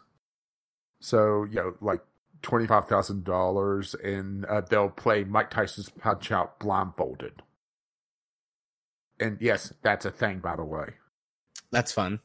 So 1.00 1.44
you 1.44 1.56
know, 1.56 1.74
like 1.82 2.02
twenty 2.42 2.68
five 2.68 2.88
thousand 2.88 3.24
dollars, 3.24 3.96
and 3.96 4.46
uh, 4.46 4.62
they'll 4.62 4.90
play 4.90 5.24
Mike 5.24 5.50
Tyson's 5.50 5.90
Punch 5.90 6.32
Out 6.32 6.60
blindfolded. 6.60 7.42
And 9.20 9.38
yes, 9.42 9.74
that's 9.82 10.06
a 10.06 10.12
thing, 10.12 10.40
by 10.40 10.56
the 10.56 10.64
way. 10.64 10.94
That's 11.72 11.92
fun. 11.92 12.22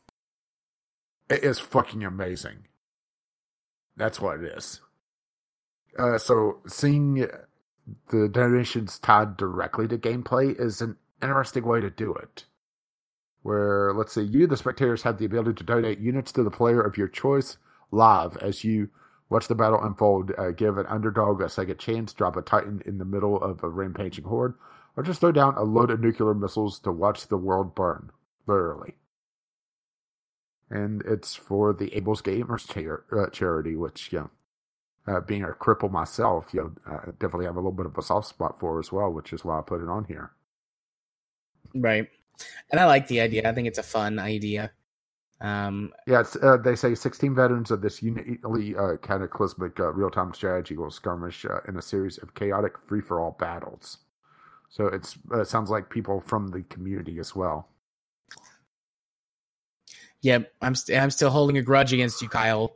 It 1.29 1.43
is 1.43 1.59
fucking 1.59 2.05
amazing. 2.05 2.69
That's 3.97 4.21
what 4.21 4.41
it 4.41 4.57
is. 4.57 4.81
Uh, 5.99 6.19
so 6.19 6.59
seeing 6.67 7.27
the 8.11 8.29
donations 8.29 8.99
tied 8.99 9.37
directly 9.37 9.87
to 9.89 9.99
gameplay 9.99 10.59
is 10.59 10.81
an 10.81 10.97
interesting 11.23 11.65
way 11.65 11.81
to 11.81 11.91
do 11.91 12.15
it. 12.15 12.45
Where, 13.43 13.93
let's 13.93 14.13
say, 14.13 14.23
you, 14.23 14.47
the 14.47 14.57
spectators, 14.57 15.03
have 15.03 15.19
the 15.19 15.27
ability 15.27 15.55
to 15.55 15.65
donate 15.65 15.99
units 15.99 16.33
to 16.33 16.43
the 16.43 16.51
player 16.51 16.81
of 16.81 16.97
your 16.97 17.09
choice 17.09 17.59
live 17.91 18.37
as 18.39 18.65
you 18.65 18.89
watch 19.29 19.49
the 19.49 19.55
battle 19.55 19.83
unfold. 19.83 20.33
Uh, 20.39 20.51
give 20.51 20.79
an 20.79 20.87
underdog 20.87 21.43
a 21.43 21.49
second 21.49 21.79
chance, 21.79 22.13
drop 22.15 22.37
a 22.37 22.43
titan 22.43 22.83
in 22.87 22.99
the 22.99 23.05
middle 23.05 23.43
of 23.43 23.63
a 23.63 23.69
rampaging 23.69 24.25
horde, 24.25 24.55
or 24.97 25.03
just 25.03 25.21
throw 25.21 25.33
down 25.33 25.57
a 25.57 25.63
load 25.63 25.91
of 25.91 26.01
nuclear 26.01 26.33
missiles 26.33 26.79
to 26.79 26.93
watch 26.93 27.27
the 27.27 27.37
world 27.37 27.75
burn, 27.75 28.11
literally. 28.47 28.95
And 30.71 31.03
it's 31.07 31.35
for 31.35 31.75
the 31.75 31.91
AbleGamers 31.91 32.73
char- 32.73 33.05
uh, 33.13 33.29
charity, 33.31 33.77
which, 33.77 34.11
know, 34.13 34.31
uh, 35.07 35.21
being 35.21 35.45
a 35.45 35.49
cripple 35.49 35.91
myself, 35.91 36.49
you 36.53 36.61
know, 36.61 36.73
I 36.87 37.11
definitely 37.19 37.47
have 37.47 37.57
a 37.57 37.61
little 37.61 37.73
bit 37.73 37.87
of 37.87 37.97
a 37.99 38.03
soft 38.03 38.29
spot 38.29 38.59
for 38.59 38.79
as 38.79 38.91
well, 38.91 39.13
which 39.13 39.33
is 39.33 39.45
why 39.45 39.59
I 39.59 39.63
put 39.63 39.83
it 39.83 39.89
on 39.89 40.05
here. 40.05 40.33
Right. 41.75 42.09
And 42.71 42.81
I 42.81 42.87
like 42.87 43.09
the 43.09 43.21
idea. 43.21 43.49
I 43.49 43.53
think 43.53 43.69
it's 43.69 43.79
a 43.79 43.83
fun 43.83 44.19
idea. 44.19 44.73
Um, 45.41 45.93
yeah, 46.07 46.23
uh, 46.43 46.57
they 46.57 46.75
say 46.75 46.95
16 46.95 47.35
veterans 47.35 47.71
of 47.71 47.83
this 47.83 48.03
uniquely 48.03 48.77
uh, 48.77 48.97
cataclysmic 48.97 49.79
uh, 49.79 49.93
real 49.93 50.11
time 50.11 50.33
strategy 50.33 50.77
will 50.77 50.91
skirmish 50.91 51.45
uh, 51.45 51.61
in 51.69 51.77
a 51.77 51.83
series 51.83 52.19
of 52.19 52.35
chaotic 52.35 52.73
free 52.87 53.01
for 53.01 53.21
all 53.21 53.37
battles. 53.39 53.99
So 54.71 54.87
it's 54.87 55.19
uh, 55.31 55.41
it 55.41 55.49
sounds 55.49 55.71
like 55.71 55.91
people 55.91 56.21
from 56.21 56.49
the 56.49 56.63
community 56.63 57.19
as 57.19 57.37
well. 57.37 57.69
Yeah, 60.23 60.39
I'm 60.63 60.75
st- 60.75 60.99
I'm 60.99 61.11
still 61.11 61.31
holding 61.31 61.59
a 61.59 61.63
grudge 61.63 61.93
against 61.93 62.23
you, 62.23 62.29
Kyle 62.29 62.73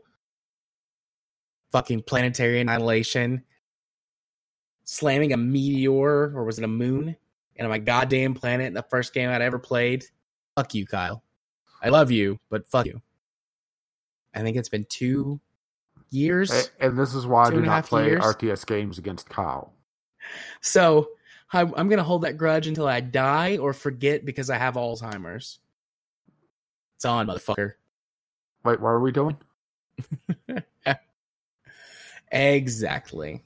fucking 1.72 2.02
planetary 2.02 2.60
annihilation, 2.60 3.44
slamming 4.84 5.32
a 5.32 5.36
meteor 5.36 6.34
or 6.34 6.44
was 6.44 6.58
it 6.58 6.64
a 6.64 6.68
moon 6.68 7.16
into 7.58 7.68
my 7.68 7.78
goddamn 7.78 8.34
planet 8.34 8.68
in 8.68 8.74
the 8.74 8.84
first 8.84 9.12
game 9.12 9.28
I'd 9.28 9.42
ever 9.42 9.58
played. 9.58 10.04
Fuck 10.56 10.74
you, 10.74 10.86
Kyle. 10.86 11.22
I 11.82 11.90
love 11.90 12.10
you, 12.10 12.38
but 12.50 12.66
fuck 12.66 12.86
you. 12.86 13.02
I 14.34 14.42
think 14.42 14.56
it's 14.56 14.68
been 14.68 14.86
two 14.88 15.40
years. 16.10 16.50
And, 16.50 16.70
and 16.80 16.98
this 16.98 17.14
is 17.14 17.26
why 17.26 17.46
I 17.46 17.50
do 17.50 17.60
not 17.60 17.86
play 17.86 18.06
years. 18.06 18.24
RTS 18.24 18.66
games 18.66 18.98
against 18.98 19.28
Kyle. 19.28 19.72
So 20.60 21.08
I'm, 21.52 21.72
I'm 21.76 21.88
going 21.88 21.98
to 21.98 22.04
hold 22.04 22.22
that 22.22 22.36
grudge 22.36 22.66
until 22.66 22.86
I 22.86 23.00
die 23.00 23.58
or 23.58 23.72
forget 23.72 24.24
because 24.24 24.50
I 24.50 24.58
have 24.58 24.74
Alzheimer's. 24.74 25.58
It's 26.96 27.04
on, 27.04 27.26
motherfucker. 27.26 27.74
Wait, 28.64 28.80
what 28.80 28.88
are 28.88 29.00
we 29.00 29.12
doing? 29.12 29.36
Exactly. 32.30 33.42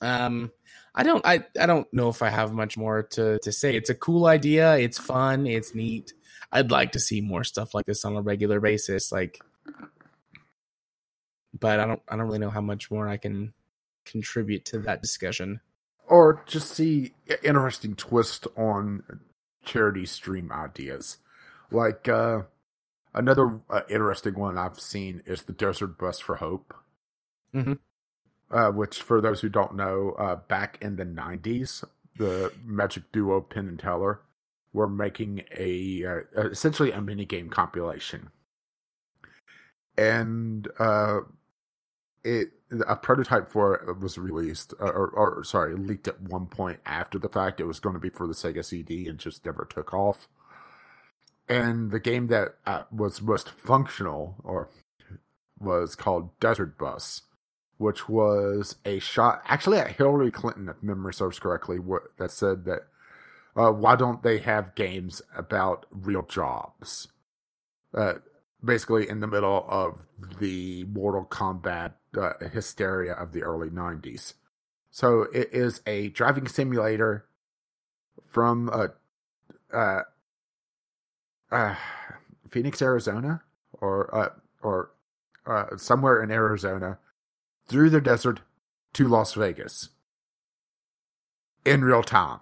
Um, 0.00 0.50
I 0.94 1.04
don't 1.04 1.24
I, 1.24 1.44
I 1.58 1.66
don't 1.66 1.90
know 1.92 2.08
if 2.08 2.22
I 2.22 2.28
have 2.28 2.52
much 2.52 2.76
more 2.76 3.02
to, 3.02 3.38
to 3.38 3.52
say. 3.52 3.76
It's 3.76 3.90
a 3.90 3.94
cool 3.94 4.26
idea, 4.26 4.76
it's 4.76 4.98
fun, 4.98 5.46
it's 5.46 5.74
neat. 5.74 6.12
I'd 6.50 6.70
like 6.70 6.92
to 6.92 7.00
see 7.00 7.20
more 7.22 7.44
stuff 7.44 7.72
like 7.72 7.86
this 7.86 8.04
on 8.04 8.16
a 8.16 8.20
regular 8.20 8.60
basis. 8.60 9.10
Like 9.10 9.40
but 11.58 11.80
I 11.80 11.86
don't 11.86 12.02
I 12.08 12.16
don't 12.16 12.26
really 12.26 12.38
know 12.38 12.50
how 12.50 12.60
much 12.60 12.90
more 12.90 13.08
I 13.08 13.16
can 13.16 13.54
contribute 14.04 14.64
to 14.66 14.80
that 14.80 15.00
discussion. 15.00 15.60
Or 16.06 16.42
just 16.46 16.72
see 16.72 17.14
interesting 17.42 17.94
twist 17.94 18.46
on 18.56 19.02
charity 19.64 20.04
stream 20.04 20.52
ideas. 20.52 21.18
Like 21.70 22.06
uh 22.06 22.42
another 23.14 23.60
uh, 23.70 23.82
interesting 23.88 24.34
one 24.34 24.58
I've 24.58 24.80
seen 24.80 25.22
is 25.24 25.42
the 25.42 25.52
Desert 25.52 25.96
Bus 25.96 26.18
for 26.18 26.36
Hope. 26.36 26.74
Mm-hmm 27.54 27.74
uh, 28.52 28.70
which 28.70 29.00
for 29.00 29.20
those 29.20 29.40
who 29.40 29.48
don't 29.48 29.74
know, 29.74 30.14
uh, 30.18 30.36
back 30.36 30.78
in 30.80 30.96
the 30.96 31.04
'90s, 31.06 31.84
the 32.16 32.52
Magic 32.64 33.10
Duo 33.12 33.40
Penn 33.40 33.68
and 33.68 33.78
Teller 33.78 34.20
were 34.72 34.88
making 34.88 35.42
a 35.56 36.04
uh, 36.04 36.42
essentially 36.48 36.92
a 36.92 37.00
mini 37.00 37.24
game 37.24 37.48
compilation, 37.48 38.30
and 39.96 40.68
uh, 40.78 41.20
it 42.24 42.50
a 42.86 42.96
prototype 42.96 43.50
for 43.50 43.74
it 43.74 43.98
was 43.98 44.16
released, 44.16 44.72
uh, 44.80 44.84
or, 44.84 45.08
or 45.08 45.44
sorry, 45.44 45.74
leaked 45.74 46.08
at 46.08 46.20
one 46.20 46.46
point 46.46 46.80
after 46.86 47.18
the 47.18 47.28
fact. 47.28 47.60
It 47.60 47.64
was 47.64 47.80
going 47.80 47.94
to 47.94 48.00
be 48.00 48.10
for 48.10 48.26
the 48.26 48.34
Sega 48.34 48.64
CD 48.64 49.08
and 49.08 49.18
just 49.18 49.44
never 49.44 49.66
took 49.68 49.92
off. 49.92 50.28
And 51.48 51.90
the 51.90 52.00
game 52.00 52.28
that 52.28 52.54
uh, 52.64 52.84
was 52.90 53.20
most 53.20 53.50
functional, 53.50 54.36
or 54.42 54.70
was 55.58 55.94
called 55.94 56.38
Desert 56.40 56.78
Bus 56.78 57.22
which 57.82 58.08
was 58.08 58.76
a 58.84 59.00
shot 59.00 59.42
actually 59.46 59.76
at 59.78 59.96
Hillary 59.96 60.30
Clinton, 60.30 60.68
if 60.68 60.80
memory 60.82 61.12
serves 61.12 61.40
correctly, 61.40 61.78
that 62.16 62.30
said 62.30 62.64
that 62.64 62.82
uh, 63.56 63.72
why 63.72 63.96
don't 63.96 64.22
they 64.22 64.38
have 64.38 64.76
games 64.76 65.20
about 65.36 65.84
real 65.90 66.22
jobs? 66.22 67.08
Uh, 67.92 68.14
basically, 68.64 69.08
in 69.08 69.18
the 69.18 69.26
middle 69.26 69.66
of 69.68 70.06
the 70.38 70.84
Mortal 70.84 71.24
Kombat 71.24 71.94
uh, 72.16 72.32
hysteria 72.52 73.12
of 73.14 73.32
the 73.32 73.42
early 73.42 73.68
90s. 73.68 74.34
So 74.92 75.22
it 75.34 75.48
is 75.52 75.80
a 75.84 76.08
driving 76.10 76.46
simulator 76.46 77.26
from 78.24 78.70
uh, 78.72 78.88
uh, 79.76 80.02
uh, 81.50 81.74
Phoenix, 82.48 82.80
Arizona, 82.80 83.42
or 83.72 84.32
or 84.62 84.92
somewhere 85.76 86.22
in 86.22 86.30
Arizona 86.30 86.98
through 87.68 87.90
the 87.90 88.00
desert 88.00 88.40
to 88.94 89.08
Las 89.08 89.34
Vegas 89.34 89.90
in 91.64 91.84
real 91.84 92.02
time. 92.02 92.40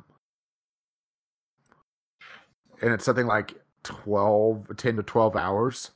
And 2.81 2.93
it's 2.93 3.05
something 3.05 3.27
like 3.27 3.55
12, 3.83 4.77
10 4.77 4.97
to 4.97 5.03
12 5.03 5.37
hours. 5.37 5.91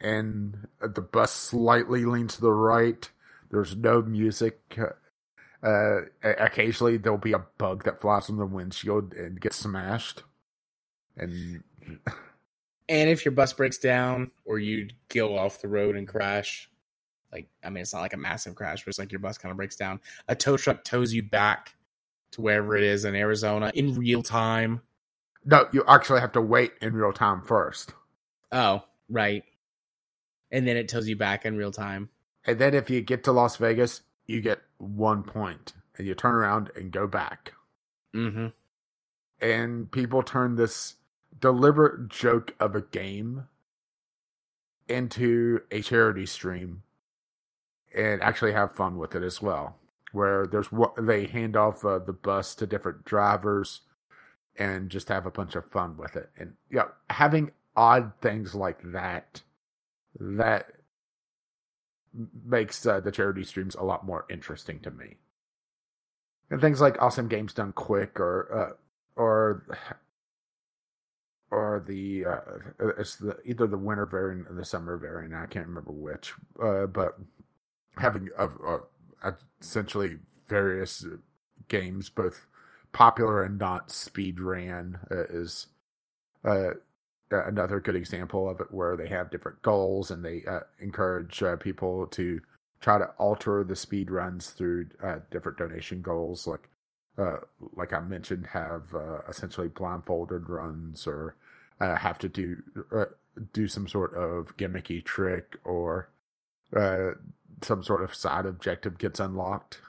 And 0.00 0.66
the 0.80 1.02
bus 1.02 1.32
slightly 1.32 2.04
leans 2.06 2.36
to 2.36 2.40
the 2.40 2.52
right. 2.52 3.08
There's 3.50 3.76
no 3.76 4.00
music. 4.00 4.78
Uh, 5.62 6.00
occasionally, 6.22 6.96
there'll 6.96 7.18
be 7.18 7.34
a 7.34 7.44
bug 7.58 7.84
that 7.84 8.00
flies 8.00 8.30
on 8.30 8.38
the 8.38 8.46
windshield 8.46 9.12
and 9.12 9.40
gets 9.40 9.56
smashed. 9.56 10.22
And. 11.16 11.62
and 12.88 13.10
if 13.10 13.26
your 13.26 13.32
bus 13.32 13.52
breaks 13.52 13.76
down 13.76 14.30
or 14.46 14.58
you 14.58 14.88
go 15.10 15.36
off 15.36 15.60
the 15.60 15.68
road 15.68 15.96
and 15.96 16.08
crash, 16.08 16.70
like 17.32 17.48
I 17.64 17.70
mean, 17.70 17.82
it's 17.82 17.92
not 17.92 18.00
like 18.00 18.14
a 18.14 18.18
massive 18.18 18.54
crash, 18.54 18.84
but 18.84 18.90
it's 18.90 18.98
like 18.98 19.12
your 19.12 19.20
bus 19.20 19.38
kind 19.38 19.50
of 19.50 19.56
breaks 19.56 19.76
down. 19.76 20.00
A 20.28 20.34
tow 20.34 20.56
truck 20.56 20.84
tows 20.84 21.12
you 21.12 21.22
back 21.22 21.74
to 22.32 22.40
wherever 22.40 22.76
it 22.76 22.84
is 22.84 23.04
in 23.04 23.14
Arizona 23.14 23.70
in 23.74 23.94
real 23.94 24.22
time. 24.22 24.82
No, 25.44 25.68
you 25.72 25.84
actually 25.88 26.20
have 26.20 26.32
to 26.32 26.40
wait 26.40 26.72
in 26.82 26.94
real 26.94 27.12
time 27.12 27.42
first. 27.42 27.94
Oh, 28.52 28.82
right. 29.08 29.44
And 30.50 30.66
then 30.66 30.76
it 30.76 30.88
tells 30.88 31.06
you 31.06 31.16
back 31.16 31.46
in 31.46 31.56
real 31.56 31.72
time. 31.72 32.10
And 32.44 32.58
then 32.58 32.74
if 32.74 32.90
you 32.90 33.00
get 33.00 33.24
to 33.24 33.32
Las 33.32 33.56
Vegas, 33.56 34.02
you 34.26 34.40
get 34.40 34.60
one 34.78 35.22
point, 35.22 35.72
and 35.96 36.06
you 36.06 36.14
turn 36.14 36.34
around 36.34 36.70
and 36.76 36.90
go 36.90 37.06
back. 37.06 37.52
Mm-hmm. 38.14 38.48
And 39.40 39.90
people 39.90 40.22
turn 40.22 40.56
this 40.56 40.96
deliberate 41.38 42.08
joke 42.08 42.54
of 42.60 42.74
a 42.74 42.82
game 42.82 43.46
into 44.88 45.60
a 45.70 45.80
charity 45.80 46.26
stream 46.26 46.82
and 47.94 48.22
actually 48.22 48.52
have 48.52 48.74
fun 48.74 48.98
with 48.98 49.14
it 49.14 49.22
as 49.22 49.42
well. 49.42 49.76
Where 50.12 50.46
there's 50.46 50.72
what 50.72 50.94
they 50.98 51.26
hand 51.26 51.56
off 51.56 51.84
uh, 51.84 51.98
the 51.98 52.12
bus 52.12 52.54
to 52.56 52.66
different 52.66 53.04
drivers 53.04 53.82
and 54.56 54.90
just 54.90 55.08
have 55.08 55.24
a 55.24 55.30
bunch 55.30 55.54
of 55.54 55.64
fun 55.64 55.96
with 55.96 56.16
it. 56.16 56.30
And 56.36 56.54
yeah, 56.70 56.88
having 57.08 57.52
odd 57.76 58.12
things 58.20 58.54
like 58.54 58.80
that, 58.92 59.42
that 60.18 60.72
makes 62.44 62.84
uh, 62.84 63.00
the 63.00 63.12
charity 63.12 63.44
streams 63.44 63.74
a 63.76 63.84
lot 63.84 64.04
more 64.04 64.26
interesting 64.28 64.80
to 64.80 64.90
me. 64.90 65.16
And 66.50 66.60
things 66.60 66.80
like 66.80 67.00
awesome 67.00 67.28
games 67.28 67.54
done 67.54 67.72
quick, 67.72 68.18
or 68.18 68.52
uh, 68.52 69.20
or 69.20 69.64
or 71.52 71.84
the 71.86 72.24
uh, 72.26 72.40
it's 72.98 73.16
the 73.16 73.36
either 73.44 73.68
the 73.68 73.78
winter 73.78 74.04
variant 74.04 74.48
or 74.48 74.54
the 74.54 74.64
summer 74.64 74.96
variant. 74.96 75.32
I 75.32 75.46
can't 75.46 75.68
remember 75.68 75.92
which, 75.92 76.34
uh, 76.60 76.86
but 76.86 77.18
having 77.96 78.28
a, 78.38 78.48
a, 79.22 79.34
essentially 79.60 80.18
various 80.48 81.06
games, 81.68 82.08
both 82.08 82.46
popular 82.92 83.42
and 83.42 83.58
not 83.58 83.90
speed 83.90 84.40
ran, 84.40 84.98
uh, 85.10 85.24
is 85.24 85.66
uh, 86.44 86.70
another 87.30 87.80
good 87.80 87.96
example 87.96 88.48
of 88.48 88.60
it, 88.60 88.72
where 88.72 88.96
they 88.96 89.08
have 89.08 89.30
different 89.30 89.62
goals 89.62 90.10
and 90.10 90.24
they 90.24 90.42
uh, 90.48 90.60
encourage 90.80 91.42
uh, 91.42 91.56
people 91.56 92.06
to 92.08 92.40
try 92.80 92.98
to 92.98 93.06
alter 93.18 93.62
the 93.62 93.76
speed 93.76 94.10
runs 94.10 94.50
through 94.50 94.86
different 95.30 95.58
donation 95.58 96.00
goals, 96.00 96.46
like 96.46 96.70
uh, 97.20 97.36
like 97.76 97.92
I 97.92 98.00
mentioned, 98.00 98.46
have 98.46 98.94
uh, 98.94 99.18
essentially 99.28 99.68
blindfolded 99.68 100.48
runs 100.48 101.06
or 101.06 101.36
uh, 101.80 101.96
have 101.96 102.18
to 102.20 102.28
do 102.28 102.62
uh, 102.92 103.06
do 103.52 103.68
some 103.68 103.86
sort 103.86 104.14
of 104.14 104.56
gimmicky 104.56 105.04
trick 105.04 105.56
or 105.64 106.08
uh, 106.74 107.12
some 107.62 107.82
sort 107.82 108.02
of 108.02 108.14
side 108.14 108.46
objective 108.46 108.98
gets 108.98 109.20
unlocked. 109.20 109.80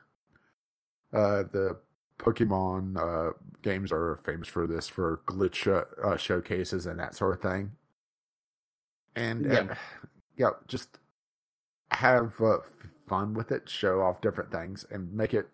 Uh, 1.14 1.44
the 1.52 1.78
Pokemon 2.20 2.98
uh, 2.98 3.34
games 3.62 3.92
are 3.92 4.20
famous 4.24 4.48
for 4.48 4.68
this, 4.68 4.88
for 4.88 5.22
glitch 5.26 5.68
uh, 5.68 6.18
showcases 6.18 6.86
and 6.86 7.00
that 7.00 7.16
sort 7.16 7.36
of 7.36 7.42
thing. 7.42 7.72
And 9.16 9.46
yeah, 9.46 9.76
yeah 10.38 10.50
just 10.68 11.00
have 11.92 12.34
fun 13.08 13.34
with 13.34 13.52
it, 13.52 13.70
show 13.70 14.02
off 14.02 14.22
different 14.22 14.52
things, 14.52 14.86
and 14.90 15.14
make 15.14 15.34
it 15.34 15.50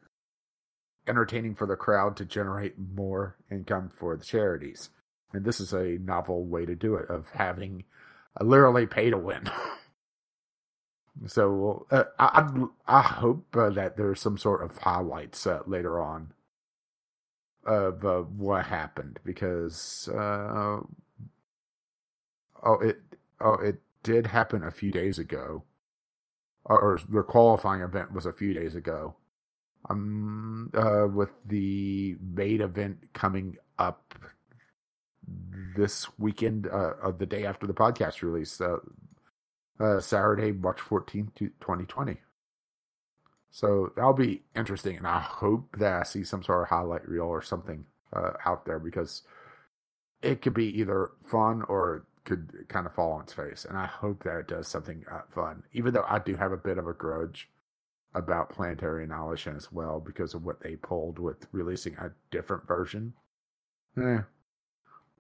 entertaining 1.08 1.56
for 1.56 1.66
the 1.66 1.76
crowd 1.76 2.18
to 2.18 2.26
generate 2.26 2.76
more 2.78 3.38
income 3.50 3.90
for 3.98 4.16
the 4.16 4.26
charities. 4.26 4.90
And 5.34 5.46
this 5.46 5.60
is 5.60 5.74
a 5.74 5.98
novel 5.98 6.46
way 6.46 6.66
to 6.66 6.76
do 6.76 6.96
it 6.96 7.10
of 7.10 7.30
having 7.34 7.86
a 8.36 8.44
literally 8.44 8.86
pay 8.86 9.10
to 9.10 9.18
win. 9.18 9.50
so 11.26 11.86
uh, 11.92 12.04
I 12.20 12.50
I 12.88 13.02
hope 13.02 13.56
uh, 13.56 13.70
that 13.72 13.98
there's 13.98 14.22
some 14.22 14.38
sort 14.38 14.64
of 14.64 14.78
highlights 14.78 15.48
uh, 15.48 15.62
later 15.66 16.00
on 16.00 16.34
of 17.66 18.06
uh, 18.06 18.22
what 18.22 18.66
happened 18.66 19.20
because 19.24 20.10
uh, 20.14 20.80
oh 22.64 22.80
it 22.82 23.00
oh 23.42 23.56
it 23.56 23.82
did 24.04 24.28
happen 24.28 24.64
a 24.64 24.72
few 24.72 24.92
days 24.92 25.20
ago. 25.20 25.64
Or, 26.64 26.80
or 26.80 27.00
the 27.10 27.24
qualifying 27.24 27.82
event 27.82 28.12
was 28.12 28.26
a 28.26 28.34
few 28.34 28.54
days 28.54 28.76
ago. 28.76 29.16
Um, 29.90 30.70
uh, 30.74 31.08
with 31.08 31.30
the 31.46 32.18
main 32.22 32.60
event 32.60 33.14
coming 33.14 33.56
up 33.80 34.16
this 35.78 36.08
weekend 36.20 36.68
uh, 36.68 37.12
the 37.18 37.26
day 37.26 37.46
after 37.46 37.68
the 37.68 37.74
podcast 37.74 38.22
release, 38.22 38.62
uh, 39.80 40.00
Saturday, 40.00 40.52
March 40.52 40.80
14th, 40.80 41.36
2020. 41.38 42.20
So 43.50 43.92
that'll 43.96 44.14
be 44.14 44.44
interesting, 44.56 44.98
and 44.98 45.08
I 45.08 45.20
hope 45.20 45.78
that 45.78 45.94
I 45.94 46.04
see 46.04 46.24
some 46.24 46.44
sort 46.44 46.64
of 46.64 46.70
highlight 46.70 47.08
reel 47.08 47.24
or 47.24 47.42
something 47.42 47.86
uh, 48.14 48.34
out 48.46 48.66
there 48.66 48.80
because 48.80 49.24
it 50.22 50.42
could 50.42 50.54
be 50.54 50.68
either 50.80 51.12
fun 51.24 51.64
or 51.64 52.06
could 52.26 52.66
kind 52.68 52.86
of 52.86 52.94
fall 52.94 53.14
on 53.14 53.22
its 53.22 53.34
face. 53.34 53.66
And 53.68 53.78
I 53.78 53.86
hope 53.86 54.24
that 54.24 54.38
it 54.38 54.48
does 54.48 54.68
something 54.68 55.06
uh, 55.12 55.22
fun, 55.30 55.64
even 55.74 55.94
though 55.94 56.06
I 56.08 56.20
do 56.20 56.36
have 56.36 56.52
a 56.52 56.58
bit 56.58 56.78
of 56.78 56.88
a 56.88 56.94
grudge 56.94 57.50
about 58.14 58.50
Planetary 58.50 59.04
Annihilation 59.04 59.56
as 59.56 59.72
well 59.72 60.00
because 60.00 60.34
of 60.34 60.44
what 60.44 60.62
they 60.62 60.76
pulled 60.76 61.20
with 61.20 61.48
releasing 61.52 61.96
a 61.96 62.12
different 62.32 62.68
version. 62.68 63.14
Eh, 63.98 64.20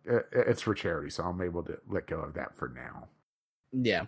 it, 0.05 0.25
it's 0.31 0.61
for 0.61 0.73
charity, 0.73 1.09
so 1.09 1.23
I'm 1.23 1.41
able 1.41 1.63
to 1.63 1.77
let 1.89 2.07
go 2.07 2.19
of 2.19 2.33
that 2.35 2.55
for 2.55 2.69
now. 2.69 3.07
Yeah. 3.71 4.05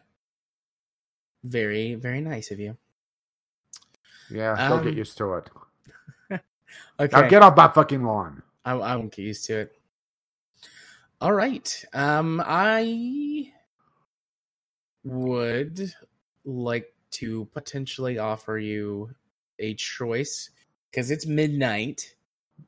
Very, 1.44 1.96
very 1.96 2.22
nice 2.22 2.52
of 2.52 2.60
you. 2.60 2.78
Yeah, 4.30 4.54
um, 4.54 4.70
don't 4.70 4.84
get 4.84 4.94
used 4.94 5.18
to 5.18 5.34
it. 5.36 5.50
okay. 7.00 7.22
Now 7.22 7.28
get 7.28 7.42
off 7.42 7.56
my 7.56 7.68
fucking 7.70 8.04
lawn. 8.04 8.44
I, 8.66 8.74
I 8.74 8.96
won't 8.96 9.12
get 9.12 9.24
used 9.24 9.46
to 9.46 9.60
it. 9.60 9.80
All 11.22 11.34
right. 11.34 11.86
Um, 11.94 12.42
I 12.46 13.52
would 15.04 15.94
like 16.46 16.94
to 17.12 17.46
potentially 17.54 18.20
offer 18.20 18.58
you 18.58 19.14
a 19.60 19.74
choice 19.76 20.52
because 20.90 21.12
it's 21.12 21.26
midnight. 21.26 22.16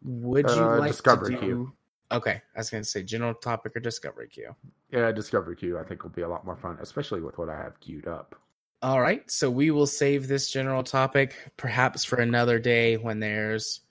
Would 0.03 0.49
you 0.49 0.55
uh, 0.55 0.77
like 0.79 0.91
Discovery 0.91 1.35
to 1.35 1.41
do? 1.41 1.45
Queue. 1.45 1.73
Okay, 2.11 2.41
I 2.55 2.59
was 2.59 2.69
going 2.69 2.83
to 2.83 2.89
say 2.89 3.03
general 3.03 3.33
topic 3.33 3.75
or 3.75 3.79
Discovery 3.79 4.27
queue. 4.27 4.53
Yeah, 4.91 5.11
Discovery 5.11 5.55
queue. 5.55 5.79
I 5.79 5.83
think 5.83 6.03
will 6.03 6.09
be 6.09 6.23
a 6.23 6.27
lot 6.27 6.45
more 6.45 6.57
fun, 6.57 6.77
especially 6.81 7.21
with 7.21 7.37
what 7.37 7.49
I 7.49 7.55
have 7.55 7.79
queued 7.79 8.07
up. 8.07 8.35
All 8.81 8.99
right, 8.99 9.29
so 9.29 9.49
we 9.51 9.69
will 9.69 9.87
save 9.87 10.27
this 10.27 10.49
general 10.49 10.83
topic 10.83 11.35
perhaps 11.55 12.03
for 12.03 12.19
another 12.19 12.57
day 12.57 12.97
when 12.97 13.19
there's 13.19 13.81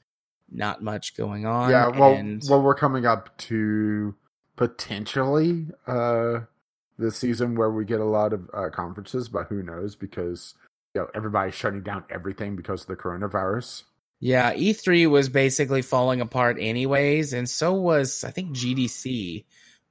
not 0.51 0.83
much 0.83 1.17
going 1.17 1.47
on. 1.47 1.71
Yeah, 1.71 1.89
well, 1.89 2.15
and... 2.15 2.43
well, 2.49 2.61
we're 2.61 2.75
coming 2.75 3.07
up 3.07 3.37
to 3.39 4.15
potentially 4.57 5.67
uh 5.87 6.41
this 6.99 7.17
season 7.17 7.55
where 7.55 7.71
we 7.71 7.85
get 7.85 7.99
a 7.99 8.05
lot 8.05 8.33
of 8.33 8.49
uh, 8.53 8.69
conferences, 8.69 9.29
but 9.29 9.47
who 9.49 9.63
knows 9.63 9.97
because 9.97 10.55
you 10.95 11.01
know 11.01 11.09
everybody's 11.15 11.55
shutting 11.55 11.83
down 11.83 12.05
everything 12.11 12.57
because 12.57 12.83
of 12.83 12.89
the 12.89 12.97
coronavirus. 12.97 13.85
Yeah, 14.21 14.53
E3 14.53 15.09
was 15.09 15.31
basically 15.31 15.83
falling 15.83 16.21
apart 16.21 16.59
anyways, 16.61 17.33
and 17.33 17.49
so 17.49 17.73
was 17.73 18.23
I 18.23 18.31
think 18.31 18.51
GDC. 18.51 19.45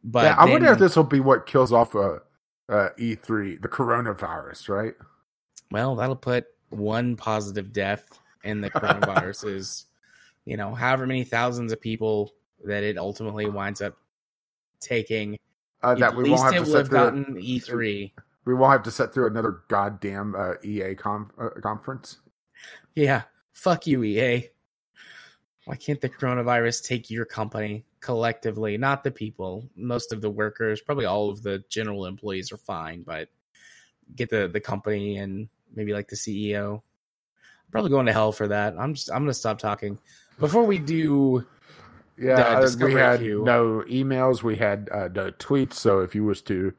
But 0.04 0.26
yeah, 0.26 0.36
I 0.38 0.46
then, 0.46 0.52
wonder 0.54 0.72
if 0.72 0.80
this 0.80 0.96
will 0.96 1.04
be 1.04 1.20
what 1.20 1.46
kills 1.46 1.74
off 1.74 1.96
uh, 1.96 2.20
uh, 2.70 2.90
E3, 2.98 3.62
the 3.62 3.68
coronavirus, 3.68 4.70
right? 4.70 4.94
Well, 5.72 5.96
that'll 5.96 6.16
put 6.16 6.46
one 6.70 7.16
positive 7.16 7.74
death 7.74 8.20
in 8.44 8.62
the 8.62 8.70
coronavirus 8.70 9.48
is, 9.56 9.86
you 10.46 10.58
know, 10.58 10.74
however 10.74 11.06
many 11.06 11.24
thousands 11.24 11.72
of 11.72 11.82
people 11.82 12.32
that 12.64 12.84
it 12.84 12.98
ultimately 12.98 13.50
winds 13.50 13.82
up 13.82 13.96
taking 14.80 15.38
uh, 15.82 15.96
that 15.96 16.16
we 16.16 16.30
won't 16.30 16.54
have 16.54 16.66
to 16.66 16.78
have 16.78 16.90
gotten 16.90 17.36
E3. 17.36 18.12
We 18.46 18.54
won't 18.54 18.72
have 18.72 18.84
to 18.84 18.92
set 18.92 19.14
through 19.14 19.28
another 19.28 19.62
goddamn 19.68 20.36
uh, 20.36 20.54
EA 20.64 20.96
com- 20.96 21.32
uh, 21.40 21.50
conference. 21.62 22.18
Yeah, 22.96 23.24
fuck 23.54 23.88
you, 23.88 24.04
EA. 24.04 24.50
Why 25.66 25.76
can't 25.76 26.02
the 26.02 26.10
coronavirus 26.10 26.86
take 26.86 27.10
your 27.10 27.26
company 27.26 27.86
collectively, 28.02 28.78
not 28.78 29.04
the 29.04 29.12
people? 29.12 29.70
Most 29.76 30.12
of 30.14 30.22
the 30.22 30.30
workers, 30.30 30.82
probably 30.82 31.06
all 31.06 31.30
of 31.30 31.44
the 31.44 31.64
general 31.70 32.06
employees 32.06 32.52
are 32.52 32.58
fine, 32.58 33.04
but 33.04 33.30
get 34.16 34.30
the 34.30 34.48
the 34.48 34.60
company 34.60 35.18
and 35.18 35.50
maybe 35.74 35.94
like 35.94 36.08
the 36.08 36.16
CEO. 36.16 36.76
I'm 36.76 37.72
probably 37.72 37.92
going 37.92 38.08
to 38.08 38.14
hell 38.14 38.32
for 38.32 38.48
that. 38.48 38.76
I'm 38.78 38.94
just 38.94 39.12
I'm 39.12 39.24
gonna 39.24 39.34
stop 39.34 39.60
talking 39.60 40.00
before 40.40 40.64
we 40.64 40.80
do 40.80 41.46
yeah, 42.18 42.60
uh, 42.60 42.70
we 42.82 42.94
had 42.94 43.22
no 43.22 43.84
emails. 43.88 44.44
We 44.44 44.58
had 44.58 44.90
uh, 44.92 45.08
no 45.08 45.32
tweets. 45.32 45.74
So 45.74 46.00
if 46.00 46.14
you 46.14 46.26
was 46.26 46.42
to 46.44 46.74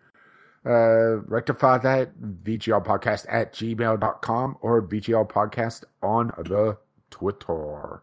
uh, 0.67 1.21
rectify 1.27 1.79
that, 1.79 2.19
VGL 2.21 2.85
podcast 2.85 3.25
at 3.29 3.55
gmail.com 3.55 4.59
or 4.61 4.83
VGL 4.83 5.31
podcast 5.31 5.85
on 6.03 6.33
the 6.37 6.77
Twitter. 7.11 8.03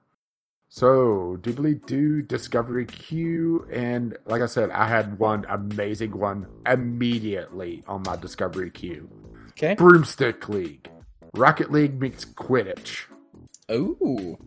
So, 0.70 1.38
doobly 1.42 1.84
do 1.86 2.22
Discovery 2.22 2.86
Queue. 2.86 3.68
And 3.72 4.18
like 4.26 4.42
I 4.42 4.48
said, 4.48 4.70
I 4.72 4.88
had 4.88 5.18
one 5.18 5.46
amazing 5.50 6.18
one 6.18 6.48
immediately 6.66 7.84
on 7.88 8.04
my 8.06 8.16
Discovery 8.18 8.70
Queue. 8.70 9.10
Okay. 9.52 9.76
Broomstick 9.76 10.50
League. 10.50 10.90
Rocket 11.34 11.72
League 11.72 12.00
meets 12.00 12.26
Quidditch. 12.26 13.06
Ooh. 13.72 14.38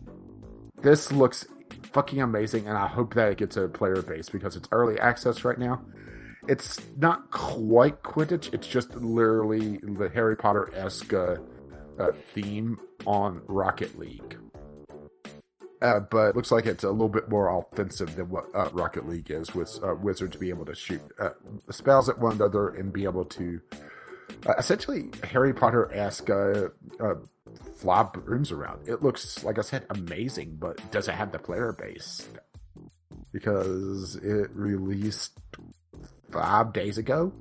This 0.81 1.11
looks 1.11 1.45
fucking 1.91 2.21
amazing, 2.21 2.67
and 2.67 2.77
I 2.77 2.87
hope 2.87 3.13
that 3.15 3.31
it 3.31 3.37
gets 3.37 3.57
a 3.57 3.67
player 3.67 4.01
base 4.01 4.29
because 4.29 4.55
it's 4.55 4.67
early 4.71 4.99
access 4.99 5.43
right 5.43 5.57
now. 5.57 5.81
It's 6.47 6.79
not 6.97 7.29
quite 7.31 8.01
Quidditch; 8.03 8.53
it's 8.53 8.67
just 8.67 8.95
literally 8.95 9.77
the 9.83 10.09
Harry 10.09 10.35
Potter 10.35 10.71
esque 10.73 11.13
uh, 11.13 11.35
uh, 11.99 12.11
theme 12.33 12.79
on 13.05 13.41
Rocket 13.47 13.97
League. 13.99 14.37
Uh, 15.81 15.99
but 15.99 16.35
looks 16.35 16.51
like 16.51 16.67
it's 16.67 16.83
a 16.83 16.91
little 16.91 17.09
bit 17.09 17.27
more 17.27 17.49
offensive 17.57 18.15
than 18.15 18.29
what 18.29 18.45
uh, 18.53 18.69
Rocket 18.71 19.07
League 19.07 19.31
is, 19.31 19.55
with 19.55 19.79
uh, 19.83 19.95
wizards 19.95 20.37
be 20.37 20.49
able 20.49 20.65
to 20.65 20.75
shoot 20.75 21.01
uh, 21.19 21.29
spells 21.71 22.07
at 22.07 22.19
one 22.19 22.33
another 22.33 22.69
and 22.69 22.93
be 22.93 23.03
able 23.03 23.25
to 23.25 23.59
uh, 24.45 24.53
essentially 24.59 25.09
Harry 25.23 25.53
Potter 25.53 25.91
esque 25.93 26.29
uh, 26.29 26.69
fly 27.75 28.03
brooms 28.03 28.51
around. 28.51 28.87
It 28.87 29.01
looks, 29.01 29.43
like 29.43 29.57
I 29.57 29.61
said, 29.61 29.85
amazing, 29.89 30.57
but 30.59 30.91
does 30.91 31.07
it 31.07 31.15
have 31.15 31.31
the 31.31 31.39
player 31.39 31.73
base? 31.73 32.27
Because 33.31 34.17
it 34.17 34.51
released 34.53 35.39
five 36.31 36.73
days 36.73 36.97
ago, 36.97 37.33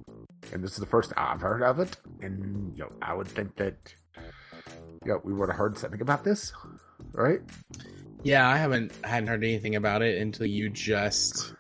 and 0.53 0.63
this 0.63 0.73
is 0.73 0.79
the 0.79 0.87
first 0.87 1.13
I've 1.17 1.41
heard 1.41 1.63
of 1.63 1.79
it. 1.79 1.97
And 2.23 2.77
you 2.77 2.85
know, 2.85 2.93
I 3.03 3.13
would 3.15 3.29
think 3.29 3.57
that 3.57 3.95
you 5.05 5.21
we 5.25 5.33
would 5.33 5.49
have 5.49 5.59
heard 5.59 5.79
something 5.79 6.01
about 6.01 6.25
this, 6.25 6.53
right? 7.13 7.41
Yeah, 8.23 8.49
I 8.49 8.57
haven't 8.57 8.93
hadn't 9.05 9.29
heard 9.29 9.43
anything 9.45 9.77
about 9.77 10.03
it 10.03 10.21
until 10.21 10.47
you 10.47 10.69
just 10.71 11.55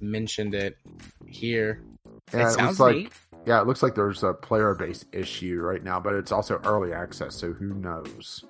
mentioned 0.00 0.54
it. 0.54 0.76
here. 1.26 1.82
Yeah, 2.32 2.40
it 2.40 2.46
it 2.46 2.50
sounds 2.52 2.78
looks 2.78 2.80
like 2.80 2.96
neat. 2.96 3.12
yeah, 3.46 3.60
it 3.60 3.66
looks 3.66 3.82
like 3.82 3.94
there's 3.94 4.22
a 4.22 4.32
player 4.32 4.74
base 4.74 5.04
issue 5.12 5.60
right 5.60 5.82
now, 5.82 5.98
but 6.00 6.14
it's 6.14 6.30
also 6.32 6.60
early 6.64 6.92
access, 6.92 7.34
so 7.34 7.52
who 7.52 7.74
knows? 7.74 8.44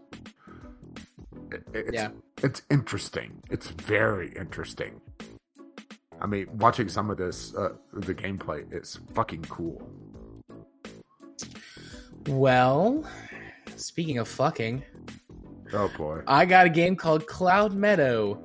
It- 1.52 1.64
it's, 1.72 1.92
Yeah. 1.92 2.10
it's 2.42 2.62
interesting. 2.70 3.42
It's 3.50 3.68
very 3.68 4.32
interesting. 4.36 5.00
I 6.20 6.26
mean, 6.26 6.46
watching 6.58 6.88
some 6.88 7.10
of 7.10 7.16
this, 7.18 7.54
uh, 7.54 7.74
the 7.92 8.14
gameplay 8.14 8.70
is 8.72 8.98
fucking 9.14 9.42
cool. 9.48 9.86
Well, 12.26 13.04
speaking 13.76 14.18
of 14.18 14.26
fucking, 14.28 14.82
Oh 15.72 15.90
boy. 15.96 16.22
I 16.26 16.44
got 16.44 16.66
a 16.66 16.70
game 16.70 16.96
called 16.96 17.26
Cloud 17.26 17.74
Meadow. 17.74 18.44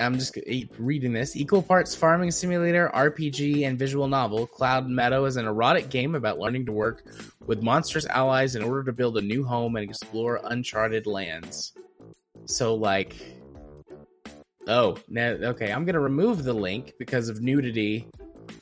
I'm 0.00 0.14
just 0.18 0.38
reading 0.78 1.12
this. 1.12 1.34
Equal 1.36 1.60
parts 1.62 1.94
farming 1.94 2.30
simulator, 2.30 2.90
RPG, 2.94 3.66
and 3.66 3.76
visual 3.78 4.06
novel. 4.06 4.46
Cloud 4.46 4.88
Meadow 4.88 5.24
is 5.24 5.36
an 5.36 5.46
erotic 5.46 5.90
game 5.90 6.14
about 6.14 6.38
learning 6.38 6.66
to 6.66 6.72
work 6.72 7.04
with 7.46 7.62
monstrous 7.62 8.06
allies 8.06 8.54
in 8.54 8.62
order 8.62 8.84
to 8.84 8.92
build 8.92 9.18
a 9.18 9.20
new 9.22 9.44
home 9.44 9.74
and 9.76 9.88
explore 9.88 10.40
uncharted 10.44 11.06
lands. 11.06 11.72
So, 12.46 12.74
like, 12.76 13.16
oh, 14.68 14.96
now, 15.08 15.30
okay, 15.30 15.72
I'm 15.72 15.84
gonna 15.84 16.00
remove 16.00 16.44
the 16.44 16.52
link 16.54 16.94
because 16.98 17.28
of 17.28 17.42
nudity 17.42 18.06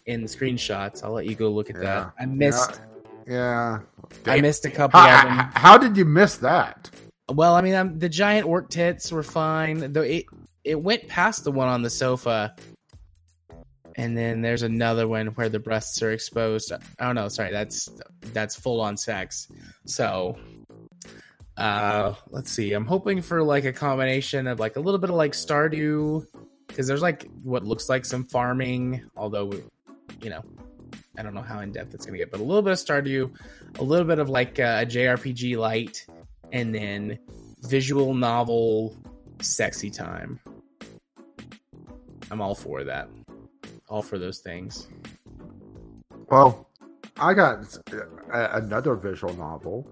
in 0.07 0.23
the 0.23 0.29
screenshots. 0.29 1.05
I'll 1.05 1.13
let 1.13 1.27
you 1.27 1.35
go 1.35 1.51
look 1.51 1.69
at 1.71 1.77
Yeah. 1.77 1.83
that. 1.83 2.13
I 2.19 2.27
missed, 2.27 2.81
Yeah. 3.29 3.81
I 4.25 4.41
missed 4.41 4.65
a 4.65 4.71
couple 4.71 4.99
How, 5.01 5.19
of 5.19 5.25
them. 5.25 5.33
how- 5.39 5.51
how 5.61 5.79
did 5.79 5.97
you 5.97 6.05
miss 6.07 6.37
that? 6.39 6.91
Well, 7.29 7.55
I 7.55 7.61
mean, 7.61 7.75
um, 7.75 7.99
the 7.99 8.09
giant 8.09 8.47
orc 8.47 8.71
tits 8.71 9.11
were 9.11 9.23
fine. 9.23 9.93
Though 9.93 10.03
it 10.03 10.27
it 10.65 10.81
went 10.81 11.09
past 11.09 11.45
the 11.45 11.53
one 11.53 11.69
on 11.69 11.83
the 11.83 11.91
sofa, 11.91 12.55
and 13.97 14.17
then 14.17 14.43
there's 14.43 14.63
another 14.63 15.09
one 15.09 15.29
where 15.29 15.49
the 15.49 15.59
breasts 15.59 16.03
are 16.03 16.13
exposed. 16.13 16.73
Oh 17.01 17.13
no, 17.13 17.29
sorry, 17.29 17.51
that's 17.51 17.89
that's 18.33 18.55
full 18.55 18.81
on 18.81 18.97
sex. 18.97 19.49
So, 19.87 20.39
uh, 21.57 22.15
let's 22.31 22.53
see. 22.53 22.73
I'm 22.73 22.87
hoping 22.87 23.23
for 23.23 23.43
like 23.43 23.65
a 23.65 23.73
combination 23.73 24.47
of 24.47 24.61
like 24.61 24.77
a 24.77 24.81
little 24.81 24.99
bit 24.99 25.11
of 25.11 25.17
like 25.17 25.33
Stardew, 25.33 26.27
because 26.69 26.87
there's 26.87 27.03
like 27.03 27.29
what 27.43 27.65
looks 27.65 27.89
like 27.89 28.05
some 28.05 28.25
farming, 28.25 29.03
although 29.17 29.53
you 30.23 30.31
know. 30.31 30.43
I 31.19 31.23
don't 31.23 31.33
know 31.33 31.41
how 31.41 31.61
in 31.61 31.73
depth 31.73 31.95
it's 31.95 32.05
gonna 32.05 32.19
get, 32.19 32.31
but 32.31 32.41
a 32.41 32.43
little 32.43 32.61
bit 32.61 32.73
of 32.73 32.79
Stardew, 32.79 33.35
a 33.79 33.83
little 33.83 34.07
bit 34.07 34.19
of 34.19 34.29
like 34.29 34.61
uh, 34.61 34.81
a 34.83 34.87
JRPG 34.87 35.57
light, 35.57 36.07
and 36.53 36.75
then 36.75 37.19
visual 37.63 38.15
novel 38.15 38.97
sexy 39.41 39.91
time. 39.91 40.41
I'm 42.31 42.41
all 42.41 42.55
for 42.55 42.85
that. 42.85 43.09
All 43.89 44.03
for 44.03 44.19
those 44.19 44.39
things. 44.39 44.89
Well, 46.29 46.69
I 47.19 47.35
got 47.35 47.79
uh, 47.93 48.49
another 48.53 48.95
visual 48.95 49.35
novel, 49.35 49.89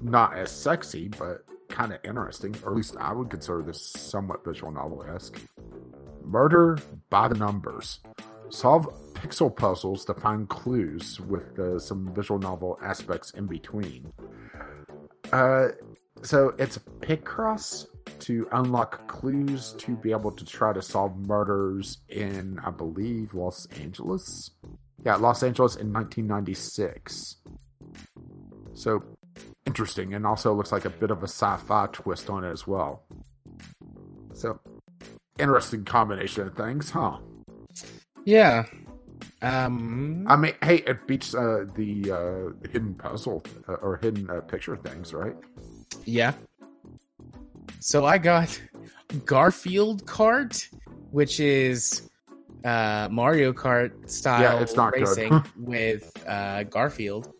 not 0.00 0.36
as 0.36 0.50
sexy, 0.50 1.08
but 1.08 1.44
kind 1.68 1.92
of 1.92 2.00
interesting, 2.02 2.56
or 2.64 2.70
at 2.70 2.76
least 2.76 2.96
I 2.98 3.12
would 3.12 3.30
consider 3.30 3.62
this 3.62 3.80
somewhat 3.80 4.44
visual 4.44 4.72
novel 4.72 5.04
esque. 5.04 5.38
Murder 6.24 6.78
by 7.10 7.28
the 7.28 7.34
Numbers. 7.34 8.00
Solve 8.50 8.88
pixel 9.14 9.54
puzzles 9.54 10.04
to 10.06 10.14
find 10.14 10.48
clues 10.48 11.20
with 11.20 11.58
uh, 11.58 11.78
some 11.78 12.12
visual 12.14 12.40
novel 12.40 12.78
aspects 12.82 13.30
in 13.32 13.46
between. 13.46 14.12
Uh, 15.32 15.68
so 16.22 16.54
it's 16.58 16.76
a 16.76 16.80
Picross 16.80 17.86
to 18.20 18.48
unlock 18.52 19.06
clues 19.06 19.74
to 19.78 19.96
be 19.96 20.10
able 20.10 20.32
to 20.32 20.44
try 20.44 20.72
to 20.72 20.82
solve 20.82 21.16
murders 21.16 21.98
in, 22.08 22.58
I 22.64 22.70
believe, 22.70 23.34
Los 23.34 23.66
Angeles. 23.80 24.50
Yeah, 25.04 25.16
Los 25.16 25.42
Angeles 25.42 25.76
in 25.76 25.92
1996. 25.92 27.36
So 28.74 29.02
interesting, 29.66 30.14
and 30.14 30.26
also 30.26 30.54
looks 30.54 30.72
like 30.72 30.84
a 30.84 30.90
bit 30.90 31.10
of 31.10 31.22
a 31.22 31.28
sci-fi 31.28 31.88
twist 31.92 32.30
on 32.30 32.44
it 32.44 32.50
as 32.50 32.66
well. 32.66 33.04
So 34.34 34.60
interesting 35.38 35.84
combination 35.84 36.46
of 36.46 36.54
things, 36.54 36.90
huh? 36.90 37.18
Yeah. 38.24 38.64
Um 39.42 40.24
I 40.26 40.36
mean, 40.36 40.54
hey, 40.62 40.76
it 40.78 41.06
beats 41.06 41.34
uh, 41.34 41.64
the 41.76 42.10
uh, 42.12 42.68
hidden 42.70 42.94
puzzle 42.94 43.44
uh, 43.68 43.74
or 43.74 43.96
hidden 43.96 44.28
uh, 44.30 44.40
picture 44.40 44.76
things, 44.76 45.12
right? 45.14 45.36
yeah. 46.04 46.32
So 47.80 48.04
I 48.04 48.18
got 48.18 48.60
Garfield 49.24 50.04
Kart, 50.06 50.66
which 51.12 51.38
is 51.38 52.10
uh 52.64 53.08
Mario 53.10 53.52
Kart 53.52 54.10
style 54.10 54.42
Yeah, 54.42 54.60
it's 54.60 54.74
not 54.74 54.92
good. 54.92 55.02
racing 55.06 55.44
with 55.56 56.10
uh 56.26 56.64
Garfield. 56.64 57.32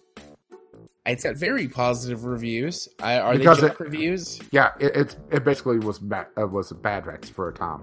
It's 1.05 1.25
got 1.25 1.37
very 1.37 1.67
positive 1.69 2.25
reviews. 2.27 2.87
I, 3.03 3.19
are 3.19 3.33
Because 3.37 3.61
they 3.63 3.69
it- 3.69 3.81
reviews? 3.81 4.39
Yeah, 4.53 4.73
it 4.79 4.95
it, 4.95 5.17
it 5.33 5.45
basically 5.45 5.79
was 5.81 5.99
bad 5.99 6.27
uh, 6.41 6.47
was 6.47 6.71
a 6.71 6.75
bad 6.77 7.07
Rex 7.07 7.29
for 7.29 7.49
a 7.49 7.53
time. 7.53 7.83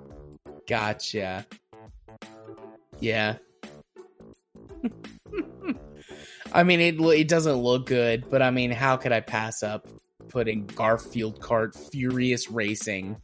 Gotcha. 0.69 1.45
Yeah. 3.01 3.35
I 6.53 6.63
mean, 6.63 6.79
it 6.79 6.99
it 6.99 7.27
doesn't 7.27 7.55
look 7.55 7.87
good, 7.87 8.29
but 8.29 8.41
I 8.41 8.51
mean, 8.51 8.71
how 8.71 8.97
could 8.97 9.11
I 9.11 9.19
pass 9.19 9.63
up 9.63 9.87
putting 10.29 10.65
Garfield 10.67 11.39
Kart 11.39 11.75
Furious 11.91 12.49
Racing 12.49 13.17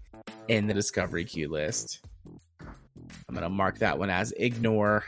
in 0.47 0.67
the 0.67 0.73
Discovery 0.73 1.25
Queue 1.25 1.49
list? 1.49 2.05
I'm 2.59 3.35
gonna 3.35 3.49
mark 3.49 3.79
that 3.79 3.97
one 3.97 4.09
as 4.09 4.33
ignore. 4.33 5.05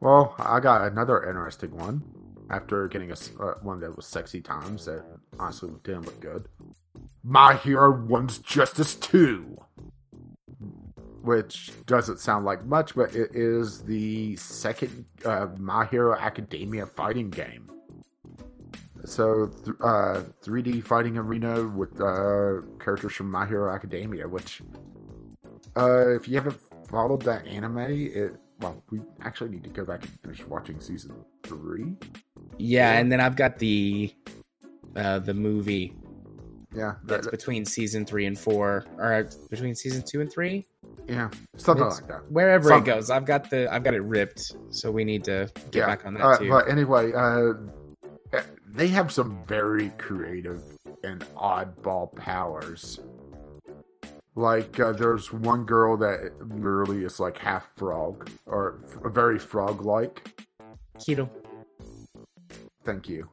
Well, 0.00 0.34
I 0.38 0.60
got 0.60 0.90
another 0.92 1.24
interesting 1.26 1.74
one 1.76 2.02
after 2.50 2.86
getting 2.88 3.10
a 3.10 3.16
uh, 3.40 3.54
one 3.62 3.80
that 3.80 3.96
was 3.96 4.06
sexy 4.06 4.40
times 4.40 4.84
that 4.84 5.04
honestly 5.38 5.70
didn't 5.82 6.04
look 6.04 6.20
good. 6.20 6.48
My 7.22 7.54
Hero 7.54 8.04
One's 8.04 8.38
Justice 8.38 8.94
2. 8.94 9.56
Which 11.26 11.72
doesn't 11.86 12.20
sound 12.20 12.44
like 12.44 12.64
much, 12.64 12.94
but 12.94 13.14
it 13.14 13.30
is 13.34 13.82
the 13.82 14.36
second 14.36 15.04
uh, 15.24 15.48
My 15.58 15.84
Hero 15.86 16.16
Academia 16.16 16.86
fighting 16.86 17.30
game. 17.30 17.68
So, 19.04 19.46
th- 19.64 19.76
uh, 19.82 20.22
3D 20.44 20.84
fighting 20.84 21.18
arena 21.18 21.66
with 21.66 22.00
uh, 22.00 22.62
characters 22.78 23.12
from 23.14 23.30
My 23.30 23.44
Hero 23.44 23.74
Academia, 23.74 24.28
which, 24.28 24.62
uh, 25.76 26.10
if 26.14 26.28
you 26.28 26.36
haven't 26.36 26.58
followed 26.88 27.22
that 27.22 27.44
anime, 27.46 27.78
it 27.78 28.36
well, 28.60 28.80
we 28.90 29.00
actually 29.22 29.50
need 29.50 29.64
to 29.64 29.70
go 29.70 29.84
back 29.84 30.02
and 30.02 30.12
finish 30.22 30.46
watching 30.46 30.78
season 30.80 31.12
three. 31.42 31.96
Yeah, 32.56 32.92
Yeah. 32.92 32.98
and 33.00 33.10
then 33.12 33.20
I've 33.20 33.36
got 33.36 33.58
the 33.58 34.14
uh 34.94 35.18
the 35.18 35.34
movie 35.34 35.92
Yeah, 36.76 36.96
that's 37.04 37.24
that- 37.26 37.30
between 37.30 37.64
season 37.64 38.04
three 38.04 38.26
and 38.26 38.38
four, 38.38 38.84
or 38.98 39.26
between 39.50 39.74
season 39.74 40.02
two 40.06 40.20
and 40.20 40.30
three. 40.30 40.66
yeah, 41.08 41.30
something 41.56 41.86
It's- 41.86 42.00
like 42.02 42.08
that. 42.08 42.30
Wherever 42.30 42.68
Something. 42.68 42.92
it 42.92 42.96
goes, 42.96 43.10
I've 43.10 43.24
got 43.24 43.48
the 43.48 43.72
I've 43.72 43.82
got 43.82 43.94
it 43.94 44.02
ripped, 44.02 44.54
so 44.70 44.90
we 44.90 45.02
need 45.04 45.24
to 45.24 45.50
get 45.70 45.80
yeah, 45.80 45.86
back 45.86 46.04
on 46.04 46.14
that 46.14 46.22
uh, 46.22 46.36
too. 46.38 46.48
but 46.50 46.68
anyway, 46.68 47.12
uh, 47.14 47.54
they 48.66 48.88
have 48.88 49.10
some 49.10 49.42
very 49.46 49.88
creative 49.96 50.62
and 51.02 51.20
oddball 51.36 52.14
powers. 52.14 53.00
Like, 54.34 54.78
uh, 54.78 54.92
there's 54.92 55.32
one 55.32 55.64
girl 55.64 55.96
that 55.96 56.32
literally 56.46 57.04
is 57.04 57.18
like 57.18 57.38
half 57.38 57.72
frog, 57.76 58.28
or 58.44 58.80
f- 58.84 59.12
very 59.12 59.38
frog-like. 59.38 60.42
Keto 60.98 61.30
Thank 62.84 63.08
you, 63.08 63.28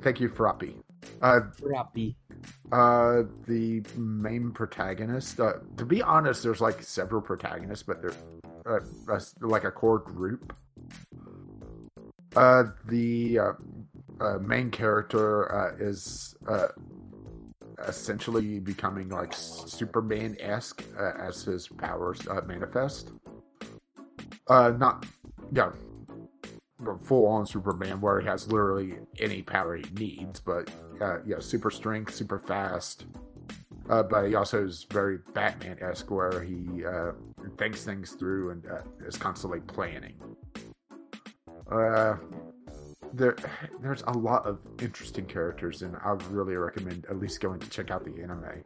thank 0.00 0.20
you, 0.20 0.28
Froppy. 0.28 0.76
Uh, 1.22 1.40
Floppy. 1.56 2.16
Uh, 2.72 3.22
the 3.46 3.82
main 3.96 4.50
protagonist. 4.50 5.40
Uh, 5.40 5.54
to 5.76 5.84
be 5.84 6.02
honest, 6.02 6.42
there's 6.42 6.60
like 6.60 6.82
several 6.82 7.20
protagonists, 7.22 7.82
but 7.82 8.02
they're 8.02 8.12
uh, 8.66 8.80
uh, 9.08 9.20
like 9.40 9.64
a 9.64 9.70
core 9.70 9.98
group. 9.98 10.54
Uh, 12.34 12.64
the 12.86 13.38
uh, 13.38 13.52
uh, 14.20 14.38
main 14.38 14.70
character 14.70 15.50
uh, 15.54 15.74
is 15.78 16.34
uh, 16.48 16.68
essentially 17.86 18.58
becoming 18.58 19.08
like 19.08 19.32
Superman 19.32 20.36
esque 20.40 20.84
uh, 20.98 21.12
as 21.18 21.42
his 21.42 21.68
powers 21.68 22.26
uh, 22.28 22.40
manifest. 22.46 23.12
Uh, 24.48 24.72
not 24.76 25.06
yeah, 25.52 25.70
full 27.04 27.26
on 27.26 27.46
Superman 27.46 28.00
where 28.00 28.20
he 28.20 28.26
has 28.26 28.46
literally 28.48 28.94
any 29.18 29.42
power 29.42 29.76
he 29.76 29.84
needs, 29.94 30.40
but 30.40 30.70
uh, 31.00 31.18
yeah, 31.24 31.40
super 31.40 31.70
strength, 31.70 32.14
super 32.14 32.38
fast. 32.38 33.06
Uh, 33.88 34.02
but 34.02 34.26
he 34.26 34.34
also 34.34 34.64
is 34.64 34.86
very 34.90 35.18
Batman 35.32 35.78
esque, 35.80 36.10
where 36.10 36.42
he 36.42 36.84
uh, 36.84 37.12
thinks 37.56 37.84
things 37.84 38.12
through 38.12 38.50
and 38.50 38.66
uh, 38.66 39.06
is 39.06 39.16
constantly 39.16 39.60
planning. 39.60 40.14
Uh, 41.70 42.16
there, 43.12 43.36
there's 43.80 44.02
a 44.02 44.12
lot 44.12 44.44
of 44.44 44.58
interesting 44.80 45.24
characters, 45.24 45.82
and 45.82 45.96
I 46.04 46.10
really 46.30 46.56
recommend 46.56 47.06
at 47.06 47.18
least 47.18 47.40
going 47.40 47.60
to 47.60 47.70
check 47.70 47.90
out 47.90 48.04
the 48.04 48.22
anime. 48.22 48.64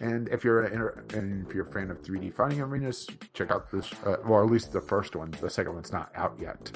And 0.00 0.28
if 0.28 0.44
you're 0.44 0.64
a, 0.64 1.16
and 1.16 1.46
if 1.46 1.54
you're 1.54 1.66
a 1.66 1.72
fan 1.72 1.90
of 1.90 2.02
3D 2.02 2.34
fighting 2.34 2.60
arenas, 2.60 3.06
check 3.34 3.50
out 3.50 3.70
this. 3.70 3.90
Uh, 4.04 4.16
well, 4.26 4.42
at 4.42 4.50
least 4.50 4.72
the 4.72 4.80
first 4.80 5.16
one. 5.16 5.30
The 5.40 5.48
second 5.48 5.74
one's 5.74 5.92
not 5.92 6.10
out 6.14 6.36
yet. 6.40 6.72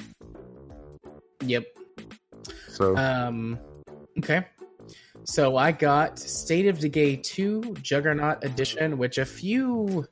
Yep. 1.41 1.65
So 2.69 2.95
Um, 2.95 3.59
okay. 4.19 4.45
So 5.23 5.57
I 5.57 5.73
got 5.73 6.17
State 6.17 6.67
of 6.67 6.79
Decay 6.79 7.17
2 7.17 7.75
Juggernaut 7.81 8.43
Edition, 8.43 8.97
which 8.97 9.17
a 9.17 9.25
few 9.25 10.05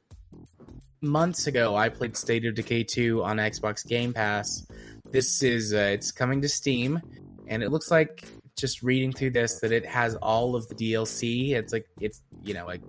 months 1.01 1.47
ago 1.47 1.75
I 1.75 1.89
played 1.89 2.17
State 2.17 2.45
of 2.45 2.55
Decay 2.55 2.83
2 2.83 3.23
on 3.23 3.37
Xbox 3.37 3.87
Game 3.87 4.13
Pass. 4.13 4.67
This 5.11 5.41
is 5.41 5.73
uh, 5.73 5.77
it's 5.77 6.11
coming 6.11 6.41
to 6.41 6.49
Steam, 6.49 7.01
and 7.47 7.63
it 7.63 7.71
looks 7.71 7.91
like 7.91 8.27
just 8.57 8.83
reading 8.83 9.11
through 9.11 9.31
this 9.31 9.59
that 9.59 9.71
it 9.71 9.85
has 9.85 10.15
all 10.15 10.55
of 10.55 10.67
the 10.67 10.75
DLC. 10.75 11.51
It's 11.51 11.71
like 11.71 11.87
it's 12.01 12.21
you 12.43 12.53
know 12.53 12.65
like 12.65 12.81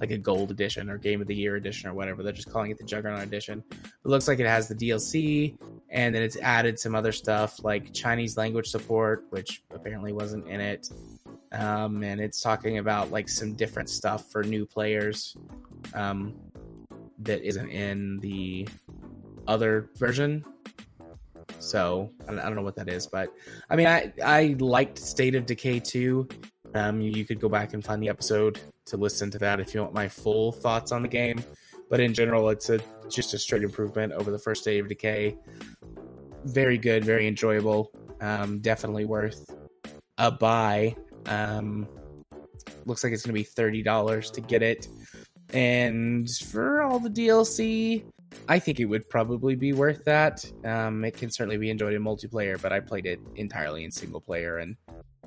like 0.00 0.10
a 0.10 0.18
gold 0.18 0.50
edition 0.50 0.90
or 0.90 0.98
game 0.98 1.20
of 1.20 1.28
the 1.28 1.34
year 1.34 1.54
edition 1.54 1.88
or 1.88 1.94
whatever. 1.94 2.24
They're 2.24 2.32
just 2.32 2.50
calling 2.50 2.72
it 2.72 2.78
the 2.78 2.84
Juggernaut 2.84 3.22
edition. 3.22 3.62
It 3.70 3.86
looks 4.02 4.26
like 4.26 4.40
it 4.40 4.46
has 4.46 4.66
the 4.66 4.74
DLC 4.74 5.56
and 5.92 6.14
then 6.14 6.22
it's 6.22 6.38
added 6.38 6.78
some 6.78 6.94
other 6.94 7.12
stuff 7.12 7.62
like 7.62 7.92
Chinese 7.92 8.38
language 8.38 8.66
support, 8.66 9.24
which 9.28 9.62
apparently 9.74 10.12
wasn't 10.12 10.48
in 10.48 10.60
it. 10.60 10.90
Um, 11.52 12.02
and 12.02 12.18
it's 12.18 12.40
talking 12.40 12.78
about 12.78 13.10
like 13.10 13.28
some 13.28 13.52
different 13.52 13.90
stuff 13.90 14.32
for 14.32 14.42
new 14.42 14.64
players 14.64 15.36
um, 15.92 16.34
that 17.18 17.42
isn't 17.42 17.68
in 17.68 18.18
the 18.20 18.66
other 19.46 19.90
version. 19.96 20.44
So 21.58 22.10
I 22.26 22.34
don't, 22.34 22.56
know 22.56 22.62
what 22.62 22.76
that 22.76 22.88
is, 22.88 23.06
but 23.06 23.28
I 23.68 23.76
mean, 23.76 23.86
I 23.86 24.12
I 24.24 24.56
liked 24.58 24.98
State 24.98 25.34
of 25.34 25.44
Decay 25.46 25.80
2. 25.80 26.26
Um, 26.74 27.02
you, 27.02 27.24
could 27.26 27.38
go 27.38 27.50
back 27.50 27.74
and 27.74 27.84
find 27.84 28.02
the 28.02 28.08
episode 28.08 28.58
to 28.86 28.96
listen 28.96 29.30
to 29.30 29.38
that 29.40 29.60
if 29.60 29.74
you 29.74 29.82
want 29.82 29.92
my 29.92 30.08
full 30.08 30.52
thoughts 30.52 30.90
on 30.90 31.02
the 31.02 31.08
game. 31.08 31.44
But 31.90 32.00
in 32.00 32.14
general, 32.14 32.48
it's 32.48 32.70
a 32.70 32.80
just 33.10 33.34
a 33.34 33.38
straight 33.38 33.62
improvement 33.62 34.14
over 34.14 34.30
the 34.30 34.38
first 34.38 34.62
State 34.62 34.80
of 34.80 34.88
Decay. 34.88 35.36
Very 36.44 36.78
good, 36.78 37.04
very 37.04 37.26
enjoyable. 37.26 37.92
Um, 38.20 38.60
definitely 38.60 39.04
worth 39.04 39.50
a 40.18 40.30
buy. 40.30 40.96
Um, 41.26 41.86
looks 42.84 43.04
like 43.04 43.12
it's 43.12 43.22
going 43.22 43.34
to 43.34 43.40
be 43.40 43.44
thirty 43.44 43.82
dollars 43.82 44.30
to 44.32 44.40
get 44.40 44.62
it, 44.62 44.88
and 45.52 46.28
for 46.30 46.82
all 46.82 46.98
the 46.98 47.10
DLC, 47.10 48.04
I 48.48 48.58
think 48.58 48.80
it 48.80 48.86
would 48.86 49.08
probably 49.08 49.54
be 49.54 49.72
worth 49.72 50.04
that. 50.04 50.44
Um, 50.64 51.04
it 51.04 51.16
can 51.16 51.30
certainly 51.30 51.58
be 51.58 51.70
enjoyed 51.70 51.94
in 51.94 52.02
multiplayer, 52.02 52.60
but 52.60 52.72
I 52.72 52.80
played 52.80 53.06
it 53.06 53.20
entirely 53.36 53.84
in 53.84 53.90
single 53.90 54.20
player, 54.20 54.58
and 54.58 54.76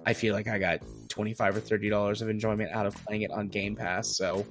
I 0.05 0.13
feel 0.13 0.33
like 0.33 0.47
I 0.47 0.59
got 0.59 0.81
twenty 1.09 1.33
five 1.33 1.55
or 1.55 1.59
thirty 1.59 1.89
dollars 1.89 2.21
of 2.21 2.29
enjoyment 2.29 2.71
out 2.71 2.85
of 2.85 2.95
playing 3.05 3.23
it 3.23 3.31
on 3.31 3.47
Game 3.47 3.75
Pass. 3.75 4.15
So, 4.15 4.45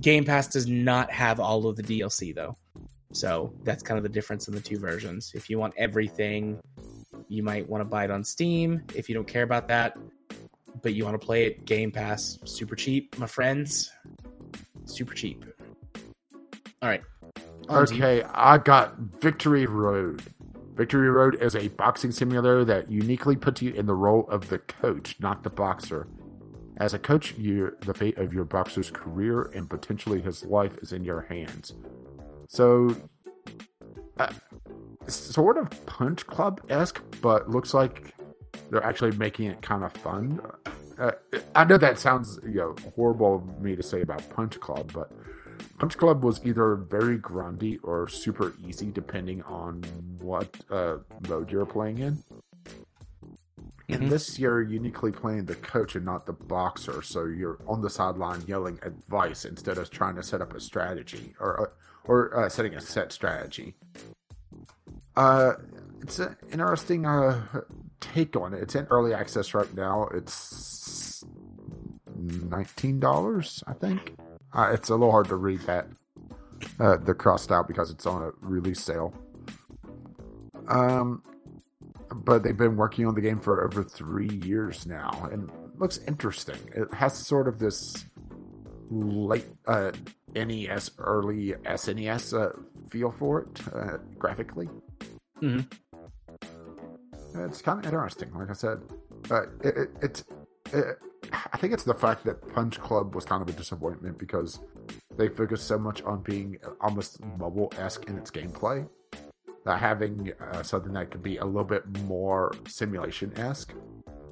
Game 0.00 0.24
Pass 0.24 0.48
does 0.48 0.66
not 0.66 1.10
have 1.10 1.40
all 1.40 1.66
of 1.66 1.76
the 1.76 1.82
DLC 1.82 2.34
though, 2.34 2.56
so 3.12 3.52
that's 3.62 3.82
kind 3.82 3.98
of 3.98 4.02
the 4.02 4.08
difference 4.08 4.48
in 4.48 4.54
the 4.54 4.60
two 4.60 4.78
versions. 4.78 5.32
If 5.34 5.48
you 5.48 5.58
want 5.58 5.74
everything, 5.76 6.60
you 7.28 7.42
might 7.42 7.68
want 7.68 7.80
to 7.80 7.84
buy 7.84 8.04
it 8.04 8.10
on 8.10 8.24
Steam. 8.24 8.82
If 8.94 9.08
you 9.08 9.14
don't 9.14 9.28
care 9.28 9.42
about 9.42 9.68
that, 9.68 9.96
but 10.82 10.94
you 10.94 11.04
want 11.04 11.20
to 11.20 11.24
play 11.24 11.44
it 11.46 11.64
Game 11.64 11.90
Pass, 11.90 12.38
super 12.44 12.74
cheap, 12.74 13.18
my 13.18 13.26
friends, 13.26 13.92
super 14.86 15.14
cheap. 15.14 15.44
All 16.80 16.88
right. 16.88 17.02
Okay, 17.68 18.22
I 18.24 18.58
got 18.58 18.98
Victory 18.98 19.66
Road. 19.66 20.22
Victory 20.74 21.10
Road 21.10 21.40
is 21.40 21.54
a 21.54 21.68
boxing 21.68 22.10
simulator 22.10 22.64
that 22.64 22.90
uniquely 22.90 23.36
puts 23.36 23.62
you 23.62 23.72
in 23.72 23.86
the 23.86 23.94
role 23.94 24.26
of 24.28 24.48
the 24.48 24.58
coach, 24.58 25.16
not 25.20 25.42
the 25.42 25.50
boxer. 25.50 26.08
As 26.78 26.94
a 26.94 26.98
coach, 26.98 27.34
you 27.36 27.76
the 27.80 27.94
fate 27.94 28.18
of 28.18 28.32
your 28.32 28.44
boxer's 28.44 28.90
career 28.90 29.42
and 29.54 29.68
potentially 29.68 30.20
his 30.20 30.44
life 30.44 30.78
is 30.78 30.92
in 30.92 31.04
your 31.04 31.20
hands. 31.22 31.74
So, 32.52 32.94
uh, 34.18 34.30
sort 35.06 35.56
of 35.56 35.70
Punch 35.86 36.26
Club 36.26 36.60
esque, 36.68 37.00
but 37.22 37.48
looks 37.48 37.72
like 37.72 38.14
they're 38.70 38.84
actually 38.84 39.12
making 39.12 39.46
it 39.46 39.62
kind 39.62 39.82
of 39.82 39.90
fun. 39.94 40.38
Uh, 40.98 41.12
I 41.54 41.64
know 41.64 41.78
that 41.78 41.98
sounds 41.98 42.38
you 42.44 42.56
know 42.56 42.76
horrible 42.94 43.36
of 43.36 43.62
me 43.62 43.74
to 43.74 43.82
say 43.82 44.02
about 44.02 44.28
Punch 44.28 44.60
Club, 44.60 44.92
but 44.92 45.10
Punch 45.78 45.96
Club 45.96 46.22
was 46.22 46.44
either 46.44 46.74
very 46.74 47.16
grindy 47.16 47.78
or 47.82 48.06
super 48.06 48.52
easy, 48.66 48.90
depending 48.90 49.42
on 49.44 49.82
what 50.20 50.54
uh, 50.70 50.98
mode 51.30 51.50
you're 51.50 51.64
playing 51.64 52.00
in. 52.00 52.22
And 53.88 54.10
this 54.10 54.38
year, 54.38 54.60
uniquely 54.60 55.10
playing 55.10 55.46
the 55.46 55.54
coach 55.54 55.96
and 55.96 56.04
not 56.04 56.26
the 56.26 56.34
boxer, 56.34 57.00
so 57.00 57.24
you're 57.24 57.60
on 57.66 57.80
the 57.80 57.88
sideline 57.88 58.42
yelling 58.46 58.78
advice 58.82 59.46
instead 59.46 59.78
of 59.78 59.88
trying 59.88 60.16
to 60.16 60.22
set 60.22 60.42
up 60.42 60.52
a 60.52 60.60
strategy 60.60 61.34
or 61.40 61.72
or 62.04 62.36
uh, 62.36 62.48
setting 62.48 62.74
a 62.74 62.80
set 62.80 63.12
strategy. 63.12 63.74
Uh, 65.16 65.52
it's 66.00 66.18
an 66.18 66.36
interesting 66.50 67.06
uh, 67.06 67.42
take 68.00 68.36
on 68.36 68.54
it. 68.54 68.62
It's 68.62 68.74
in 68.74 68.86
early 68.86 69.14
access 69.14 69.54
right 69.54 69.72
now. 69.74 70.08
It's 70.12 71.24
nineteen 72.16 72.98
dollars, 72.98 73.62
I 73.66 73.74
think. 73.74 74.14
Uh, 74.52 74.70
it's 74.72 74.88
a 74.88 74.92
little 74.92 75.10
hard 75.10 75.28
to 75.28 75.36
read 75.36 75.60
that 75.60 75.86
uh, 76.80 76.96
the 76.96 77.14
crossed 77.14 77.52
out 77.52 77.68
because 77.68 77.90
it's 77.90 78.06
on 78.06 78.22
a 78.22 78.30
release 78.40 78.80
sale. 78.80 79.14
Um, 80.68 81.22
but 82.14 82.42
they've 82.42 82.56
been 82.56 82.76
working 82.76 83.06
on 83.06 83.14
the 83.14 83.20
game 83.20 83.40
for 83.40 83.64
over 83.64 83.82
three 83.82 84.40
years 84.44 84.86
now, 84.86 85.28
and 85.32 85.50
looks 85.78 85.98
interesting. 86.06 86.58
It 86.74 86.92
has 86.94 87.16
sort 87.16 87.48
of 87.48 87.58
this 87.58 88.04
late 88.90 89.46
uh, 89.66 89.92
NES, 90.34 90.90
early 90.98 91.52
SNES 91.64 92.38
uh, 92.40 92.52
feel 92.90 93.10
for 93.10 93.42
it 93.42 93.60
uh, 93.74 93.98
graphically. 94.18 94.68
Mhm. 95.40 95.66
It's 97.34 97.62
kind 97.62 97.78
of 97.78 97.84
interesting, 97.86 98.32
like 98.34 98.50
I 98.50 98.52
said. 98.52 98.80
Uh, 99.30 99.42
it, 99.64 99.76
it, 99.76 99.90
it's, 100.02 100.24
it, 100.72 100.98
I 101.52 101.56
think 101.56 101.72
it's 101.72 101.84
the 101.84 101.94
fact 101.94 102.24
that 102.24 102.46
Punch 102.54 102.78
Club 102.80 103.14
was 103.14 103.24
kind 103.24 103.40
of 103.42 103.48
a 103.48 103.52
disappointment 103.52 104.18
because 104.18 104.60
they 105.16 105.28
focused 105.28 105.66
so 105.66 105.78
much 105.78 106.02
on 106.02 106.22
being 106.22 106.58
almost 106.80 107.24
mobile 107.38 107.72
esque 107.78 108.04
in 108.08 108.18
its 108.18 108.30
gameplay 108.30 108.86
that 109.64 109.78
having 109.78 110.32
uh, 110.40 110.62
something 110.62 110.92
that 110.92 111.10
could 111.10 111.22
be 111.22 111.36
a 111.38 111.44
little 111.44 111.64
bit 111.64 111.86
more 112.02 112.52
simulation 112.66 113.32
esque, 113.36 113.72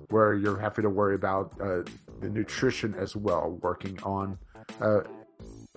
where 0.08 0.34
you're 0.34 0.58
having 0.58 0.82
to 0.82 0.90
worry 0.90 1.14
about 1.14 1.52
uh, 1.60 1.82
the 2.20 2.28
nutrition 2.28 2.94
as 2.96 3.14
well, 3.16 3.58
working 3.62 3.98
on 4.02 4.36
uh, 4.80 5.00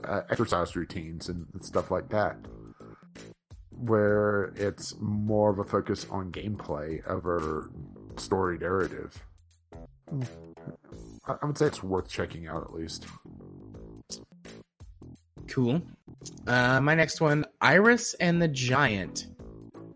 uh, 0.06 0.22
exercise 0.30 0.76
routines 0.76 1.30
and 1.30 1.46
stuff 1.62 1.92
like 1.92 2.10
that, 2.10 2.38
where 3.70 4.54
it's 4.56 4.96
more 5.00 5.50
of 5.50 5.60
a 5.60 5.64
focus 5.64 6.06
on 6.10 6.32
gameplay 6.32 7.06
over 7.08 7.70
story 8.18 8.58
narrative. 8.58 9.26
I 11.26 11.46
would 11.46 11.58
say 11.58 11.68
it's 11.68 11.82
worth 11.82 12.10
checking 12.10 12.48
out 12.48 12.64
at 12.64 12.74
least. 12.74 13.06
Cool. 15.48 15.82
Uh, 16.48 16.80
my 16.82 16.96
next 16.96 17.22
one, 17.22 17.46
Iris 17.62 18.14
and 18.16 18.42
the 18.42 18.48
Giant. 18.48 19.28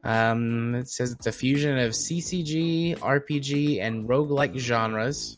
Um, 0.04 0.76
it 0.76 0.90
says 0.90 1.12
it's 1.12 1.28
a 1.28 1.32
fusion 1.32 1.78
of 1.78 1.92
CCG, 1.92 2.98
RPG, 3.00 3.82
and 3.82 4.08
roguelike 4.08 4.58
genres. 4.58 5.38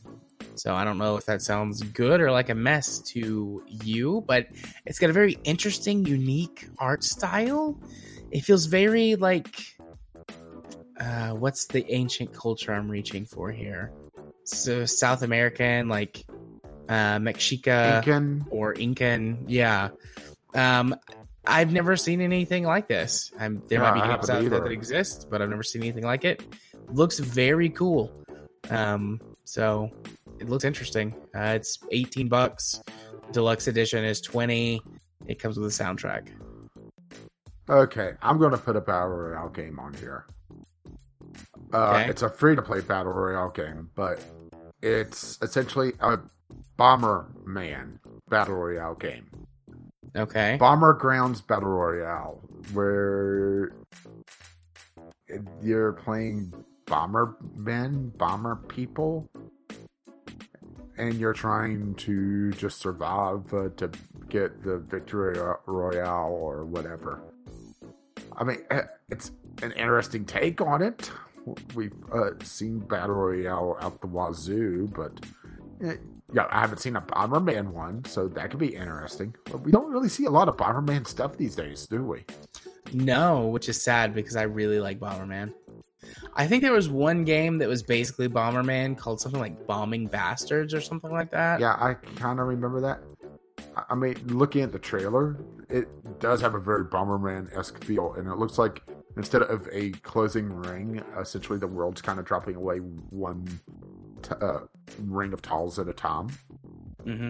So 0.59 0.75
I 0.75 0.83
don't 0.83 0.97
know 0.97 1.15
if 1.15 1.25
that 1.27 1.41
sounds 1.41 1.81
good 1.81 2.19
or 2.19 2.31
like 2.31 2.49
a 2.49 2.53
mess 2.53 2.99
to 3.13 3.63
you, 3.65 4.25
but 4.27 4.47
it's 4.85 4.99
got 4.99 5.09
a 5.09 5.13
very 5.13 5.37
interesting, 5.45 6.05
unique 6.05 6.67
art 6.77 7.01
style. 7.05 7.77
It 8.29 8.41
feels 8.41 8.65
very 8.65 9.15
like 9.15 9.47
uh, 10.99 11.29
what's 11.29 11.67
the 11.67 11.89
ancient 11.93 12.33
culture 12.33 12.73
I'm 12.73 12.91
reaching 12.91 13.25
for 13.25 13.51
here? 13.51 13.89
So 14.43 14.85
South 14.85 15.21
American, 15.21 15.87
like 15.87 16.25
uh, 16.89 17.19
Mexica 17.19 17.97
Incan, 17.97 18.45
or 18.49 18.73
Incan. 18.73 19.45
Yeah. 19.47 19.91
Um, 20.53 20.93
I've 21.47 21.71
never 21.71 21.95
seen 21.95 22.19
anything 22.19 22.65
like 22.65 22.89
this. 22.89 23.31
I'm, 23.39 23.63
there 23.69 23.79
Yeah, 23.79 23.91
might 23.93 24.01
be 24.01 24.09
games 24.09 24.29
out 24.29 24.41
there 24.49 24.59
that 24.59 24.71
exist, 24.71 25.27
but 25.29 25.41
I've 25.41 25.49
never 25.49 25.63
seen 25.63 25.83
anything 25.83 26.03
like 26.03 26.25
it. 26.25 26.43
Looks 26.91 27.17
very 27.17 27.69
cool. 27.69 28.11
Um, 28.69 29.21
so 29.45 29.89
it 30.39 30.49
looks 30.49 30.63
interesting. 30.63 31.13
Uh, 31.35 31.53
it's 31.55 31.77
18 31.91 32.27
bucks. 32.27 32.81
Deluxe 33.31 33.67
edition 33.67 34.03
is 34.03 34.21
20. 34.21 34.81
It 35.27 35.39
comes 35.39 35.57
with 35.57 35.67
a 35.67 35.83
soundtrack. 35.83 36.27
Okay, 37.69 38.13
I'm 38.21 38.39
going 38.39 38.51
to 38.51 38.57
put 38.57 38.75
a 38.75 38.81
battle 38.81 39.09
royale 39.09 39.49
game 39.49 39.79
on 39.79 39.93
here. 39.93 40.25
Uh, 41.71 41.91
Okay. 41.91 42.09
It's 42.09 42.23
a 42.23 42.29
free 42.29 42.55
to 42.55 42.61
play 42.63 42.81
battle 42.81 43.11
royale 43.13 43.49
game, 43.51 43.91
but 43.95 44.19
it's 44.81 45.37
essentially 45.43 45.93
a 45.99 46.17
bomber 46.77 47.27
man 47.45 47.99
battle 48.27 48.55
royale 48.55 48.95
game. 48.95 49.27
Okay. 50.17 50.57
Bomber 50.59 50.93
Grounds 50.93 51.41
battle 51.41 51.69
royale, 51.69 52.41
where 52.73 53.71
you're 55.61 55.93
playing 55.93 56.51
bomber 56.87 57.35
men, 57.55 58.11
bomber 58.17 58.55
people, 58.55 59.29
and 60.99 61.15
you're 61.15 61.33
trying 61.33 61.95
to 61.95 62.51
just 62.51 62.79
survive 62.79 63.51
uh, 63.53 63.69
to 63.77 63.89
get 64.27 64.63
the 64.63 64.77
victory 64.77 65.39
royale 65.65 66.31
or 66.31 66.65
whatever. 66.65 67.21
I 68.37 68.43
mean, 68.43 68.57
eh, 68.69 68.83
it's 69.09 69.31
an 69.63 69.71
interesting 69.71 70.25
take 70.25 70.61
on 70.61 70.81
it. 70.81 71.09
We've 71.73 71.95
uh, 72.13 72.31
seen 72.43 72.79
battle 72.79 73.15
royale 73.15 73.77
out 73.81 74.01
the 74.01 74.07
wazoo, 74.07 74.89
but 74.93 75.25
eh, 75.83 75.95
yeah, 76.33 76.47
I 76.51 76.59
haven't 76.59 76.79
seen 76.79 76.95
a 76.95 77.01
Bomberman 77.01 77.71
one, 77.71 78.03
so 78.05 78.27
that 78.27 78.51
could 78.51 78.59
be 78.59 78.75
interesting. 78.75 79.33
But 79.45 79.61
we 79.61 79.71
don't 79.71 79.91
really 79.91 80.09
see 80.09 80.25
a 80.25 80.29
lot 80.29 80.49
of 80.49 80.57
Bomberman 80.57 81.07
stuff 81.07 81.37
these 81.37 81.55
days, 81.55 81.87
do 81.87 82.03
we? 82.03 82.25
No, 82.93 83.47
which 83.47 83.69
is 83.69 83.81
sad 83.81 84.13
because 84.13 84.35
I 84.35 84.43
really 84.43 84.79
like 84.79 84.99
Bomberman. 84.99 85.53
I 86.33 86.47
think 86.47 86.63
there 86.63 86.71
was 86.71 86.89
one 86.89 87.23
game 87.23 87.57
that 87.57 87.67
was 87.67 87.83
basically 87.83 88.29
Bomberman 88.29 88.97
called 88.97 89.19
something 89.19 89.39
like 89.39 89.67
Bombing 89.67 90.07
Bastards 90.07 90.73
or 90.73 90.81
something 90.81 91.11
like 91.11 91.31
that. 91.31 91.59
Yeah, 91.59 91.73
I 91.73 91.95
kind 92.15 92.39
of 92.39 92.47
remember 92.47 92.81
that. 92.81 92.99
I 93.89 93.95
mean, 93.95 94.15
looking 94.27 94.61
at 94.61 94.71
the 94.71 94.79
trailer, 94.79 95.37
it 95.69 95.87
does 96.19 96.41
have 96.41 96.55
a 96.55 96.59
very 96.59 96.85
Bomberman 96.85 97.55
esque 97.57 97.83
feel, 97.83 98.13
and 98.13 98.27
it 98.27 98.35
looks 98.35 98.57
like 98.57 98.83
instead 99.17 99.41
of 99.41 99.67
a 99.71 99.91
closing 99.91 100.51
ring, 100.51 101.03
essentially 101.17 101.59
the 101.59 101.67
world's 101.67 102.01
kind 102.01 102.19
of 102.19 102.25
dropping 102.25 102.55
away 102.55 102.77
one 102.77 103.47
t- 104.21 104.35
uh, 104.41 104.59
ring 105.05 105.33
of 105.33 105.41
tiles 105.41 105.79
at 105.79 105.87
a 105.87 105.93
time. 105.93 106.29
Mm-hmm. 107.03 107.29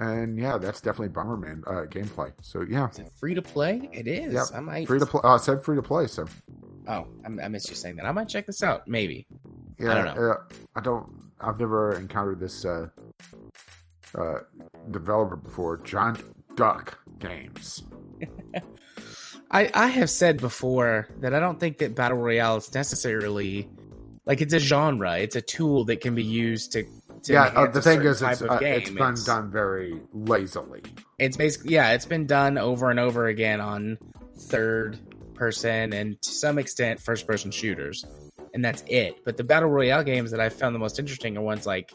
And 0.00 0.38
yeah, 0.38 0.56
that's 0.56 0.80
definitely 0.80 1.12
Bomberman 1.12 1.66
uh, 1.66 1.86
gameplay. 1.86 2.32
So 2.40 2.62
yeah, 2.62 2.88
free 3.18 3.34
to 3.34 3.42
play? 3.42 3.88
It 3.92 4.06
is. 4.06 4.32
Yep. 4.32 4.46
I 4.54 4.60
might 4.60 4.86
free 4.86 4.98
to 4.98 5.06
play. 5.06 5.20
Uh, 5.24 5.34
I 5.34 5.36
said 5.38 5.62
free 5.62 5.76
to 5.76 5.82
play. 5.82 6.06
So 6.06 6.26
oh, 6.90 7.06
I, 7.24 7.44
I 7.44 7.48
missed 7.48 7.70
you 7.70 7.76
saying 7.76 7.96
that. 7.96 8.06
I 8.06 8.12
might 8.12 8.28
check 8.28 8.46
this 8.46 8.62
out. 8.62 8.86
Maybe. 8.88 9.26
Yeah, 9.78 9.92
I 9.92 9.94
don't 9.94 10.16
know. 10.16 10.30
Uh, 10.30 10.36
I 10.76 10.80
don't. 10.80 11.08
I've 11.40 11.58
never 11.58 11.94
encountered 11.94 12.40
this 12.40 12.64
uh, 12.64 12.88
uh, 14.16 14.40
developer 14.90 15.36
before. 15.36 15.78
Giant 15.78 16.20
Duck 16.56 16.98
Games. 17.18 17.82
I 19.50 19.70
I 19.72 19.86
have 19.88 20.10
said 20.10 20.40
before 20.40 21.08
that 21.20 21.34
I 21.34 21.40
don't 21.40 21.58
think 21.58 21.78
that 21.78 21.94
battle 21.94 22.18
royale 22.18 22.56
is 22.58 22.72
necessarily 22.74 23.68
like 24.26 24.40
it's 24.40 24.54
a 24.54 24.58
genre. 24.58 25.18
It's 25.18 25.36
a 25.36 25.40
tool 25.40 25.84
that 25.86 26.00
can 26.00 26.14
be 26.14 26.22
used 26.22 26.72
to. 26.72 26.84
to 27.22 27.32
yeah, 27.32 27.44
uh, 27.44 27.66
the 27.66 27.82
thing 27.82 28.02
is, 28.02 28.22
it's, 28.22 28.42
uh, 28.42 28.58
it's 28.60 28.90
been 28.90 29.12
it's, 29.12 29.24
done 29.24 29.50
very 29.50 30.00
lazily. 30.12 30.82
It's 31.18 31.36
basically 31.36 31.74
yeah, 31.74 31.92
it's 31.92 32.06
been 32.06 32.26
done 32.26 32.58
over 32.58 32.90
and 32.90 33.00
over 33.00 33.26
again 33.26 33.60
on 33.60 33.98
third 34.36 34.98
person 35.40 35.94
and 35.94 36.20
to 36.20 36.30
some 36.30 36.58
extent 36.58 37.00
first 37.00 37.26
person 37.26 37.50
shooters, 37.50 38.04
and 38.52 38.62
that's 38.62 38.84
it. 38.86 39.24
But 39.24 39.38
the 39.38 39.42
battle 39.42 39.70
royale 39.70 40.04
games 40.04 40.30
that 40.32 40.40
I 40.40 40.50
found 40.50 40.74
the 40.74 40.78
most 40.78 40.98
interesting 40.98 41.36
are 41.38 41.40
ones 41.40 41.66
like 41.66 41.90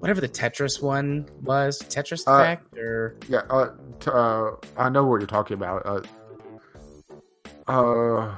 whatever 0.00 0.20
the 0.20 0.28
Tetris 0.28 0.82
one 0.82 1.28
was, 1.42 1.80
Tetris 1.80 2.26
uh, 2.26 2.32
Effect, 2.32 2.76
or 2.76 3.16
yeah, 3.28 3.42
uh, 3.48 3.70
t- 4.00 4.10
uh, 4.12 4.50
I 4.76 4.88
know 4.88 5.06
what 5.06 5.20
you're 5.20 5.28
talking 5.28 5.54
about. 5.54 5.86
Uh, 5.86 7.70
uh 7.70 8.34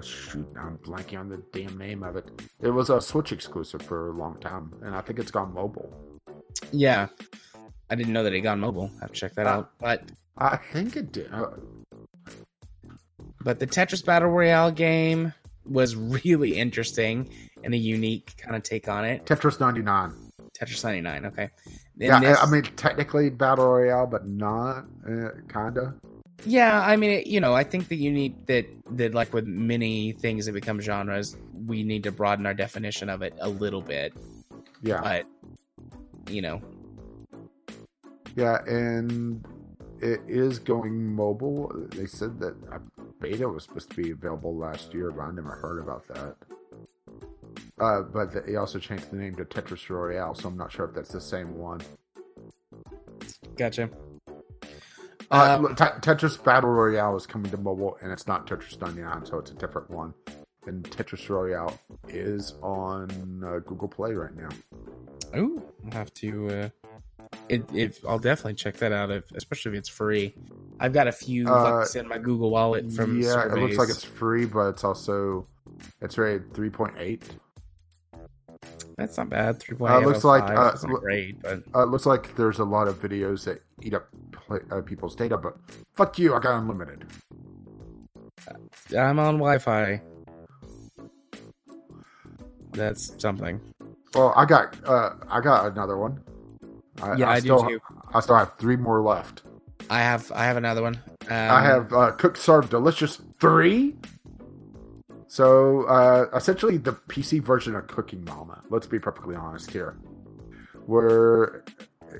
shoot, 0.00 0.48
I'm 0.58 0.78
blanking 0.78 1.20
on 1.20 1.28
the 1.28 1.42
damn 1.52 1.76
name 1.76 2.02
of 2.02 2.16
it. 2.16 2.28
It 2.60 2.70
was 2.70 2.88
a 2.88 3.00
Switch 3.00 3.32
exclusive 3.32 3.82
for 3.82 4.08
a 4.08 4.12
long 4.12 4.38
time, 4.40 4.72
and 4.82 4.96
I 4.96 5.02
think 5.02 5.18
it's 5.18 5.30
gone 5.30 5.52
mobile. 5.52 5.92
Yeah, 6.72 7.08
I 7.90 7.94
didn't 7.96 8.14
know 8.14 8.24
that 8.24 8.32
it 8.32 8.40
got 8.40 8.58
mobile. 8.58 8.90
I 8.96 9.00
have 9.02 9.12
to 9.12 9.20
check 9.20 9.34
that 9.34 9.46
uh, 9.46 9.50
out. 9.50 9.72
But 9.78 10.10
I 10.38 10.56
think 10.56 10.96
it 10.96 11.12
did. 11.12 11.30
But 13.42 13.58
the 13.58 13.66
Tetris 13.66 14.04
Battle 14.04 14.28
Royale 14.28 14.70
game 14.70 15.32
was 15.64 15.96
really 15.96 16.56
interesting 16.56 17.30
and 17.64 17.74
a 17.74 17.76
unique 17.76 18.34
kind 18.36 18.56
of 18.56 18.62
take 18.62 18.88
on 18.88 19.04
it. 19.04 19.24
Tetris 19.26 19.60
99. 19.60 20.14
Tetris 20.58 20.84
99, 20.84 21.26
okay. 21.26 21.50
yeah, 21.96 22.20
this... 22.20 22.38
I 22.40 22.50
mean, 22.50 22.62
technically 22.62 23.30
Battle 23.30 23.66
Royale, 23.66 24.06
but 24.06 24.26
not, 24.26 24.84
uh, 25.08 25.30
kind 25.48 25.78
of. 25.78 25.94
Yeah, 26.44 26.80
I 26.80 26.96
mean, 26.96 27.10
it, 27.10 27.26
you 27.26 27.40
know, 27.40 27.54
I 27.54 27.62
think 27.64 27.88
that 27.88 27.96
you 27.96 28.10
need 28.10 28.46
that 28.48 28.66
that 28.96 29.14
like 29.14 29.32
with 29.32 29.46
many 29.46 30.12
things 30.12 30.46
that 30.46 30.52
become 30.52 30.80
genres, 30.80 31.36
we 31.66 31.84
need 31.84 32.02
to 32.02 32.10
broaden 32.10 32.46
our 32.46 32.54
definition 32.54 33.08
of 33.08 33.22
it 33.22 33.34
a 33.40 33.48
little 33.48 33.80
bit. 33.80 34.12
Yeah, 34.82 35.00
but 35.00 35.26
you 36.28 36.42
know, 36.42 36.60
yeah, 38.34 38.58
and 38.66 39.46
it 40.00 40.20
is 40.26 40.58
going 40.58 41.14
mobile. 41.14 41.70
They 41.90 42.06
said 42.06 42.40
that 42.40 42.56
a 42.72 42.80
beta 43.22 43.48
was 43.48 43.64
supposed 43.64 43.90
to 43.90 43.96
be 43.96 44.10
available 44.10 44.54
last 44.56 44.92
year, 44.92 45.10
but 45.10 45.22
I 45.22 45.30
never 45.30 45.50
heard 45.50 45.78
about 45.78 46.06
that. 46.08 46.36
Uh, 47.80 48.02
but 48.02 48.46
they 48.46 48.56
also 48.56 48.78
changed 48.78 49.10
the 49.10 49.16
name 49.16 49.36
to 49.36 49.44
Tetris 49.44 49.88
Royale, 49.88 50.34
so 50.34 50.48
I'm 50.48 50.56
not 50.56 50.72
sure 50.72 50.86
if 50.86 50.94
that's 50.94 51.12
the 51.12 51.20
same 51.20 51.56
one. 51.56 51.80
Gotcha. 53.56 53.88
Uh, 55.30 55.56
um, 55.56 55.74
Tetris 55.76 56.42
Battle 56.42 56.70
Royale 56.70 57.16
is 57.16 57.26
coming 57.26 57.50
to 57.50 57.56
mobile, 57.56 57.96
and 58.02 58.12
it's 58.12 58.26
not 58.26 58.46
Tetris 58.46 58.80
99, 58.80 59.26
so 59.26 59.38
it's 59.38 59.50
a 59.50 59.54
different 59.54 59.88
one. 59.90 60.12
And 60.66 60.84
Tetris 60.84 61.28
Royale 61.28 61.78
is 62.08 62.54
on 62.62 63.42
uh, 63.44 63.58
Google 63.60 63.88
Play 63.88 64.12
right 64.12 64.34
now. 64.36 64.48
Oh, 65.34 65.62
I'll 65.86 65.92
have 65.92 66.12
to. 66.14 66.70
It, 67.48 67.64
it, 67.74 68.00
I'll 68.08 68.18
definitely 68.18 68.54
check 68.54 68.76
that 68.78 68.92
out, 68.92 69.10
if, 69.10 69.30
especially 69.32 69.72
if 69.72 69.78
it's 69.78 69.88
free. 69.88 70.34
I've 70.80 70.92
got 70.92 71.06
a 71.06 71.12
few 71.12 71.48
uh, 71.48 71.86
in 71.94 72.08
my 72.08 72.18
Google 72.18 72.50
Wallet 72.50 72.90
from. 72.92 73.20
Yeah, 73.20 73.32
surveys. 73.32 73.56
it 73.56 73.60
looks 73.60 73.76
like 73.78 73.88
it's 73.88 74.04
free, 74.04 74.46
but 74.46 74.68
it's 74.68 74.84
also 74.84 75.46
it's 76.00 76.18
rated 76.18 76.52
3.8. 76.52 77.22
That's 78.96 79.16
not 79.16 79.28
bad. 79.30 79.58
Three 79.60 79.76
point 79.76 79.92
eight. 79.92 79.96
Uh, 79.96 80.00
looks 80.00 80.24
like 80.24 80.44
uh, 80.44 80.72
great, 80.86 81.40
but 81.42 81.62
uh, 81.74 81.84
looks 81.84 82.06
like 82.06 82.36
there's 82.36 82.58
a 82.58 82.64
lot 82.64 82.88
of 82.88 83.00
videos 83.00 83.44
that 83.44 83.62
eat 83.80 83.94
up 83.94 84.08
uh, 84.50 84.80
people's 84.82 85.16
data. 85.16 85.36
But 85.36 85.56
fuck 85.94 86.18
you, 86.18 86.34
I 86.34 86.40
got 86.40 86.58
unlimited. 86.58 87.06
I'm 88.96 89.18
on 89.18 89.38
Wi-Fi. 89.38 90.00
That's 92.72 93.14
something. 93.20 93.60
Well, 94.14 94.32
I 94.36 94.44
got 94.44 94.76
uh, 94.86 95.14
I 95.28 95.40
got 95.40 95.72
another 95.72 95.96
one. 95.96 96.22
I, 97.00 97.16
yeah, 97.16 97.28
I, 97.28 97.32
I 97.34 97.40
still, 97.40 97.62
do 97.62 97.78
too. 97.78 97.80
I 98.12 98.20
still 98.20 98.36
have 98.36 98.56
three 98.58 98.76
more 98.76 99.00
left. 99.00 99.42
I 99.90 100.00
have 100.00 100.30
I 100.32 100.44
have 100.44 100.56
another 100.56 100.82
one. 100.82 100.96
Um, 101.28 101.30
I 101.30 101.62
have 101.62 101.92
uh, 101.92 102.12
Cook 102.12 102.36
Serve 102.36 102.70
Delicious 102.70 103.20
three. 103.40 103.96
So 105.28 105.84
uh, 105.84 106.26
essentially, 106.34 106.76
the 106.76 106.92
PC 106.92 107.42
version 107.42 107.74
of 107.74 107.86
Cooking 107.86 108.24
Mama. 108.24 108.62
Let's 108.68 108.86
be 108.86 108.98
perfectly 108.98 109.34
honest 109.34 109.70
here, 109.70 109.96
where 110.86 111.64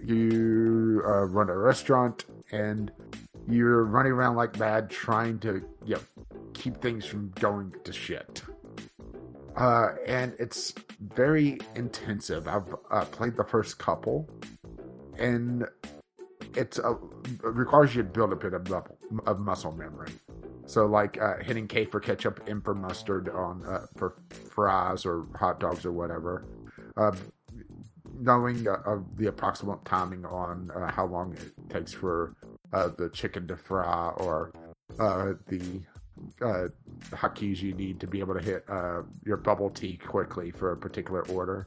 you 0.04 1.02
uh, 1.04 1.24
run 1.24 1.50
a 1.50 1.56
restaurant 1.56 2.24
and 2.50 2.90
you're 3.48 3.84
running 3.84 4.12
around 4.12 4.36
like 4.36 4.58
mad 4.58 4.88
trying 4.88 5.38
to 5.40 5.62
you 5.84 5.96
know, 5.96 6.00
keep 6.54 6.80
things 6.80 7.04
from 7.04 7.32
going 7.40 7.74
to 7.84 7.92
shit. 7.92 8.42
Uh, 9.56 9.90
and 10.06 10.34
it's 10.38 10.74
very 11.00 11.58
intensive. 11.74 12.48
I've 12.48 12.74
uh, 12.90 13.04
played 13.06 13.36
the 13.36 13.44
first 13.44 13.78
couple, 13.78 14.28
and 15.18 15.66
it's 16.54 16.78
a, 16.78 16.92
it 16.92 17.44
requires 17.44 17.94
you 17.94 18.02
to 18.02 18.08
build 18.08 18.32
a 18.32 18.36
bit 18.36 18.52
of, 18.54 18.70
of 19.26 19.38
muscle 19.38 19.72
memory. 19.72 20.12
So 20.66 20.86
like 20.86 21.20
uh, 21.20 21.38
hitting 21.38 21.66
K 21.66 21.84
for 21.84 22.00
ketchup, 22.00 22.40
M 22.46 22.62
for 22.62 22.74
mustard 22.74 23.28
on 23.28 23.64
uh, 23.64 23.86
for 23.96 24.14
fries 24.50 25.04
or 25.04 25.26
hot 25.36 25.60
dogs 25.60 25.84
or 25.84 25.92
whatever. 25.92 26.46
Uh, 26.96 27.12
knowing 28.18 28.68
uh, 28.68 28.98
the 29.16 29.26
approximate 29.26 29.84
timing 29.84 30.24
on 30.24 30.70
uh, 30.76 30.90
how 30.92 31.06
long 31.06 31.32
it 31.34 31.52
takes 31.68 31.92
for 31.92 32.34
uh, 32.72 32.88
the 32.96 33.08
chicken 33.08 33.48
to 33.48 33.56
fry 33.56 34.08
or 34.16 34.52
the 35.48 35.80
hotkeys 37.10 37.60
you 37.60 37.74
need 37.74 37.98
to 37.98 38.06
be 38.06 38.20
able 38.20 38.34
to 38.34 38.40
hit 38.40 38.64
your 39.24 39.36
bubble 39.36 39.70
tea 39.70 39.96
quickly 39.96 40.50
for 40.50 40.72
a 40.72 40.76
particular 40.76 41.26
order. 41.28 41.66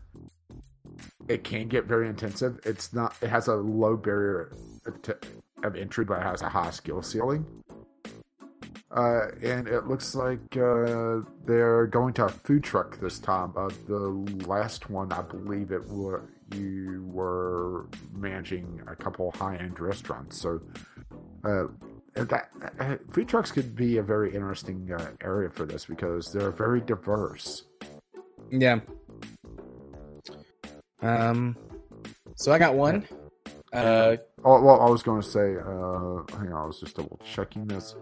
It 1.27 1.43
can 1.43 1.67
get 1.67 1.85
very 1.85 2.07
intensive. 2.07 2.59
It's 2.65 2.93
not. 2.93 3.15
It 3.21 3.29
has 3.29 3.47
a 3.47 3.55
low 3.55 3.97
barrier 3.97 4.55
to, 5.03 5.17
of 5.63 5.75
entry, 5.75 6.05
but 6.05 6.19
it 6.19 6.23
has 6.23 6.41
a 6.41 6.49
high 6.49 6.71
skill 6.71 7.01
ceiling. 7.01 7.45
Uh, 8.91 9.27
and 9.43 9.67
it 9.67 9.87
looks 9.87 10.15
like 10.15 10.55
uh, 10.55 11.19
they're 11.45 11.87
going 11.87 12.13
to 12.13 12.25
a 12.25 12.29
food 12.29 12.63
truck 12.63 12.97
this 12.99 13.19
time. 13.19 13.51
Uh, 13.57 13.69
the 13.87 14.09
last 14.47 14.89
one, 14.89 15.11
I 15.11 15.21
believe 15.21 15.71
it 15.71 15.85
was 15.89 16.21
you 16.53 17.03
were 17.11 17.87
managing 18.13 18.81
a 18.87 18.95
couple 18.95 19.31
high-end 19.31 19.79
restaurants. 19.79 20.39
So 20.39 20.61
uh, 21.43 21.65
that 22.13 22.49
uh, 22.79 22.97
food 23.11 23.27
trucks 23.27 23.51
could 23.51 23.75
be 23.75 23.97
a 23.97 24.03
very 24.03 24.33
interesting 24.33 24.91
uh, 24.91 25.11
area 25.21 25.49
for 25.49 25.65
this 25.65 25.85
because 25.85 26.31
they're 26.31 26.51
very 26.51 26.81
diverse. 26.81 27.63
Yeah. 28.51 28.79
Um. 31.05 31.57
So 32.35 32.51
I 32.51 32.57
got 32.59 32.75
one. 32.75 33.07
Uh. 33.73 34.17
Oh, 34.43 34.61
well, 34.61 34.81
I 34.81 34.89
was 34.89 35.03
going 35.03 35.21
to 35.21 35.27
say. 35.27 35.55
Uh, 35.55 36.37
hang 36.37 36.53
on, 36.53 36.63
I 36.63 36.65
was 36.65 36.79
just 36.79 36.95
double 36.95 37.19
checking 37.25 37.67
this 37.67 37.95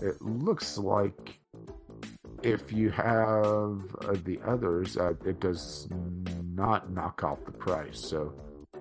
it 0.00 0.20
looks 0.20 0.78
like 0.78 1.40
if 2.42 2.72
you 2.72 2.90
have 2.90 3.82
uh, 4.02 4.14
the 4.24 4.38
others, 4.46 4.96
uh, 4.96 5.14
it 5.24 5.40
does 5.40 5.88
not 6.44 6.92
knock 6.92 7.24
off 7.24 7.44
the 7.44 7.52
price. 7.52 7.98
So 7.98 8.32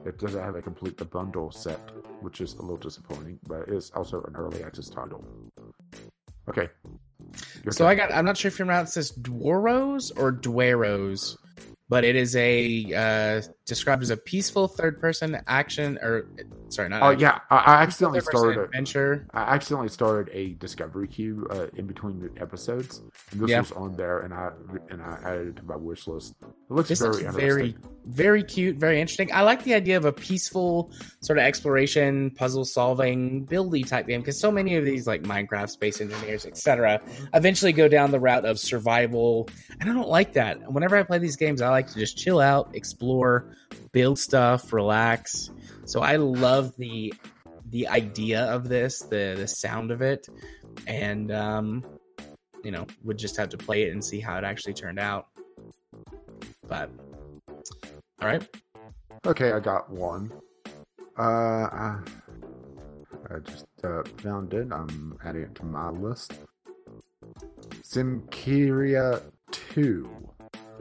it 0.06 0.20
doesn't 0.20 0.42
have 0.42 0.56
a 0.56 0.62
complete 0.62 0.98
the 0.98 1.06
bundle 1.06 1.52
set, 1.52 1.80
which 2.22 2.42
is 2.42 2.54
a 2.56 2.62
little 2.62 2.78
disappointing, 2.78 3.40
but 3.48 3.62
it 3.62 3.70
is 3.70 3.92
also 3.96 4.22
an 4.24 4.36
early 4.36 4.64
access 4.64 4.90
title. 4.90 5.24
Okay. 6.50 6.70
Your 7.64 7.72
So 7.72 7.86
turn. 7.86 7.88
I 7.88 7.96
got. 7.96 8.14
I'm 8.14 8.26
not 8.26 8.38
sure 8.38 8.50
if 8.50 8.60
you're 8.60 8.68
around. 8.68 8.86
It 8.86 8.90
says 8.90 9.12
Dwarrows 9.12 10.12
or 10.16 10.32
Dwarrows, 10.32 11.38
but 11.90 12.04
it 12.04 12.16
is 12.16 12.36
a 12.36 12.94
uh, 12.94 13.42
described 13.66 14.02
as 14.04 14.10
a 14.10 14.18
peaceful 14.18 14.68
third-person 14.68 15.40
action, 15.48 15.98
or 16.02 16.28
sorry, 16.70 16.90
not. 16.90 17.02
Oh 17.04 17.08
action, 17.12 17.20
yeah, 17.22 17.40
I, 17.50 17.56
I 17.58 17.82
accidentally 17.84 18.22
started. 18.22 18.60
A, 18.60 18.64
adventure. 18.64 19.28
I 19.34 19.42
accidentally 19.56 19.90
started 19.90 20.34
a 20.36 20.54
discovery 20.54 21.08
queue 21.08 21.48
uh, 21.52 21.68
in 21.76 21.86
between 21.88 22.20
the 22.20 22.32
episodes, 22.42 23.02
and 23.32 23.42
this 23.42 23.50
Yeah. 23.50 23.60
was 23.60 23.72
on 23.74 23.96
there, 23.96 24.20
and 24.22 24.34
I 24.34 24.52
and 24.90 25.02
I 25.02 25.20
added 25.24 25.48
it 25.50 25.56
to 25.58 25.64
my 25.64 25.76
wish 25.76 26.08
list. 26.08 26.36
It 26.42 26.48
looks 26.70 26.90
This 26.90 27.00
very 27.00 27.12
looks 27.12 27.24
interesting. 27.24 27.48
very, 27.48 27.76
very 28.06 28.44
cute, 28.44 28.78
very 28.78 29.02
interesting. 29.02 29.30
I 29.34 29.42
like 29.42 29.64
the 29.64 29.74
idea 29.74 29.98
of 29.98 30.06
a 30.06 30.14
peaceful 30.14 30.92
sort 31.22 31.40
of 31.40 31.46
exploration, 31.46 32.32
puzzle 32.32 32.66
solving, 32.66 33.46
buildy 33.46 33.88
type 33.88 34.08
game 34.08 34.22
because 34.22 34.40
so 34.40 34.52
many 34.52 34.76
of 34.76 34.86
these 34.86 35.08
like 35.08 35.24
Minecraft, 35.24 35.70
Space 35.70 36.02
Engineers, 36.02 36.46
etc., 36.46 37.02
eventually 37.34 37.74
go 37.74 37.88
down 37.88 38.12
the 38.12 38.20
route 38.20 38.46
of 38.46 38.60
survival, 38.60 39.50
and 39.80 39.90
I 39.90 39.94
don't 39.94 40.08
like 40.08 40.34
that. 40.34 40.72
Whenever 40.72 40.96
I 40.96 41.04
play 41.04 41.18
these 41.18 41.36
games, 41.36 41.62
I 41.62 41.70
like 41.70 41.88
to 41.88 42.00
just 42.00 42.18
chill 42.18 42.40
out, 42.40 42.76
explore, 42.76 43.56
build 43.92 44.20
stuff, 44.20 44.72
relax. 44.72 45.50
So 45.86 46.02
I 46.02 46.18
love 46.18 46.76
the 46.78 47.14
the 47.70 47.88
idea 47.88 48.44
of 48.46 48.70
this, 48.70 49.02
the 49.02 49.36
the 49.38 49.48
sound 49.48 49.92
of 49.92 50.02
it, 50.02 50.28
and 50.86 51.32
um, 51.32 51.84
you 52.64 52.72
know, 52.72 52.86
would 53.04 53.18
just 53.18 53.38
have 53.38 53.50
to 53.50 53.58
play 53.58 53.84
it 53.84 53.92
and 53.92 54.04
see 54.04 54.20
how 54.20 54.38
it 54.38 54.44
actually 54.44 54.74
turned 54.74 55.00
out. 55.00 55.28
But 56.68 56.90
all 58.22 58.28
right, 58.28 58.48
Okay, 59.26 59.54
I 59.54 59.60
got 59.60 59.90
one. 59.90 60.32
Uh, 61.18 61.22
I, 61.24 62.00
I 63.28 63.40
just 63.44 63.66
uh, 63.84 64.04
found 64.22 64.54
it. 64.54 64.72
I'm 64.72 65.18
adding 65.26 65.42
it 65.42 65.56
to 65.56 65.66
my 65.66 65.90
list. 65.90 66.34
Simulacra 67.82 69.24
Two. 69.50 70.10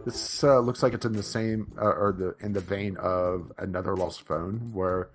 This 0.05 0.45
uh, 0.45 0.61
looks 0.61 0.83
like 0.83 0.93
it's 0.93 1.07
in 1.07 1.13
the 1.13 1.23
same 1.23 1.73
uh, 1.79 1.87
or 1.87 2.13
the 2.13 2.45
in 2.45 2.53
the 2.53 2.61
vein 2.61 2.99
of 2.99 3.51
another 3.57 3.97
lost 3.97 4.27
phone, 4.27 4.71
where 4.75 5.09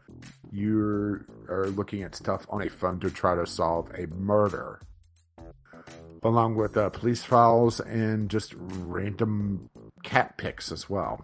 you 0.51 1.23
are 1.47 1.67
looking 1.67 2.01
at 2.01 2.15
stuff 2.15 2.47
on 2.49 2.63
a 2.63 2.69
phone 2.69 2.99
to 3.01 3.11
try 3.11 3.35
to 3.35 3.45
solve 3.45 3.91
a 3.95 4.07
murder, 4.07 4.81
along 6.23 6.55
with 6.55 6.75
uh, 6.75 6.89
police 6.89 7.23
files 7.23 7.79
and 7.79 8.27
just 8.27 8.55
random 8.57 9.69
cat 10.01 10.35
pics 10.37 10.71
as 10.71 10.89
well. 10.89 11.23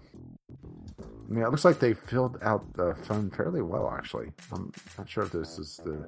Yeah, 1.31 1.47
it 1.47 1.51
looks 1.51 1.65
like 1.65 1.79
they 1.79 1.93
filled 1.93 2.37
out 2.41 2.73
the 2.73 2.95
phone 3.03 3.31
fairly 3.31 3.61
well, 3.61 3.89
actually. 3.95 4.27
I'm 4.51 4.71
not 4.97 5.09
sure 5.09 5.23
if 5.23 5.31
this 5.31 5.57
is 5.57 5.79
the. 5.83 6.07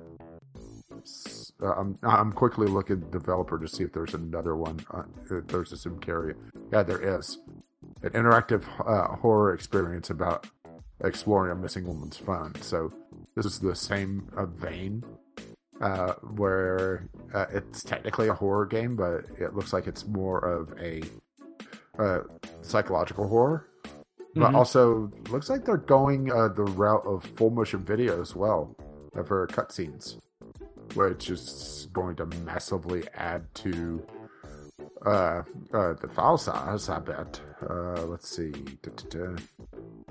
Uh, 1.61 1.73
I'm 1.73 1.97
I'm 2.03 2.31
quickly 2.31 2.67
looking 2.67 2.97
at 2.97 3.11
the 3.11 3.19
developer 3.19 3.57
to 3.57 3.67
see 3.67 3.83
if 3.83 3.93
there's 3.93 4.13
another 4.13 4.55
one. 4.55 4.79
Uh, 4.91 5.03
if 5.29 5.47
there's 5.47 5.71
a 5.71 5.77
sim 5.77 5.99
Simulacra. 6.01 6.35
Yeah, 6.71 6.83
there 6.83 7.17
is. 7.17 7.39
An 8.03 8.11
interactive 8.11 8.63
uh, 8.85 9.15
horror 9.15 9.53
experience 9.53 10.09
about 10.09 10.47
exploring 11.03 11.51
a 11.51 11.55
missing 11.55 11.85
woman's 11.85 12.17
phone. 12.17 12.53
So 12.61 12.91
this 13.35 13.45
is 13.45 13.59
the 13.59 13.75
same 13.75 14.29
uh, 14.35 14.45
vein, 14.45 15.03
uh, 15.81 16.13
where 16.35 17.09
uh, 17.33 17.45
it's 17.51 17.83
technically 17.83 18.27
a 18.27 18.33
horror 18.33 18.65
game, 18.65 18.95
but 18.95 19.25
it 19.39 19.55
looks 19.55 19.73
like 19.73 19.87
it's 19.87 20.05
more 20.05 20.39
of 20.39 20.73
a 20.79 21.01
uh, 21.99 22.21
psychological 22.61 23.27
horror 23.27 23.67
but 24.39 24.51
Mhm. 24.51 24.55
also 24.55 25.11
looks 25.29 25.49
like 25.49 25.65
they're 25.65 25.77
going 25.77 26.31
uh, 26.31 26.47
the 26.49 26.63
route 26.63 27.05
of 27.05 27.23
full 27.23 27.49
motion 27.49 27.83
video 27.83 28.21
as 28.21 28.35
well 28.35 28.75
for 29.25 29.47
cutscenes, 29.47 30.17
which 30.95 31.29
is 31.29 31.87
going 31.93 32.15
to 32.17 32.25
massively 32.45 33.03
add 33.15 33.53
to 33.55 34.03
uh, 35.05 35.43
uh, 35.73 35.93
the 35.93 36.07
file 36.13 36.37
size. 36.37 36.89
I 36.89 36.99
bet. 36.99 37.39
Uh, 37.67 38.05
let's 38.05 38.29
see. 38.29 38.51
Da-da-da. 38.81 39.35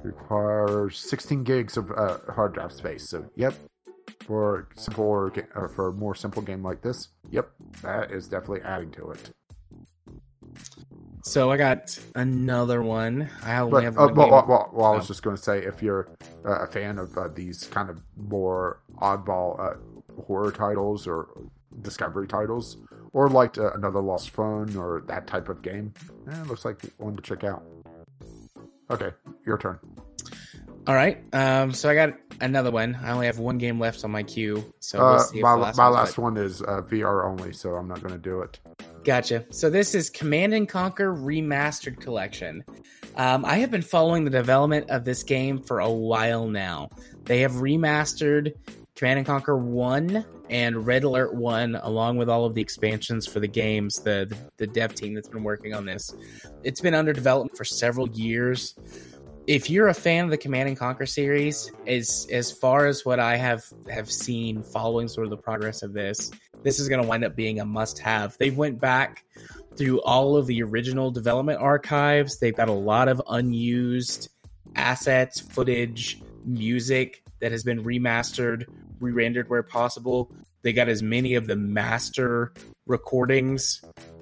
Requires 0.03 0.99
16 0.99 1.43
gigs 1.45 1.77
of 1.77 1.91
uh, 1.93 2.19
hard 2.33 2.55
drive 2.55 2.73
space. 2.73 3.09
So, 3.09 3.25
yep. 3.35 3.55
For 4.27 4.69
simple 4.75 5.31
ga- 5.31 5.43
uh, 5.55 5.69
for 5.69 5.89
a 5.89 5.93
more 5.93 6.15
simple 6.15 6.43
game 6.43 6.63
like 6.63 6.83
this, 6.83 7.09
yep, 7.31 7.51
that 7.83 8.11
is 8.11 8.27
definitely 8.29 8.63
adding 8.63 8.91
to 8.93 9.11
it. 9.11 9.31
So 11.27 11.51
I 11.51 11.57
got 11.57 11.99
another 12.15 12.83
one. 12.83 13.29
I 13.43 13.57
only 13.57 13.73
But 13.73 13.83
have 13.83 13.99
uh, 13.99 14.07
one 14.07 14.15
well, 14.15 14.31
well, 14.31 14.47
well, 14.49 14.71
well, 14.73 14.93
I 14.93 14.97
was 14.97 15.09
just 15.09 15.25
going 15.25 15.35
to 15.35 15.43
say, 15.43 15.59
if 15.59 15.83
you're 15.83 16.09
uh, 16.45 16.61
a 16.61 16.67
fan 16.69 16.99
of 16.99 17.19
uh, 17.19 17.29
these 17.35 17.65
kind 17.67 17.91
of 17.91 18.01
more 18.17 18.81
oddball 18.99 19.59
uh, 19.59 20.23
horror 20.23 20.53
titles 20.53 21.07
or 21.09 21.29
discovery 21.83 22.29
titles, 22.29 22.77
or 23.13 23.29
liked 23.29 23.59
uh, 23.59 23.73
another 23.73 24.01
Lost 24.01 24.31
Phone 24.31 24.77
or 24.77 25.03
that 25.09 25.27
type 25.27 25.49
of 25.49 25.63
game, 25.63 25.93
eh, 26.31 26.41
it 26.41 26.47
looks 26.47 26.65
like 26.65 26.81
one 26.99 27.17
to 27.17 27.23
check 27.23 27.43
out. 27.43 27.65
Okay, 28.89 29.11
your 29.45 29.59
turn. 29.59 29.81
All 30.87 30.95
right. 30.95 31.19
Um. 31.35 31.73
So 31.73 31.91
I 31.91 31.97
got 31.97 32.15
another 32.41 32.71
one. 32.71 32.97
I 33.03 33.11
only 33.11 33.27
have 33.27 33.41
one 33.41 33.59
game 33.59 33.81
left 33.81 34.05
on 34.05 34.13
my 34.13 34.23
queue. 34.23 34.73
So 34.79 35.01
we'll 35.01 35.17
Uh, 35.17 35.25
my 35.35 35.55
last 35.55 35.77
my 35.77 35.89
last 35.89 36.19
one 36.19 36.37
is 36.37 36.63
uh, 36.63 36.83
VR 36.83 37.29
only, 37.29 37.53
so 37.53 37.75
I'm 37.75 37.89
not 37.89 38.01
going 38.01 38.15
to 38.15 38.21
do 38.21 38.43
it. 38.43 38.61
Gotcha. 39.07 39.45
So 39.51 39.71
this 39.71 39.95
is 39.95 40.11
Command 40.11 40.53
and 40.53 40.69
Conquer 40.69 41.15
Remastered 41.15 42.01
Collection. 42.01 42.65
Um, 43.15 43.45
I 43.45 43.59
have 43.59 43.71
been 43.71 43.81
following 43.81 44.25
the 44.25 44.31
development 44.31 44.91
of 44.91 45.05
this 45.05 45.23
game 45.23 45.63
for 45.63 45.79
a 45.79 45.89
while 45.89 46.49
now. 46.49 46.91
They 47.23 47.43
have 47.43 47.53
remastered 47.53 48.55
Command 48.97 49.19
and 49.19 49.27
Conquer 49.27 49.57
One 49.57 50.25
and 50.51 50.85
Red 50.85 51.05
Alert 51.05 51.37
One, 51.37 51.77
along 51.77 52.17
with 52.17 52.29
all 52.29 52.47
of 52.47 52.55
the 52.55 52.61
expansions 52.61 53.29
for 53.29 53.39
the 53.39 53.47
games. 53.47 53.95
The, 53.99 54.27
the 54.29 54.37
the 54.57 54.67
dev 54.67 54.97
team 54.97 55.15
that's 55.15 55.29
been 55.29 55.45
working 55.45 55.73
on 55.73 55.87
this, 55.87 56.13
it's 56.65 56.81
been 56.81 56.95
under 56.95 57.13
development 57.13 57.57
for 57.57 57.65
several 57.65 58.09
years. 58.09 58.75
If 59.47 59.71
you're 59.71 59.87
a 59.87 59.95
fan 59.95 60.25
of 60.25 60.31
the 60.31 60.37
Command 60.37 60.69
and 60.69 60.77
Conquer 60.77 61.07
series, 61.07 61.71
as 61.87 62.27
as 62.33 62.51
far 62.51 62.87
as 62.87 63.05
what 63.05 63.21
I 63.21 63.37
have 63.37 63.65
have 63.89 64.11
seen 64.11 64.61
following 64.61 65.07
sort 65.07 65.25
of 65.25 65.31
the 65.31 65.37
progress 65.37 65.85
of 65.85 65.93
this, 65.93 66.33
this 66.65 66.81
is 66.81 66.89
going 66.89 67.01
to 67.01 67.07
wind 67.07 67.25
up 67.25 67.37
being 67.37 67.61
a 67.61 67.65
must 67.65 68.01
have. 68.01 68.37
They've 68.39 68.57
went 68.57 68.81
back 68.81 69.23
through 69.77 70.01
all 70.03 70.37
of 70.37 70.49
the 70.49 70.65
original 70.65 71.13
development 71.13 71.61
archives. 71.61 72.41
They've 72.41 72.57
got 72.57 72.69
a 72.69 72.73
lot 72.73 73.07
of 73.07 73.23
unused 73.29 74.31
assets, 74.75 75.39
footage, 75.39 76.21
music 76.45 77.23
that 77.41 77.53
has 77.53 77.63
been 77.63 77.85
remastered, 77.85 78.65
re-rendered 78.99 79.49
where 79.49 79.63
possible. 79.63 80.33
They 80.63 80.73
got 80.73 80.89
as 80.89 81.05
many 81.05 81.35
of 81.35 81.47
the 81.47 81.55
master 81.55 82.53
recordings 82.87 83.81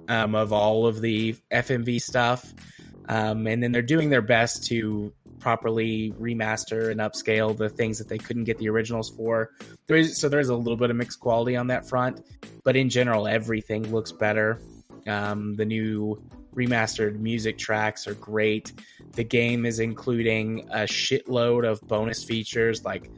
um, 0.09 0.35
of 0.35 0.53
all 0.53 0.87
of 0.87 1.01
the 1.01 1.35
FMV 1.51 2.03
stuff. 2.03 2.53
Um, 3.09 3.47
and 3.47 3.63
then 3.63 3.73
they're 3.73 3.83
doing 3.83 4.11
their 4.11 4.23
best 4.23 4.67
to 4.69 5.13
properly 5.39 6.13
remaster 6.13 6.91
and 6.91 7.01
upscale 7.01 7.57
the 7.57 7.69
things 7.69 7.99
that 7.99 8.09
they 8.09 8.19
couldn't 8.19 8.45
get 8.45 8.59
the 8.59 8.69
originals 8.69 9.11
for. 9.11 9.51
There 9.87 9.97
is 9.97 10.19
so 10.19 10.29
there's 10.29 10.49
a 10.49 10.57
little 10.57 10.77
bit 10.77 10.91
of 10.91 10.97
mixed 10.97 11.21
quality 11.21 11.57
on 11.57 11.67
that 11.67 11.89
front, 11.89 12.25
but 12.65 12.77
in 12.77 12.89
general, 12.89 13.29
everything 13.29 13.91
looks 13.93 14.11
better. 14.11 14.61
Um, 15.07 15.55
the 15.55 15.67
new 15.67 16.23
remastered 16.55 17.19
music 17.19 17.59
tracks 17.59 18.07
are 18.07 18.15
great. 18.15 18.73
The 19.13 19.25
game 19.25 19.67
is 19.67 19.81
including 19.81 20.69
a 20.71 20.85
shitload 20.85 21.69
of 21.69 21.81
bonus 21.83 22.25
features 22.25 22.85
like 22.85 23.11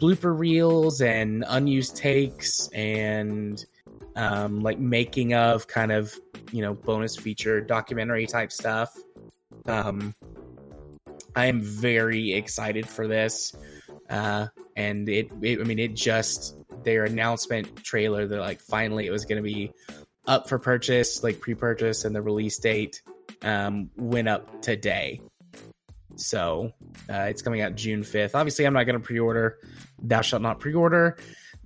blooper 0.00 0.36
reels 0.36 1.00
and 1.00 1.44
unused 1.48 1.96
takes 1.96 2.68
and 2.68 3.64
um, 4.16 4.60
like 4.60 4.78
making 4.78 5.34
of 5.34 5.66
kind 5.66 5.92
of 5.92 6.14
you 6.52 6.62
know 6.62 6.74
bonus 6.74 7.16
feature 7.16 7.60
documentary 7.60 8.26
type 8.26 8.52
stuff. 8.52 8.90
Um, 9.66 10.14
I 11.36 11.46
am 11.46 11.60
very 11.60 12.32
excited 12.32 12.88
for 12.88 13.08
this, 13.08 13.54
uh, 14.08 14.46
and 14.76 15.08
it, 15.08 15.30
it. 15.42 15.60
I 15.60 15.64
mean, 15.64 15.78
it 15.78 15.94
just 15.94 16.56
their 16.84 17.04
announcement 17.04 17.82
trailer. 17.82 18.26
They're 18.26 18.40
like, 18.40 18.60
finally, 18.60 19.06
it 19.06 19.10
was 19.10 19.24
going 19.24 19.42
to 19.42 19.42
be 19.42 19.72
up 20.26 20.48
for 20.48 20.58
purchase, 20.58 21.22
like 21.22 21.40
pre-purchase, 21.40 22.04
and 22.04 22.14
the 22.14 22.22
release 22.22 22.58
date 22.58 23.02
um, 23.42 23.90
went 23.96 24.28
up 24.28 24.62
today. 24.62 25.20
So 26.16 26.72
uh, 27.10 27.26
it's 27.28 27.42
coming 27.42 27.60
out 27.60 27.74
June 27.74 28.04
fifth. 28.04 28.34
Obviously, 28.34 28.66
I'm 28.66 28.74
not 28.74 28.84
going 28.84 28.98
to 28.98 29.04
pre-order. 29.04 29.58
Thou 30.00 30.20
shalt 30.20 30.42
not 30.42 30.60
pre-order, 30.60 31.16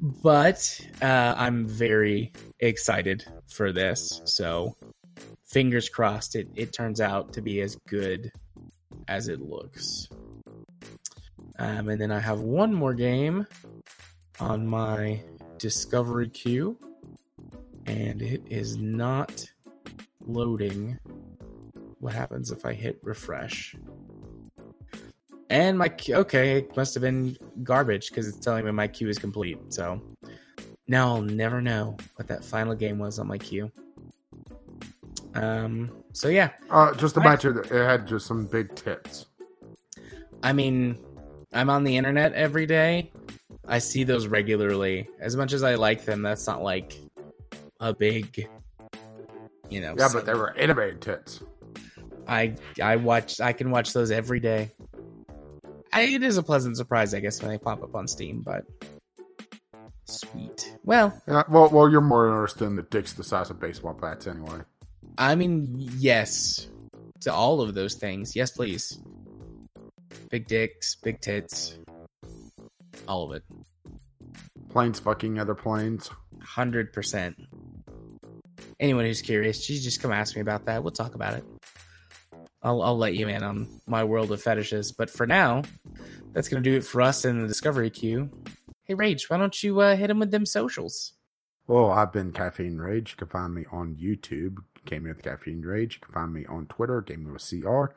but 0.00 0.80
uh, 1.02 1.34
I'm 1.36 1.66
very 1.66 2.32
excited 2.58 3.24
for 3.48 3.72
this. 3.72 4.22
So 4.24 4.76
fingers 5.48 5.88
crossed, 5.88 6.36
it 6.36 6.48
it 6.54 6.72
turns 6.72 7.00
out 7.00 7.32
to 7.32 7.42
be 7.42 7.60
as 7.60 7.76
good 7.88 8.30
as 9.08 9.28
it 9.28 9.40
looks. 9.40 10.08
Um, 11.58 11.88
and 11.88 12.00
then 12.00 12.12
I 12.12 12.20
have 12.20 12.40
one 12.40 12.72
more 12.72 12.94
game 12.94 13.46
on 14.38 14.66
my 14.66 15.20
discovery 15.58 16.28
queue, 16.28 16.78
and 17.86 18.22
it 18.22 18.42
is 18.48 18.76
not 18.76 19.44
loading. 20.26 20.98
What 21.98 22.14
happens 22.14 22.52
if 22.52 22.64
I 22.64 22.74
hit 22.74 22.98
refresh? 23.02 23.74
And 25.50 25.78
my 25.78 25.92
okay, 26.10 26.58
it 26.58 26.76
must 26.76 26.94
have 26.94 27.00
been 27.00 27.36
garbage 27.62 28.10
because 28.10 28.28
it's 28.28 28.38
telling 28.38 28.64
me 28.64 28.70
my 28.70 28.86
queue 28.86 29.08
is 29.08 29.18
complete. 29.18 29.58
So 29.70 30.00
now 30.86 31.14
I'll 31.14 31.22
never 31.22 31.60
know 31.60 31.96
what 32.16 32.28
that 32.28 32.44
final 32.44 32.74
game 32.74 32.98
was 32.98 33.18
on 33.18 33.26
my 33.26 33.38
queue. 33.38 33.72
Um. 35.38 35.90
So 36.12 36.28
yeah, 36.28 36.50
Uh, 36.70 36.94
just 36.94 37.16
imagine 37.16 37.54
that 37.56 37.66
it 37.66 37.84
had 37.84 38.06
just 38.06 38.26
some 38.26 38.46
big 38.46 38.74
tits. 38.74 39.26
I 40.42 40.52
mean, 40.52 40.98
I'm 41.52 41.70
on 41.70 41.84
the 41.84 41.96
internet 41.96 42.32
every 42.32 42.66
day. 42.66 43.12
I 43.66 43.78
see 43.78 44.04
those 44.04 44.26
regularly. 44.26 45.08
As 45.20 45.36
much 45.36 45.52
as 45.52 45.62
I 45.62 45.74
like 45.74 46.04
them, 46.04 46.22
that's 46.22 46.46
not 46.46 46.62
like 46.62 46.98
a 47.80 47.94
big, 47.94 48.48
you 49.68 49.80
know. 49.80 49.94
Yeah, 49.98 50.08
but 50.12 50.26
they 50.26 50.34
were 50.34 50.56
animated 50.56 51.00
tits. 51.00 51.40
I 52.26 52.56
I 52.82 52.96
watch. 52.96 53.40
I 53.40 53.52
can 53.52 53.70
watch 53.70 53.92
those 53.92 54.10
every 54.10 54.40
day. 54.40 54.70
I, 55.92 56.02
it 56.02 56.22
is 56.22 56.36
a 56.36 56.42
pleasant 56.42 56.76
surprise, 56.76 57.14
I 57.14 57.20
guess, 57.20 57.40
when 57.40 57.50
they 57.50 57.58
pop 57.58 57.82
up 57.82 57.94
on 57.94 58.06
Steam. 58.06 58.42
But 58.42 58.64
sweet. 60.04 60.74
Well, 60.84 61.18
Yeah, 61.26 61.44
well, 61.48 61.68
well, 61.70 61.88
you're 61.90 62.00
more 62.00 62.26
interested 62.28 62.64
in 62.64 62.76
the 62.76 62.82
dicks 62.82 63.12
the 63.14 63.24
size 63.24 63.50
of 63.50 63.58
baseball 63.60 63.94
bats, 63.94 64.26
anyway. 64.26 64.60
I 65.18 65.34
mean, 65.34 65.66
yes 65.98 66.68
to 67.22 67.32
all 67.32 67.60
of 67.60 67.74
those 67.74 67.94
things. 67.94 68.36
Yes, 68.36 68.52
please. 68.52 68.98
Big 70.30 70.46
dicks, 70.46 70.94
big 70.94 71.20
tits, 71.20 71.76
all 73.08 73.24
of 73.24 73.32
it. 73.32 73.42
Planes 74.68 75.00
fucking 75.00 75.38
other 75.38 75.54
planes. 75.54 76.10
Hundred 76.40 76.92
percent. 76.92 77.36
Anyone 78.78 79.06
who's 79.06 79.22
curious, 79.22 79.68
you 79.68 79.80
just 79.80 80.00
come 80.00 80.12
ask 80.12 80.36
me 80.36 80.42
about 80.42 80.66
that. 80.66 80.82
We'll 80.82 80.92
talk 80.92 81.14
about 81.14 81.34
it. 81.34 81.44
I'll 82.62 82.82
I'll 82.82 82.98
let 82.98 83.14
you 83.14 83.26
in 83.28 83.42
on 83.42 83.80
my 83.86 84.04
world 84.04 84.30
of 84.30 84.40
fetishes. 84.40 84.92
But 84.92 85.10
for 85.10 85.26
now, 85.26 85.62
that's 86.32 86.48
gonna 86.48 86.62
do 86.62 86.76
it 86.76 86.84
for 86.84 87.02
us 87.02 87.24
in 87.24 87.40
the 87.40 87.48
discovery 87.48 87.90
queue. 87.90 88.30
Hey 88.84 88.94
Rage, 88.94 89.28
why 89.28 89.38
don't 89.38 89.62
you 89.62 89.80
uh, 89.80 89.96
hit 89.96 90.10
him 90.10 90.18
with 90.18 90.30
them 90.30 90.46
socials? 90.46 91.14
Well, 91.66 91.90
I've 91.90 92.12
been 92.12 92.32
Caffeine 92.32 92.78
Rage. 92.78 93.10
You 93.10 93.16
can 93.16 93.28
find 93.28 93.54
me 93.54 93.64
on 93.70 93.96
YouTube, 93.96 94.58
Gaming 94.88 95.12
with 95.14 95.22
Caffeine 95.22 95.62
Rage. 95.62 95.94
You 95.94 96.06
can 96.06 96.14
find 96.14 96.32
me 96.32 96.46
on 96.46 96.66
Twitter, 96.66 97.00
Gaming 97.00 97.32
with 97.32 97.48
CR. 97.48 97.94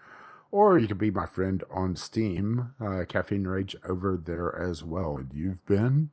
Or 0.52 0.78
you 0.78 0.88
can 0.88 0.98
be 0.98 1.10
my 1.10 1.26
friend 1.26 1.64
on 1.72 1.96
Steam, 1.96 2.74
uh, 2.80 3.06
Caffeine 3.08 3.48
Rage 3.48 3.76
over 3.88 4.22
there 4.22 4.56
as 4.62 4.84
well. 4.84 5.18
And 5.18 5.32
you've 5.34 5.66
been? 5.66 6.12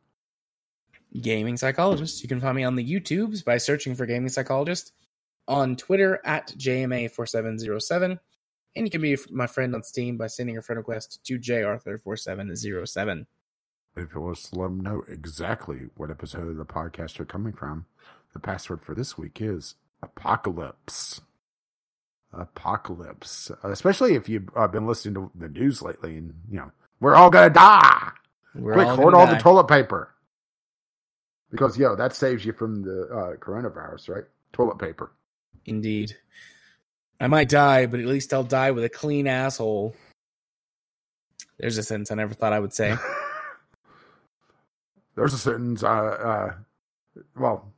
Gaming 1.20 1.56
Psychologist. 1.56 2.22
You 2.22 2.28
can 2.28 2.40
find 2.40 2.56
me 2.56 2.64
on 2.64 2.76
the 2.76 2.84
YouTubes 2.84 3.44
by 3.44 3.58
searching 3.58 3.94
for 3.94 4.06
Gaming 4.06 4.28
Psychologist, 4.28 4.92
on 5.48 5.74
Twitter 5.74 6.20
at 6.24 6.48
JMA4707, 6.56 8.18
and 8.76 8.86
you 8.86 8.90
can 8.90 9.00
be 9.00 9.16
my 9.30 9.46
friend 9.46 9.74
on 9.74 9.82
Steam 9.82 10.16
by 10.16 10.26
sending 10.26 10.58
a 10.58 10.62
friend 10.62 10.76
request 10.76 11.24
to 11.24 11.38
JArthur4707. 11.38 13.26
If 13.96 14.14
it 14.14 14.20
was 14.20 14.42
to 14.44 14.58
let 14.60 14.66
them 14.66 14.80
know 14.80 15.02
exactly 15.08 15.88
what 15.96 16.10
episode 16.10 16.48
of 16.48 16.56
the 16.56 16.66
podcast 16.66 17.18
you're 17.18 17.26
coming 17.26 17.54
from, 17.54 17.86
the 18.34 18.38
password 18.38 18.82
for 18.82 18.94
this 18.94 19.18
week 19.18 19.40
is 19.40 19.74
Apocalypse. 20.02 21.20
Apocalypse. 22.32 23.50
Especially 23.62 24.14
if 24.14 24.28
you've 24.28 24.48
uh, 24.56 24.68
been 24.68 24.86
listening 24.86 25.14
to 25.14 25.30
the 25.34 25.48
news 25.48 25.82
lately 25.82 26.16
and, 26.16 26.34
you 26.50 26.58
know, 26.58 26.70
we're 27.00 27.14
all 27.14 27.30
going 27.30 27.48
to 27.48 27.54
die. 27.54 28.10
We're 28.54 28.74
Quick, 28.74 28.88
all 28.88 28.96
hoard 28.96 29.14
all 29.14 29.26
die. 29.26 29.34
the 29.34 29.40
toilet 29.40 29.68
paper. 29.68 30.14
Because, 31.50 31.78
yo, 31.78 31.96
that 31.96 32.14
saves 32.14 32.44
you 32.44 32.52
from 32.52 32.82
the 32.82 33.02
uh, 33.04 33.36
coronavirus, 33.36 34.08
right? 34.08 34.24
Toilet 34.52 34.78
paper. 34.78 35.12
Indeed. 35.64 36.16
I 37.20 37.26
might 37.26 37.48
die, 37.48 37.86
but 37.86 38.00
at 38.00 38.06
least 38.06 38.34
I'll 38.34 38.44
die 38.44 38.70
with 38.70 38.84
a 38.84 38.88
clean 38.88 39.26
asshole. 39.26 39.94
There's 41.58 41.78
a 41.78 41.82
sentence 41.82 42.10
I 42.10 42.14
never 42.14 42.34
thought 42.34 42.52
I 42.52 42.60
would 42.60 42.72
say. 42.72 42.96
There's 45.16 45.34
a 45.34 45.38
sentence, 45.38 45.82
uh, 45.82 45.88
uh, 45.88 46.52
well, 47.36 47.72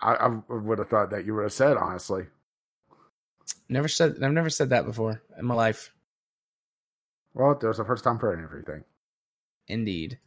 I, 0.00 0.12
I 0.14 0.26
would 0.52 0.78
have 0.78 0.88
thought 0.88 1.10
that 1.10 1.24
you 1.24 1.34
would 1.34 1.44
have 1.44 1.52
said, 1.52 1.76
honestly. 1.76 2.26
Never 3.68 3.88
said 3.88 4.22
I've 4.22 4.32
never 4.32 4.50
said 4.50 4.70
that 4.70 4.86
before 4.86 5.22
in 5.38 5.44
my 5.44 5.54
life. 5.54 5.92
Well, 7.34 7.58
there's 7.60 7.78
a 7.78 7.84
first 7.84 8.04
time 8.04 8.18
for 8.18 8.32
everything. 8.32 8.84
Indeed. 9.68 10.18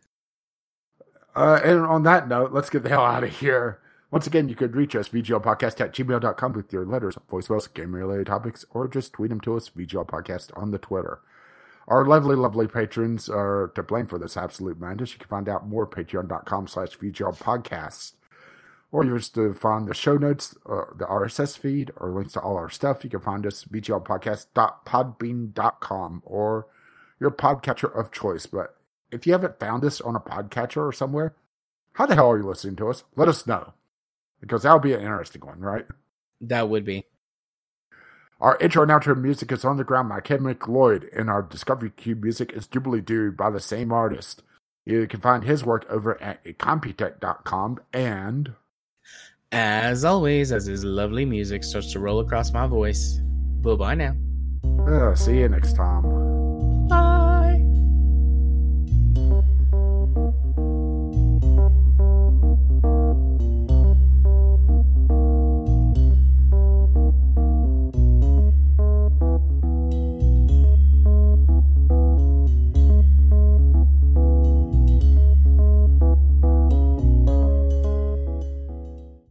Uh, 1.36 1.60
and 1.64 1.80
on 1.80 2.04
that 2.04 2.28
note, 2.28 2.52
let's 2.52 2.70
get 2.70 2.84
the 2.84 2.90
hell 2.90 3.06
out 3.06 3.24
of 3.24 3.38
here. 3.38 3.80
Once 4.12 4.26
again, 4.26 4.50
you 4.50 4.56
could 4.56 4.76
reach 4.76 4.96
us, 4.96 5.10
VGLpodcast 5.10 5.80
at 5.82 5.94
gmail.com 5.94 6.54
with 6.54 6.74
your 6.74 6.86
letters, 6.86 7.16
voicemails, 7.30 7.72
game 7.74 7.94
related 7.94 8.28
topics, 8.28 8.66
or 8.72 8.88
just 8.88 9.14
tweet 9.14 9.30
them 9.30 9.40
to 9.41 9.56
us, 9.56 9.70
VGL 9.70 10.08
Podcast 10.08 10.56
on 10.58 10.72
the 10.72 10.80
Twitter. 10.80 11.20
Our 11.88 12.06
lovely, 12.06 12.36
lovely 12.36 12.68
patrons 12.68 13.30
are 13.30 13.72
to 13.76 13.84
blame 13.84 14.08
for 14.08 14.18
this 14.20 14.36
absolute 14.36 14.80
madness. 14.80 15.14
You 15.14 15.20
can 15.20 15.28
find 15.28 15.48
out 15.48 15.68
more 15.68 15.84
at 15.84 15.91
patreon.com 15.91 16.68
slash 16.68 16.98
VGL 16.98 17.38
Podcast. 17.38 18.14
Or 18.91 19.06
you 19.06 19.16
just 19.18 19.36
to 19.36 19.53
find 19.53 19.88
the 19.88 19.94
show 19.94 20.18
notes, 20.18 20.56
or 20.66 20.95
the 20.98 21.06
RSS 21.06 21.57
feed, 21.57 21.91
or 21.98 22.11
links 22.11 22.34
to 22.34 22.41
all 22.41 22.57
our 22.57 22.70
stuff. 22.70 23.03
You 23.03 23.10
can 23.10 23.20
find 23.20 23.45
us 23.45 23.66
VGLpodcast.podbean.com 23.66 26.24
or 26.26 26.68
your 27.20 27.32
podcatcher 27.32 27.95
of 27.95 28.11
choice. 28.11 28.48
But 28.48 28.76
if 29.11 29.28
you 29.28 29.34
haven't 29.34 29.60
found 29.60 29.86
us 29.86 30.02
on 30.02 30.16
a 30.16 30.20
podcatcher 30.20 30.88
or 30.88 30.91
somewhere, 30.91 31.36
how 31.94 32.07
the 32.07 32.16
hell 32.16 32.32
are 32.32 32.38
you 32.38 32.48
listening 32.48 32.76
to 32.78 32.90
us? 32.90 33.03
Let 33.16 33.28
us 33.28 33.45
know. 33.45 33.74
Because 34.41 34.64
that'll 34.64 34.80
be 34.80 34.94
an 34.94 35.02
interesting 35.02 35.45
one, 35.45 35.60
right? 35.60 35.86
That 36.41 36.70
would 36.70 36.86
be. 36.86 37.06
Our 38.40 38.57
intro 38.60 38.84
and 38.84 38.91
outro 38.91 39.20
music 39.20 39.52
is 39.52 39.66
On 39.66 39.76
the 39.76 39.84
Ground 39.84 40.07
by 40.07 40.22
Kevin 40.22 40.45
MacLeod, 40.45 41.10
and 41.14 41.30
our 41.30 41.41
Discovery 41.41 41.90
Queue 41.90 42.16
music 42.16 42.53
is 42.53 42.68
Jubilee 42.68 43.02
Dude 43.02 43.36
by 43.36 43.49
the 43.49 43.60
same 43.60 43.91
artist. 43.91 44.44
You 44.86 45.06
can 45.07 45.20
find 45.20 45.44
his 45.44 45.66
work 45.66 45.86
over 45.90 46.22
at 46.22 46.41
incompetech.com 46.45 47.82
and 47.91 48.53
As 49.52 50.06
always, 50.06 50.52
as 50.52 50.66
his 50.66 50.84
lovely 50.84 51.26
music 51.26 51.64
starts 51.64 51.92
to 51.94 52.00
roll 52.00 52.20
across 52.20 52.54
my 52.54 52.68
voice. 52.68 53.20
Bye 53.62 53.76
bye 53.76 53.96
now. 53.96 54.16
uh, 54.88 55.16
see 55.16 55.40
you 55.40 55.50
next 55.50 55.76
time. 55.76 56.39